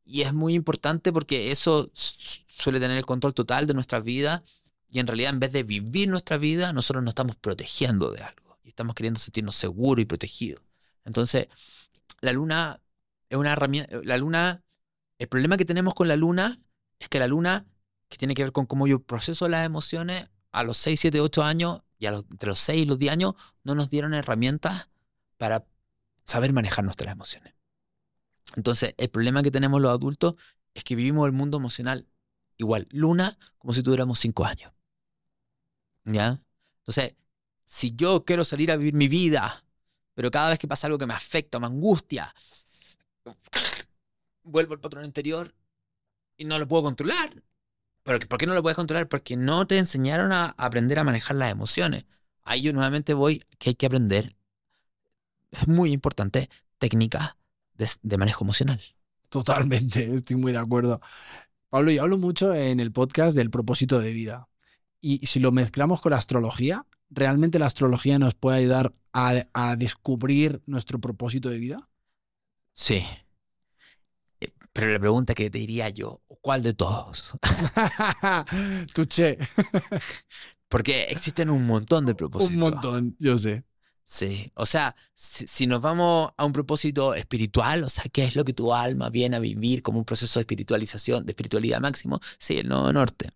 Y 0.03 0.21
es 0.21 0.33
muy 0.33 0.55
importante 0.55 1.13
porque 1.13 1.51
eso 1.51 1.91
suele 1.93 2.79
tener 2.79 2.97
el 2.97 3.05
control 3.05 3.35
total 3.35 3.67
de 3.67 3.75
nuestra 3.75 3.99
vida 3.99 4.43
y 4.89 4.97
en 4.97 5.05
realidad 5.05 5.33
en 5.33 5.39
vez 5.39 5.53
de 5.53 5.61
vivir 5.61 6.09
nuestra 6.09 6.37
vida, 6.37 6.73
nosotros 6.73 7.03
nos 7.03 7.11
estamos 7.11 7.35
protegiendo 7.35 8.09
de 8.09 8.23
algo 8.23 8.57
y 8.63 8.69
estamos 8.69 8.95
queriendo 8.95 9.19
sentirnos 9.19 9.55
seguros 9.55 10.01
y 10.01 10.05
protegidos. 10.05 10.63
Entonces, 11.05 11.47
la 12.21 12.33
luna 12.33 12.79
es 13.33 13.37
una 13.37 13.53
herramienta, 13.53 13.99
la 14.03 14.17
luna, 14.17 14.62
el 15.23 15.29
problema 15.29 15.55
que 15.55 15.63
tenemos 15.63 15.93
con 15.93 16.09
la 16.09 16.17
luna 16.17 16.59
es 16.99 17.07
que 17.07 17.17
la 17.17 17.27
luna, 17.27 17.65
que 18.09 18.17
tiene 18.17 18.33
que 18.33 18.43
ver 18.43 18.51
con 18.51 18.65
cómo 18.65 18.87
yo 18.87 19.01
proceso 19.01 19.47
las 19.47 19.65
emociones, 19.65 20.29
a 20.51 20.63
los 20.63 20.75
6, 20.75 20.99
7, 20.99 21.21
8 21.21 21.43
años 21.43 21.81
y 21.97 22.07
a 22.07 22.11
los, 22.11 22.25
entre 22.29 22.49
los 22.49 22.59
6 22.59 22.83
y 22.83 22.85
los 22.85 22.99
10 22.99 23.13
años, 23.13 23.35
no 23.63 23.73
nos 23.73 23.89
dieron 23.89 24.13
herramientas 24.13 24.89
para 25.37 25.65
saber 26.25 26.51
manejar 26.51 26.83
nuestras 26.83 27.13
emociones. 27.13 27.53
Entonces, 28.57 28.95
el 28.97 29.09
problema 29.09 29.43
que 29.43 29.49
tenemos 29.49 29.79
los 29.79 29.91
adultos 29.91 30.35
es 30.73 30.83
que 30.83 30.93
vivimos 30.93 31.25
el 31.25 31.31
mundo 31.31 31.55
emocional 31.55 32.05
igual, 32.57 32.89
luna, 32.91 33.37
como 33.57 33.73
si 33.73 33.81
tuviéramos 33.81 34.19
5 34.19 34.43
años. 34.43 34.73
¿Ya? 36.03 36.41
Entonces, 36.79 37.15
si 37.63 37.95
yo 37.95 38.25
quiero 38.25 38.43
salir 38.43 38.73
a 38.73 38.75
vivir 38.75 38.93
mi 38.93 39.07
vida, 39.07 39.63
pero 40.15 40.29
cada 40.31 40.49
vez 40.49 40.59
que 40.59 40.67
pasa 40.67 40.87
algo 40.87 40.99
que 40.99 41.05
me 41.05 41.13
afecta, 41.13 41.59
me 41.59 41.67
angustia, 41.67 42.35
vuelvo 44.43 44.73
al 44.73 44.79
patrón 44.79 45.03
anterior 45.03 45.53
y 46.37 46.45
no 46.45 46.59
lo 46.59 46.67
puedo 46.67 46.83
controlar. 46.83 47.43
¿Pero 48.03 48.19
por 48.27 48.37
qué 48.37 48.45
no 48.45 48.53
lo 48.53 48.61
puedes 48.61 48.75
controlar? 48.75 49.07
Porque 49.07 49.37
no 49.37 49.65
te 49.65 49.77
enseñaron 49.77 50.31
a 50.31 50.53
aprender 50.57 50.99
a 50.99 51.03
manejar 51.03 51.37
las 51.37 51.51
emociones. 51.51 52.05
Ahí 52.43 52.61
yo 52.61 52.73
nuevamente 52.73 53.13
voy 53.13 53.43
que 53.57 53.69
hay 53.69 53.75
que 53.75 53.85
aprender. 53.85 54.35
Es 55.51 55.67
muy 55.67 55.91
importante 55.91 56.49
técnica 56.77 57.37
de, 57.75 58.17
manejo 58.17 58.43
emocional. 58.43 58.81
Totalmente, 59.29 60.13
estoy 60.15 60.35
muy 60.35 60.51
de 60.51 60.57
acuerdo. 60.57 60.99
Pablo, 61.69 61.91
yo 61.91 62.03
hablo 62.03 62.17
mucho 62.17 62.53
en 62.53 62.79
el 62.79 62.91
podcast 62.91 63.35
del 63.35 63.49
propósito 63.49 63.99
de 63.99 64.11
vida. 64.11 64.49
Y 64.99 65.25
si 65.25 65.39
lo 65.39 65.51
mezclamos 65.51 66.01
con 66.01 66.11
la 66.11 66.17
astrología, 66.17 66.85
¿realmente 67.09 67.59
la 67.59 67.65
astrología 67.65 68.19
nos 68.19 68.35
puede 68.35 68.59
ayudar 68.59 68.93
a, 69.11 69.45
a 69.53 69.75
descubrir 69.75 70.61
nuestro 70.65 70.99
propósito 70.99 71.49
de 71.49 71.57
vida? 71.57 71.89
Sí. 72.73 73.05
Pero 74.73 74.91
la 74.91 74.99
pregunta 74.99 75.35
que 75.35 75.49
te 75.51 75.59
diría 75.59 75.89
yo, 75.89 76.21
¿cuál 76.41 76.63
de 76.63 76.73
todos? 76.73 77.31
Tuché. 78.93 79.37
Porque 80.67 81.03
existen 81.03 81.51
un 81.51 81.67
montón 81.67 82.07
de 82.07 82.15
propósitos. 82.15 82.55
Un 82.55 82.59
montón, 82.59 83.15
yo 83.19 83.37
sé. 83.37 83.63
Sí, 84.05 84.51
o 84.55 84.65
sea, 84.65 84.95
si, 85.15 85.65
nos 85.67 85.81
vamos 85.81 86.31
a 86.35 86.43
un 86.45 86.51
propósito 86.51 87.13
espiritual, 87.13 87.83
o 87.83 87.89
sea, 87.89 88.05
¿qué 88.11 88.25
es 88.25 88.35
lo 88.35 88.43
que 88.43 88.53
tu 88.53 88.73
alma 88.73 89.09
viene 89.09 89.37
a 89.37 89.39
vivir 89.39 89.81
como 89.81 89.99
un 89.99 90.05
proceso 90.05 90.39
de 90.39 90.41
espiritualización, 90.41 91.25
de 91.25 91.31
espiritualidad 91.31 91.79
máximo? 91.79 92.19
Sí, 92.37 92.57
el 92.57 92.67
nodo 92.67 92.91
norte. 92.91 93.29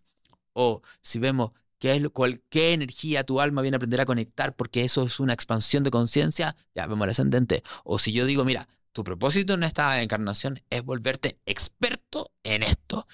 O 0.53 0.81
si 1.01 1.19
vemos 1.19 1.51
qué, 1.79 1.95
es 1.95 2.01
lo, 2.01 2.11
cual, 2.11 2.41
qué 2.49 2.73
energía 2.73 3.23
tu 3.23 3.39
alma 3.39 3.61
viene 3.61 3.75
a 3.75 3.77
aprender 3.77 4.01
a 4.01 4.05
conectar 4.05 4.55
porque 4.55 4.83
eso 4.83 5.03
es 5.03 5.19
una 5.19 5.33
expansión 5.33 5.83
de 5.83 5.91
conciencia, 5.91 6.55
ya 6.75 6.87
vemos 6.87 7.05
el 7.05 7.11
ascendente. 7.11 7.63
O 7.83 7.99
si 7.99 8.11
yo 8.11 8.25
digo, 8.25 8.43
mira, 8.43 8.67
tu 8.97 9.03
propósito 9.03 9.53
en 9.53 9.61
esta 9.61 10.01
encarnación 10.01 10.59
es 10.71 10.83
volverte 10.83 11.39
experto 11.45 12.31
en 12.41 12.63
esto. 12.63 13.05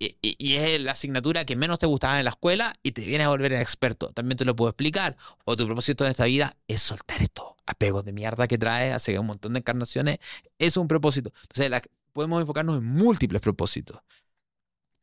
Y, 0.00 0.16
es 0.56 0.80
la 0.80 0.92
asignatura 0.92 1.44
que 1.44 1.54
menos 1.54 1.78
te 1.78 1.86
gustaba 1.86 2.18
en 2.18 2.24
la 2.24 2.30
escuela 2.30 2.74
y 2.82 2.90
te 2.90 3.04
vienes 3.04 3.28
a 3.28 3.30
volver 3.30 3.52
experto. 3.52 4.08
También 4.08 4.36
te 4.36 4.44
lo 4.44 4.56
puedo 4.56 4.70
explicar. 4.70 5.16
O 5.44 5.54
tu 5.54 5.64
propósito 5.64 6.04
en 6.04 6.10
esta 6.10 6.24
vida 6.24 6.56
es 6.66 6.82
soltar 6.82 7.22
esto. 7.22 7.56
Apegos 7.66 8.04
de 8.04 8.12
mierda 8.12 8.48
que 8.48 8.58
traes 8.58 8.92
hace 8.92 9.16
un 9.16 9.26
montón 9.26 9.52
de 9.52 9.60
encarnaciones. 9.60 10.18
Es 10.58 10.76
un 10.76 10.88
propósito. 10.88 11.32
Entonces, 11.42 11.88
podemos 12.12 12.40
enfocarnos 12.40 12.78
en 12.78 12.84
múltiples 12.84 13.40
propósitos. 13.40 14.00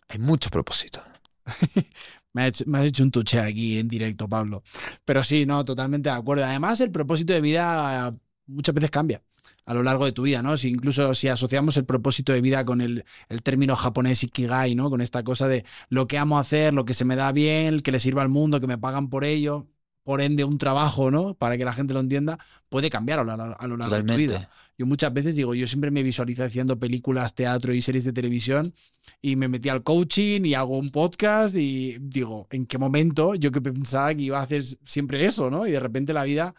Hay 0.09 0.19
muchos 0.19 0.51
propósitos. 0.51 1.01
me, 2.33 2.43
has 2.43 2.47
hecho, 2.49 2.65
me, 2.67 2.79
has 2.79 2.86
hecho, 2.88 3.03
un 3.03 3.11
tuche 3.11 3.39
aquí 3.39 3.79
en 3.79 3.88
directo, 3.88 4.27
Pablo. 4.27 4.63
Pero 5.05 5.23
sí, 5.23 5.45
no, 5.45 5.63
totalmente 5.63 6.09
de 6.09 6.15
acuerdo. 6.15 6.43
Además, 6.43 6.81
el 6.81 6.91
propósito 6.91 7.31
de 7.31 7.39
vida 7.39 8.13
muchas 8.47 8.75
veces 8.75 8.91
cambia 8.91 9.23
a 9.66 9.74
lo 9.74 9.84
largo 9.84 10.05
de 10.05 10.11
tu 10.11 10.24
vida, 10.24 10.41
¿no? 10.41 10.57
Si 10.57 10.70
incluso 10.70 11.13
si 11.16 11.28
asociamos 11.28 11.76
el 11.78 11.86
propósito 11.86 12.34
de 12.34 12.41
vida 12.41 12.66
con 12.66 12.82
el, 12.82 13.03
término 13.43 13.76
japonés 13.76 14.24
ikigai, 14.24 14.76
¿no? 14.76 14.89
Con 14.89 15.01
esta 15.01 15.24
cosa 15.24 15.47
de 15.47 15.66
lo 15.89 16.07
que 16.07 16.18
amo 16.18 16.39
hacer, 16.39 16.74
lo 16.74 16.86
que 16.86 16.93
se 16.93 17.05
me 17.05 17.16
da 17.16 17.32
bien, 17.32 17.80
que 17.80 17.91
le 17.91 17.99
sirva 17.99 18.22
al 18.22 18.30
mundo, 18.30 18.59
que 18.59 18.68
me 18.68 18.78
pagan 18.78 19.09
por 19.09 19.24
ello, 19.24 19.68
por 20.03 20.22
ende 20.22 20.43
un 20.43 20.59
trabajo, 20.59 21.09
¿no? 21.09 21.34
Para 21.34 21.57
que 21.57 21.66
la 21.66 21.74
gente 21.74 21.95
lo 21.95 21.99
entienda, 21.99 22.38
puede 22.70 22.91
cambiar 22.91 23.20
a 23.20 23.24
lo, 23.24 23.78
largo 23.78 23.95
de 23.95 24.03
tu 24.03 24.16
vida. 24.16 24.51
Yo 24.78 24.86
muchas 24.86 25.11
veces 25.11 25.36
digo, 25.36 25.55
yo 25.55 25.66
siempre 25.66 25.89
me 25.89 26.03
visualizo 26.03 26.43
haciendo 26.43 26.78
películas, 26.78 27.34
teatro 27.34 27.74
y 27.74 27.82
series 27.82 28.05
de 28.05 28.13
televisión 28.13 28.72
y 29.20 29.36
me 29.36 29.47
metí 29.47 29.70
al 29.70 29.82
coaching 29.82 30.45
y 30.45 30.53
hago 30.53 30.78
un 30.78 30.91
podcast 30.91 31.55
y 31.55 31.97
digo, 31.99 32.47
¿en 32.51 32.68
qué 32.68 32.78
momento 32.78 33.34
yo 33.34 33.51
que 33.51 33.61
pensaba 33.61 34.13
que 34.13 34.22
iba 34.22 34.38
a 34.38 34.43
hacer 34.43 34.63
siempre 34.84 35.26
eso, 35.26 35.49
¿no? 35.49 35.66
Y 35.66 35.72
de 35.72 35.80
repente 35.80 36.13
la 36.13 36.24
vida 36.24 36.53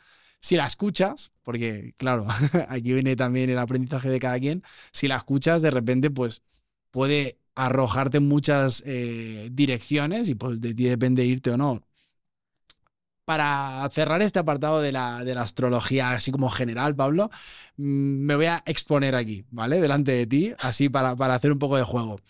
si 0.46 0.54
la 0.54 0.64
escuchas, 0.64 1.32
porque 1.42 1.92
claro, 1.96 2.24
aquí 2.68 2.92
viene 2.92 3.16
también 3.16 3.50
el 3.50 3.58
aprendizaje 3.58 4.08
de 4.08 4.20
cada 4.20 4.38
quien, 4.38 4.62
si 4.92 5.08
la 5.08 5.16
escuchas 5.16 5.60
de 5.60 5.72
repente 5.72 6.08
pues 6.08 6.42
puede 6.92 7.40
arrojarte 7.56 8.18
en 8.18 8.28
muchas 8.28 8.84
eh, 8.86 9.48
direcciones 9.50 10.28
y 10.28 10.36
pues 10.36 10.60
de 10.60 10.72
ti 10.72 10.84
depende 10.84 11.24
irte 11.24 11.50
o 11.50 11.56
no. 11.56 11.82
Para 13.24 13.88
cerrar 13.90 14.22
este 14.22 14.38
apartado 14.38 14.80
de 14.80 14.92
la, 14.92 15.24
de 15.24 15.34
la 15.34 15.42
astrología, 15.42 16.12
así 16.12 16.30
como 16.30 16.48
general, 16.48 16.94
Pablo, 16.94 17.28
mm, 17.76 17.82
me 17.82 18.36
voy 18.36 18.46
a 18.46 18.62
exponer 18.66 19.16
aquí, 19.16 19.44
¿vale? 19.50 19.80
Delante 19.80 20.12
de 20.12 20.28
ti, 20.28 20.52
así 20.60 20.88
para, 20.88 21.16
para 21.16 21.34
hacer 21.34 21.50
un 21.50 21.58
poco 21.58 21.76
de 21.76 21.82
juego. 21.82 22.20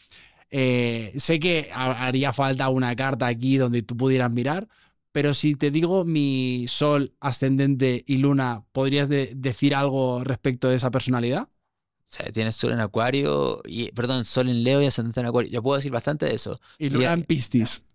Eh, 0.51 1.13
sé 1.19 1.39
que 1.39 1.69
haría 1.75 2.33
falta 2.33 2.71
una 2.71 2.97
carta 2.97 3.27
aquí 3.27 3.59
donde 3.59 3.83
tú 3.83 3.95
pudieras 3.95 4.31
mirar, 4.33 4.69
pero 5.17 5.33
si 5.33 5.55
te 5.55 5.71
digo 5.71 6.05
mi 6.05 6.67
sol, 6.69 7.15
ascendente 7.21 8.05
y 8.07 8.19
luna, 8.19 8.67
¿podrías 8.73 9.09
decir 9.09 9.75
algo 9.75 10.23
respecto 10.23 10.69
de 10.69 10.77
esa 10.77 10.91
personalidad? 10.91 11.49
O 11.49 12.05
sea, 12.05 12.31
tienes 12.31 12.55
sol 12.55 12.73
en 12.73 12.81
acuario, 12.81 13.63
y, 13.65 13.91
perdón, 13.93 14.27
sol 14.27 14.51
en 14.51 14.63
Leo 14.63 14.83
y 14.83 14.85
ascendente 14.85 15.21
en 15.21 15.27
acuario. 15.27 15.51
Yo 15.51 15.63
puedo 15.63 15.77
decir 15.77 15.91
bastante 15.91 16.27
de 16.27 16.35
eso. 16.35 16.61
Y 16.77 16.91
luna 16.91 17.15
en 17.15 17.23
Piscis. 17.23 17.87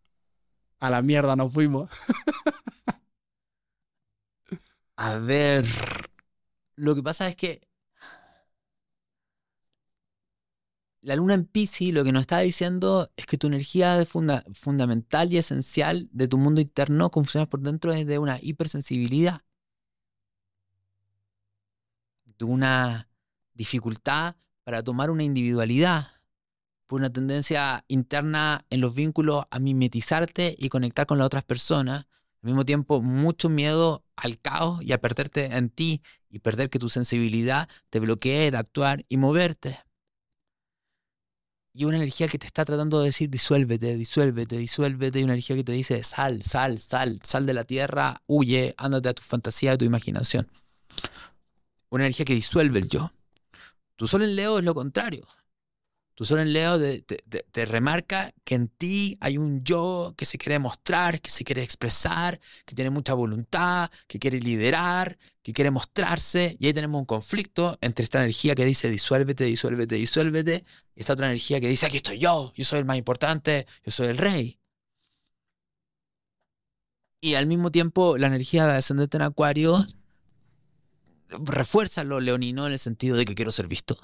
A 0.80 0.90
la 0.90 1.04
mierda 1.04 1.36
nos 1.36 1.54
fuimos. 1.54 1.92
A 4.96 5.20
ver, 5.20 5.64
lo 6.76 6.96
que 6.96 7.04
pasa 7.04 7.28
es 7.28 7.36
que 7.36 7.62
la 11.02 11.16
luna 11.16 11.34
en 11.34 11.46
Pisces 11.46 11.94
lo 11.94 12.04
que 12.04 12.12
nos 12.12 12.22
está 12.22 12.40
diciendo 12.40 13.12
es 13.16 13.26
que 13.26 13.38
tu 13.38 13.48
energía 13.48 14.06
fundamental 14.06 15.34
y 15.34 15.38
esencial 15.38 16.08
de 16.12 16.28
tu 16.28 16.38
mundo 16.38 16.62
interno, 16.62 17.10
como 17.10 17.26
funciona 17.26 17.50
por 17.50 17.62
dentro, 17.62 17.92
es 17.92 18.06
de 18.06 18.20
una 18.20 18.38
hipersensibilidad, 18.40 19.42
de 22.26 22.46
una 22.46 23.10
dificultad 23.54 24.36
para 24.64 24.84
tomar 24.84 25.10
una 25.10 25.24
individualidad, 25.24 26.08
por 26.86 27.00
una 27.00 27.12
tendencia 27.12 27.84
interna 27.88 28.66
en 28.70 28.82
los 28.82 28.94
vínculos 28.94 29.46
a 29.50 29.60
mimetizarte 29.60 30.56
y 30.58 30.70
conectar 30.70 31.08
con 31.08 31.18
las 31.18 31.26
otras 31.26 31.44
personas. 31.44 32.06
Al 32.44 32.48
mismo 32.50 32.66
tiempo, 32.66 33.02
mucho 33.02 33.50
miedo 33.50 34.04
al 34.16 34.40
caos 34.40 34.84
y 34.84 34.92
a 34.92 35.00
perderte 35.00 35.46
en 35.46 35.70
ti 35.70 36.04
y 36.30 36.40
perder 36.40 36.70
que 36.70 36.80
tu 36.80 36.90
sensibilidad 36.90 37.70
te 37.90 38.00
bloquee 38.00 38.52
de 38.52 38.58
actuar 38.58 39.06
y 39.10 39.18
moverte 39.18 39.80
y 41.74 41.86
una 41.86 41.98
energía 41.98 42.28
que 42.28 42.38
te 42.38 42.48
está 42.48 42.66
tratando 42.66 43.00
de 43.00 43.08
decir 43.08 43.30
disuélvete, 43.30 43.96
disuélvete, 43.96 44.58
disuélvete, 44.58 45.20
y 45.20 45.24
una 45.24 45.34
energía 45.34 45.56
que 45.56 45.64
te 45.64 45.72
dice 45.72 46.04
sal, 46.04 46.44
sal, 46.44 46.80
sal, 46.80 47.20
sal 47.24 47.46
de 47.46 47.54
la 47.54 47.64
tierra, 47.64 48.22
huye, 48.28 48.76
ándate 48.78 49.10
a 49.10 49.14
tu 49.14 49.24
fantasía, 49.24 49.74
a 49.74 49.78
tu 49.78 49.86
imaginación. 49.86 50.52
Una 51.90 52.06
energía 52.06 52.26
que 52.26 52.34
disuelve 52.34 52.80
el 52.80 52.90
yo. 52.90 53.12
Tu 53.96 54.08
sol 54.08 54.24
en 54.24 54.36
Leo 54.36 54.60
es 54.60 54.66
lo 54.66 54.74
contrario. 54.74 55.28
Tu 56.14 56.26
sol 56.26 56.40
en 56.40 56.54
Leo 56.54 56.80
te, 56.80 57.66
remarca 57.66 58.34
que 58.44 58.56
en 58.56 58.68
ti 58.68 59.18
hay 59.22 59.38
un 59.38 59.64
yo 59.64 60.14
que 60.18 60.26
se 60.26 60.38
quiere 60.38 60.60
mostrar, 60.60 61.22
que 61.22 61.32
se 61.32 61.44
quiere 61.44 61.64
expresar, 61.64 62.40
que 62.66 62.76
tiene 62.76 62.90
mucha 62.90 63.14
voluntad, 63.14 63.90
que 64.08 64.20
quiere 64.20 64.40
liderar, 64.40 65.18
que 65.42 65.54
quiere 65.54 65.72
mostrarse. 65.72 66.58
Y 66.60 66.68
ahí 66.68 66.74
tenemos 66.74 67.00
un 67.00 67.06
conflicto 67.06 67.78
entre 67.82 68.04
esta 68.04 68.20
energía 68.20 68.56
que 68.56 68.66
dice 68.66 68.90
disuélvete, 68.90 69.46
disuélvete, 69.46 69.96
disuélvete, 69.96 70.66
y 70.96 71.02
esta 71.02 71.14
otra 71.14 71.28
energía 71.28 71.60
que 71.60 71.68
dice 71.68 71.86
aquí 71.86 71.98
estoy 71.98 72.20
yo, 72.20 72.52
yo 72.56 72.66
soy 72.66 72.80
el 72.80 72.86
más 72.86 72.98
importante, 72.98 73.68
yo 73.86 73.92
soy 73.92 74.08
el 74.08 74.18
rey. 74.18 74.60
Y 77.20 77.36
al 77.36 77.46
mismo 77.46 77.72
tiempo 77.72 78.18
la 78.18 78.28
energía 78.28 78.66
de 78.66 78.74
ascendente 78.74 79.18
en 79.18 79.24
Acuario 79.24 79.86
refuerza 81.30 82.04
lo 82.04 82.20
leonino 82.20 82.68
en 82.68 82.74
el 82.74 82.80
sentido 82.80 83.16
de 83.16 83.26
que 83.26 83.36
quiero 83.36 83.52
ser 83.52 83.68
visto 83.68 83.98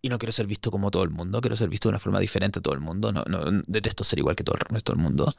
y 0.00 0.08
no 0.08 0.18
quiero 0.18 0.32
ser 0.32 0.46
visto 0.46 0.70
como 0.70 0.90
todo 0.90 1.02
el 1.02 1.10
mundo, 1.10 1.40
quiero 1.40 1.56
ser 1.56 1.68
visto 1.68 1.88
de 1.88 1.90
una 1.90 1.98
forma 1.98 2.20
diferente 2.20 2.60
a 2.60 2.62
todo 2.62 2.74
el 2.74 2.80
mundo, 2.80 3.12
no, 3.12 3.24
no 3.24 3.62
detesto 3.66 4.04
ser 4.04 4.18
igual 4.18 4.36
que 4.36 4.44
todo 4.44 4.56
el 4.56 4.60
resto 4.74 4.92
del 4.92 5.02
mundo. 5.02 5.34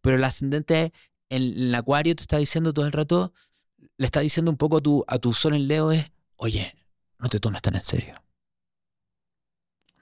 Pero 0.00 0.16
el 0.16 0.24
ascendente 0.24 0.92
en 1.30 1.42
el 1.42 1.74
acuario 1.74 2.14
te 2.14 2.22
está 2.22 2.38
diciendo 2.38 2.72
todo 2.72 2.86
el 2.86 2.92
rato, 2.92 3.32
le 3.98 4.06
está 4.06 4.20
diciendo 4.20 4.50
un 4.50 4.56
poco 4.56 4.78
a 4.78 4.80
tu, 4.80 5.04
a 5.06 5.18
tu 5.18 5.34
sol 5.34 5.54
en 5.54 5.68
Leo 5.68 5.92
es, 5.92 6.10
oye, 6.36 6.74
no 7.18 7.28
te 7.28 7.40
tomes 7.40 7.60
tan 7.60 7.74
en 7.74 7.82
serio. 7.82 8.14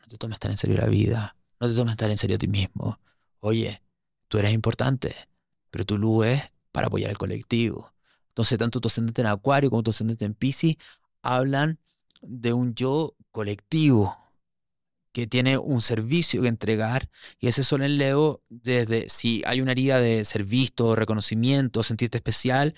No 0.03 0.07
te 0.09 0.19
tomes 0.19 0.39
tan 0.39 0.53
en 0.53 0.59
serio 0.59 0.77
la 0.77 0.87
vida, 0.87 1.35
no 1.59 1.67
te 1.67 1.75
tomes 1.75 1.97
tan 1.97 2.11
en 2.11 2.19
serio 2.19 2.37
a 2.37 2.39
ti 2.39 2.47
mismo. 2.47 3.01
Oye, 3.41 3.83
tú 4.29 4.39
eres 4.39 4.53
importante, 4.53 5.17
pero 5.71 5.85
tu 5.85 5.97
luz 5.99 6.27
es 6.27 6.43
para 6.73 6.89
apoyar 6.89 7.11
al 7.11 7.19
colectivo. 7.19 7.93
Entonces, 8.29 8.59
tanto 8.59 8.81
tu 8.81 8.89
ascendente 8.89 9.23
en 9.23 9.29
Acuario 9.29 9.71
como 9.71 9.83
tu 9.83 9.91
ascendente 9.91 10.27
en 10.27 10.35
Pisces 10.35 10.77
hablan 11.23 11.79
de 12.21 12.53
un 12.53 12.75
yo 12.75 13.15
colectivo 13.33 14.17
que 15.17 15.27
tiene 15.27 15.57
un 15.57 15.81
servicio 15.81 16.43
que 16.43 16.49
entregar 16.49 17.09
y 17.41 17.47
ese 17.49 17.65
sol 17.65 17.81
en 17.81 17.97
Leo, 17.97 18.43
desde 18.51 19.09
si 19.09 19.43
hay 19.47 19.63
una 19.63 19.73
herida 19.73 19.99
de 19.99 20.27
ser 20.27 20.45
visto, 20.45 20.95
reconocimiento, 20.95 21.83
sentirte 21.83 22.19
especial, 22.19 22.75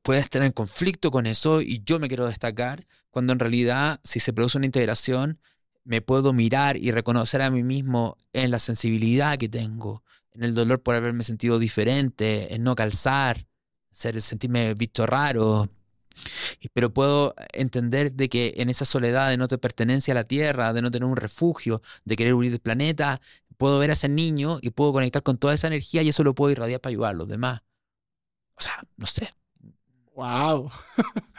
puedes 0.00 0.24
estar 0.24 0.42
en 0.42 0.52
conflicto 0.52 1.10
con 1.10 1.26
eso 1.26 1.60
y 1.60 1.82
yo 1.84 1.98
me 1.98 2.08
quiero 2.08 2.26
destacar 2.26 2.86
cuando 3.10 3.34
en 3.34 3.38
realidad 3.38 4.00
si 4.02 4.18
se 4.18 4.32
produce 4.32 4.56
una 4.56 4.64
integración 4.64 5.40
me 5.84 6.00
puedo 6.00 6.32
mirar 6.32 6.78
y 6.78 6.90
reconocer 6.90 7.42
a 7.42 7.50
mí 7.50 7.62
mismo 7.62 8.16
en 8.32 8.50
la 8.50 8.60
sensibilidad 8.60 9.36
que 9.36 9.50
tengo, 9.50 10.02
en 10.32 10.44
el 10.44 10.54
dolor 10.54 10.82
por 10.82 10.94
haberme 10.94 11.22
sentido 11.22 11.58
diferente, 11.58 12.54
en 12.54 12.62
no 12.62 12.74
calzar, 12.76 13.46
ser, 13.92 14.22
sentirme 14.22 14.72
visto 14.72 15.04
raro, 15.04 15.68
pero 16.72 16.92
puedo 16.92 17.34
entender 17.52 18.12
de 18.12 18.28
que 18.28 18.54
en 18.56 18.68
esa 18.70 18.84
soledad 18.84 19.30
de 19.30 19.36
no 19.36 19.48
te 19.48 19.58
pertenencia 19.58 20.12
a 20.12 20.14
la 20.14 20.24
tierra, 20.24 20.72
de 20.72 20.82
no 20.82 20.90
tener 20.90 21.08
un 21.08 21.16
refugio, 21.16 21.82
de 22.04 22.16
querer 22.16 22.34
huir 22.34 22.50
del 22.50 22.60
planeta, 22.60 23.20
puedo 23.56 23.78
ver 23.78 23.90
a 23.90 23.94
ese 23.94 24.08
niño 24.08 24.58
y 24.62 24.70
puedo 24.70 24.92
conectar 24.92 25.22
con 25.22 25.38
toda 25.38 25.54
esa 25.54 25.66
energía 25.66 26.02
y 26.02 26.08
eso 26.08 26.24
lo 26.24 26.34
puedo 26.34 26.52
irradiar 26.52 26.80
para 26.80 26.90
ayudar 26.90 27.10
a 27.10 27.18
los 27.18 27.28
demás. 27.28 27.60
O 28.56 28.60
sea, 28.60 28.82
no 28.96 29.06
sé. 29.06 29.30
¡Wow! 30.14 30.70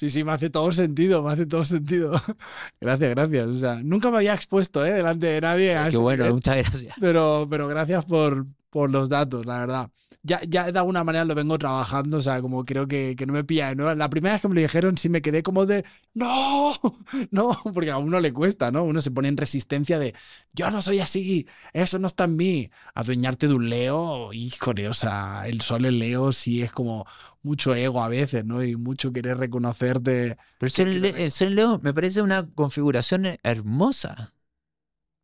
Sí, 0.00 0.08
sí, 0.08 0.24
me 0.24 0.32
hace 0.32 0.48
todo 0.48 0.72
sentido, 0.72 1.22
me 1.22 1.30
hace 1.30 1.44
todo 1.44 1.62
sentido. 1.62 2.12
Gracias, 2.80 3.10
gracias. 3.10 3.46
O 3.48 3.54
sea, 3.54 3.82
nunca 3.82 4.10
me 4.10 4.16
había 4.16 4.32
expuesto 4.32 4.82
¿eh? 4.86 4.94
delante 4.94 5.26
de 5.26 5.42
nadie. 5.42 5.76
Qué 5.90 5.98
bueno, 5.98 6.24
muchas 6.32 6.56
gracias. 6.56 6.94
Pero, 6.98 7.46
pero 7.50 7.68
gracias 7.68 8.06
por, 8.06 8.46
por 8.70 8.88
los 8.88 9.10
datos, 9.10 9.44
la 9.44 9.58
verdad 9.58 9.90
ya, 10.22 10.40
ya 10.46 10.70
de 10.70 10.78
alguna 10.78 11.02
manera 11.04 11.24
lo 11.24 11.34
vengo 11.34 11.58
trabajando, 11.58 12.18
o 12.18 12.22
sea, 12.22 12.42
como 12.42 12.64
creo 12.64 12.86
que, 12.86 13.16
que 13.16 13.26
no 13.26 13.32
me 13.32 13.44
pilla 13.44 13.74
¿no? 13.74 13.94
La 13.94 14.10
primera 14.10 14.34
vez 14.34 14.42
que 14.42 14.48
me 14.48 14.54
lo 14.54 14.60
dijeron 14.60 14.98
sí 14.98 15.08
me 15.08 15.22
quedé 15.22 15.42
como 15.42 15.66
de, 15.66 15.84
no, 16.14 16.72
no, 17.30 17.58
porque 17.72 17.90
a 17.90 17.98
uno 17.98 18.20
le 18.20 18.32
cuesta, 18.32 18.70
¿no? 18.70 18.84
Uno 18.84 19.00
se 19.00 19.10
pone 19.10 19.28
en 19.28 19.36
resistencia 19.36 19.98
de, 19.98 20.14
yo 20.52 20.70
no 20.70 20.82
soy 20.82 21.00
así, 21.00 21.46
eso 21.72 21.98
no 21.98 22.06
está 22.06 22.24
en 22.24 22.36
mí. 22.36 22.70
Adueñarte 22.94 23.48
de 23.48 23.54
un 23.54 23.68
Leo, 23.70 24.32
híjole, 24.32 24.88
o 24.88 24.94
sea, 24.94 25.44
el 25.46 25.60
sol 25.62 25.84
en 25.86 25.98
Leo 25.98 26.32
sí 26.32 26.62
es 26.62 26.72
como 26.72 27.06
mucho 27.42 27.74
ego 27.74 28.02
a 28.02 28.08
veces, 28.08 28.44
¿no? 28.44 28.62
Y 28.62 28.76
mucho 28.76 29.12
querer 29.12 29.38
reconocerte. 29.38 30.36
Pero 30.58 30.90
el, 30.90 31.04
el 31.04 31.30
sol 31.30 31.48
en 31.48 31.54
Leo 31.56 31.80
me 31.82 31.94
parece 31.94 32.22
una 32.22 32.46
configuración 32.50 33.26
hermosa. 33.42 34.34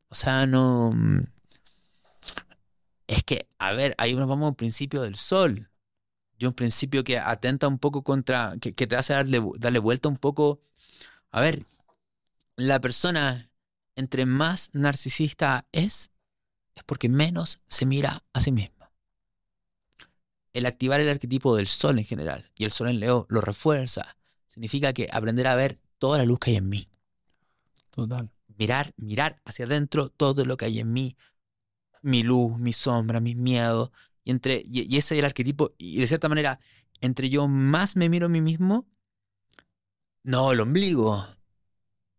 O 0.08 0.14
sea, 0.14 0.46
no 0.46 0.90
mm, 0.94 1.24
es 3.06 3.24
que, 3.24 3.48
a 3.58 3.72
ver, 3.72 3.94
ahí 3.98 4.14
nos 4.14 4.28
vamos 4.28 4.46
a 4.46 4.48
un 4.50 4.54
principio 4.54 5.02
del 5.02 5.16
sol. 5.16 5.70
Y 6.38 6.44
un 6.44 6.52
principio 6.52 7.02
que 7.02 7.18
atenta 7.18 7.66
un 7.66 7.78
poco 7.78 8.02
contra, 8.02 8.56
que, 8.60 8.72
te 8.72 8.96
hace 8.96 9.14
darle, 9.14 9.42
darle 9.58 9.78
vuelta 9.78 10.08
un 10.08 10.18
poco. 10.18 10.60
A 11.30 11.40
ver, 11.40 11.64
la 12.56 12.80
persona 12.80 13.50
entre 13.94 14.26
más 14.26 14.70
narcisista 14.72 15.66
es, 15.72 16.10
es 16.74 16.84
porque 16.84 17.08
menos 17.08 17.62
se 17.66 17.86
mira 17.86 18.22
a 18.32 18.40
sí 18.40 18.52
misma. 18.52 18.92
El 20.52 20.66
activar 20.66 21.00
el 21.00 21.08
arquetipo 21.08 21.56
del 21.56 21.66
sol 21.66 21.98
en 21.98 22.04
general, 22.04 22.50
y 22.54 22.64
el 22.64 22.70
sol 22.70 22.88
en 22.88 23.00
Leo 23.00 23.26
lo 23.28 23.40
refuerza, 23.40 24.16
significa 24.48 24.92
que 24.92 25.08
aprender 25.12 25.46
a 25.46 25.54
ver 25.54 25.78
toda 25.98 26.18
la 26.18 26.24
luz 26.24 26.38
que 26.38 26.50
hay 26.50 26.56
en 26.56 26.68
mí. 26.68 26.88
Total. 27.90 28.30
Mirar, 28.58 28.92
mirar 28.96 29.40
hacia 29.44 29.66
adentro 29.66 30.08
todo 30.08 30.44
lo 30.44 30.56
que 30.56 30.66
hay 30.66 30.80
en 30.80 30.92
mí, 30.92 31.16
mi 32.06 32.22
luz, 32.22 32.58
mi 32.58 32.72
sombra, 32.72 33.20
mis 33.20 33.36
miedos. 33.36 33.90
Y, 34.24 34.30
entre, 34.30 34.62
y, 34.64 34.96
ese 34.96 35.14
es 35.14 35.18
el 35.18 35.24
arquetipo. 35.24 35.72
Y 35.78 35.98
de 35.98 36.06
cierta 36.06 36.28
manera, 36.28 36.60
entre 37.00 37.28
yo 37.28 37.48
más 37.48 37.96
me 37.96 38.08
miro 38.08 38.26
a 38.26 38.28
mí 38.28 38.40
mismo, 38.40 38.86
no 40.22 40.52
el 40.52 40.60
ombligo, 40.60 41.26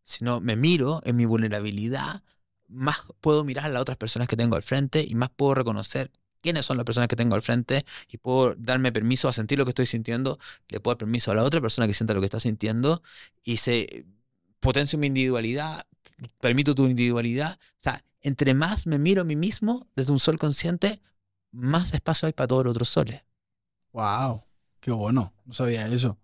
sino 0.04 0.40
me 0.40 0.56
miro 0.56 1.02
en 1.06 1.16
mi 1.16 1.26
vulnerabilidad, 1.26 2.24
más 2.68 2.98
puedo 3.22 3.44
mirar 3.44 3.66
a 3.66 3.70
las 3.70 3.82
otras 3.82 3.98
personas 3.98 4.28
que 4.28 4.38
tengo 4.38 4.56
al 4.56 4.64
frente 4.64 5.06
y 5.08 5.16
más 5.16 5.30
puedo 5.30 5.56
reconocer 5.56 6.12
quiénes 6.42 6.66
son 6.66 6.78
las 6.78 6.86
personas 6.86 7.08
que 7.08 7.16
tengo 7.16 7.36
al 7.36 7.42
frente 7.42 7.86
y 8.12 8.18
puedo 8.18 8.56
darme 8.56 8.92
permiso 8.92 9.28
a 9.28 9.34
sentir 9.34 9.58
lo 9.58 9.66
que 9.66 9.72
estoy 9.72 9.86
sintiendo, 9.86 10.38
le 10.70 10.80
puedo 10.80 10.96
dar 10.96 11.00
permiso 11.00 11.32
a 11.32 11.36
la 11.36 11.44
otra 11.44 11.62
persona 11.62 11.88
que 11.88 11.94
sienta 11.94 12.14
lo 12.14 12.20
que 12.20 12.26
está 12.26 12.40
sintiendo 12.40 13.02
y 13.44 13.58
se 13.58 14.06
potencio 14.60 15.00
mi 15.00 15.08
individualidad, 15.08 15.88
permito 16.40 16.76
tu 16.76 16.88
individualidad. 16.88 17.58
O 17.62 17.80
sea, 17.82 18.04
entre 18.28 18.54
más 18.54 18.88
me 18.88 19.00
miro 19.00 19.22
a 19.22 19.26
mí 19.26 19.36
mismo 19.36 19.88
desde 19.96 20.12
un 20.12 20.20
sol 20.20 20.38
consciente, 20.38 21.02
más 21.52 21.94
espacio 21.94 22.28
hay 22.28 22.34
para 22.34 22.48
todos 22.48 22.66
los 22.66 22.72
otros 22.72 22.90
soles. 22.90 23.24
¡Wow! 23.94 24.44
¡Qué 24.80 24.92
bueno! 24.92 25.34
No 25.46 25.54
sabía 25.54 25.88
eso. 25.88 26.18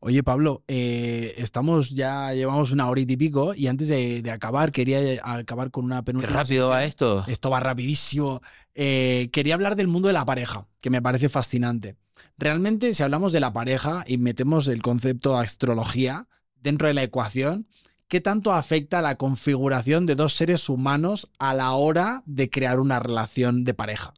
Oye, 0.00 0.22
Pablo, 0.22 0.64
eh, 0.66 1.34
estamos 1.36 1.90
ya, 1.90 2.32
llevamos 2.32 2.72
una 2.72 2.88
hora 2.88 3.00
y 3.02 3.16
pico 3.16 3.54
y 3.54 3.66
antes 3.66 3.88
de, 3.88 4.28
acabar, 4.32 4.72
quería 4.72 5.20
acabar 5.22 5.70
con 5.70 5.84
una 5.84 6.02
penúltima. 6.02 6.32
Qué 6.32 6.38
rápido 6.38 6.70
va 6.70 6.84
esto. 6.84 7.24
Esto 7.28 7.50
va 7.50 7.60
rapidísimo. 7.60 8.40
Eh, 8.74 9.28
quería 9.30 9.54
hablar 9.54 9.76
del 9.76 9.88
mundo 9.88 10.08
de 10.08 10.14
la 10.14 10.24
pareja, 10.24 10.66
que 10.80 10.90
me 10.90 11.02
parece 11.02 11.28
fascinante. 11.28 11.96
Realmente, 12.38 12.94
si 12.94 13.02
hablamos 13.02 13.32
de 13.32 13.40
la 13.40 13.52
pareja 13.52 14.02
y 14.06 14.16
metemos 14.16 14.68
el 14.68 14.80
concepto 14.80 15.34
de 15.34 15.44
astrología 15.44 16.26
dentro 16.54 16.88
de 16.88 16.94
la 16.94 17.02
ecuación, 17.02 17.66
¿qué 18.10 18.20
tanto 18.20 18.52
afecta 18.52 19.00
la 19.00 19.14
configuración 19.14 20.04
de 20.04 20.16
dos 20.16 20.34
seres 20.34 20.68
humanos 20.68 21.30
a 21.38 21.54
la 21.54 21.72
hora 21.72 22.22
de 22.26 22.50
crear 22.50 22.80
una 22.80 22.98
relación 22.98 23.64
de 23.64 23.72
pareja? 23.72 24.12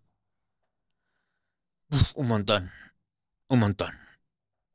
un 2.16 2.26
montón, 2.26 2.70
un 3.48 3.58
montón. 3.60 3.92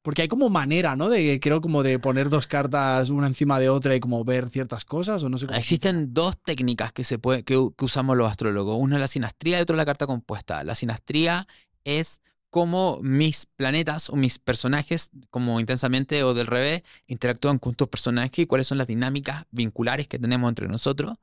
Porque 0.04 0.22
hay 0.22 0.28
como 0.30 0.50
manera, 0.50 0.96
¿no? 0.96 1.10
De 1.10 1.40
creo 1.42 1.60
como 1.60 1.84
de 1.84 2.00
poner 2.00 2.30
dos 2.30 2.48
cartas 2.48 3.10
una 3.10 3.28
encima 3.28 3.60
de 3.60 3.68
otra 3.68 3.96
y 3.96 4.00
como 4.00 4.24
ver 4.24 4.50
ciertas 4.50 4.86
cosas 4.86 5.22
o 5.24 5.30
no 5.30 5.38
sé. 5.38 5.48
Existen 5.54 6.14
dos 6.14 6.42
técnicas 6.42 6.94
que 6.94 7.04
se 7.04 7.18
puede, 7.18 7.44
que, 7.44 7.56
que 7.76 7.86
usamos 7.86 8.16
los 8.16 8.30
astrólogos. 8.30 8.78
Una 8.80 8.96
es 8.96 9.02
la 9.02 9.08
sinastría 9.08 9.58
y 9.58 9.64
otra 9.64 9.76
es 9.76 9.78
la 9.78 9.86
carta 9.86 10.08
compuesta. 10.08 10.64
La 10.64 10.76
sinastría 10.76 11.48
es 11.84 12.22
cómo 12.58 13.00
mis 13.04 13.46
planetas 13.46 14.10
o 14.10 14.16
mis 14.16 14.40
personajes, 14.40 15.12
como 15.30 15.60
intensamente 15.60 16.24
o 16.24 16.34
del 16.34 16.48
revés, 16.48 16.82
interactúan 17.06 17.60
con 17.60 17.76
tus 17.76 17.88
personajes 17.88 18.40
y 18.40 18.48
cuáles 18.48 18.66
son 18.66 18.80
las 18.80 18.88
dinámicas 18.88 19.46
vinculares 19.52 20.08
que 20.08 20.18
tenemos 20.18 20.50
entre 20.50 20.68
nosotros. 20.68 21.20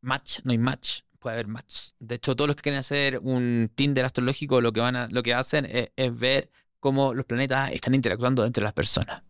Match, 0.00 0.38
no 0.44 0.52
hay 0.52 0.56
match, 0.56 1.00
puede 1.18 1.34
haber 1.34 1.48
match. 1.48 1.90
De 1.98 2.14
hecho, 2.14 2.34
todos 2.34 2.48
los 2.48 2.56
que 2.56 2.62
quieren 2.62 2.78
hacer 2.78 3.18
un 3.18 3.70
Tinder 3.74 4.06
astrológico 4.06 4.62
lo 4.62 4.72
que, 4.72 4.80
van 4.80 4.96
a, 4.96 5.08
lo 5.10 5.22
que 5.22 5.34
hacen 5.34 5.66
es, 5.66 6.18
ver 6.18 6.50
cómo 6.80 7.12
los 7.12 7.26
planetas 7.26 7.70
están 7.72 7.94
interactuando 7.94 8.46
entre 8.46 8.64
las 8.64 8.72
personas. 8.72 9.24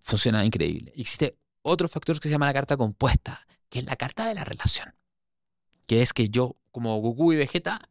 Funciona 0.00 0.42
increíble. 0.42 0.90
existe 0.96 1.36
otro 1.60 1.86
factor 1.86 2.18
que 2.18 2.28
se 2.28 2.32
llama 2.32 2.46
la 2.46 2.54
carta 2.54 2.78
compuesta, 2.78 3.46
que 3.68 3.80
es 3.80 3.84
la 3.84 3.96
carta 3.96 4.26
de 4.26 4.36
la 4.36 4.44
relación. 4.44 4.94
Que 5.84 6.00
es 6.00 6.14
que 6.14 6.30
yo, 6.30 6.56
como 6.70 6.98
Goku 7.02 7.34
y 7.34 7.36
Vegeta, 7.36 7.90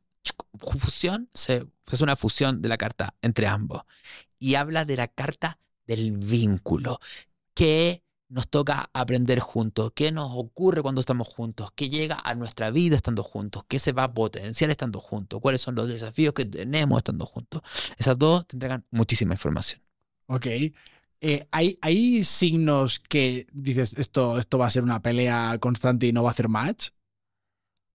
fusión, 0.60 1.30
se, 1.34 1.68
es 1.92 2.02
una 2.02 2.16
fusión 2.16 2.62
de 2.62 2.70
la 2.70 2.78
carta 2.78 3.16
entre 3.22 3.48
ambos. 3.48 3.84
Y 4.40 4.56
habla 4.56 4.86
de 4.86 4.98
la 4.98 5.08
carta 5.08 5.60
del 5.88 6.12
vínculo. 6.12 7.00
¿Qué 7.54 8.04
nos 8.30 8.50
toca 8.50 8.90
aprender 8.94 9.40
juntos? 9.40 9.92
¿Qué 9.96 10.12
nos 10.12 10.32
ocurre 10.34 10.82
cuando 10.82 11.02
estamos 11.02 11.28
juntos? 11.28 11.72
¿Qué 11.76 11.90
llega 11.90 12.20
a 12.24 12.36
nuestra 12.36 12.72
vida 12.72 12.96
estando 12.96 13.24
juntos? 13.24 13.64
¿Qué 13.68 13.80
se 13.80 13.92
va 13.92 14.06
a 14.06 14.14
potenciar 14.14 14.72
estando 14.72 15.00
juntos? 15.00 15.40
¿Cuáles 15.40 15.62
son 15.62 15.76
los 15.76 15.88
desafíos 15.88 16.34
que 16.34 16.46
tenemos 16.46 16.98
estando 16.98 17.26
juntos? 17.26 17.62
Esas 17.98 18.18
dos 18.18 18.48
te 18.48 18.56
entregan 18.56 18.86
muchísima 18.92 19.34
información. 19.36 19.82
Ok. 20.28 20.48
Eh, 21.26 21.48
¿hay, 21.52 21.78
¿Hay 21.82 22.24
signos 22.24 23.00
que 23.00 23.48
dices 23.54 23.96
esto, 23.98 24.40
esto 24.40 24.58
va 24.58 24.66
a 24.66 24.72
ser 24.72 24.84
una 24.84 25.02
pelea 25.02 25.58
constante 25.60 26.08
y 26.08 26.12
no 26.12 26.24
va 26.24 26.30
a 26.30 26.34
hacer 26.34 26.50
match? 26.50 26.90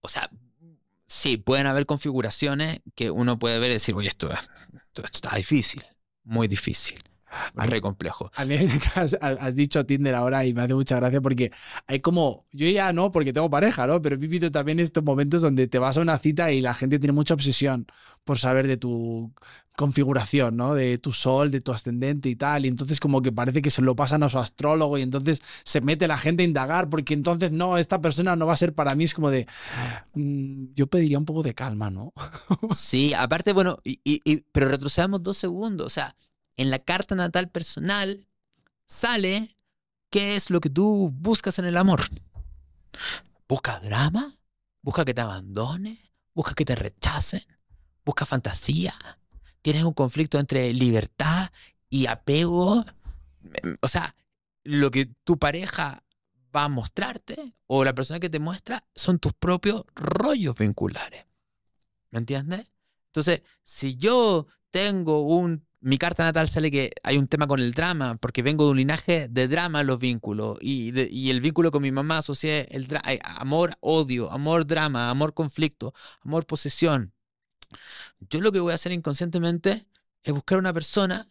O 0.01 0.07
sea, 0.07 0.31
sí, 1.09 1.37
pueden 1.37 1.67
haber 1.67 1.85
configuraciones 1.85 2.81
que 2.95 3.11
uno 3.11 3.37
puede 3.39 3.59
ver 3.59 3.71
y 3.71 3.73
decir, 3.73 3.95
oye, 3.95 4.07
esto, 4.07 4.29
está 5.03 5.35
difícil, 5.35 5.83
muy 6.23 6.47
difícil. 6.47 6.99
Re 7.55 7.81
complejo. 7.81 8.31
A 8.35 8.45
mí 8.45 8.55
has, 8.95 9.17
has, 9.21 9.55
dicho 9.55 9.85
Tinder 9.85 10.15
ahora 10.15 10.45
y 10.45 10.53
me 10.53 10.61
hace 10.61 10.73
mucha 10.73 10.95
gracia 10.95 11.21
porque 11.21 11.51
hay 11.87 11.99
como, 11.99 12.45
yo 12.51 12.67
ya 12.67 12.93
no, 12.93 13.11
porque 13.11 13.33
tengo 13.33 13.49
pareja, 13.49 13.87
¿no? 13.87 14.01
Pero 14.01 14.15
he 14.15 14.17
vivido 14.17 14.51
también 14.51 14.79
estos 14.79 15.03
momentos 15.03 15.41
donde 15.41 15.67
te 15.67 15.79
vas 15.79 15.97
a 15.97 16.01
una 16.01 16.17
cita 16.17 16.51
y 16.51 16.61
la 16.61 16.73
gente 16.73 16.99
tiene 16.99 17.13
mucha 17.13 17.33
obsesión 17.33 17.87
por 18.23 18.37
saber 18.37 18.67
de 18.67 18.77
tu 18.77 19.33
configuración, 19.79 20.57
¿no? 20.57 20.75
De 20.75 20.97
tu 20.97 21.13
sol, 21.13 21.51
de 21.51 21.61
tu 21.61 21.71
ascendente 21.71 22.27
y 22.27 22.35
tal. 22.35 22.65
Y 22.65 22.67
entonces 22.67 22.99
como 22.99 23.21
que 23.21 23.31
parece 23.31 23.61
que 23.61 23.69
se 23.69 23.81
lo 23.81 23.95
pasan 23.95 24.23
a 24.23 24.29
su 24.29 24.37
astrólogo 24.37 24.97
y 24.97 25.03
entonces 25.03 25.41
se 25.63 25.79
mete 25.79 26.05
la 26.05 26.17
gente 26.17 26.43
a 26.43 26.45
indagar 26.45 26.89
porque 26.89 27.13
entonces 27.13 27.53
no, 27.53 27.77
esta 27.77 28.01
persona 28.01 28.35
no 28.35 28.45
va 28.45 28.53
a 28.53 28.57
ser 28.57 28.73
para 28.73 28.93
mí. 28.93 29.05
Es 29.05 29.13
como 29.13 29.31
de, 29.31 29.47
mm, 30.15 30.73
yo 30.75 30.87
pediría 30.87 31.17
un 31.17 31.23
poco 31.23 31.43
de 31.43 31.53
calma, 31.53 31.89
¿no? 31.89 32.11
sí, 32.75 33.13
aparte, 33.13 33.53
bueno, 33.53 33.79
y, 33.85 34.41
pero 34.51 34.67
retrocedamos 34.67 35.23
dos 35.23 35.37
segundos. 35.37 35.87
O 35.87 35.89
sea, 35.89 36.13
en 36.61 36.69
la 36.69 36.79
carta 36.79 37.15
natal 37.15 37.49
personal 37.49 38.27
sale 38.85 39.55
qué 40.09 40.35
es 40.35 40.49
lo 40.49 40.61
que 40.61 40.69
tú 40.69 41.11
buscas 41.13 41.59
en 41.59 41.65
el 41.65 41.77
amor. 41.77 42.01
¿Busca 43.47 43.79
drama? 43.79 44.33
¿Busca 44.81 45.05
que 45.05 45.13
te 45.13 45.21
abandone? 45.21 45.97
¿Busca 46.33 46.53
que 46.53 46.65
te 46.65 46.75
rechacen? 46.75 47.43
¿Busca 48.05 48.25
fantasía? 48.25 48.93
tienes 49.61 49.83
un 49.83 49.93
conflicto 49.93 50.39
entre 50.39 50.73
libertad 50.73 51.51
y 51.89 52.07
apego. 52.07 52.85
O 53.81 53.87
sea, 53.87 54.15
lo 54.63 54.91
que 54.91 55.05
tu 55.23 55.37
pareja 55.37 56.03
va 56.55 56.63
a 56.63 56.69
mostrarte 56.69 57.53
o 57.67 57.83
la 57.83 57.93
persona 57.93 58.19
que 58.19 58.29
te 58.29 58.39
muestra 58.39 58.85
son 58.95 59.19
tus 59.19 59.33
propios 59.33 59.85
rollos 59.95 60.57
vinculares. 60.57 61.25
¿Me 62.11 62.19
entiendes? 62.19 62.71
Entonces, 63.07 63.43
si 63.63 63.95
yo 63.95 64.47
tengo 64.71 65.21
un... 65.21 65.67
Mi 65.81 65.97
carta 65.97 66.23
natal 66.23 66.49
sale 66.49 66.71
que 66.71 66.91
hay 67.03 67.17
un 67.17 67.27
tema 67.27 67.47
con 67.47 67.59
el 67.61 67.73
drama, 67.73 68.15
porque 68.17 68.41
vengo 68.41 68.65
de 68.65 68.71
un 68.71 68.77
linaje 68.77 69.29
de 69.29 69.47
drama 69.47 69.83
los 69.83 69.99
vínculos, 69.99 70.57
y, 70.61 71.29
el 71.29 71.39
vínculo 71.39 71.71
con 71.71 71.81
mi 71.81 71.91
mamá 71.91 72.17
asocié 72.17 72.67
el 72.71 72.87
amor, 73.23 73.77
odio, 73.79 74.29
amor, 74.31 74.67
drama, 74.67 75.09
amor, 75.09 75.33
conflicto, 75.33 75.93
amor, 76.21 76.45
posesión. 76.45 77.13
Yo 78.29 78.41
lo 78.41 78.51
que 78.51 78.59
voy 78.59 78.73
a 78.73 78.75
hacer 78.75 78.91
inconscientemente 78.91 79.85
es 80.23 80.33
buscar 80.33 80.57
una 80.57 80.73
persona 80.73 81.27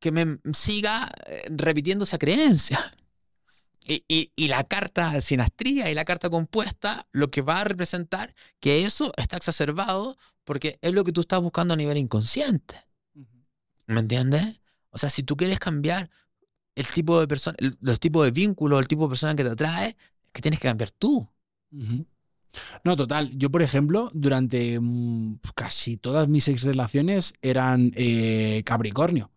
que 0.00 0.10
me 0.10 0.38
siga 0.52 1.08
eh, 1.26 1.44
repitiendo 1.50 2.04
esa 2.04 2.18
creencia. 2.18 2.92
Y, 3.88 4.48
la 4.48 4.64
carta 4.64 5.20
sinastría 5.20 5.88
y 5.88 5.94
la 5.94 6.04
carta 6.04 6.28
compuesta 6.28 7.06
lo 7.12 7.30
que 7.30 7.40
va 7.40 7.60
a 7.60 7.64
representar 7.64 8.34
que 8.58 8.84
eso 8.84 9.12
está 9.16 9.36
exacerbado 9.36 10.18
porque 10.42 10.78
es 10.82 10.92
lo 10.92 11.04
que 11.04 11.12
tú 11.12 11.20
estás 11.20 11.40
buscando 11.40 11.74
a 11.74 11.76
nivel 11.76 11.96
inconsciente. 11.96 12.84
¿Me 13.86 14.00
entiendes? 14.00 14.60
O 14.90 14.98
sea, 14.98 15.10
si 15.10 15.22
tú 15.22 15.36
quieres 15.36 15.58
cambiar 15.58 16.10
el 16.74 16.86
tipo 16.86 17.20
de 17.20 17.28
persona, 17.28 17.56
los 17.80 18.00
tipos 18.00 18.24
de 18.24 18.30
vínculos, 18.30 18.80
el 18.80 18.88
tipo 18.88 19.04
de 19.04 19.08
persona 19.08 19.34
que 19.34 19.44
te 19.44 19.50
atrae, 19.50 19.88
es 19.88 19.96
que 20.32 20.42
tienes 20.42 20.60
que 20.60 20.68
cambiar 20.68 20.90
tú. 20.90 21.28
No, 22.84 22.96
total. 22.96 23.30
Yo, 23.36 23.50
por 23.50 23.62
ejemplo, 23.62 24.10
durante 24.14 24.78
mm, 24.80 25.40
casi 25.54 25.96
todas 25.96 26.28
mis 26.28 26.48
ex 26.48 26.62
relaciones 26.62 27.34
eran 27.42 27.92
eh, 27.94 28.62
Capricornio. 28.64 29.30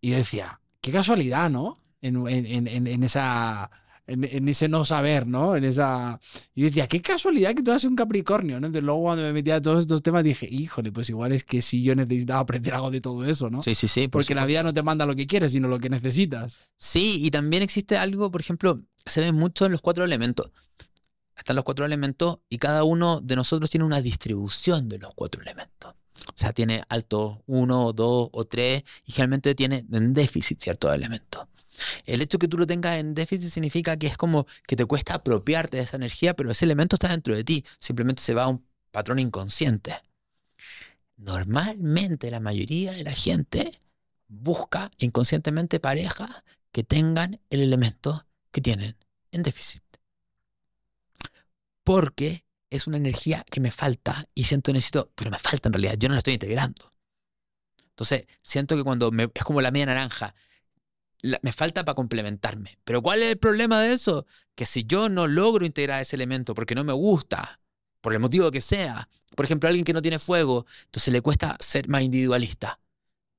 Y 0.00 0.10
yo 0.10 0.16
decía, 0.16 0.60
qué 0.80 0.92
casualidad, 0.92 1.50
¿no? 1.50 1.76
En, 2.02 3.02
esa. 3.02 3.70
En, 4.06 4.48
ese 4.48 4.68
no 4.68 4.84
saber, 4.84 5.26
¿no? 5.26 5.56
En 5.56 5.64
esa. 5.64 6.20
Y 6.54 6.62
decía, 6.62 6.86
qué 6.86 7.00
casualidad 7.00 7.54
que 7.54 7.62
tú 7.62 7.70
seas 7.70 7.84
un 7.84 7.96
Capricornio, 7.96 8.60
¿no? 8.60 8.66
Entonces 8.66 8.84
luego 8.84 9.02
cuando 9.02 9.22
me 9.22 9.32
metía 9.32 9.56
a 9.56 9.62
todos 9.62 9.80
estos 9.80 10.02
temas 10.02 10.22
dije, 10.22 10.46
híjole, 10.50 10.92
pues 10.92 11.08
igual 11.08 11.32
es 11.32 11.42
que 11.44 11.62
sí 11.62 11.82
yo 11.82 11.94
necesitaba 11.94 12.40
aprender 12.40 12.74
algo 12.74 12.90
de 12.90 13.00
todo 13.00 13.24
eso, 13.24 13.48
¿no? 13.48 13.62
Sí, 13.62 13.74
sí, 13.74 13.88
sí. 13.88 14.08
Porque 14.08 14.34
la 14.34 14.44
vida 14.44 14.62
no 14.62 14.74
te 14.74 14.82
manda 14.82 15.06
lo 15.06 15.16
que 15.16 15.26
quieres, 15.26 15.52
sino 15.52 15.68
lo 15.68 15.78
que 15.78 15.88
necesitas. 15.88 16.60
Sí, 16.76 17.24
y 17.24 17.30
también 17.30 17.62
existe 17.62 17.96
algo, 17.96 18.30
por 18.30 18.42
ejemplo, 18.42 18.82
se 19.06 19.22
ve 19.22 19.32
mucho 19.32 19.66
en 19.66 19.72
los 19.72 19.80
cuatro 19.80 20.04
elementos 20.04 20.50
están 21.36 21.56
los 21.56 21.64
cuatro 21.64 21.84
elementos 21.84 22.38
y 22.48 22.58
cada 22.58 22.84
uno 22.84 23.20
de 23.20 23.36
nosotros 23.36 23.70
tiene 23.70 23.84
una 23.84 24.00
distribución 24.00 24.88
de 24.88 24.98
los 24.98 25.14
cuatro 25.14 25.42
elementos. 25.42 25.94
O 26.28 26.36
sea, 26.36 26.52
tiene 26.52 26.82
alto 26.88 27.42
uno, 27.46 27.92
dos 27.92 28.28
o 28.32 28.44
tres 28.46 28.84
y 29.04 29.12
generalmente 29.12 29.54
tiene 29.54 29.84
en 29.92 30.14
déficit 30.14 30.60
ciertos 30.60 30.94
elementos. 30.94 31.46
El 32.06 32.22
hecho 32.22 32.38
que 32.38 32.48
tú 32.48 32.58
lo 32.58 32.66
tengas 32.66 32.98
en 32.98 33.14
déficit 33.14 33.50
significa 33.50 33.96
que 33.96 34.06
es 34.06 34.16
como 34.16 34.46
que 34.66 34.76
te 34.76 34.84
cuesta 34.84 35.14
apropiarte 35.14 35.76
de 35.76 35.82
esa 35.82 35.96
energía, 35.96 36.34
pero 36.34 36.50
ese 36.50 36.64
elemento 36.64 36.96
está 36.96 37.08
dentro 37.08 37.34
de 37.34 37.44
ti. 37.44 37.64
Simplemente 37.78 38.22
se 38.22 38.34
va 38.34 38.44
a 38.44 38.48
un 38.48 38.64
patrón 38.90 39.18
inconsciente. 39.18 40.00
Normalmente 41.16 42.30
la 42.30 42.40
mayoría 42.40 42.92
de 42.92 43.04
la 43.04 43.12
gente 43.12 43.72
busca 44.28 44.90
inconscientemente 44.98 45.80
parejas 45.80 46.42
que 46.72 46.84
tengan 46.84 47.40
el 47.50 47.60
elemento 47.60 48.26
que 48.50 48.60
tienen 48.60 48.96
en 49.30 49.42
déficit 49.42 49.84
porque 51.84 52.44
es 52.70 52.86
una 52.88 52.96
energía 52.96 53.44
que 53.48 53.60
me 53.60 53.70
falta 53.70 54.26
y 54.34 54.44
siento 54.44 54.72
necesito, 54.72 55.12
pero 55.14 55.30
me 55.30 55.38
falta 55.38 55.68
en 55.68 55.74
realidad, 55.74 55.94
yo 55.96 56.08
no 56.08 56.14
la 56.14 56.18
estoy 56.18 56.34
integrando. 56.34 56.92
Entonces, 57.90 58.26
siento 58.42 58.74
que 58.74 58.82
cuando 58.82 59.12
me, 59.12 59.30
es 59.32 59.44
como 59.44 59.60
la 59.60 59.70
media 59.70 59.86
naranja, 59.86 60.34
me 61.42 61.52
falta 61.52 61.84
para 61.84 61.94
complementarme. 61.94 62.78
Pero 62.84 63.02
¿cuál 63.02 63.22
es 63.22 63.30
el 63.32 63.38
problema 63.38 63.80
de 63.80 63.92
eso? 63.92 64.26
Que 64.54 64.66
si 64.66 64.84
yo 64.84 65.08
no 65.08 65.26
logro 65.26 65.64
integrar 65.64 66.02
ese 66.02 66.16
elemento 66.16 66.54
porque 66.54 66.74
no 66.74 66.84
me 66.84 66.92
gusta, 66.92 67.60
por 68.00 68.12
el 68.12 68.20
motivo 68.20 68.50
que 68.50 68.60
sea, 68.60 69.08
por 69.34 69.44
ejemplo, 69.44 69.68
alguien 69.68 69.84
que 69.84 69.92
no 69.92 70.02
tiene 70.02 70.18
fuego, 70.18 70.66
entonces 70.84 71.12
le 71.12 71.22
cuesta 71.22 71.56
ser 71.60 71.88
más 71.88 72.02
individualista 72.02 72.78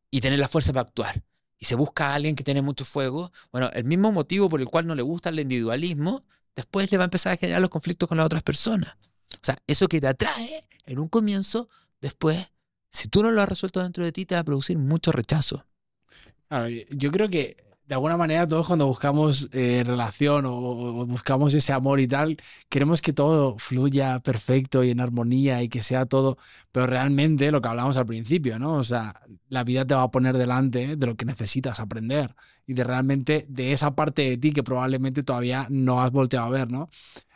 y 0.09 0.21
tener 0.21 0.39
la 0.39 0.47
fuerza 0.47 0.73
para 0.73 0.87
actuar. 0.87 1.23
Y 1.57 1.65
se 1.65 1.75
busca 1.75 2.09
a 2.09 2.15
alguien 2.15 2.35
que 2.35 2.43
tiene 2.43 2.61
mucho 2.61 2.83
fuego. 2.83 3.31
Bueno, 3.51 3.69
el 3.73 3.85
mismo 3.85 4.11
motivo 4.11 4.49
por 4.49 4.59
el 4.59 4.67
cual 4.67 4.87
no 4.87 4.95
le 4.95 5.03
gusta 5.03 5.29
el 5.29 5.39
individualismo 5.39 6.25
después 6.55 6.91
le 6.91 6.97
va 6.97 7.03
a 7.03 7.05
empezar 7.05 7.33
a 7.33 7.37
generar 7.37 7.61
los 7.61 7.69
conflictos 7.69 8.07
con 8.07 8.17
las 8.17 8.25
otras 8.25 8.43
personas. 8.43 8.95
O 9.33 9.43
sea, 9.43 9.57
eso 9.67 9.87
que 9.87 9.99
te 9.99 10.07
atrae 10.07 10.63
en 10.85 10.99
un 10.99 11.09
comienzo, 11.09 11.69
después, 12.01 12.51
si 12.89 13.09
tú 13.09 13.21
no 13.21 13.31
lo 13.31 13.41
has 13.41 13.49
resuelto 13.49 13.83
dentro 13.83 14.03
de 14.03 14.11
ti, 14.11 14.25
te 14.25 14.35
va 14.35 14.41
a 14.41 14.45
producir 14.45 14.77
mucho 14.77 15.11
rechazo. 15.11 15.65
Yo 16.89 17.11
creo 17.11 17.29
que 17.29 17.64
de 17.87 17.93
alguna 17.93 18.17
manera 18.17 18.47
todos 18.47 18.65
cuando 18.67 18.87
buscamos 18.87 19.49
eh, 19.51 19.83
relación 19.85 20.45
o, 20.47 21.05
buscamos 21.05 21.53
ese 21.53 21.71
amor 21.71 21.99
y 21.99 22.07
tal, 22.07 22.37
queremos 22.69 23.01
que 23.01 23.13
todo 23.13 23.57
fluya 23.59 24.19
perfecto 24.21 24.83
y 24.83 24.89
en 24.89 24.99
armonía 24.99 25.61
y 25.61 25.69
que 25.69 25.83
sea 25.83 26.05
todo, 26.05 26.37
pero 26.71 26.87
realmente 26.87 27.51
lo 27.51 27.61
que 27.61 27.67
hablamos 27.67 27.97
al 27.97 28.05
principio, 28.07 28.57
¿no? 28.57 28.73
O 28.73 28.83
sea, 28.83 29.21
la 29.49 29.63
vida 29.63 29.85
te 29.85 29.93
va 29.93 30.03
a 30.03 30.11
poner 30.11 30.37
delante 30.37 30.95
de 30.95 31.07
lo 31.07 31.15
que 31.15 31.25
necesitas 31.25 31.79
aprender 31.79 32.35
y 32.65 32.73
de 32.73 32.83
realmente 32.83 33.45
de 33.49 33.71
esa 33.71 33.95
parte 33.95 34.23
de 34.23 34.37
ti 34.37 34.51
que 34.51 34.63
probablemente 34.63 35.23
todavía 35.23 35.67
no 35.69 36.01
has 36.01 36.11
volteado 36.11 36.47
a 36.47 36.49
ver, 36.49 36.71
¿no? 36.71 36.89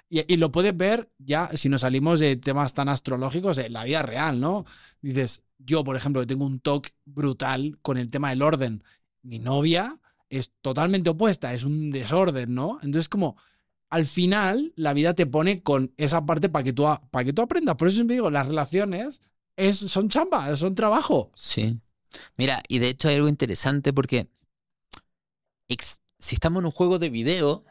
Y, 0.10 0.32
y 0.34 0.38
lo 0.38 0.52
puedes 0.52 0.76
ver 0.76 1.10
ya 1.20 1.50
si 1.54 1.70
nos 1.70 1.82
salimos 1.82 2.20
de 2.20 2.36
temas 2.38 2.74
tan 2.74 2.90
astrológicos 2.90 3.60
en 3.60 3.74
la 3.74 3.84
vida 3.84 4.02
real, 4.02 4.40
¿no? 4.40 4.66
Dices, 5.02 5.44
yo, 5.60 5.84
por 5.84 5.96
ejemplo, 5.96 6.26
tengo 6.26 6.46
un 6.46 6.60
toque 6.60 6.92
brutal 7.06 7.78
con 7.84 7.98
el 7.98 8.10
tema 8.10 8.30
del 8.30 8.42
orden. 8.42 8.84
Mi 9.22 9.40
novia 9.40 10.00
es 10.30 10.52
totalmente 10.62 11.10
opuesta, 11.10 11.54
es 11.54 11.64
un 11.64 11.92
desorden, 11.92 12.54
¿no? 12.54 12.80
Entonces, 12.82 13.10
como 13.10 13.38
al 13.90 14.06
final 14.06 14.74
la 14.76 14.94
vida 14.94 15.14
te 15.14 15.26
pone 15.26 15.64
con 15.64 15.94
esa 15.98 16.26
parte 16.26 16.50
para 16.50 16.64
que 16.64 16.74
tú, 16.74 16.86
para 17.12 17.26
que 17.26 17.34
tú 17.34 17.42
aprendas. 17.42 17.76
Por 17.76 17.88
eso 17.88 17.96
siempre 17.96 18.16
digo, 18.16 18.30
las 18.30 18.48
relaciones 18.48 19.22
es, 19.56 19.78
son 19.78 20.10
chamba, 20.10 20.56
son 20.58 20.76
trabajo. 20.76 21.32
Sí. 21.36 21.80
Mira, 22.38 22.62
y 22.68 22.80
de 22.80 22.90
hecho 22.90 23.08
hay 23.08 23.16
algo 23.16 23.28
interesante 23.28 23.94
porque 23.94 24.30
si 26.20 26.36
estamos 26.36 26.62
en 26.62 26.66
un 26.66 26.72
juego 26.72 27.00
de 27.00 27.10
video, 27.10 27.64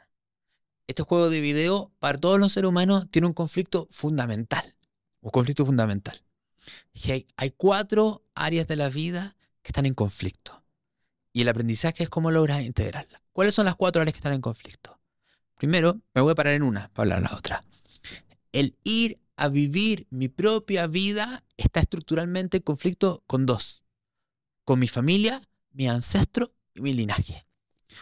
este 0.87 1.03
juego 1.03 1.31
de 1.31 1.41
video 1.41 1.93
para 1.99 2.19
todos 2.19 2.39
los 2.39 2.53
seres 2.53 2.69
humanos 2.69 3.09
tiene 3.11 3.27
un 3.27 3.35
conflicto 3.35 3.87
fundamental. 3.91 4.77
Un 5.21 5.31
conflicto 5.31 5.67
fundamental. 5.67 6.23
Y 6.93 7.11
hay, 7.11 7.27
hay 7.37 7.51
cuatro 7.51 8.25
áreas 8.35 8.67
de 8.67 8.77
la 8.77 8.89
vida 8.89 9.37
que 9.63 9.69
están 9.69 9.87
en 9.87 9.95
conflicto. 9.95 10.63
Y 11.39 11.43
el 11.43 11.49
aprendizaje 11.51 12.03
es 12.03 12.11
cómo 12.11 12.33
logras 12.33 12.63
integrarla. 12.63 13.23
¿Cuáles 13.31 13.55
son 13.55 13.67
las 13.67 13.77
cuatro 13.77 14.03
áreas 14.03 14.13
que 14.13 14.19
están 14.19 14.33
en 14.33 14.41
conflicto? 14.41 14.99
Primero, 15.55 16.01
me 16.13 16.21
voy 16.21 16.33
a 16.33 16.35
parar 16.35 16.55
en 16.55 16.65
una 16.65 16.89
para 16.89 17.05
hablar 17.05 17.23
de 17.23 17.29
la 17.29 17.39
otra. 17.39 17.65
El 18.51 18.77
ir 18.83 19.21
a 19.37 19.47
vivir 19.47 20.09
mi 20.11 20.27
propia 20.27 20.89
vida 20.89 21.45
está 21.57 21.79
estructuralmente 21.79 22.57
en 22.57 22.65
conflicto 22.65 23.23
con 23.29 23.47
dos. 23.47 23.85
Con 24.65 24.81
mi 24.81 24.89
familia, 24.89 25.41
mi 25.71 25.89
ancestro 25.89 26.53
y 26.75 26.81
mi 26.81 26.93
linaje. 26.93 27.47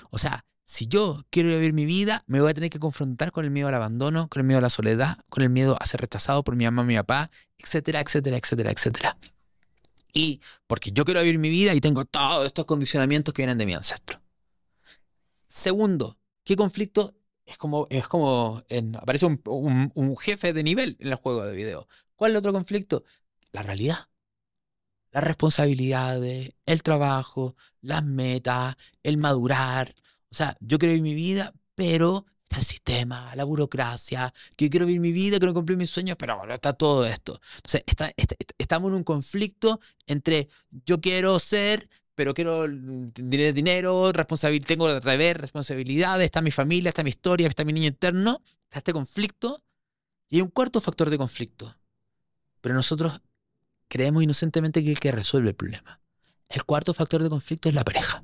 O 0.09 0.17
sea, 0.17 0.47
si 0.65 0.87
yo 0.87 1.23
quiero 1.29 1.51
vivir 1.51 1.75
mi 1.75 1.85
vida, 1.85 2.25
me 2.27 2.41
voy 2.41 2.53
a 2.53 2.55
tener 2.55 2.71
que 2.71 2.81
confrontar 2.81 3.33
con 3.33 3.45
el 3.45 3.51
miedo 3.51 3.69
al 3.69 3.75
abandono, 3.75 4.29
con 4.29 4.41
el 4.41 4.47
miedo 4.47 4.61
a 4.61 4.63
la 4.63 4.71
soledad, 4.71 5.19
con 5.29 5.43
el 5.43 5.51
miedo 5.51 5.77
a 5.79 5.85
ser 5.85 6.01
rechazado 6.01 6.43
por 6.43 6.57
mi 6.57 6.65
mamá, 6.65 6.85
mi 6.85 6.97
papá, 6.97 7.31
etcétera, 7.59 8.01
etcétera, 8.01 8.39
etcétera, 8.39 8.71
etcétera. 8.71 9.19
Y 10.17 10.41
porque 10.67 10.93
yo 10.93 11.05
quiero 11.05 11.21
vivir 11.21 11.39
mi 11.39 11.51
vida 11.51 11.75
y 11.75 11.81
tengo 11.83 12.07
todos 12.07 12.47
estos 12.47 12.65
condicionamientos 12.65 13.35
que 13.35 13.43
vienen 13.43 13.59
de 13.59 13.67
mi 13.67 13.75
ancestro. 13.75 14.23
Segundo, 15.47 16.19
¿qué 16.43 16.57
conflicto? 16.57 17.15
Es 17.45 17.59
como, 17.59 17.87
es 17.91 18.09
como 18.09 18.63
aparece 18.99 19.27
un, 19.27 20.17
jefe 20.17 20.55
de 20.55 20.63
nivel 20.63 20.97
en 21.01 21.09
el 21.09 21.17
juego 21.17 21.45
de 21.45 21.55
video. 21.55 21.87
¿Cuál 22.15 22.31
es 22.31 22.35
el 22.35 22.39
otro 22.39 22.55
conflicto? 22.55 23.05
La 23.53 23.63
realidad. 23.63 24.09
las 25.11 25.23
responsabilidades, 25.23 26.55
el 26.65 26.83
trabajo, 26.83 27.55
las 27.83 28.03
metas, 28.03 28.77
el 29.03 29.19
madurar. 29.19 29.95
O 30.31 30.35
sea, 30.35 30.57
yo 30.61 30.79
quiero 30.79 30.95
vivir 30.95 31.03
mi 31.03 31.15
vida, 31.15 31.53
pero 31.75 32.25
está 32.49 32.59
el 32.59 32.65
sistema, 32.65 33.35
la 33.35 33.45
burocracia, 33.45 34.33
que 34.57 34.67
yo 34.67 34.71
quiero 34.71 34.87
vivir 34.87 35.01
mi 35.01 35.13
vida, 35.13 35.39
quiero 35.39 35.53
cumplir 35.53 35.77
mis 35.77 35.91
sueños, 35.91 36.17
pero 36.17 36.39
bueno, 36.39 36.55
está 36.55 36.73
todo 36.73 37.05
esto. 37.05 37.41
Entonces, 37.57 37.83
estamos 38.59 38.91
en 38.91 38.97
un 38.97 39.05
conflicto 39.05 39.81
entre 40.07 40.49
yo 40.71 41.01
quiero 41.01 41.39
ser, 41.39 41.89
pero 42.15 42.35
quiero 42.35 42.63
tener 43.13 43.53
dinero, 43.53 44.13
responsabilidad, 44.13 44.67
tengo 44.67 44.87
al 44.87 45.03
revés, 45.03 45.37
responsabilidades, 45.37 46.25
está 46.25 46.41
mi 46.41 46.51
familia, 46.51 46.89
está 46.91 47.03
mi 47.03 47.11
historia, 47.11 47.49
está 47.49 47.65
mi 47.65 47.73
niño 47.73 47.89
interno, 47.89 48.43
está 48.65 48.79
este 48.79 48.93
conflicto. 48.93 49.63
Y 50.29 50.37
hay 50.37 50.43
un 50.43 50.49
cuarto 50.49 50.81
factor 50.81 51.11
de 51.11 51.19
conflicto. 51.19 51.77
Pero 52.61 52.75
nosotros 52.75 53.21
creemos 53.89 54.23
inocentemente 54.23 54.83
que 54.83 54.91
es 54.91 54.97
el 54.97 55.01
que 55.01 55.13
resuelve 55.13 55.51
el 55.51 55.55
problema. 55.55 56.01
El 56.49 56.65
cuarto 56.65 56.95
factor 56.95 57.23
de 57.23 57.29
conflicto 57.29 57.69
es 57.69 57.75
la 57.75 57.85
pareja. 57.85 58.23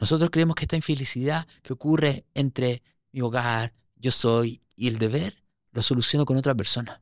Nosotros 0.00 0.30
creemos 0.30 0.56
que 0.56 0.64
esta 0.64 0.76
infelicidad 0.76 1.46
que 1.62 1.72
ocurre 1.72 2.24
entre 2.34 2.82
mi 3.12 3.20
hogar, 3.20 3.72
yo 3.96 4.12
soy 4.12 4.60
y 4.76 4.88
el 4.88 4.98
deber, 4.98 5.34
lo 5.72 5.82
soluciono 5.82 6.24
con 6.24 6.36
otra 6.36 6.54
persona. 6.54 7.00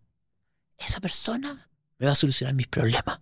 Esa 0.77 1.01
persona 1.01 1.69
me 1.99 2.07
va 2.07 2.13
a 2.13 2.17
solucionar 2.17 2.55
mis 2.55 2.69
problemas. 2.69 3.21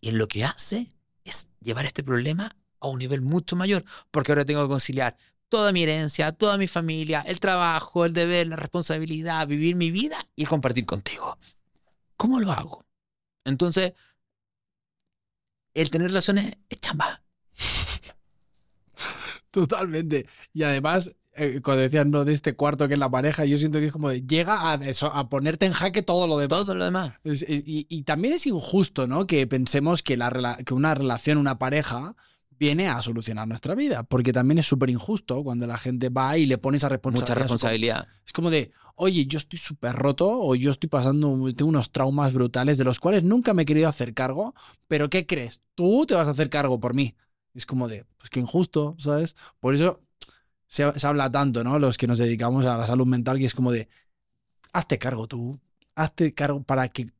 Y 0.00 0.10
en 0.10 0.18
lo 0.18 0.28
que 0.28 0.44
hace 0.44 0.88
es 1.24 1.48
llevar 1.60 1.86
este 1.86 2.02
problema 2.02 2.56
a 2.80 2.88
un 2.88 2.98
nivel 2.98 3.22
mucho 3.22 3.56
mayor, 3.56 3.84
porque 4.10 4.32
ahora 4.32 4.44
tengo 4.44 4.62
que 4.62 4.68
conciliar 4.68 5.16
toda 5.48 5.72
mi 5.72 5.82
herencia, 5.82 6.32
toda 6.32 6.58
mi 6.58 6.66
familia, 6.66 7.22
el 7.22 7.40
trabajo, 7.40 8.04
el 8.04 8.12
deber, 8.12 8.48
la 8.48 8.56
responsabilidad, 8.56 9.46
vivir 9.46 9.76
mi 9.76 9.90
vida 9.90 10.28
y 10.36 10.44
compartir 10.44 10.84
contigo. 10.84 11.38
¿Cómo 12.16 12.40
lo 12.40 12.52
hago? 12.52 12.84
Entonces, 13.44 13.92
el 15.74 15.90
tener 15.90 16.08
relaciones 16.08 16.56
es 16.68 16.80
chamba. 16.80 17.22
Totalmente. 19.50 20.26
Y 20.52 20.64
además, 20.64 21.14
eh, 21.36 21.60
cuando 21.62 21.82
decías 21.82 22.06
no 22.06 22.24
de 22.24 22.32
este 22.32 22.54
cuarto 22.54 22.86
que 22.86 22.94
es 22.94 23.00
la 23.00 23.10
pareja, 23.10 23.44
yo 23.44 23.58
siento 23.58 23.78
que 23.80 23.86
es 23.86 23.92
como 23.92 24.08
de, 24.08 24.22
llega 24.22 24.72
a, 24.72 24.74
a 24.74 25.28
ponerte 25.28 25.66
en 25.66 25.72
jaque 25.72 26.02
todo 26.02 26.26
lo 26.26 26.38
demás. 26.38 26.66
Todo 26.66 26.74
lo 26.76 26.84
demás. 26.84 27.14
Y, 27.24 28.02
también 28.02 28.34
es 28.34 28.46
injusto, 28.46 29.06
¿no? 29.06 29.26
Que 29.26 29.46
pensemos 29.46 30.02
que, 30.02 30.16
la, 30.16 30.58
que 30.64 30.74
una 30.74 30.94
relación, 30.94 31.38
una 31.38 31.58
pareja, 31.58 32.14
viene 32.58 32.88
a 32.88 33.02
solucionar 33.02 33.48
nuestra 33.48 33.74
vida. 33.74 34.04
Porque 34.04 34.32
también 34.32 34.58
es 34.58 34.66
súper 34.66 34.90
injusto 34.90 35.42
cuando 35.42 35.66
la 35.66 35.78
gente 35.78 36.08
va 36.08 36.38
y 36.38 36.46
le 36.46 36.58
pone 36.58 36.76
esa 36.76 36.88
responsabilidad. 36.88 37.34
Mucha 37.34 37.42
responsabilidad. 37.42 38.08
Es 38.24 38.32
como 38.32 38.50
de, 38.50 38.72
oye, 38.94 39.26
yo 39.26 39.38
estoy 39.38 39.58
súper 39.58 39.94
roto 39.94 40.30
o 40.30 40.54
yo 40.54 40.70
estoy 40.70 40.88
pasando, 40.88 41.36
tengo 41.54 41.68
unos 41.68 41.90
traumas 41.90 42.32
brutales 42.32 42.78
de 42.78 42.84
los 42.84 43.00
cuales 43.00 43.24
nunca 43.24 43.54
me 43.54 43.62
he 43.62 43.66
querido 43.66 43.88
hacer 43.88 44.14
cargo, 44.14 44.54
pero 44.88 45.10
¿qué 45.10 45.26
crees? 45.26 45.62
Tú 45.74 46.06
te 46.06 46.14
vas 46.14 46.28
a 46.28 46.32
hacer 46.32 46.48
cargo 46.48 46.78
por 46.78 46.94
mí. 46.94 47.16
Es 47.54 47.66
como 47.66 47.88
de, 47.88 48.04
pues 48.18 48.30
qué 48.30 48.40
injusto, 48.40 48.96
¿sabes? 48.98 49.36
Por 49.60 49.74
eso 49.74 50.00
se, 50.74 51.06
habla 51.06 51.30
tanto, 51.30 51.62
¿no? 51.62 51.78
Los 51.78 51.96
que 51.96 52.08
nos 52.08 52.18
dedicamos 52.18 52.66
a 52.66 52.76
la 52.76 52.86
salud 52.86 53.06
mental, 53.06 53.38
que 53.38 53.44
es 53.44 53.54
como 53.54 53.70
de, 53.70 53.88
hazte 54.72 54.98
cargo 54.98 55.28
tú, 55.28 55.60
hazte 55.94 56.34
cargo 56.34 56.64
para 56.64 56.88
que 56.88 57.12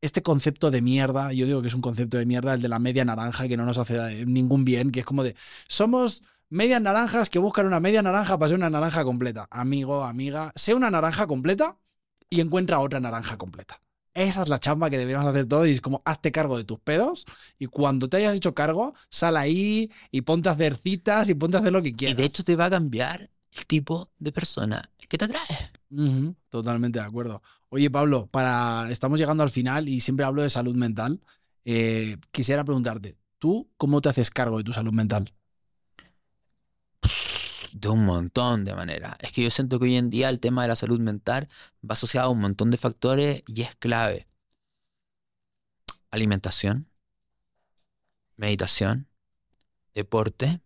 este 0.00 0.22
concepto 0.22 0.70
de 0.70 0.80
mierda, 0.80 1.30
yo 1.32 1.44
digo 1.44 1.60
que 1.60 1.68
es 1.68 1.74
un 1.74 1.82
concepto 1.82 2.16
de 2.16 2.24
mierda, 2.24 2.54
el 2.54 2.62
de 2.62 2.68
la 2.68 2.78
media 2.78 3.04
naranja, 3.04 3.48
que 3.48 3.58
no 3.58 3.66
nos 3.66 3.76
hace 3.76 4.24
ningún 4.24 4.64
bien, 4.64 4.90
que 4.90 5.00
es 5.00 5.06
como 5.06 5.22
de, 5.24 5.36
somos 5.68 6.22
medias 6.48 6.80
naranjas 6.80 7.28
que 7.28 7.38
buscan 7.38 7.66
una 7.66 7.80
media 7.80 8.00
naranja 8.02 8.38
para 8.38 8.48
ser 8.48 8.56
una 8.56 8.70
naranja 8.70 9.04
completa. 9.04 9.46
Amigo, 9.50 10.04
amiga, 10.04 10.50
sé 10.54 10.74
una 10.74 10.90
naranja 10.90 11.26
completa 11.26 11.76
y 12.30 12.40
encuentra 12.40 12.80
otra 12.80 12.98
naranja 12.98 13.36
completa. 13.36 13.82
Esa 14.14 14.42
es 14.42 14.48
la 14.48 14.60
chamba 14.60 14.90
que 14.90 14.98
deberíamos 14.98 15.28
hacer 15.28 15.46
todos 15.46 15.66
y 15.68 15.70
es 15.70 15.80
como 15.80 16.02
hazte 16.04 16.32
cargo 16.32 16.58
de 16.58 16.64
tus 16.64 16.78
pedos 16.78 17.24
y 17.58 17.66
cuando 17.66 18.08
te 18.08 18.18
hayas 18.18 18.34
hecho 18.36 18.54
cargo, 18.54 18.94
sal 19.08 19.36
ahí 19.36 19.90
y 20.10 20.20
ponte 20.22 20.48
a 20.50 20.52
hacer 20.52 20.76
citas 20.76 21.28
y 21.30 21.34
ponte 21.34 21.56
a 21.56 21.60
hacer 21.60 21.72
lo 21.72 21.82
que 21.82 21.92
quieras. 21.92 22.18
Y 22.18 22.20
de 22.20 22.26
hecho 22.26 22.44
te 22.44 22.56
va 22.56 22.66
a 22.66 22.70
cambiar 22.70 23.30
el 23.52 23.66
tipo 23.66 24.10
de 24.18 24.32
persona 24.32 24.82
que 25.08 25.16
te 25.16 25.24
atrae. 25.24 25.70
totalmente 26.50 26.98
de 26.98 27.04
acuerdo. 27.04 27.42
Oye 27.70 27.90
Pablo, 27.90 28.26
para 28.26 28.90
estamos 28.90 29.18
llegando 29.18 29.42
al 29.42 29.50
final 29.50 29.88
y 29.88 30.00
siempre 30.00 30.26
hablo 30.26 30.42
de 30.42 30.50
salud 30.50 30.74
mental. 30.74 31.20
Eh, 31.64 32.18
quisiera 32.30 32.64
preguntarte, 32.64 33.16
¿tú 33.38 33.70
cómo 33.76 34.00
te 34.02 34.10
haces 34.10 34.30
cargo 34.30 34.58
de 34.58 34.64
tu 34.64 34.72
salud 34.72 34.92
mental? 34.92 35.32
De 37.72 37.88
un 37.88 38.04
montón 38.04 38.64
de 38.64 38.74
maneras. 38.74 39.16
Es 39.20 39.32
que 39.32 39.42
yo 39.42 39.50
siento 39.50 39.78
que 39.78 39.86
hoy 39.86 39.96
en 39.96 40.10
día 40.10 40.28
el 40.28 40.40
tema 40.40 40.62
de 40.62 40.68
la 40.68 40.76
salud 40.76 41.00
mental 41.00 41.48
va 41.82 41.94
asociado 41.94 42.28
a 42.28 42.30
un 42.30 42.40
montón 42.40 42.70
de 42.70 42.76
factores 42.76 43.42
y 43.46 43.62
es 43.62 43.74
clave. 43.76 44.28
Alimentación, 46.10 46.88
meditación, 48.36 49.08
deporte 49.94 50.60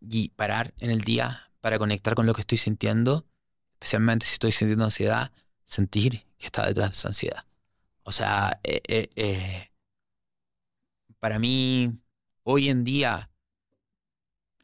y 0.00 0.30
parar 0.30 0.72
en 0.78 0.90
el 0.90 1.02
día 1.02 1.50
para 1.60 1.78
conectar 1.78 2.14
con 2.14 2.26
lo 2.26 2.32
que 2.34 2.40
estoy 2.40 2.58
sintiendo, 2.58 3.26
especialmente 3.74 4.24
si 4.24 4.34
estoy 4.34 4.52
sintiendo 4.52 4.84
ansiedad, 4.84 5.30
sentir 5.64 6.26
que 6.38 6.46
está 6.46 6.66
detrás 6.66 6.90
de 6.90 6.94
esa 6.94 7.08
ansiedad. 7.08 7.44
O 8.02 8.12
sea, 8.12 8.58
eh, 8.64 8.80
eh, 8.88 9.10
eh, 9.16 9.70
para 11.18 11.38
mí, 11.38 11.92
hoy 12.44 12.70
en 12.70 12.82
día, 12.84 13.30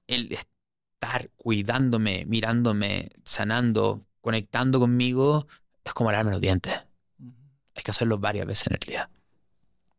el 0.07 0.39
estar 1.01 1.31
cuidándome, 1.37 2.25
mirándome, 2.27 3.11
sanando, 3.25 4.07
conectando 4.21 4.81
conmigo, 4.81 5.47
es 5.85 5.93
como 5.95 6.11
lavarme 6.11 6.33
los 6.33 6.41
dientes. 6.41 6.75
Hay 7.75 7.83
que 7.83 7.91
hacerlo 7.91 8.19
varias 8.19 8.47
veces 8.47 8.69
en 8.69 8.75
el 8.75 8.81
día. 8.81 9.11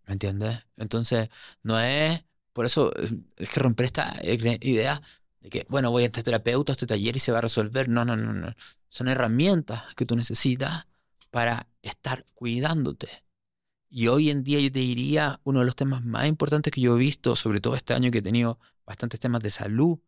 ¿Me 0.07 0.13
entiendes? 0.13 0.65
Entonces, 0.77 1.29
no 1.63 1.79
es. 1.79 2.25
Por 2.53 2.65
eso 2.65 2.91
es 3.35 3.49
que 3.49 3.59
romper 3.59 3.85
esta 3.85 4.15
idea 4.23 4.99
de 5.41 5.49
que, 5.49 5.65
bueno, 5.69 5.91
voy 5.91 6.03
a 6.03 6.05
este 6.07 6.23
terapeuta, 6.23 6.71
a 6.71 6.73
este 6.73 6.87
taller 6.87 7.15
y 7.15 7.19
se 7.19 7.31
va 7.31 7.37
a 7.37 7.41
resolver. 7.41 7.87
No, 7.87 8.03
no, 8.03 8.15
no, 8.15 8.33
no. 8.33 8.55
Son 8.89 9.07
herramientas 9.07 9.83
que 9.95 10.05
tú 10.05 10.15
necesitas 10.15 10.87
para 11.29 11.67
estar 11.83 12.25
cuidándote. 12.33 13.23
Y 13.89 14.07
hoy 14.07 14.31
en 14.31 14.43
día 14.43 14.59
yo 14.59 14.71
te 14.71 14.79
diría, 14.79 15.39
uno 15.43 15.59
de 15.59 15.65
los 15.65 15.75
temas 15.75 16.03
más 16.03 16.25
importantes 16.25 16.73
que 16.73 16.81
yo 16.81 16.95
he 16.95 16.99
visto, 16.99 17.35
sobre 17.35 17.61
todo 17.61 17.75
este 17.75 17.93
año 17.93 18.09
que 18.11 18.17
he 18.17 18.23
tenido 18.23 18.59
bastantes 18.85 19.19
temas 19.19 19.41
de 19.43 19.51
salud, 19.51 19.99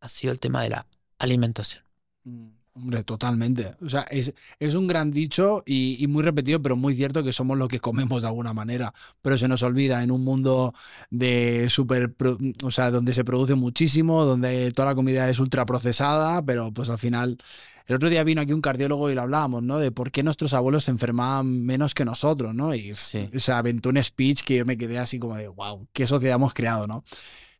ha 0.00 0.08
sido 0.08 0.32
el 0.32 0.40
tema 0.40 0.62
de 0.62 0.70
la 0.70 0.86
alimentación. 1.18 1.82
Mm, 2.24 2.48
hombre, 2.74 3.04
totalmente. 3.04 3.74
O 3.82 3.88
sea, 3.88 4.02
es, 4.02 4.34
es 4.58 4.74
un 4.74 4.86
gran 4.86 5.10
dicho 5.10 5.62
y, 5.66 6.04
muy 6.08 6.22
repetido, 6.22 6.60
pero 6.62 6.76
muy 6.76 6.94
cierto 6.94 7.22
que 7.22 7.32
somos 7.32 7.56
lo 7.56 7.68
que 7.68 7.80
comemos 7.80 8.22
de 8.22 8.28
alguna 8.28 8.52
manera. 8.52 8.92
Pero 9.22 9.38
se 9.38 9.48
nos 9.48 9.62
olvida 9.62 10.02
en 10.02 10.10
un 10.10 10.24
mundo 10.24 10.74
de 11.10 11.68
super, 11.68 12.14
o 12.62 12.70
sea, 12.70 12.90
donde 12.90 13.12
se 13.12 13.24
produce 13.24 13.54
muchísimo, 13.54 14.24
donde 14.24 14.70
toda 14.72 14.88
la 14.88 14.94
comida 14.94 15.28
es 15.28 15.38
ultra 15.38 15.66
procesada, 15.66 16.42
pero 16.42 16.72
pues 16.72 16.88
al 16.88 16.98
final. 16.98 17.38
El 17.86 17.94
otro 17.94 18.10
día 18.10 18.24
vino 18.24 18.40
aquí 18.40 18.52
un 18.52 18.60
cardiólogo 18.60 19.10
y 19.10 19.14
lo 19.14 19.22
hablábamos, 19.22 19.62
¿no? 19.62 19.78
De 19.78 19.92
por 19.92 20.10
qué 20.10 20.24
nuestros 20.24 20.52
abuelos 20.54 20.82
se 20.82 20.90
enfermaban 20.90 21.64
menos 21.64 21.94
que 21.94 22.04
nosotros, 22.04 22.52
¿no? 22.52 22.74
Y 22.74 22.96
se 22.96 23.52
aventó 23.52 23.90
un 23.90 24.02
speech 24.02 24.42
que 24.42 24.56
yo 24.56 24.64
me 24.64 24.76
quedé 24.76 24.98
así 24.98 25.20
como 25.20 25.36
de, 25.36 25.46
wow, 25.46 25.86
qué 25.92 26.04
sociedad 26.08 26.34
hemos 26.34 26.52
creado, 26.52 26.88
¿no? 26.88 27.04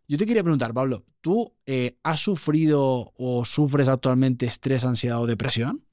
Yo 0.08 0.18
te 0.18 0.26
quería 0.26 0.42
preguntar, 0.42 0.72
Pablo, 0.72 1.04
¿tú 1.20 1.52
eh, 1.66 1.98
has 2.02 2.20
sufrido 2.20 3.12
o 3.16 3.44
sufres 3.44 3.88
actualmente 3.88 4.46
estrés, 4.46 4.84
ansiedad 4.84 5.20
o 5.20 5.26
depresión? 5.26 5.84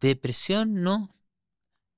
Depresión 0.00 0.82
no, 0.82 1.08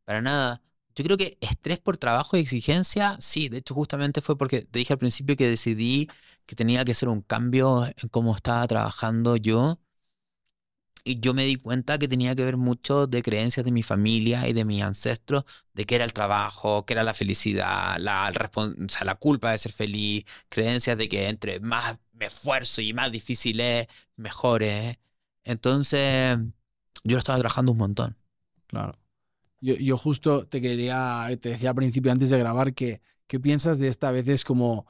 para 0.04 0.20
nada. 0.20 0.62
Yo 0.94 1.04
creo 1.04 1.16
que 1.16 1.38
estrés 1.40 1.78
por 1.78 1.96
trabajo 1.96 2.36
y 2.36 2.40
exigencia, 2.40 3.16
sí. 3.20 3.48
De 3.48 3.58
hecho, 3.58 3.74
justamente 3.74 4.20
fue 4.20 4.36
porque 4.36 4.62
te 4.62 4.80
dije 4.80 4.92
al 4.92 4.98
principio 4.98 5.36
que 5.36 5.48
decidí 5.48 6.08
que 6.44 6.56
tenía 6.56 6.84
que 6.84 6.92
hacer 6.92 7.08
un 7.08 7.22
cambio 7.22 7.86
en 7.86 8.08
cómo 8.10 8.34
estaba 8.34 8.66
trabajando 8.66 9.36
yo 9.36 9.78
y 11.08 11.20
yo 11.20 11.32
me 11.34 11.44
di 11.46 11.56
cuenta 11.56 11.98
que 11.98 12.06
tenía 12.08 12.34
que 12.34 12.44
ver 12.44 12.56
mucho 12.58 13.06
de 13.06 13.22
creencias 13.22 13.64
de 13.64 13.72
mi 13.72 13.82
familia 13.82 14.46
y 14.48 14.52
de 14.52 14.64
mis 14.64 14.82
ancestros, 14.82 15.44
de 15.74 15.86
qué 15.86 15.94
era 15.96 16.04
el 16.04 16.12
trabajo, 16.12 16.84
qué 16.84 16.92
era 16.94 17.02
la 17.02 17.14
felicidad, 17.14 17.96
la, 17.98 18.30
la 19.04 19.14
culpa 19.16 19.50
de 19.52 19.58
ser 19.58 19.72
feliz, 19.72 20.24
creencias 20.48 20.98
de 20.98 21.08
que 21.08 21.28
entre 21.28 21.60
más 21.60 21.98
me 22.12 22.26
esfuerzo 22.26 22.82
y 22.82 22.92
más 22.92 23.10
difícil 23.12 23.60
es, 23.60 23.86
mejor 24.16 24.62
es. 24.62 24.98
Entonces, 25.44 26.38
yo 27.04 27.16
lo 27.16 27.18
estaba 27.18 27.38
trabajando 27.38 27.72
un 27.72 27.78
montón. 27.78 28.16
Claro. 28.66 28.92
Yo, 29.60 29.74
yo 29.76 29.96
justo 29.96 30.46
te 30.46 30.60
quería, 30.60 31.28
te 31.40 31.50
decía 31.50 31.70
al 31.70 31.74
principio 31.76 32.12
antes 32.12 32.30
de 32.30 32.38
grabar 32.38 32.74
que, 32.74 33.00
¿qué 33.26 33.40
piensas 33.40 33.78
de 33.78 33.88
esta 33.88 34.10
vez 34.12 34.44
como 34.44 34.86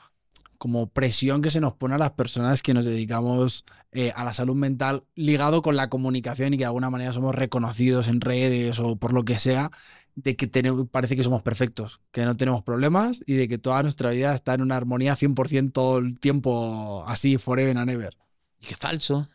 como 0.58 0.88
presión 0.90 1.40
que 1.40 1.50
se 1.50 1.60
nos 1.60 1.74
pone 1.74 1.94
a 1.94 1.98
las 1.98 2.12
personas 2.12 2.62
que 2.62 2.74
nos 2.74 2.84
dedicamos 2.84 3.64
eh, 3.92 4.12
a 4.14 4.24
la 4.24 4.32
salud 4.32 4.56
mental 4.56 5.04
ligado 5.14 5.62
con 5.62 5.76
la 5.76 5.88
comunicación 5.88 6.52
y 6.52 6.56
que 6.58 6.64
de 6.64 6.66
alguna 6.66 6.90
manera 6.90 7.12
somos 7.12 7.34
reconocidos 7.34 8.08
en 8.08 8.20
redes 8.20 8.80
o 8.80 8.96
por 8.96 9.12
lo 9.12 9.24
que 9.24 9.38
sea, 9.38 9.70
de 10.16 10.34
que 10.36 10.48
tenemos, 10.48 10.88
parece 10.90 11.14
que 11.14 11.22
somos 11.22 11.42
perfectos, 11.42 12.00
que 12.10 12.24
no 12.24 12.36
tenemos 12.36 12.62
problemas 12.62 13.22
y 13.24 13.34
de 13.34 13.48
que 13.48 13.58
toda 13.58 13.82
nuestra 13.84 14.10
vida 14.10 14.34
está 14.34 14.54
en 14.54 14.62
una 14.62 14.76
armonía 14.76 15.16
100% 15.16 15.72
todo 15.72 15.98
el 15.98 16.18
tiempo 16.18 17.04
así, 17.06 17.38
forever 17.38 17.78
and 17.78 17.90
ever. 17.90 18.16
Y 18.60 18.66
que 18.66 18.74
falso, 18.74 19.28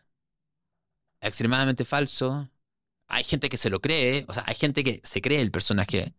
extremadamente 1.22 1.86
falso. 1.86 2.50
Hay 3.08 3.24
gente 3.24 3.48
que 3.48 3.58
se 3.58 3.70
lo 3.70 3.80
cree, 3.80 4.26
o 4.28 4.34
sea, 4.34 4.44
hay 4.45 4.56
gente 4.56 4.84
que 4.84 5.00
se 5.04 5.22
cree 5.22 5.40
el 5.40 5.52
personaje, 5.52 6.14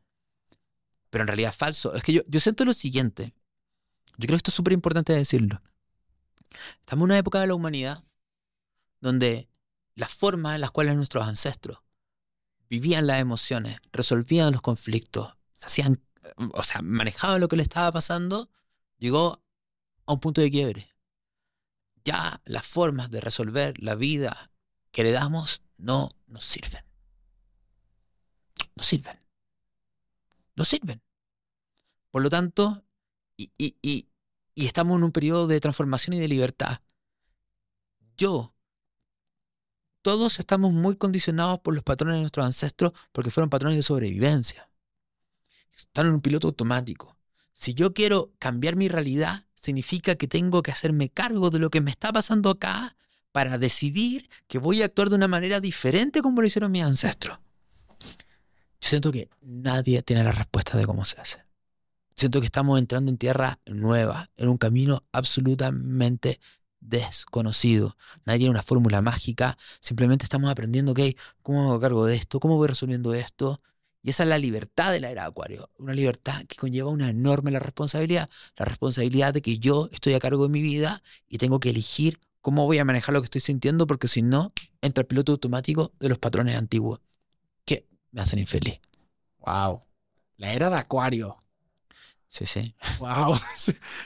pero 1.10 1.22
en 1.22 1.28
realidad 1.28 1.50
es 1.50 1.56
falso. 1.56 1.94
Es 1.94 2.02
que 2.02 2.14
yo, 2.14 2.22
yo 2.26 2.40
siento 2.40 2.64
lo 2.64 2.72
siguiente. 2.72 3.34
Yo 4.16 4.26
creo 4.26 4.36
que 4.36 4.36
esto 4.36 4.50
es 4.50 4.54
súper 4.54 4.72
importante 4.72 5.12
decirlo. 5.12 5.60
Estamos 6.80 7.02
en 7.02 7.10
una 7.10 7.18
época 7.18 7.40
de 7.40 7.46
la 7.46 7.54
humanidad 7.54 8.04
donde 9.00 9.48
las 9.94 10.14
formas 10.14 10.54
en 10.54 10.60
las 10.60 10.70
cuales 10.70 10.96
nuestros 10.96 11.26
ancestros 11.26 11.78
vivían 12.68 13.06
las 13.06 13.20
emociones, 13.20 13.78
resolvían 13.92 14.52
los 14.52 14.62
conflictos, 14.62 15.36
se 15.52 15.66
hacían, 15.66 16.02
o 16.52 16.62
sea, 16.62 16.82
manejaban 16.82 17.40
lo 17.40 17.48
que 17.48 17.56
le 17.56 17.62
estaba 17.62 17.92
pasando, 17.92 18.50
llegó 18.98 19.42
a 20.06 20.12
un 20.12 20.20
punto 20.20 20.40
de 20.40 20.50
quiebre. 20.50 20.94
Ya 22.04 22.40
las 22.44 22.66
formas 22.66 23.10
de 23.10 23.20
resolver 23.20 23.82
la 23.82 23.94
vida 23.94 24.50
que 24.90 25.04
le 25.04 25.12
damos 25.12 25.62
no 25.76 26.10
nos 26.26 26.44
sirven. 26.44 26.84
No 28.74 28.82
sirven. 28.82 29.18
No 30.56 30.64
sirven. 30.64 31.02
Por 32.10 32.22
lo 32.22 32.30
tanto, 32.30 32.84
y, 33.36 34.08
estamos 34.54 34.96
en 34.96 35.04
un 35.04 35.12
periodo 35.12 35.46
de 35.46 35.60
transformación 35.60 36.14
y 36.14 36.20
de 36.20 36.28
libertad. 36.28 36.78
Yo, 38.16 38.54
todos 40.02 40.38
estamos 40.38 40.72
muy 40.72 40.96
condicionados 40.96 41.60
por 41.60 41.74
los 41.74 41.82
patrones 41.82 42.16
de 42.16 42.20
nuestros 42.20 42.46
ancestros 42.46 42.92
porque 43.12 43.30
fueron 43.30 43.50
patrones 43.50 43.76
de 43.76 43.82
sobrevivencia. 43.82 44.68
Están 45.76 46.06
en 46.06 46.14
un 46.14 46.20
piloto 46.20 46.48
automático. 46.48 47.16
Si 47.52 47.74
yo 47.74 47.94
quiero 47.94 48.32
cambiar 48.38 48.76
mi 48.76 48.88
realidad, 48.88 49.46
significa 49.54 50.14
que 50.16 50.28
tengo 50.28 50.62
que 50.62 50.70
hacerme 50.70 51.08
cargo 51.08 51.50
de 51.50 51.58
lo 51.58 51.70
que 51.70 51.80
me 51.80 51.90
está 51.90 52.12
pasando 52.12 52.50
acá 52.50 52.96
para 53.32 53.58
decidir 53.58 54.28
que 54.46 54.58
voy 54.58 54.82
a 54.82 54.84
actuar 54.84 55.08
de 55.08 55.16
una 55.16 55.28
manera 55.28 55.58
diferente 55.58 56.22
como 56.22 56.40
lo 56.40 56.46
hicieron 56.46 56.70
mis 56.70 56.82
ancestros. 56.82 57.38
Yo 58.80 58.88
siento 58.88 59.10
que 59.10 59.28
nadie 59.40 60.02
tiene 60.02 60.22
la 60.22 60.32
respuesta 60.32 60.76
de 60.76 60.86
cómo 60.86 61.04
se 61.04 61.20
hace. 61.20 61.43
Siento 62.16 62.40
que 62.40 62.46
estamos 62.46 62.78
entrando 62.78 63.10
en 63.10 63.18
tierra 63.18 63.60
nueva, 63.66 64.30
en 64.36 64.48
un 64.48 64.56
camino 64.56 65.04
absolutamente 65.12 66.40
desconocido. 66.80 67.96
Nadie 68.24 68.40
tiene 68.40 68.50
una 68.50 68.62
fórmula 68.62 69.02
mágica, 69.02 69.56
simplemente 69.80 70.24
estamos 70.24 70.50
aprendiendo, 70.50 70.92
ok, 70.92 71.00
¿cómo 71.42 71.62
me 71.62 71.68
hago 71.70 71.80
cargo 71.80 72.06
de 72.06 72.16
esto? 72.16 72.40
¿Cómo 72.40 72.56
voy 72.56 72.68
resolviendo 72.68 73.14
esto? 73.14 73.60
Y 74.02 74.10
esa 74.10 74.24
es 74.24 74.28
la 74.28 74.38
libertad 74.38 74.92
de 74.92 75.00
la 75.00 75.10
era 75.10 75.22
de 75.22 75.28
Acuario, 75.28 75.70
una 75.78 75.94
libertad 75.94 76.44
que 76.46 76.56
conlleva 76.56 76.90
una 76.90 77.08
enorme 77.08 77.50
la 77.50 77.58
responsabilidad, 77.58 78.28
la 78.56 78.66
responsabilidad 78.66 79.32
de 79.32 79.40
que 79.40 79.58
yo 79.58 79.88
estoy 79.92 80.12
a 80.12 80.20
cargo 80.20 80.42
de 80.44 80.50
mi 80.50 80.60
vida 80.60 81.02
y 81.26 81.38
tengo 81.38 81.58
que 81.58 81.70
elegir 81.70 82.20
cómo 82.42 82.66
voy 82.66 82.78
a 82.78 82.84
manejar 82.84 83.14
lo 83.14 83.22
que 83.22 83.24
estoy 83.24 83.40
sintiendo, 83.40 83.86
porque 83.86 84.06
si 84.06 84.20
no, 84.20 84.52
entra 84.82 85.00
el 85.00 85.06
piloto 85.06 85.32
automático 85.32 85.94
de 85.98 86.10
los 86.10 86.18
patrones 86.18 86.56
antiguos, 86.56 87.00
que 87.64 87.88
me 88.12 88.20
hacen 88.20 88.38
infeliz. 88.38 88.80
Wow. 89.38 89.82
La 90.36 90.52
era 90.52 90.68
de 90.68 90.76
Acuario. 90.76 91.38
Sí, 92.34 92.46
sí. 92.46 92.74
Wow. 92.98 93.38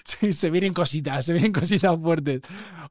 Se, 0.05 0.33
se, 0.35 0.51
vienen 0.51 0.75
cositas, 0.75 1.25
se 1.25 1.33
vienen 1.33 1.51
cositas 1.51 1.99
fuertes. 1.99 2.43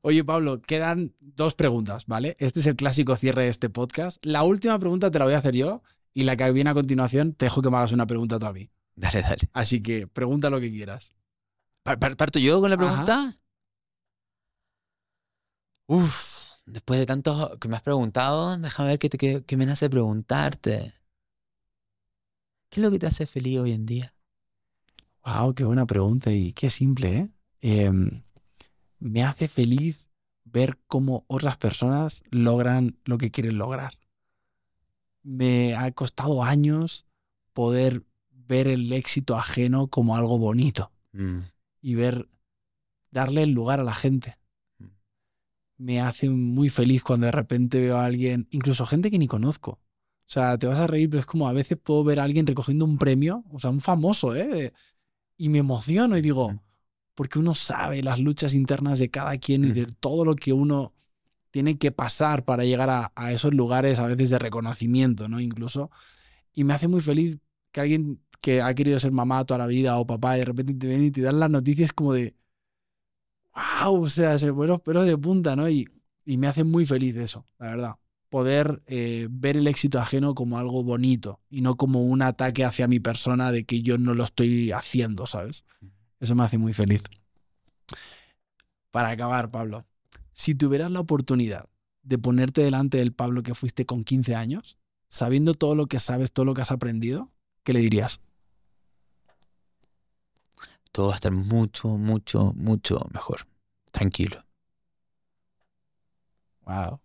Oye, 0.01 0.23
Pablo, 0.23 0.63
quedan 0.63 1.13
dos 1.19 1.53
preguntas, 1.53 2.07
¿vale? 2.07 2.35
Este 2.39 2.59
es 2.59 2.65
el 2.65 2.75
clásico 2.75 3.15
cierre 3.15 3.43
de 3.43 3.49
este 3.49 3.69
podcast. 3.69 4.25
La 4.25 4.41
última 4.41 4.79
pregunta 4.79 5.11
te 5.11 5.19
la 5.19 5.25
voy 5.25 5.35
a 5.35 5.37
hacer 5.37 5.55
yo 5.55 5.83
y 6.11 6.23
la 6.23 6.35
que 6.35 6.51
viene 6.51 6.71
a 6.71 6.73
continuación 6.73 7.33
te 7.33 7.45
dejo 7.45 7.61
que 7.61 7.69
me 7.69 7.77
hagas 7.77 7.91
una 7.91 8.07
pregunta 8.07 8.39
tú 8.39 8.47
a 8.47 8.53
mí. 8.53 8.71
Dale, 8.95 9.21
dale. 9.21 9.47
Así 9.53 9.83
que 9.83 10.07
pregunta 10.07 10.49
lo 10.49 10.59
que 10.59 10.71
quieras. 10.71 11.11
¿Parto 11.83 12.39
yo 12.39 12.59
con 12.59 12.71
la 12.71 12.77
pregunta? 12.77 13.27
Ajá. 13.27 13.39
Uf, 15.85 16.63
después 16.65 16.99
de 16.99 17.05
tanto 17.05 17.59
que 17.59 17.67
me 17.67 17.75
has 17.75 17.83
preguntado, 17.83 18.57
déjame 18.57 18.89
ver 18.89 18.97
qué, 18.97 19.09
qué, 19.09 19.43
qué 19.45 19.55
me 19.55 19.67
nace 19.67 19.87
preguntarte. 19.87 20.95
¿Qué 22.69 22.79
es 22.79 22.83
lo 22.83 22.89
que 22.89 22.97
te 22.97 23.05
hace 23.05 23.27
feliz 23.27 23.59
hoy 23.59 23.73
en 23.73 23.85
día? 23.85 24.16
Wow, 25.27 25.53
qué 25.55 25.65
buena 25.65 25.85
pregunta 25.85 26.31
y 26.31 26.53
qué 26.53 26.69
simple, 26.69 27.17
¿eh? 27.17 27.29
eh 27.59 27.91
me 28.99 29.23
hace 29.23 29.49
feliz 29.49 30.09
ver 30.45 30.79
cómo 30.87 31.25
otras 31.27 31.57
personas 31.57 32.23
logran 32.31 32.97
lo 33.03 33.17
que 33.17 33.29
quieren 33.29 33.57
lograr. 33.57 33.93
Me 35.23 35.75
ha 35.75 35.91
costado 35.91 36.45
años 36.45 37.05
poder 37.51 38.05
ver 38.31 38.69
el 38.69 38.91
éxito 38.93 39.35
ajeno 39.35 39.87
como 39.87 40.15
algo 40.15 40.37
bonito 40.37 40.93
mm. 41.11 41.39
y 41.81 41.95
ver, 41.95 42.29
darle 43.11 43.43
el 43.43 43.51
lugar 43.51 43.81
a 43.81 43.83
la 43.83 43.95
gente. 43.95 44.37
Me 45.75 45.99
hace 45.99 46.29
muy 46.29 46.69
feliz 46.69 47.03
cuando 47.03 47.25
de 47.25 47.33
repente 47.33 47.81
veo 47.81 47.97
a 47.97 48.05
alguien, 48.05 48.47
incluso 48.51 48.85
gente 48.85 49.11
que 49.11 49.19
ni 49.19 49.27
conozco. 49.27 49.71
O 49.71 50.29
sea, 50.29 50.57
te 50.57 50.67
vas 50.67 50.79
a 50.79 50.87
reír, 50.87 51.09
pero 51.09 51.19
es 51.19 51.25
como 51.25 51.49
a 51.49 51.53
veces 51.53 51.77
puedo 51.77 52.05
ver 52.05 52.21
a 52.21 52.23
alguien 52.23 52.47
recogiendo 52.47 52.85
un 52.85 52.97
premio, 52.97 53.43
o 53.51 53.59
sea, 53.59 53.69
un 53.69 53.81
famoso, 53.81 54.33
¿eh? 54.33 54.73
Y 55.37 55.49
me 55.49 55.59
emociono 55.59 56.17
y 56.17 56.21
digo, 56.21 56.59
porque 57.15 57.39
uno 57.39 57.55
sabe 57.55 58.03
las 58.03 58.19
luchas 58.19 58.53
internas 58.53 58.99
de 58.99 59.09
cada 59.09 59.37
quien 59.37 59.65
y 59.65 59.71
de 59.71 59.85
todo 59.85 60.25
lo 60.25 60.35
que 60.35 60.53
uno 60.53 60.93
tiene 61.51 61.77
que 61.77 61.91
pasar 61.91 62.45
para 62.45 62.65
llegar 62.65 62.89
a, 62.89 63.11
a, 63.15 63.31
esos 63.31 63.53
lugares 63.53 63.99
a 63.99 64.07
veces 64.07 64.29
de 64.31 64.39
reconocimiento, 64.39 65.27
¿no? 65.27 65.39
Incluso. 65.39 65.91
Y 66.53 66.63
me 66.63 66.73
hace 66.73 66.87
muy 66.87 67.01
feliz 67.01 67.37
que 67.71 67.81
alguien 67.81 68.21
que 68.41 68.61
ha 68.61 68.73
querido 68.75 68.99
ser 68.99 69.11
mamá 69.11 69.45
toda 69.45 69.59
la 69.59 69.67
vida 69.67 69.97
o 69.97 70.07
papá 70.07 70.37
y 70.37 70.39
de 70.39 70.45
repente 70.45 70.73
te 70.73 70.87
ven 70.87 71.03
y 71.03 71.11
te 71.11 71.21
dan 71.21 71.39
las 71.39 71.49
noticias 71.49 71.91
como 71.93 72.13
de, 72.13 72.35
wow, 73.53 74.03
o 74.03 74.09
sea, 74.09 74.37
se 74.39 74.53
ponen 74.53 74.69
los 74.69 74.81
pelos 74.81 75.05
de 75.05 75.17
punta, 75.17 75.55
¿no? 75.55 75.69
Y, 75.69 75.87
y 76.25 76.37
me 76.37 76.47
hace 76.47 76.63
muy 76.63 76.85
feliz 76.85 77.15
eso, 77.17 77.45
la 77.59 77.69
verdad. 77.71 77.95
Poder 78.29 78.83
eh, 78.87 79.27
ver 79.29 79.55
el 79.57 79.67
éxito 79.67 79.99
ajeno 79.99 80.35
como 80.35 80.57
algo 80.57 80.83
bonito 80.83 81.39
y 81.49 81.61
no 81.61 81.75
como 81.75 82.01
un 82.03 82.21
ataque 82.21 82.65
hacia 82.65 82.87
mi 82.87 82.99
persona 82.99 83.51
de 83.51 83.65
que 83.65 83.81
yo 83.81 83.97
no 83.97 84.13
lo 84.13 84.23
estoy 84.23 84.71
haciendo, 84.71 85.27
¿sabes? 85.27 85.65
Eso 86.19 86.35
me 86.35 86.43
hace 86.43 86.57
muy 86.57 86.73
feliz. 86.73 87.03
Para 88.91 89.09
acabar, 89.09 89.51
Pablo, 89.51 89.85
si 90.33 90.55
tuvieras 90.55 90.91
la 90.91 90.99
oportunidad 90.99 91.69
de 92.03 92.17
ponerte 92.17 92.61
delante 92.61 92.97
del 92.97 93.13
Pablo 93.13 93.43
que 93.43 93.55
fuiste 93.55 93.85
con 93.85 94.03
15 94.03 94.35
años, 94.35 94.77
sabiendo 95.07 95.53
todo 95.53 95.75
lo 95.75 95.87
que 95.87 95.99
sabes, 95.99 96.31
todo 96.31 96.45
lo 96.45 96.53
que 96.53 96.61
has 96.61 96.71
aprendido, 96.71 97.29
¿qué 97.63 97.73
le 97.73 97.79
dirías? 97.79 98.21
Todo 100.91 101.07
va 101.07 101.13
a 101.13 101.15
estar 101.15 101.31
mucho, 101.31 101.97
mucho, 101.97 102.53
mucho 102.55 102.99
mejor. 103.13 103.47
Tranquilo. 103.91 104.43
Wow. 106.65 106.99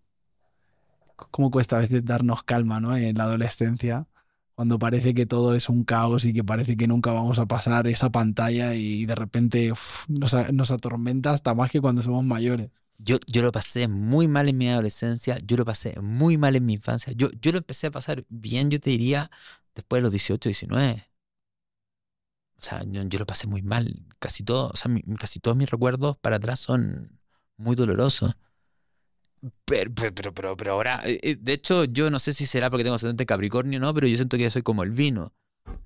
¿Cómo 1.33 1.51
cuesta 1.51 1.77
a 1.79 1.81
veces 1.81 2.05
darnos 2.05 2.45
calma, 2.45 2.81
¿no? 2.81 2.97
En 2.97 3.17
la 3.19 3.25
adolescencia 3.25 4.07
cuando 4.55 4.79
parece 4.79 5.15
que 5.15 5.27
todo 5.27 5.55
es 5.55 5.69
un 5.69 5.85
caos 5.85 6.25
y 6.25 6.33
que 6.33 6.45
parece 6.45 6.77
que 6.77 6.87
nunca 6.87 7.13
vamos 7.13 7.39
a 7.39 7.47
pasar 7.47 7.87
esa 7.89 8.11
pantalla 8.11 8.75
y 8.75 9.07
de 9.07 9.15
repente 9.15 9.73
nos, 10.09 10.35
atormenta 10.71 11.31
hasta 11.33 11.55
más 11.55 11.71
que 11.71 11.81
cuando 11.81 12.03
somos 12.03 12.25
mayores. 12.25 12.71
Yo, 12.99 13.19
yo 13.27 13.43
lo 13.43 13.51
pasé 13.53 13.89
muy 13.89 14.29
mal 14.29 14.49
en 14.49 14.59
mi 14.59 14.69
adolescencia, 14.69 15.39
yo 15.45 15.57
lo 15.57 15.65
pasé 15.65 15.99
muy 16.01 16.37
mal 16.39 16.55
en 16.57 16.67
mi 16.67 16.75
infancia, 16.75 17.13
yo, 17.17 17.31
yo 17.41 17.51
lo 17.53 17.59
empecé 17.59 17.89
a 17.89 17.91
pasar 17.91 18.25
bien, 18.29 18.71
yo 18.71 18.79
te 18.81 18.91
diría, 18.91 19.31
después 19.75 19.99
de 19.99 20.03
los 20.03 20.13
18, 20.13 20.49
19. 20.49 21.09
O 22.57 22.61
sea, 22.65 22.85
yo, 22.87 23.19
lo 23.19 23.27
pasé 23.27 23.49
muy 23.49 23.63
mal, 23.63 24.07
casi, 24.21 24.45
todo, 24.45 24.71
o 24.73 24.77
sea, 24.77 24.91
casi 25.19 25.41
todos 25.41 25.57
mis 25.57 25.69
recuerdos 25.71 26.17
para 26.19 26.37
atrás 26.37 26.61
son 26.61 27.19
muy 27.57 27.75
dolorosos. 27.75 28.37
Pero, 29.65 29.91
pero, 29.95 30.33
pero, 30.33 30.57
pero, 30.57 30.73
ahora, 30.73 31.01
eh, 31.05 31.37
de 31.41 31.53
hecho, 31.53 31.85
yo 31.85 32.11
no 32.11 32.19
sé 32.21 32.33
si 32.33 32.47
será 32.47 32.71
porque 32.71 32.85
tengo 32.85 32.95
ascendente 32.95 33.27
Capricornio, 33.27 33.81
¿no? 33.81 33.93
Pero 33.93 34.07
yo 34.07 34.17
siento 34.17 34.37
que 34.37 34.51
soy 34.51 34.63
como 34.63 34.85
el 34.85 34.91
vino. 34.93 35.33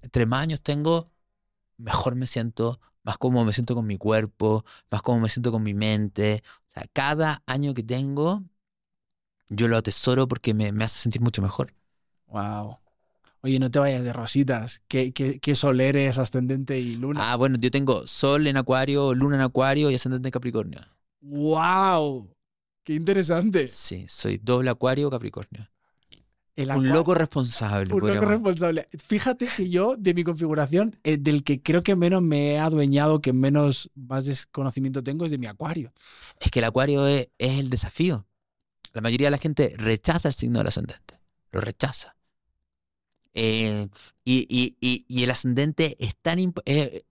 Entre 0.03 0.27
más 0.27 0.43
años 0.43 0.63
tengo, 0.63 1.07
mejor 1.79 2.17
me 2.17 2.27
siento, 2.27 2.81
más 3.03 3.17
cómodo 3.19 3.45
me 3.47 3.53
siento 3.53 3.75
con 3.75 3.87
mi 3.87 3.97
cuerpo, 3.97 4.65
más 4.91 5.03
cómodo 5.03 5.23
me 5.23 5.29
siento 5.31 5.53
con 5.53 5.63
mi 5.63 5.73
mente. 5.73 6.43
O 6.67 6.71
sea, 6.71 6.87
cada 6.93 7.43
año 7.47 7.73
que 7.73 7.83
tengo, 7.83 8.45
yo 9.49 9.69
lo 9.69 9.79
atesoro 9.79 10.29
porque 10.29 10.53
me, 10.53 10.73
me 10.73 10.85
hace 10.85 10.99
sentir 10.99 11.23
mucho 11.23 11.41
mejor. 11.41 11.73
Wow. 12.27 12.79
Oye, 13.43 13.59
no 13.59 13.71
te 13.71 13.79
vayas 13.79 14.05
de 14.05 14.13
rositas. 14.13 14.83
¿Qué, 14.89 15.13
qué, 15.13 15.39
qué 15.39 15.55
sol 15.55 15.81
eres, 15.81 16.19
ascendente 16.19 16.79
y 16.79 16.97
luna? 16.97 17.33
Ah, 17.33 17.37
bueno, 17.37 17.57
yo 17.59 17.71
tengo 17.71 18.07
sol 18.07 18.47
en 18.49 18.57
acuario, 18.57 19.15
luna 19.15 19.37
en 19.37 19.43
acuario 19.43 19.91
y 19.91 19.95
ascendente 19.95 20.29
en 20.29 20.33
Capricornio. 20.33 20.81
¡Wow! 21.21 22.36
Qué 22.87 22.95
interesante. 22.95 23.67
Sí, 23.67 24.07
soy 24.09 24.39
doble 24.39 24.71
acuario 24.71 25.11
Capricornio. 25.11 25.69
El 26.55 26.71
un 26.71 26.89
loco 26.89 27.17
responsable. 27.17 27.93
Un 27.93 28.07
loco 28.07 28.25
responsable. 28.25 28.87
Fíjate 29.05 29.49
que 29.49 29.69
yo, 29.69 29.97
de 29.97 30.15
mi 30.15 30.23
configuración, 30.23 30.97
eh, 31.03 31.17
del 31.17 31.43
que 31.43 31.61
creo 31.61 31.83
que 31.83 31.97
menos 31.97 32.23
me 32.23 32.53
he 32.53 32.59
adueñado, 32.61 33.21
que 33.21 33.33
menos 33.33 33.91
más 33.97 34.27
desconocimiento 34.27 35.03
tengo, 35.03 35.25
es 35.25 35.33
de 35.33 35.39
mi 35.39 35.47
acuario. 35.47 35.93
Es 36.39 36.53
que 36.53 36.61
el 36.61 36.67
acuario 36.67 37.09
es, 37.09 37.29
es 37.39 37.59
el 37.59 37.71
desafío. 37.71 38.25
La 38.93 39.01
mayoría 39.01 39.27
de 39.27 39.33
la 39.33 39.39
gente 39.39 39.75
rechaza 39.77 40.29
el 40.29 40.35
signo 40.35 40.61
del 40.61 40.69
ascendente. 40.69 41.19
Lo 41.51 41.61
rechaza. 41.61 42.15
Eh, 43.35 43.89
y, 44.25 44.47
y, 44.49 44.77
y, 44.81 45.05
y, 45.09 45.25
el 45.25 45.31
ascendente 45.33 45.97
es 45.99 46.15
tan 46.23 46.39
eh, 46.65 47.05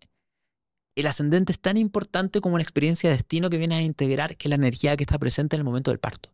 el 0.96 1.08
ascendente 1.08 1.52
es 1.52 1.60
tan 1.60 1.78
importante 1.78 2.42
como 2.42 2.58
la 2.58 2.64
experiencia 2.64 3.10
de 3.10 3.18
destino 3.18 3.50
que 3.50 3.58
vienes 3.58 3.80
a 3.80 3.82
integrar, 3.82 4.38
que 4.38 4.48
es 4.48 4.50
la 4.50 4.56
energía 4.56 4.96
que 4.98 5.04
está 5.04 5.20
presente 5.20 5.56
en 5.56 5.60
el 5.62 5.66
momento 5.66 5.92
del 5.92 6.00
parto. 6.00 6.34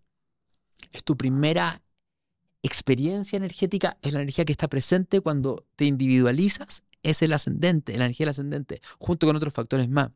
Es 0.92 1.04
tu 1.04 1.18
primera 1.18 1.82
experiencia 2.64 3.38
energética, 3.38 3.98
es 4.02 4.14
la 4.14 4.20
energía 4.20 4.46
que 4.46 4.52
está 4.52 4.68
presente 4.68 5.22
cuando 5.22 5.66
te 5.76 5.86
individualizas 5.86 6.84
es 7.04 7.22
el 7.22 7.34
ascendente, 7.34 7.98
la 7.98 8.06
energía 8.06 8.26
del 8.26 8.32
ascendente, 8.32 8.82
junto 9.00 9.28
con 9.28 9.36
otros 9.36 9.54
factores 9.54 9.90
más. 9.90 10.12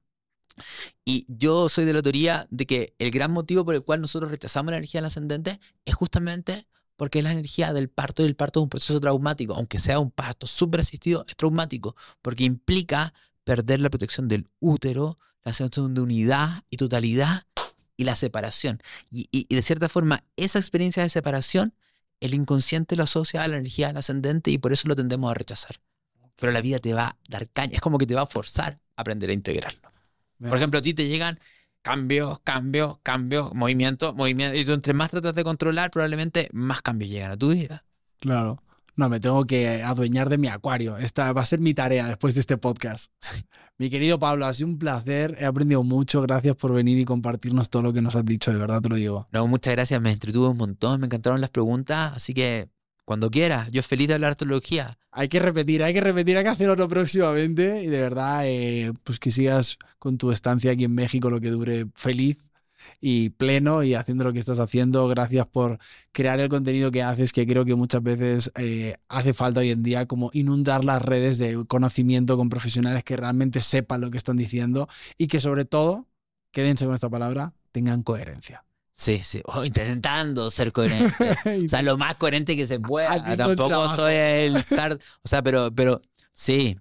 Y 1.03 1.25
yo 1.27 1.67
soy 1.67 1.85
de 1.85 1.93
la 1.93 2.01
teoría 2.01 2.47
de 2.49 2.65
que 2.65 2.95
el 2.99 3.11
gran 3.11 3.31
motivo 3.31 3.65
por 3.65 3.75
el 3.75 3.83
cual 3.83 4.01
nosotros 4.01 4.31
rechazamos 4.31 4.71
la 4.71 4.77
energía 4.77 4.99
del 4.99 5.07
ascendente 5.07 5.59
es 5.83 5.95
justamente 5.95 6.67
porque 6.95 7.19
es 7.19 7.23
la 7.25 7.31
energía 7.31 7.73
del 7.73 7.89
parto 7.89 8.23
y 8.23 8.25
el 8.25 8.35
parto 8.35 8.59
es 8.59 8.63
un 8.63 8.69
proceso 8.69 9.01
traumático. 9.01 9.53
Aunque 9.53 9.79
sea 9.79 9.99
un 9.99 10.11
parto 10.11 10.47
súper 10.47 10.79
asistido, 10.79 11.25
es 11.27 11.35
traumático 11.35 11.95
porque 12.21 12.45
implica 12.45 13.13
perder 13.45 13.79
la 13.79 13.89
protección 13.89 14.27
del 14.27 14.49
útero, 14.59 15.17
la 15.43 15.53
sensación 15.53 15.93
de 15.93 16.01
unidad 16.01 16.63
y 16.69 16.75
totalidad 16.75 17.43
y 17.95 18.03
la 18.03 18.15
separación. 18.15 18.81
Y, 19.09 19.29
y, 19.31 19.53
de 19.53 19.61
cierta 19.61 19.87
forma, 19.87 20.23
esa 20.35 20.59
experiencia 20.59 21.03
de 21.03 21.09
separación, 21.09 21.73
el 22.19 22.33
inconsciente 22.33 22.97
lo 22.97 23.03
asocia 23.03 23.43
a 23.43 23.47
la 23.47 23.57
energía 23.57 23.87
del 23.87 23.97
ascendente 23.97 24.51
y 24.51 24.57
por 24.57 24.73
eso 24.73 24.89
lo 24.89 24.95
tendemos 24.95 25.31
a 25.31 25.35
rechazar. 25.35 25.77
Pero 26.35 26.51
la 26.51 26.59
vida 26.59 26.79
te 26.79 26.93
va 26.93 27.07
a 27.07 27.17
dar 27.29 27.47
caña, 27.47 27.75
es 27.75 27.81
como 27.81 27.97
que 27.97 28.05
te 28.05 28.15
va 28.15 28.23
a 28.23 28.25
forzar 28.25 28.79
a 28.97 29.01
aprender 29.01 29.29
a 29.29 29.33
integrarlo. 29.33 29.89
Por 30.39 30.57
ejemplo, 30.57 30.79
a 30.79 30.81
ti 30.81 30.93
te 30.93 31.07
llegan 31.07 31.39
cambios, 31.81 32.39
cambios, 32.39 32.97
cambios, 33.03 33.53
movimiento, 33.53 34.13
movimiento. 34.13 34.57
Y 34.57 34.65
tú 34.65 34.73
entre 34.73 34.93
más 34.93 35.11
tratas 35.11 35.33
de 35.35 35.43
controlar, 35.43 35.91
probablemente 35.91 36.49
más 36.51 36.81
cambios 36.81 37.11
llegan 37.11 37.31
a 37.31 37.37
tu 37.37 37.51
vida. 37.51 37.85
Claro. 38.19 38.61
No, 38.97 39.09
me 39.09 39.19
tengo 39.19 39.43
que 39.45 39.83
adueñar 39.83 40.29
de 40.29 40.37
mi 40.37 40.47
acuario. 40.47 40.97
Esta 40.97 41.33
va 41.33 41.41
a 41.41 41.45
ser 41.45 41.59
mi 41.59 41.73
tarea 41.73 42.07
después 42.07 42.33
de 42.35 42.39
este 42.39 42.57
podcast. 42.57 43.11
Mi 43.77 43.89
querido 43.89 44.17
Pablo, 44.17 44.45
ha 44.45 44.53
sido 44.53 44.69
un 44.69 44.79
placer. 44.79 45.35
He 45.37 45.43
aprendido 45.43 45.83
mucho. 45.83 46.21
Gracias 46.21 46.55
por 46.55 46.71
venir 46.71 46.97
y 46.97 47.03
compartirnos 47.03 47.69
todo 47.69 47.81
lo 47.81 47.91
que 47.91 48.01
nos 48.01 48.15
has 48.15 48.23
dicho. 48.23 48.53
De 48.53 48.57
verdad 48.57 48.81
te 48.81 48.87
lo 48.87 48.95
digo. 48.95 49.25
No, 49.33 49.47
muchas 49.47 49.73
gracias. 49.73 49.99
Me 49.99 50.13
entretuve 50.13 50.47
un 50.47 50.55
montón. 50.55 51.01
Me 51.01 51.07
encantaron 51.07 51.41
las 51.41 51.49
preguntas. 51.49 52.15
Así 52.15 52.33
que 52.33 52.69
cuando 53.03 53.29
quieras, 53.29 53.69
yo 53.71 53.83
feliz 53.83 54.07
de 54.07 54.13
hablar 54.13 54.31
astrología. 54.31 54.97
Hay 55.11 55.27
que 55.27 55.39
repetir, 55.39 55.83
hay 55.83 55.93
que 55.93 55.99
repetir, 56.01 56.37
hay 56.37 56.43
que 56.43 56.49
hacer 56.49 56.69
otro 56.69 56.87
próximamente 56.87 57.83
y 57.83 57.87
de 57.87 58.01
verdad, 58.01 58.47
eh, 58.47 58.93
pues 59.03 59.19
que 59.19 59.29
sigas 59.29 59.77
con 59.99 60.17
tu 60.17 60.31
estancia 60.31 60.71
aquí 60.71 60.85
en 60.85 60.93
México 60.93 61.29
lo 61.29 61.39
que 61.41 61.51
dure 61.51 61.87
feliz 61.95 62.44
y 62.99 63.29
pleno 63.29 63.83
y 63.83 63.93
haciendo 63.93 64.23
lo 64.23 64.33
que 64.33 64.39
estás 64.39 64.59
haciendo. 64.59 65.07
Gracias 65.07 65.47
por 65.47 65.79
crear 66.11 66.39
el 66.39 66.49
contenido 66.49 66.91
que 66.91 67.03
haces, 67.03 67.31
que 67.31 67.45
creo 67.45 67.65
que 67.65 67.75
muchas 67.75 68.03
veces 68.03 68.51
eh, 68.57 68.97
hace 69.07 69.33
falta 69.33 69.61
hoy 69.61 69.71
en 69.71 69.83
día, 69.83 70.05
como 70.05 70.29
inundar 70.33 70.83
las 70.83 71.01
redes 71.01 71.37
de 71.37 71.65
conocimiento 71.67 72.37
con 72.37 72.49
profesionales 72.49 73.03
que 73.03 73.17
realmente 73.17 73.61
sepan 73.61 74.01
lo 74.01 74.11
que 74.11 74.17
están 74.17 74.37
diciendo 74.37 74.87
y 75.17 75.27
que 75.27 75.39
sobre 75.39 75.65
todo, 75.65 76.07
quédense 76.51 76.85
con 76.85 76.95
esta 76.95 77.09
palabra, 77.09 77.53
tengan 77.71 78.03
coherencia. 78.03 78.65
Sí, 78.97 79.19
sí, 79.19 79.41
intentando 79.65 80.49
ser 80.49 80.71
coherente. 80.71 81.13
o 81.65 81.69
sea, 81.69 81.81
lo 81.81 81.97
más 81.97 82.15
coherente 82.15 82.55
que 82.55 82.65
se 82.65 82.79
pueda. 82.79 83.35
Tampoco 83.35 83.89
soy 83.89 84.13
el 84.13 84.63
zar. 84.63 84.97
O 85.21 85.27
sea, 85.27 85.43
pero, 85.43 85.69
pero 85.75 86.01
sí, 86.31 86.77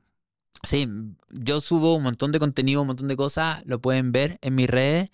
sí, 0.62 0.88
yo 1.30 1.60
subo 1.60 1.96
un 1.96 2.04
montón 2.04 2.30
de 2.30 2.38
contenido, 2.38 2.82
un 2.82 2.86
montón 2.86 3.08
de 3.08 3.16
cosas, 3.16 3.62
lo 3.66 3.80
pueden 3.80 4.12
ver 4.12 4.38
en 4.42 4.54
mis 4.54 4.70
redes. 4.70 5.10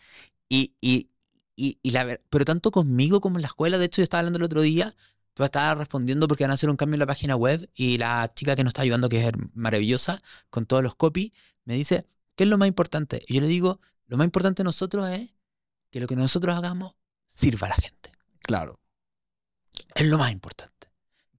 Y, 0.50 0.74
y, 0.82 1.08
y, 1.56 1.78
y 1.80 1.90
la 1.92 2.20
pero 2.28 2.44
tanto 2.44 2.70
conmigo 2.70 3.22
como 3.22 3.38
en 3.38 3.42
la 3.42 3.48
escuela, 3.48 3.78
de 3.78 3.86
hecho, 3.86 4.02
yo 4.02 4.04
estaba 4.04 4.18
hablando 4.18 4.36
el 4.36 4.42
otro 4.42 4.60
día, 4.60 4.94
tú 5.32 5.44
estabas 5.44 5.78
respondiendo 5.78 6.28
porque 6.28 6.44
van 6.44 6.50
a 6.50 6.54
hacer 6.54 6.68
un 6.68 6.76
cambio 6.76 6.96
en 6.96 7.00
la 7.00 7.06
página 7.06 7.36
web 7.36 7.70
y 7.74 7.96
la 7.96 8.30
chica 8.34 8.56
que 8.56 8.64
nos 8.64 8.72
está 8.72 8.82
ayudando, 8.82 9.08
que 9.08 9.28
es 9.28 9.32
maravillosa, 9.54 10.20
con 10.50 10.66
todos 10.66 10.82
los 10.82 10.94
copies, 10.96 11.30
me 11.64 11.74
dice, 11.74 12.04
¿qué 12.34 12.44
es 12.44 12.50
lo 12.50 12.58
más 12.58 12.68
importante? 12.68 13.22
Y 13.26 13.34
yo 13.34 13.40
le 13.40 13.46
digo, 13.46 13.80
lo 14.06 14.16
más 14.16 14.24
importante 14.24 14.62
de 14.62 14.64
nosotros 14.64 15.08
es 15.08 15.32
que 15.90 16.00
lo 16.00 16.06
que 16.06 16.16
nosotros 16.16 16.56
hagamos 16.56 16.94
sirva 17.26 17.68
a 17.68 17.70
la 17.70 17.76
gente. 17.76 18.10
Claro. 18.42 18.80
Es 19.94 20.06
lo 20.06 20.18
más 20.18 20.32
importante. 20.32 20.88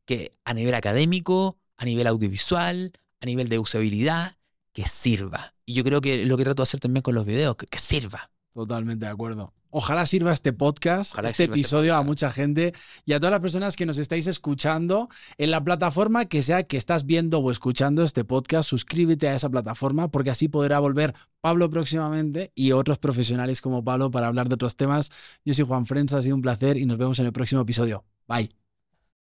Que 0.06 0.34
a 0.46 0.54
nivel 0.54 0.74
académico, 0.74 1.58
a 1.78 1.86
nivel 1.86 2.08
audiovisual, 2.08 2.94
a 3.20 3.26
nivel 3.26 3.50
de 3.50 3.60
usabilidad, 3.60 4.38
que 4.74 4.88
sirva. 4.88 5.54
Y 5.66 5.74
yo 5.74 5.84
creo 5.84 6.02
que 6.02 6.26
lo 6.26 6.38
que 6.38 6.44
trato 6.44 6.62
de 6.62 6.64
hacer 6.64 6.80
también 6.80 7.04
con 7.04 7.14
los 7.14 7.26
videos, 7.26 7.56
que, 7.56 7.66
que 7.66 7.78
sirva. 7.78 8.31
Totalmente 8.54 9.06
de 9.06 9.12
acuerdo. 9.12 9.54
Ojalá 9.74 10.06
sirva 10.06 10.34
este 10.34 10.52
podcast, 10.52 11.16
este, 11.16 11.28
este 11.28 11.44
episodio 11.46 11.96
a 11.96 12.04
mucha 12.04 12.30
gente 12.30 12.74
y 13.06 13.14
a 13.14 13.20
todas 13.20 13.32
las 13.32 13.40
personas 13.40 13.78
que 13.78 13.86
nos 13.86 13.98
estáis 13.98 14.28
escuchando 14.28 15.08
en 15.38 15.50
la 15.50 15.64
plataforma 15.64 16.26
que 16.26 16.44
sea 16.44 16.64
que 16.64 16.76
estás 16.76 17.06
viendo 17.06 17.40
o 17.40 17.52
escuchando 17.52 18.04
este 18.04 18.26
podcast. 18.26 18.70
Suscríbete 18.70 19.30
a 19.30 19.36
esa 19.36 19.50
plataforma 19.50 20.10
porque 20.10 20.30
así 20.30 20.50
podrá 20.50 20.80
volver 20.80 21.14
Pablo 21.40 21.70
próximamente 21.70 22.52
y 22.54 22.74
otros 22.74 23.00
profesionales 23.00 23.62
como 23.62 23.82
Pablo 23.82 24.12
para 24.12 24.28
hablar 24.28 24.50
de 24.50 24.56
otros 24.56 24.76
temas. 24.76 25.10
Yo 25.46 25.54
soy 25.54 25.66
Juan 25.66 25.86
Frenza, 25.86 26.18
ha 26.18 26.22
sido 26.22 26.36
un 26.36 26.42
placer 26.42 26.76
y 26.76 26.86
nos 26.86 26.98
vemos 26.98 27.20
en 27.20 27.28
el 27.28 27.34
próximo 27.34 27.62
episodio. 27.62 28.04
Bye. 28.28 28.61